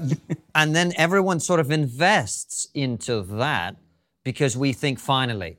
and 0.54 0.74
then 0.74 0.92
everyone 0.96 1.38
sort 1.40 1.60
of 1.60 1.70
invests 1.70 2.66
into 2.74 3.22
that 3.44 3.76
because 4.24 4.56
we 4.56 4.72
think 4.72 4.98
finally, 4.98 5.58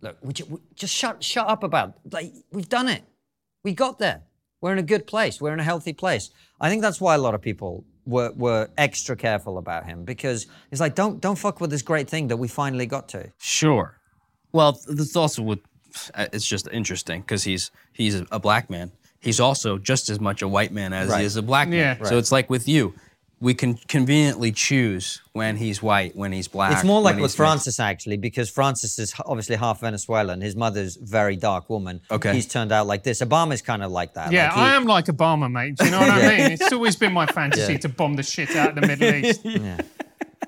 look, 0.00 0.12
look, 0.12 0.16
we 0.22 0.32
ju- 0.32 0.46
we 0.48 0.58
just 0.74 0.94
shut 0.94 1.22
shut 1.24 1.46
up 1.48 1.62
about 1.62 1.94
like 2.12 2.32
we've 2.52 2.68
done 2.68 2.88
it, 2.88 3.02
we 3.64 3.72
got 3.74 3.98
there, 3.98 4.22
we're 4.60 4.72
in 4.72 4.78
a 4.78 4.82
good 4.94 5.06
place, 5.06 5.40
we're 5.40 5.52
in 5.52 5.60
a 5.60 5.64
healthy 5.64 5.92
place. 5.92 6.30
I 6.60 6.68
think 6.68 6.82
that's 6.82 7.00
why 7.00 7.14
a 7.14 7.18
lot 7.18 7.34
of 7.34 7.40
people 7.42 7.84
were 8.06 8.32
were 8.36 8.68
extra 8.78 9.14
careful 9.16 9.58
about 9.58 9.84
him 9.86 10.04
because 10.04 10.46
it's 10.70 10.80
like 10.80 10.94
don't 10.94 11.20
don't 11.20 11.36
fuck 11.38 11.60
with 11.60 11.70
this 11.70 11.82
great 11.82 12.08
thing 12.08 12.28
that 12.28 12.36
we 12.38 12.48
finally 12.48 12.86
got 12.86 13.08
to. 13.10 13.30
Sure. 13.38 13.96
Well, 14.52 14.80
it's 14.88 15.16
also 15.16 15.42
with. 15.42 15.60
uh, 16.14 16.26
It's 16.32 16.46
just 16.46 16.66
interesting 16.72 17.20
because 17.20 17.44
he's 17.44 17.70
he's 17.92 18.22
a 18.30 18.38
black 18.40 18.68
man. 18.70 18.90
He's 19.20 19.38
also 19.38 19.76
just 19.78 20.08
as 20.08 20.18
much 20.18 20.40
a 20.42 20.48
white 20.48 20.72
man 20.72 20.92
as 20.92 21.08
Right. 21.10 21.20
he 21.20 21.26
is 21.26 21.36
a 21.36 21.42
black 21.42 21.68
man. 21.68 21.98
Yeah. 22.00 22.08
So 22.08 22.16
it's 22.18 22.32
like 22.32 22.48
with 22.50 22.66
you, 22.66 22.94
we 23.40 23.54
can 23.54 23.74
conveniently 23.74 24.52
choose 24.52 25.22
when 25.32 25.56
he's 25.56 25.82
white, 25.82 26.14
when 26.14 26.30
he's 26.30 26.46
black. 26.46 26.72
It's 26.72 26.84
more 26.84 27.00
like 27.00 27.14
with 27.14 27.22
he's 27.22 27.24
mixed. 27.24 27.36
Francis 27.38 27.80
actually, 27.80 28.18
because 28.18 28.50
Francis 28.50 28.98
is 28.98 29.14
obviously 29.24 29.56
half 29.56 29.80
Venezuelan. 29.80 30.42
His 30.42 30.54
mother's 30.54 30.96
very 30.96 31.36
dark 31.36 31.70
woman. 31.70 32.02
Okay. 32.10 32.34
he's 32.34 32.46
turned 32.46 32.70
out 32.70 32.86
like 32.86 33.02
this. 33.02 33.22
Obama's 33.22 33.62
kind 33.62 33.82
of 33.82 33.90
like 33.90 34.14
that. 34.14 34.30
Yeah, 34.30 34.48
like 34.48 34.54
he- 34.54 34.60
I 34.60 34.74
am 34.74 34.84
like 34.84 35.06
Obama, 35.06 35.50
mate. 35.50 35.76
Do 35.76 35.86
you 35.86 35.90
know 35.90 36.00
what 36.00 36.10
I 36.10 36.20
mean? 36.38 36.52
It's 36.52 36.70
always 36.70 36.96
been 36.96 37.14
my 37.14 37.26
fantasy 37.26 37.78
to 37.78 37.88
bomb 37.88 38.14
the 38.14 38.22
shit 38.22 38.54
out 38.54 38.70
of 38.70 38.74
the 38.74 38.86
Middle 38.86 39.14
East. 39.14 39.40
yeah. 39.44 39.80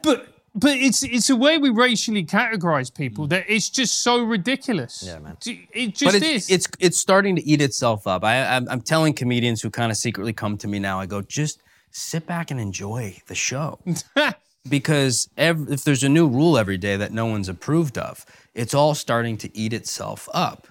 But 0.03 0.29
but 0.55 0.77
it's 0.77 1.03
it's 1.03 1.31
a 1.31 1.37
way 1.37 1.57
we 1.57 1.71
racially 1.71 2.27
categorize 2.27 2.95
people 2.95 3.25
mm. 3.25 3.31
that 3.31 3.45
it's 3.49 3.71
just 3.71 4.03
so 4.03 4.23
ridiculous. 4.23 5.03
Yeah, 5.07 5.19
man. 5.19 5.39
It 5.47 5.95
just 5.95 6.05
but 6.05 6.15
it's, 6.15 6.27
is. 6.27 6.51
it's 6.51 6.69
it's 6.79 7.01
starting 7.01 7.37
to 7.37 7.43
eat 7.43 7.63
itself 7.63 8.07
up. 8.07 8.23
I, 8.23 8.45
I'm, 8.45 8.69
I'm 8.69 8.83
telling 8.83 9.15
comedians 9.15 9.63
who 9.63 9.71
kind 9.71 9.91
of 9.91 9.97
secretly 9.97 10.35
come 10.35 10.59
to 10.59 10.69
me 10.69 10.79
now. 10.79 11.01
I 11.01 11.07
go, 11.07 11.23
just 11.23 11.63
sit 11.93 12.27
back 12.27 12.51
and 12.51 12.59
enjoy 12.59 13.17
the 13.29 13.35
show, 13.35 13.79
because 14.69 15.29
ev- 15.37 15.67
if 15.71 15.85
there's 15.85 16.03
a 16.03 16.09
new 16.09 16.27
rule 16.27 16.59
every 16.59 16.79
day 16.79 16.97
that 16.97 17.13
no 17.13 17.27
one's 17.27 17.49
approved 17.49 17.99
of, 17.99 18.25
it's 18.55 18.75
all 18.75 18.95
starting 18.95 19.37
to 19.39 19.57
eat 19.57 19.73
itself 19.73 20.29
up. 20.35 20.67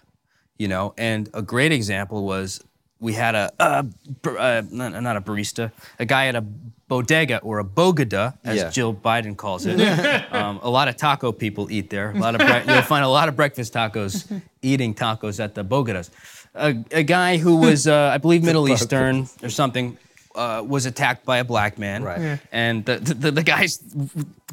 You 0.58 0.68
know, 0.68 0.94
and 0.98 1.30
a 1.34 1.42
great 1.42 1.72
example 1.72 2.24
was 2.24 2.62
we 3.00 3.14
had 3.14 3.34
a, 3.34 3.52
a 3.60 3.84
bar- 4.22 4.38
uh, 4.38 4.62
not, 4.70 5.02
not 5.02 5.18
a 5.18 5.22
barista, 5.22 5.72
a 5.98 6.06
guy 6.06 6.28
at 6.28 6.36
a 6.36 6.42
bodega 6.42 7.40
or 7.40 7.58
a 7.60 7.64
bogada, 7.64 8.38
as 8.44 8.58
Yeah. 8.58 8.70
Jill 8.70 8.94
Biden 8.94 9.36
calls 9.36 9.66
it. 9.66 9.80
um, 10.34 10.60
a 10.62 10.70
lot 10.70 10.88
of 10.88 10.98
taco 10.98 11.32
people 11.32 11.72
eat 11.72 11.90
there. 11.90 12.12
A 12.12 12.18
lot 12.20 12.36
of 12.36 12.42
bre- 12.42 12.72
you'll 12.72 12.84
find 12.84 13.04
a 13.04 13.08
lot 13.08 13.28
of 13.28 13.36
breakfast 13.36 13.74
tacos 13.74 14.42
eating 14.62 14.94
tacos 14.94 15.40
at 15.44 15.56
the 15.56 15.64
bogadas. 15.66 16.12
A, 16.54 16.76
a 16.92 17.02
guy 17.04 17.38
who 17.38 17.56
was, 17.56 17.88
uh, 17.88 18.12
I 18.14 18.18
believe, 18.20 18.44
Middle 18.44 18.70
Eastern 18.70 19.28
or 19.42 19.50
something, 19.50 19.98
uh, 20.36 20.64
was 20.66 20.86
attacked 20.86 21.26
by 21.26 21.38
a 21.40 21.44
black 21.44 21.78
man. 21.78 22.04
Right. 22.04 22.20
Yeah. 22.22 22.38
And 22.52 22.86
the, 22.86 22.98
the, 22.98 23.32
the 23.32 23.44
guy's 23.44 23.78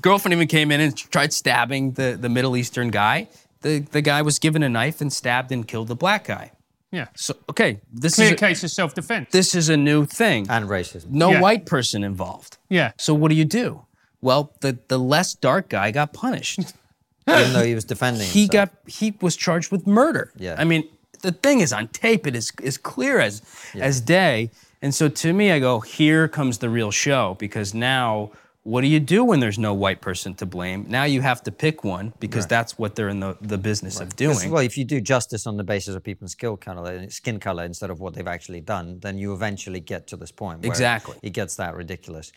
girlfriend 0.01 0.33
even 0.35 0.49
came 0.49 0.70
in 0.72 0.81
and 0.81 0.97
tried 0.97 1.33
stabbing 1.33 1.93
the, 1.93 2.16
the 2.20 2.29
Middle 2.29 2.57
Eastern 2.57 2.91
guy. 2.91 3.29
The, 3.62 3.81
the 3.81 4.02
guy 4.02 4.23
was 4.23 4.39
given 4.39 4.62
a 4.62 4.69
knife 4.69 5.01
and 5.01 5.12
stabbed 5.12 5.51
and 5.52 5.66
killed 5.66 5.89
the 5.89 5.97
black 5.97 6.24
guy. 6.24 6.52
yeah. 6.93 7.09
So 7.16 7.35
okay, 7.51 7.81
this 7.93 8.15
Clear 8.15 8.28
is 8.28 8.32
a, 8.32 8.36
case 8.36 8.62
of 8.65 8.70
self 8.70 8.94
defense. 8.94 9.28
this 9.32 9.55
is 9.55 9.69
a 9.69 9.77
new 9.77 10.07
thing. 10.07 10.47
and 10.48 10.69
racism. 10.69 11.11
No 11.11 11.31
Yeah. 11.32 11.40
white 11.40 11.66
person 11.66 12.05
involved. 12.05 12.57
Yeah. 12.69 12.93
So 12.98 13.15
what 13.15 13.31
do 13.31 13.35
you 13.35 13.44
do? 13.44 13.85
Well, 14.20 14.52
the 14.61 14.78
the 14.89 14.98
less 14.98 15.35
dark 15.35 15.69
guy 15.69 15.90
got 15.90 16.12
punished. 16.12 16.61
Even 17.28 17.52
though 17.52 17.65
he 17.65 17.74
was 17.74 17.85
defending 17.85 18.27
he 18.27 18.43
himself. 18.43 18.70
got 18.70 18.90
he 18.90 19.15
was 19.20 19.36
charged 19.36 19.70
with 19.70 19.86
murder. 19.86 20.32
Yeah. 20.36 20.55
I 20.59 20.65
mean, 20.65 20.89
the 21.23 21.31
thing 21.32 21.61
is 21.61 21.73
on 21.73 21.89
tape. 21.89 22.27
It 22.27 22.35
is 22.35 22.52
is 22.62 22.78
clear 22.78 23.19
as 23.20 23.43
as 23.74 24.01
day. 24.01 24.51
And 24.82 24.94
so 24.94 25.09
to 25.09 25.32
me, 25.32 25.50
I 25.50 25.59
go, 25.59 25.80
here 25.80 26.28
comes 26.28 26.59
the 26.59 26.68
real 26.70 26.90
show 26.90 27.36
because 27.38 27.74
now. 27.74 28.30
What 28.64 28.82
do 28.82 28.86
you 28.88 29.00
do 29.00 29.24
when 29.24 29.40
there's 29.40 29.59
no 29.59 29.72
white 29.72 30.02
person 30.02 30.34
to 30.34 30.44
blame? 30.44 30.84
Now 30.88 31.05
you 31.05 31.22
have 31.22 31.42
to 31.44 31.52
pick 31.52 31.84
one 31.84 32.12
because 32.20 32.46
that's 32.46 32.76
what 32.76 32.96
they're 32.96 33.09
in 33.09 33.18
the, 33.18 33.34
the 33.40 33.56
business 33.56 33.98
of 33.98 34.14
doing. 34.14 34.50
Well, 34.50 34.62
if 34.62 34.76
you 34.76 34.84
do 34.84 35.00
justice 35.00 35.46
on 35.46 35.56
the 35.56 35.64
basis 35.64 35.94
of 35.94 36.05
people's 36.05 36.32
skill 36.32 36.59
color, 36.59 37.09
skin 37.09 37.40
color 37.40 37.64
instead 37.64 37.88
of 37.88 38.00
what 38.00 38.12
they've 38.12 38.26
actually 38.28 38.60
done, 38.60 38.98
then 39.00 39.16
you 39.16 39.32
eventually 39.32 39.80
get 39.80 40.06
to 40.09 40.16
this 40.18 40.30
point. 40.30 40.60
Where 40.60 40.68
Exactly. 40.70 41.16
It 41.22 41.30
gets 41.30 41.56
that 41.56 41.76
ridiculous. 41.76 42.30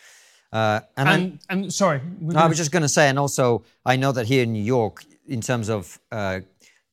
Uh, 0.53 0.79
and 0.95 1.39
and 1.49 1.73
sorry. 1.73 1.99
No, 2.21 2.39
I 2.39 2.47
was 2.47 2.55
just 2.57 2.71
going 2.71 2.83
to 2.83 2.89
say, 2.89 3.09
and 3.09 3.19
also, 3.19 3.65
I 3.85 3.97
know 3.97 4.13
that 4.13 4.25
here 4.25 4.43
in 4.43 4.53
New 4.53 4.63
York, 4.63 5.03
in 5.27 5.41
terms 5.41 5.67
of 5.69 5.99
uh, 6.13 6.41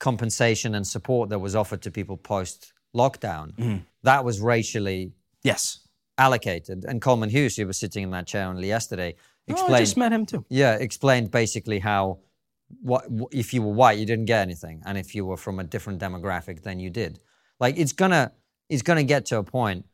compensation 0.01 0.75
and 0.75 0.85
support 0.85 1.29
that 1.29 1.39
was 1.39 1.55
offered 1.55 1.83
to 1.83 1.93
people 1.93 2.17
post 2.17 2.73
lockdown, 2.93 3.53
Mm-hmm. 3.53 3.77
that 4.03 4.25
was 4.25 4.41
racially 4.41 5.13
yes. 5.49 5.81
allocated. 6.19 6.85
And 6.89 7.01
Coleman 7.01 7.31
Hughes, 7.31 7.57
who 7.57 7.67
was 7.67 7.79
sitting 7.79 8.03
in 8.05 8.11
that 8.11 8.27
chair 8.27 8.45
only 8.47 8.69
yesterday, 8.69 9.15
Oh, 9.51 9.53
I 9.53 9.53
explained. 9.55 9.83
just 9.87 9.97
met 9.97 10.13
him 10.13 10.27
too. 10.27 10.45
yeah, 10.51 10.75
explained 10.89 11.31
basically 11.31 11.79
how 11.79 12.19
what, 12.83 13.07
if 13.33 13.55
you 13.55 13.63
were 13.63 13.73
white, 13.73 13.97
you 13.99 14.05
didn't 14.05 14.27
get 14.27 14.41
anything, 14.43 14.83
and 14.85 14.99
if 14.99 15.15
you 15.15 15.25
were 15.25 15.39
from 15.39 15.59
a 15.59 15.65
different 15.65 15.99
demographic, 16.03 16.63
then 16.63 16.79
you 16.79 16.91
did. 16.91 17.19
Like 17.61 17.79
it's 17.79 17.93
gonna 17.95 18.33
it's 18.69 18.83
gonna 18.83 19.05
get 19.15 19.25
to 19.31 19.39
a 19.39 19.43
point 19.43 19.87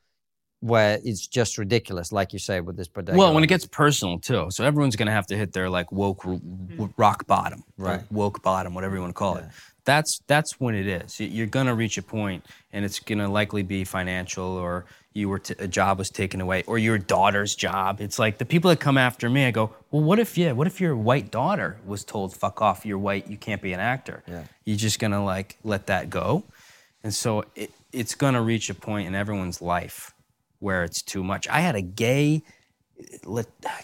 where 0.60 0.98
it's 1.04 1.26
just 1.38 1.56
ridiculous, 1.58 2.10
like 2.10 2.32
you 2.32 2.38
say 2.40 2.60
with 2.60 2.76
this 2.76 2.88
bodega. 2.88 3.16
Well, 3.18 3.32
when 3.34 3.44
it 3.44 3.48
gets 3.48 3.66
personal 3.66 4.18
too, 4.18 4.46
so 4.50 4.64
everyone's 4.64 4.96
gonna 4.96 5.12
have 5.12 5.26
to 5.28 5.36
hit 5.36 5.52
their 5.52 5.68
like 5.70 5.92
woke 5.92 6.26
r- 6.26 6.40
w- 6.76 6.92
rock 6.96 7.26
bottom, 7.28 7.62
Right. 7.76 8.00
Woke 8.10 8.42
bottom, 8.42 8.74
whatever 8.74 8.94
you 8.96 9.02
want 9.02 9.10
to 9.14 9.18
call 9.24 9.36
it. 9.36 9.44
That's 9.84 10.20
that's 10.26 10.58
when 10.58 10.74
it 10.74 10.86
is. 10.86 11.20
You're 11.20 11.46
gonna 11.46 11.74
reach 11.74 11.98
a 11.98 12.02
point, 12.02 12.44
and 12.72 12.84
it's 12.84 13.00
gonna 13.00 13.28
likely 13.30 13.62
be 13.62 13.84
financial, 13.84 14.44
or 14.44 14.86
you 15.12 15.28
were 15.28 15.38
t- 15.38 15.54
a 15.58 15.68
job 15.68 15.98
was 15.98 16.10
taken 16.10 16.40
away, 16.40 16.64
or 16.66 16.78
your 16.78 16.98
daughter's 16.98 17.54
job. 17.54 18.00
It's 18.00 18.18
like 18.18 18.38
the 18.38 18.46
people 18.46 18.70
that 18.70 18.80
come 18.80 18.96
after 18.96 19.28
me. 19.28 19.44
I 19.44 19.50
go, 19.50 19.74
well, 19.90 20.02
what 20.02 20.18
if 20.18 20.38
yeah, 20.38 20.52
what 20.52 20.66
if 20.66 20.80
your 20.80 20.96
white 20.96 21.30
daughter 21.30 21.76
was 21.84 22.02
told, 22.04 22.34
"Fuck 22.34 22.62
off, 22.62 22.86
you're 22.86 22.98
white, 22.98 23.28
you 23.28 23.36
can't 23.36 23.60
be 23.60 23.72
an 23.72 23.80
actor." 23.80 24.22
Yeah. 24.26 24.44
You're 24.64 24.78
just 24.78 24.98
gonna 24.98 25.24
like 25.24 25.58
let 25.64 25.86
that 25.88 26.08
go, 26.08 26.44
and 27.02 27.12
so 27.12 27.44
it, 27.54 27.70
it's 27.92 28.14
gonna 28.14 28.42
reach 28.42 28.70
a 28.70 28.74
point 28.74 29.06
in 29.06 29.14
everyone's 29.14 29.60
life 29.60 30.14
where 30.60 30.82
it's 30.82 31.02
too 31.02 31.22
much. 31.22 31.46
I 31.48 31.60
had 31.60 31.76
a 31.76 31.82
gay 31.82 32.42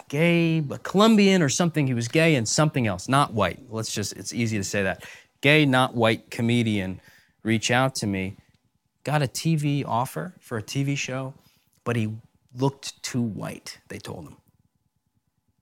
gay, 0.07 0.59
but 0.59 0.83
Colombian 0.83 1.41
or 1.41 1.49
something. 1.49 1.87
He 1.87 1.93
was 1.93 2.07
gay 2.07 2.35
and 2.35 2.47
something 2.47 2.87
else, 2.87 3.07
not 3.07 3.33
white. 3.33 3.59
Let's 3.69 3.93
just, 3.93 4.13
it's 4.13 4.33
easy 4.33 4.57
to 4.57 4.63
say 4.63 4.83
that. 4.83 5.03
Gay, 5.41 5.65
not 5.65 5.95
white 5.95 6.29
comedian 6.29 7.01
reach 7.43 7.71
out 7.71 7.95
to 7.95 8.07
me, 8.07 8.37
got 9.03 9.21
a 9.21 9.27
TV 9.27 9.83
offer 9.85 10.33
for 10.39 10.57
a 10.57 10.63
TV 10.63 10.97
show, 10.97 11.33
but 11.83 11.95
he 11.95 12.13
looked 12.55 13.01
too 13.03 13.21
white, 13.21 13.79
they 13.87 13.97
told 13.97 14.25
him. 14.25 14.37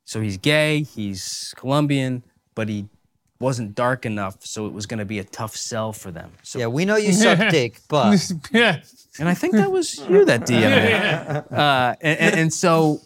So 0.06 0.22
he's 0.22 0.38
gay, 0.38 0.82
he's 0.82 1.54
Colombian, 1.56 2.24
but 2.56 2.68
he 2.68 2.88
wasn't 3.40 3.74
dark 3.74 4.06
enough, 4.06 4.44
so 4.46 4.66
it 4.66 4.74
was 4.74 4.86
going 4.86 4.98
to 4.98 5.06
be 5.06 5.20
a 5.20 5.24
tough 5.24 5.56
sell 5.56 5.94
for 5.94 6.12
them. 6.12 6.32
So 6.44 6.60
yeah, 6.60 6.68
we 6.68 6.84
know 6.84 6.98
you 6.98 7.14
suck 7.14 7.38
dick, 7.52 7.80
but 7.88 8.30
yeah. 8.52 8.82
and 9.20 9.30
I 9.30 9.34
think 9.34 9.54
that 9.54 9.72
was 9.72 9.98
you 10.10 10.26
that 10.26 10.42
DM'd 10.42 11.52
me. 11.52 11.58
Uh, 11.58 11.96
and, 12.02 12.20
and, 12.20 12.36
and 12.40 12.54
so, 12.54 13.00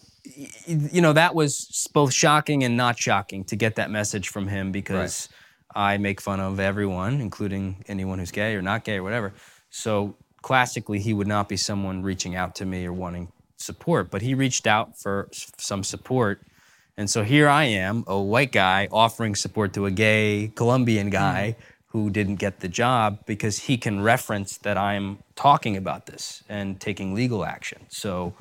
you 0.66 1.00
know, 1.00 1.12
that 1.12 1.34
was 1.34 1.86
both 1.92 2.12
shocking 2.12 2.64
and 2.64 2.76
not 2.76 2.98
shocking 2.98 3.44
to 3.44 3.56
get 3.56 3.76
that 3.76 3.90
message 3.90 4.30
from 4.30 4.48
him 4.48 4.72
because 4.72 5.28
I 5.74 5.98
make 5.98 6.20
fun 6.20 6.40
of 6.40 6.60
everyone, 6.60 7.20
including 7.20 7.84
anyone 7.88 8.18
who's 8.18 8.30
gay 8.30 8.54
or 8.54 8.62
not 8.62 8.84
gay 8.84 8.96
or 8.96 9.02
whatever. 9.02 9.32
So 9.70 10.16
classically, 10.42 11.00
he 11.00 11.12
would 11.12 11.26
not 11.26 11.48
be 11.48 11.56
someone 11.56 12.02
reaching 12.02 12.36
out 12.36 12.54
to 12.56 12.64
me 12.64 12.86
or 12.86 12.92
wanting 12.92 13.32
support, 13.56 14.10
but 14.10 14.22
he 14.22 14.34
reached 14.34 14.66
out 14.66 14.98
for 14.98 15.28
some 15.32 15.82
support. 15.82 16.42
And 16.96 17.10
so 17.10 17.24
here 17.24 17.48
I 17.48 17.64
am, 17.64 18.04
a 18.06 18.20
white 18.20 18.52
guy 18.52 18.88
offering 18.92 19.34
support 19.34 19.72
to 19.74 19.86
a 19.86 19.90
gay 19.90 20.52
Colombian 20.54 21.08
hmm. 21.08 21.12
guy 21.12 21.56
who 21.86 22.10
didn't 22.10 22.36
get 22.36 22.60
the 22.60 22.68
job 22.68 23.24
because 23.24 23.58
he 23.60 23.78
can 23.78 24.02
reference 24.02 24.58
that 24.58 24.76
I'm 24.76 25.18
talking 25.36 25.76
about 25.76 26.06
this 26.06 26.42
and 26.48 26.80
taking 26.80 27.14
legal 27.14 27.44
action. 27.44 27.82
So 27.88 28.34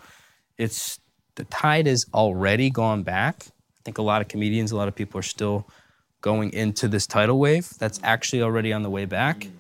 it's 0.58 1.00
the 1.36 1.46
tide 1.46 1.86
has 1.86 2.06
already 2.14 2.70
gone 2.70 3.04
back. 3.04 3.46
I 3.48 3.82
think 3.86 3.98
a 4.00 4.02
lot 4.02 4.22
of 4.22 4.28
comedians, 4.28 4.72
a 4.72 4.76
lot 4.76 4.88
of 4.88 4.96
people 4.96 5.20
are 5.20 5.24
still 5.24 5.68
going 6.24 6.52
into 6.54 6.88
this 6.88 7.06
tidal 7.06 7.38
wave 7.38 7.70
that's 7.78 8.00
actually 8.02 8.42
already 8.42 8.74
on 8.74 8.82
the 8.82 8.90
way 8.90 9.06
back. 9.06 9.42
Mm. 9.42 9.52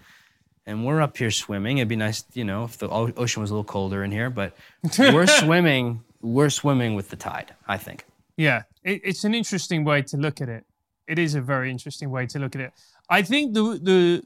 And 0.65 0.85
we're 0.85 1.01
up 1.01 1.17
here 1.17 1.29
swimming. 1.29 1.77
It'd 1.77 1.89
be 1.89 1.97
nice, 1.97 2.23
you 2.33 2.45
know, 2.45 2.63
if 2.63 2.77
the 2.77 2.89
ocean 2.89 3.41
was 3.41 3.51
a 3.51 3.53
little 3.53 3.65
colder 3.65 4.03
in 4.03 4.11
here, 4.11 4.29
but 4.29 4.55
we're 4.97 5.27
swimming. 5.27 6.03
We're 6.21 6.49
swimming 6.49 6.95
with 6.95 7.09
the 7.09 7.17
tide, 7.17 7.53
I 7.67 7.77
think. 7.77 8.05
Yeah, 8.37 8.63
it, 8.83 9.01
it's 9.03 9.25
an 9.25 9.35
interesting 9.35 9.83
way 9.83 10.01
to 10.03 10.17
look 10.17 10.39
at 10.39 10.47
it. 10.47 10.63
It 11.05 11.19
is 11.19 11.35
a 11.35 11.41
very 11.41 11.69
interesting 11.69 12.09
way 12.09 12.25
to 12.27 12.39
look 12.39 12.55
at 12.55 12.61
it. 12.61 12.73
I 13.09 13.21
think 13.21 13.53
the 13.53 13.77
the 13.83 14.23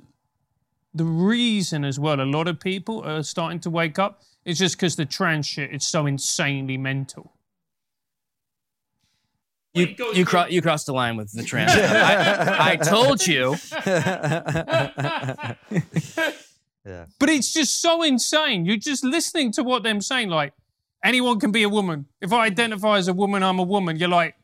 the 0.94 1.04
reason 1.04 1.84
as 1.84 2.00
well, 2.00 2.22
a 2.22 2.30
lot 2.38 2.48
of 2.48 2.60
people 2.60 3.02
are 3.02 3.24
starting 3.24 3.60
to 3.62 3.72
wake 3.72 3.98
up 3.98 4.22
is 4.46 4.60
just 4.60 4.78
because 4.78 4.96
the 4.96 5.06
trans 5.06 5.48
shit 5.48 5.74
is 5.74 5.88
so 5.88 6.06
insanely 6.06 6.78
mental. 6.78 7.32
You 9.78 9.96
you, 10.14 10.26
cro- 10.26 10.48
you 10.48 10.62
crossed 10.62 10.86
the 10.86 10.94
line 10.94 11.18
with 11.18 11.32
the 11.32 11.44
trans. 11.50 11.72
I, 11.74 12.72
I 12.72 12.76
told 12.78 13.26
you. 13.26 13.56
yeah. 16.86 17.06
But 17.20 17.30
it's 17.30 17.54
just 17.54 17.82
so 17.82 18.02
insane. 18.04 18.66
You're 18.66 18.78
just 18.78 19.04
listening 19.04 19.52
to 19.54 19.64
what 19.64 19.84
them 19.84 20.02
saying, 20.02 20.30
like 20.30 20.54
anyone 21.04 21.40
can 21.40 21.52
be 21.52 21.64
a 21.64 21.70
woman. 21.70 22.06
If 22.22 22.34
I 22.34 22.46
identify 22.46 22.98
as 22.98 23.08
a 23.08 23.14
woman, 23.14 23.44
I'm 23.44 23.60
a 23.60 23.64
woman. 23.64 23.98
You're 23.98 24.10
like, 24.10 24.36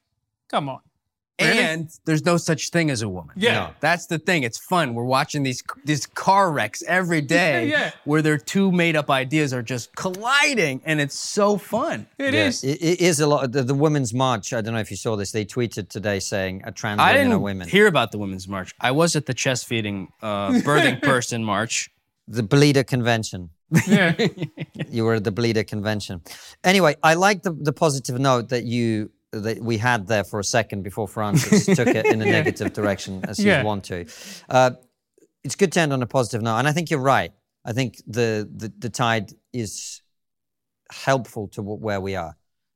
come 0.49 0.69
on. 0.69 0.80
Really? 1.41 1.60
And 1.60 1.89
there's 2.05 2.23
no 2.26 2.38
such 2.38 2.69
thing 2.69 2.91
as 2.91 3.01
a 3.01 3.10
woman. 3.10 3.34
Yeah. 3.35 3.53
No. 3.53 3.69
That's 3.80 4.05
the 4.05 4.19
thing. 4.19 4.43
It's 4.43 4.57
fun. 4.60 4.93
We're 4.93 5.03
watching 5.03 5.41
these 5.43 5.64
these 5.84 6.05
car 6.05 6.51
wrecks 6.51 6.84
every 6.88 7.22
day 7.39 7.68
Yeah, 7.68 7.77
yeah. 7.85 7.91
where 8.05 8.22
their 8.22 8.38
two 8.38 8.72
made 8.72 8.95
up 8.95 9.10
ideas 9.10 9.51
are 9.53 9.64
just 9.64 9.95
colliding 9.95 10.81
and 10.85 11.01
it's 11.01 11.18
so 11.18 11.57
fun. 11.57 12.05
It 12.19 12.34
Yeah, 12.35 12.45
is. 12.47 12.64
It, 12.64 12.81
it 12.81 13.01
is 13.01 13.19
a 13.19 13.26
lot. 13.27 13.51
The, 13.51 13.64
the 13.64 13.73
Women's 13.73 14.14
March. 14.14 14.53
I 14.53 14.61
don't 14.61 14.73
know 14.76 14.80
if 14.80 14.91
you 14.91 14.97
saw 14.97 15.15
this. 15.15 15.31
They 15.31 15.43
tweeted 15.43 15.89
today 15.89 16.19
saying 16.19 16.61
a 16.65 16.72
trans 16.72 16.99
I 16.99 17.14
women 17.14 17.18
didn't 17.23 17.34
are 17.34 17.39
women. 17.39 17.68
hear 17.68 17.88
about 17.88 18.11
the 18.11 18.19
Women's 18.19 18.47
March. 18.47 18.73
I 18.80 18.91
was 18.91 19.15
at 19.15 19.26
the 19.26 19.34
chest 19.34 19.65
feeding 19.65 20.10
uh, 20.22 20.49
birthing 20.69 21.01
person 21.01 21.43
march. 21.43 21.89
the 22.27 22.43
Bleeder 22.43 22.84
Convention. 22.84 23.49
Yeah. 23.88 24.15
You 24.89 25.05
were 25.05 25.15
at 25.15 25.23
the 25.23 25.31
Bleeder 25.31 25.64
Convention. 25.64 26.22
Anyway, 26.64 26.95
I 27.01 27.15
like 27.15 27.41
the, 27.41 27.51
the 27.51 27.73
positive 27.73 28.19
note 28.19 28.49
that 28.49 28.64
you 28.65 29.10
that 29.34 29.60
we 29.61 29.77
had 29.77 30.07
there 30.07 30.23
for 30.23 30.39
a 30.39 30.43
second 30.43 30.84
before 30.84 31.07
Francis 31.07 31.65
took 31.76 31.88
it 31.88 32.05
in 32.05 32.22
a 32.22 32.26
negative 32.26 32.73
direction 32.73 33.23
as 33.27 33.39
Yeah. 33.39 33.60
you 33.60 33.65
want 33.65 33.84
to. 33.85 34.05
Uh, 34.49 34.72
it's 35.43 35.55
good 35.55 35.72
to 35.73 35.80
end 35.81 35.91
on 35.91 36.01
a 36.01 36.05
positive 36.07 36.41
note, 36.41 36.57
and 36.60 36.68
I 36.68 36.72
think 36.72 36.89
you're 36.89 36.99
right. 37.01 37.31
I 37.65 37.73
think 37.73 37.97
the 38.07 38.49
the, 38.55 38.72
the 38.80 38.89
tide 38.89 39.31
is 39.51 40.01
helpful 40.91 41.47
to 41.49 41.61
wh- 41.61 41.81
where 41.81 41.99
we 42.01 42.15
are, 42.15 42.35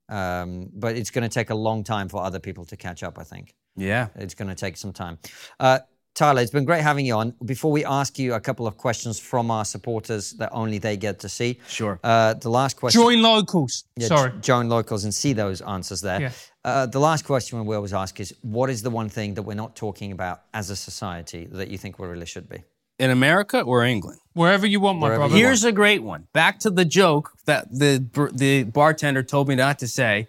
um, 0.09 0.69
but 0.73 0.95
it's 0.95 1.11
going 1.11 1.23
to 1.29 1.33
take 1.33 1.49
a 1.49 1.55
long 1.55 1.83
time 1.83 2.09
for 2.09 2.21
other 2.23 2.39
people 2.39 2.65
to 2.65 2.77
catch 2.77 3.03
up. 3.03 3.17
I 3.19 3.23
think. 3.23 3.55
Yeah. 3.75 4.07
It's 4.15 4.33
going 4.33 4.47
to 4.49 4.55
take 4.55 4.75
some 4.75 4.91
time. 4.91 5.19
Uh, 5.59 5.79
Tyler, 6.17 6.41
it's 6.41 6.49
been 6.51 6.65
great 6.65 6.81
having 6.81 7.05
you 7.05 7.13
on. 7.13 7.33
Before 7.45 7.71
we 7.71 7.85
ask 7.85 8.17
you 8.17 8.33
a 8.33 8.39
couple 8.39 8.65
of 8.65 8.75
questions 8.85 9.19
from 9.19 9.51
our 9.51 9.63
supporters 9.63 10.31
that 10.39 10.49
only 10.51 10.79
they 10.79 10.97
get 10.97 11.19
to 11.19 11.29
see, 11.29 11.59
Sure. 11.67 11.99
uh, 12.03 12.33
the 12.33 12.49
last 12.49 12.75
question. 12.79 12.99
Join 13.01 13.21
locals. 13.21 13.83
Yeah, 13.95 14.07
Sorry. 14.07 14.31
j- 14.31 14.37
join 14.41 14.67
locals 14.67 15.03
and 15.03 15.13
see 15.13 15.33
those 15.33 15.61
answers 15.61 16.01
there. 16.01 16.19
Yeah. 16.21 16.31
Uh, 16.65 16.85
the 16.87 16.99
last 16.99 17.23
question 17.23 17.63
we 17.65 17.75
always 17.75 17.93
ask 17.93 18.19
is 18.19 18.33
what 18.41 18.69
is 18.71 18.81
the 18.81 18.89
one 18.89 19.09
thing 19.09 19.35
that 19.35 19.43
we're 19.43 19.61
not 19.65 19.75
talking 19.75 20.11
about 20.11 20.41
as 20.55 20.71
a 20.71 20.75
society 20.75 21.47
that 21.51 21.67
you 21.69 21.77
think 21.77 21.99
we 21.99 22.07
really 22.07 22.25
should 22.25 22.49
be? 22.49 22.63
In 22.97 23.11
America 23.11 23.61
or 23.61 23.83
England? 23.85 24.17
Wherever 24.33 24.65
you 24.65 24.79
want, 24.79 24.97
my 24.97 25.05
Wherever 25.07 25.19
brother. 25.25 25.37
you 25.37 25.45
Here's 25.45 25.63
a 25.63 25.71
great 25.71 26.01
one. 26.01 26.21
Back 26.33 26.57
to 26.61 26.71
the 26.71 26.83
joke 26.83 27.29
that 27.45 27.69
the 27.71 28.03
the 28.33 28.63
bartender 28.63 29.21
told 29.21 29.47
me 29.47 29.55
not 29.55 29.77
to 29.79 29.87
say 29.87 30.27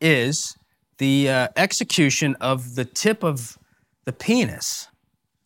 is 0.00 0.56
the 0.96 1.28
uh, 1.28 1.48
execution 1.56 2.36
of 2.40 2.74
the 2.74 2.86
tip 2.86 3.22
of 3.22 3.58
the 4.06 4.12
penis, 4.14 4.88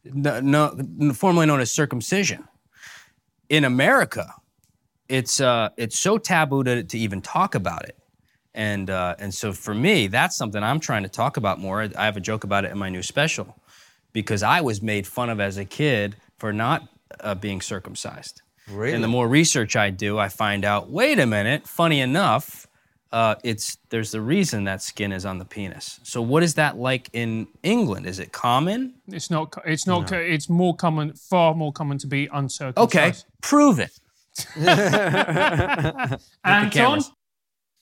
no, 0.04 0.40
no, 0.40 1.12
formerly 1.12 1.46
known 1.46 1.60
as 1.60 1.70
circumcision. 1.70 2.46
In 3.48 3.64
America, 3.64 4.34
it's 5.08 5.40
uh, 5.40 5.70
it's 5.76 5.98
so 5.98 6.18
taboo 6.18 6.62
to, 6.64 6.84
to 6.84 6.98
even 6.98 7.20
talk 7.20 7.54
about 7.54 7.84
it. 7.84 7.96
And 8.54 8.90
uh, 8.90 9.16
and 9.18 9.34
so 9.34 9.52
for 9.52 9.74
me, 9.74 10.06
that's 10.06 10.36
something 10.36 10.62
I'm 10.62 10.80
trying 10.80 11.02
to 11.02 11.08
talk 11.08 11.36
about 11.36 11.58
more. 11.58 11.88
I 11.96 12.04
have 12.04 12.16
a 12.16 12.20
joke 12.20 12.44
about 12.44 12.64
it 12.64 12.70
in 12.70 12.78
my 12.78 12.88
new 12.88 13.02
special 13.02 13.56
because 14.12 14.42
I 14.42 14.60
was 14.60 14.82
made 14.82 15.06
fun 15.06 15.30
of 15.30 15.40
as 15.40 15.56
a 15.56 15.64
kid 15.64 16.16
for 16.38 16.52
not 16.52 16.88
uh, 17.20 17.34
being 17.34 17.60
circumcised. 17.60 18.42
Really? 18.68 18.94
And 18.94 19.02
the 19.02 19.08
more 19.08 19.28
research 19.28 19.76
I 19.76 19.90
do, 19.90 20.18
I 20.18 20.28
find 20.28 20.64
out. 20.64 20.90
Wait 20.90 21.18
a 21.18 21.26
minute. 21.26 21.66
Funny 21.66 22.00
enough, 22.00 22.66
uh, 23.12 23.34
it's 23.42 23.76
there's 23.88 24.10
the 24.12 24.20
reason 24.20 24.64
that 24.64 24.82
skin 24.82 25.12
is 25.12 25.24
on 25.26 25.38
the 25.38 25.44
penis. 25.44 25.98
So 26.04 26.22
what 26.22 26.42
is 26.42 26.54
that 26.54 26.76
like 26.78 27.08
in 27.12 27.48
England? 27.62 28.06
Is 28.06 28.18
it 28.18 28.32
common? 28.32 28.94
It's 29.08 29.30
not. 29.30 29.52
It's 29.66 29.86
not. 29.86 30.08
co- 30.08 30.16
It's 30.16 30.48
more 30.48 30.74
common. 30.76 31.14
Far 31.14 31.54
more 31.54 31.72
common 31.72 31.98
to 31.98 32.06
be 32.06 32.28
uncircumcised. 32.32 32.78
Okay, 32.78 33.12
prove 33.42 33.80
it. 33.80 33.90
Anton. 36.44 36.70
cameras. 36.70 37.10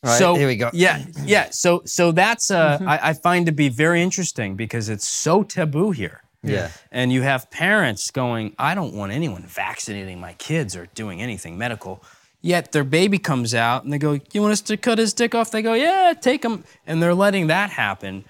All 0.04 0.10
right, 0.10 0.18
so 0.18 0.34
here 0.36 0.46
we 0.46 0.56
go. 0.56 0.70
Yeah, 0.72 1.04
yeah. 1.24 1.48
So 1.50 1.82
so 1.84 2.12
that's 2.12 2.50
uh, 2.50 2.78
I, 2.86 3.10
I 3.10 3.12
find 3.14 3.46
to 3.46 3.52
be 3.52 3.68
very 3.68 4.00
interesting 4.00 4.54
because 4.56 4.88
it's 4.88 5.06
so 5.06 5.42
taboo 5.42 5.90
here. 5.90 6.22
Yeah. 6.42 6.70
And 6.92 7.12
you 7.12 7.22
have 7.22 7.50
parents 7.50 8.12
going, 8.12 8.54
I 8.60 8.76
don't 8.76 8.94
want 8.94 9.10
anyone 9.10 9.42
vaccinating 9.42 10.20
my 10.20 10.34
kids 10.34 10.76
or 10.76 10.86
doing 10.94 11.20
anything 11.20 11.58
medical. 11.58 12.02
Yet 12.40 12.72
their 12.72 12.84
baby 12.84 13.18
comes 13.18 13.52
out 13.54 13.84
and 13.84 13.92
they 13.92 13.98
go, 13.98 14.18
You 14.32 14.42
want 14.42 14.52
us 14.52 14.60
to 14.62 14.76
cut 14.76 14.98
his 14.98 15.12
dick 15.12 15.34
off? 15.34 15.50
They 15.50 15.62
go, 15.62 15.74
Yeah, 15.74 16.12
take 16.20 16.44
him. 16.44 16.64
And 16.86 17.02
they're 17.02 17.14
letting 17.14 17.48
that 17.48 17.70
happen. 17.70 18.24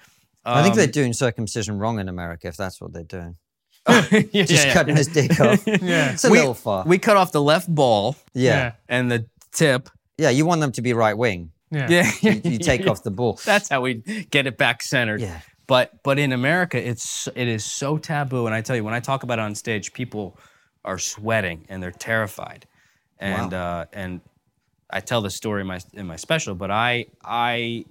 I 0.45 0.63
think 0.63 0.73
Um, 0.73 0.77
they're 0.77 0.87
doing 0.87 1.13
circumcision 1.13 1.77
wrong 1.77 1.99
in 1.99 2.09
America 2.09 2.47
if 2.47 2.57
that's 2.57 2.81
what 2.81 2.91
they're 2.93 3.03
doing. 3.03 3.35
yeah, 3.87 4.01
Just 4.43 4.65
yeah. 4.67 4.73
cutting 4.73 4.95
his 4.95 5.07
dick 5.07 5.39
off. 5.39 5.65
Yeah. 5.67 6.13
It's 6.13 6.23
a 6.23 6.29
We, 6.29 6.39
little 6.39 6.53
far. 6.55 6.83
we 6.85 6.97
cut 6.97 7.17
off 7.17 7.31
the 7.31 7.41
left 7.41 7.73
ball 7.73 8.15
yeah. 8.33 8.51
Yeah. 8.57 8.71
and 8.87 9.11
the 9.11 9.25
tip. 9.51 9.89
yeah. 10.17 10.29
you 10.31 10.45
want 10.45 10.61
them 10.61 10.71
to 10.73 10.81
be 10.81 10.93
right 10.93 11.15
wing. 11.17 11.51
Yeah. 11.71 11.87
Yeah. 11.89 12.11
You, 12.21 12.41
you 12.43 12.57
take 12.57 12.87
off 12.87 13.03
the 13.03 13.11
ball. 13.11 13.39
That's 13.45 13.69
how 13.69 13.81
we 13.81 13.95
get 14.31 14.47
it 14.47 14.57
back 14.57 14.81
centered. 14.81 15.21
Yeah. 15.21 15.39
But 15.67 16.01
but 16.03 16.17
in 16.17 16.31
America, 16.33 16.77
it's 16.83 17.27
it 17.35 17.47
is 17.47 17.63
so 17.63 17.99
taboo. 17.99 18.47
And 18.47 18.55
I 18.55 18.61
tell 18.61 18.75
you, 18.75 18.83
when 18.83 18.95
I 18.95 18.99
talk 19.01 19.21
about 19.21 19.37
it 19.37 19.43
on 19.43 19.53
stage, 19.53 19.93
people 19.93 20.35
are 20.83 20.97
sweating 20.97 21.67
and 21.69 21.83
they're 21.83 21.91
terrified. 21.91 22.65
And 23.19 23.53
uh, 23.53 23.85
and 23.91 24.21
I 24.89 25.01
tell 25.01 25.21
the 25.21 25.29
story 25.29 25.61
in 25.61 25.67
my 25.67 25.79
in 25.93 26.07
my 26.07 26.15
special, 26.15 26.55
but 26.55 26.71
I 26.71 27.07
I 27.23 27.85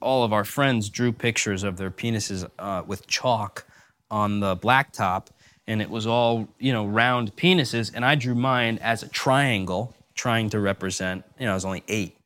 all 0.00 0.24
of 0.24 0.32
our 0.32 0.44
friends 0.44 0.88
drew 0.88 1.12
pictures 1.12 1.62
of 1.62 1.76
their 1.76 1.90
penises 1.90 2.48
uh, 2.58 2.82
with 2.86 3.06
chalk 3.06 3.66
on 4.10 4.40
the 4.40 4.56
blacktop, 4.56 5.28
and 5.66 5.82
it 5.82 5.90
was 5.90 6.06
all 6.06 6.48
you 6.58 6.72
know 6.72 6.86
round 6.86 7.34
penises, 7.36 7.90
and 7.94 8.04
I 8.04 8.14
drew 8.14 8.34
mine 8.34 8.78
as 8.82 9.02
a 9.02 9.08
triangle, 9.08 9.94
trying 10.14 10.48
to 10.50 10.60
represent. 10.60 11.24
You 11.38 11.46
know, 11.46 11.52
I 11.52 11.54
was 11.54 11.64
only 11.64 11.82
eight, 11.88 12.16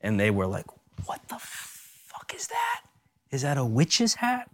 and 0.00 0.20
they 0.20 0.30
were 0.30 0.46
like, 0.46 0.66
"What 1.06 1.26
the 1.28 1.38
fuck 1.38 2.34
is 2.34 2.48
that? 2.48 2.82
Is 3.30 3.42
that 3.42 3.56
a 3.56 3.64
witch's 3.64 4.14
hat? 4.14 4.50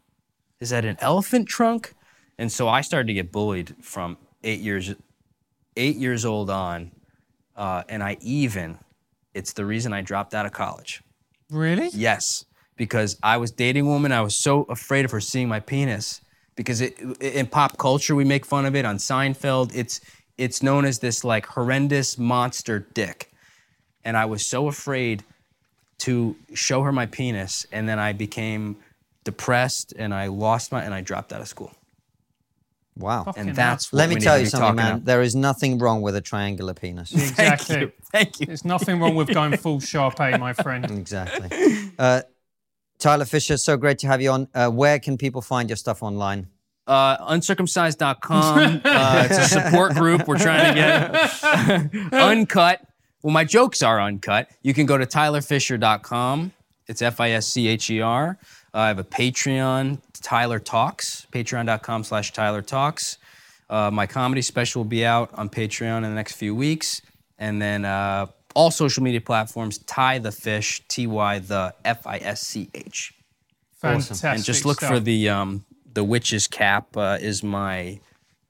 Is 0.61 0.71
that 0.71 0.85
an 0.85 0.97
elephant 1.01 1.49
trunk?" 1.49 1.95
And 2.39 2.51
so 2.51 2.69
I 2.69 2.81
started 2.81 3.09
to 3.09 3.15
get 3.15 3.33
bullied 3.33 3.75
from 3.83 4.19
eight 4.43 4.61
years 4.61 4.95
eight 5.77 5.97
years 5.97 6.25
old 6.25 6.51
on, 6.51 6.93
uh, 7.57 7.83
and 7.89 8.03
I 8.03 8.17
even. 8.21 8.79
It's 9.33 9.53
the 9.53 9.65
reason 9.65 9.93
I 9.93 10.01
dropped 10.01 10.35
out 10.35 10.47
of 10.47 10.53
college. 10.53 11.03
Really? 11.51 11.91
Yes, 11.93 12.45
because 12.77 13.19
I 13.23 13.37
was 13.37 13.51
dating 13.51 13.87
a 13.87 13.89
woman. 13.89 14.13
I 14.13 14.21
was 14.21 14.37
so 14.37 14.63
afraid 14.65 15.05
of 15.05 15.11
her 15.11 15.21
seeing 15.21 15.49
my 15.49 15.61
penis 15.61 16.21
because 16.57 16.81
it, 16.81 16.99
in 17.21 17.47
pop 17.47 17.79
culture 17.79 18.15
we 18.15 18.25
make 18.25 18.47
fun 18.47 18.65
of 18.65 18.77
it 18.77 18.85
on 18.85 18.97
Seinfeld. 18.99 19.73
It's 19.75 20.01
it's 20.37 20.63
known 20.63 20.85
as 20.85 20.99
this 20.99 21.25
like 21.25 21.47
horrendous 21.47 22.19
monster 22.19 22.81
dick, 22.95 23.33
and 24.05 24.17
I 24.17 24.25
was 24.25 24.47
so 24.47 24.69
afraid 24.69 25.25
to 25.99 26.37
show 26.55 26.83
her 26.83 26.93
my 26.93 27.07
penis, 27.07 27.67
and 27.73 27.89
then 27.89 27.99
I 27.99 28.13
became 28.13 28.77
depressed 29.25 29.95
and 29.97 30.13
I 30.15 30.27
lost 30.27 30.71
my 30.71 30.83
and 30.83 30.95
I 30.95 31.01
dropped 31.01 31.33
out 31.33 31.41
of 31.41 31.49
school. 31.49 31.73
Wow. 32.97 33.25
Fucking 33.25 33.49
And 33.49 33.57
that's 33.57 33.93
what 33.93 33.99
Let 33.99 34.09
me 34.09 34.17
tell 34.17 34.39
you 34.39 34.47
something, 34.47 34.77
man. 34.77 34.93
about. 34.93 35.05
There 35.05 35.23
is 35.23 35.35
nothing 35.35 35.79
wrong 35.79 36.01
with 36.03 36.15
a 36.17 36.21
triangular 36.21 36.75
penis. 36.75 37.13
Exactly. 37.15 37.75
Thank 37.77 37.81
you. 37.83 37.93
Thank 38.13 38.41
you. 38.41 38.47
There's 38.47 38.65
nothing 38.65 39.01
wrong 39.01 39.15
with 39.17 39.35
going 39.35 39.57
full 39.57 39.81
Sharpay, 39.81 40.39
my 40.39 40.53
friend. 40.53 40.89
exactly. 40.91 41.91
Uh, 41.99 42.23
Tyler 42.99 43.25
Fischer, 43.25 43.57
so 43.57 43.77
great 43.77 43.99
to 43.99 44.07
have 44.07 44.23
you 44.23 44.31
on. 44.31 44.49
Uh, 44.55 44.71
where 44.71 44.99
can 45.01 45.19
people 45.19 45.43
find 45.43 45.69
your 45.69 45.77
stuff 45.77 46.03
online? 46.03 46.47
uh, 46.87 47.17
uncircumcised.com. 47.33 48.83
Uh, 48.85 49.27
it's 49.29 49.39
a 49.39 49.45
support 49.49 49.95
group. 49.95 50.29
We're 50.29 50.39
trying 50.39 50.75
to 50.75 51.91
get 52.01 52.13
uncut. 52.13 52.81
Well, 53.23 53.33
my 53.33 53.45
jokes 53.45 53.83
are 53.83 54.01
uncut. 54.01 54.49
You 54.63 54.75
can 54.75 54.85
go 54.87 54.99
to 54.99 55.07
tylerfischer.com. 55.07 56.53
It's 56.87 57.01
F 57.03 57.21
I 57.21 57.31
S 57.31 57.47
C 57.47 57.69
H 57.69 57.89
E 57.91 58.01
R. 58.03 58.39
Uh, 58.75 58.79
I 58.79 58.89
have 58.89 58.99
a 58.99 59.05
Patreon, 59.05 59.99
Tyler 60.21 60.59
Talks, 60.59 61.27
patreon.com 61.33 62.03
slash 62.05 62.33
Tyler 62.33 62.61
Talks. 62.63 63.19
Uh, 63.71 63.91
my 63.93 64.07
comedy 64.07 64.43
special 64.43 64.81
will 64.81 64.89
be 64.89 65.05
out 65.07 65.31
on 65.35 65.49
Patreon 65.49 65.99
in 65.99 66.03
the 66.03 66.09
next 66.11 66.33
few 66.33 66.55
weeks. 66.55 67.01
And 67.39 67.63
then 67.63 67.85
uh, 67.85 68.27
all 68.55 68.71
social 68.71 69.03
media 69.03 69.21
platforms, 69.21 69.79
Ty 69.79 70.19
the 70.19 70.33
Fish, 70.33 70.83
T 70.89 71.07
Y 71.07 71.39
the 71.39 71.75
F 71.85 72.07
I 72.07 72.19
S 72.19 72.43
C 72.43 72.69
H. 72.75 73.15
Fantastic. 73.81 74.25
And 74.25 74.45
just 74.45 74.65
look 74.65 74.79
stuff. 74.79 74.91
for 74.91 75.01
the 75.01 75.29
um, 75.29 75.65
the 75.93 76.05
witch's 76.05 76.47
cap 76.47 76.97
uh, 76.97 77.19
is 77.21 77.43
my 77.43 78.01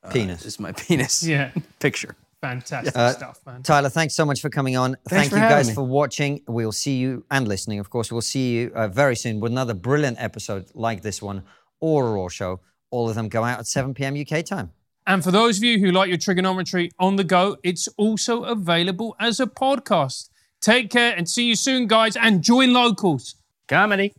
uh, 0.03 0.11
Penis. 0.11 0.45
Is 0.45 0.59
my 0.61 0.73
penis 0.77 1.23
Yeah. 1.23 1.51
picture. 1.81 2.17
Fantastic 2.45 2.95
Uh, 2.95 3.12
stuff, 3.12 3.41
man. 3.47 3.62
Tyler, 3.62 3.89
thanks 3.89 4.12
so 4.12 4.27
much 4.27 4.43
for 4.43 4.51
coming 4.51 4.77
on. 4.77 4.97
Thank 5.09 5.31
for 5.31 5.37
you 5.37 5.43
guys 5.43 5.69
me. 5.69 5.75
for 5.75 5.83
watching. 5.83 6.43
We'll 6.47 6.73
see 6.73 6.97
you 6.99 7.25
and 7.31 7.49
listening, 7.49 7.79
of 7.79 7.89
course. 7.89 8.12
We'll 8.12 8.21
see 8.21 8.53
you 8.53 8.71
uh, 8.75 8.89
very 8.89 9.16
soon 9.16 9.41
with 9.41 9.51
another 9.51 9.73
brilliant 9.73 10.19
episode 10.21 10.66
like 10.75 11.01
this 11.01 11.23
one 11.23 11.43
or 11.81 12.07
a 12.09 12.12
Raw 12.12 12.29
show. 12.29 12.61
All 12.91 13.09
of 13.09 13.15
them 13.15 13.31
go 13.31 13.45
out 13.45 13.61
at 13.61 13.66
7 13.66 13.95
p.m. 13.95 14.15
UK 14.15 14.45
time. 14.45 14.73
And 15.07 15.25
for 15.25 15.31
those 15.31 15.57
of 15.57 15.65
you 15.65 15.79
who 15.79 15.91
like 15.91 16.09
your 16.11 16.19
Triggernometry 16.19 16.91
on 16.99 17.16
the 17.16 17.25
go, 17.25 17.57
it's 17.62 17.89
also 17.97 18.45
available 18.45 19.16
as 19.19 19.41
a 19.41 19.47
podcast. 19.47 20.29
Take 20.61 20.91
care 20.91 21.15
and 21.16 21.27
see 21.27 21.45
you 21.45 21.57
soon, 21.57 21.87
guys, 21.87 22.15
and 22.16 22.43
join 22.43 22.75
locals. 22.75 23.37
Comedy. 23.69 24.12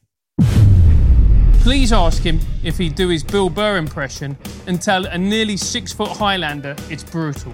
Please 1.60 1.93
ask 1.93 2.23
him 2.23 2.39
if 2.64 2.77
he'd 2.80 2.95
do 2.95 3.10
his 3.10 3.23
Bill 3.23 3.49
Burr 3.49 3.77
impression 3.77 4.35
and 4.68 4.81
tell 4.81 5.06
a 5.06 5.18
nearly 5.18 5.57
six 5.57 5.93
foot 5.93 6.10
Highlander 6.10 6.76
it's 6.89 7.03
brutal. 7.03 7.53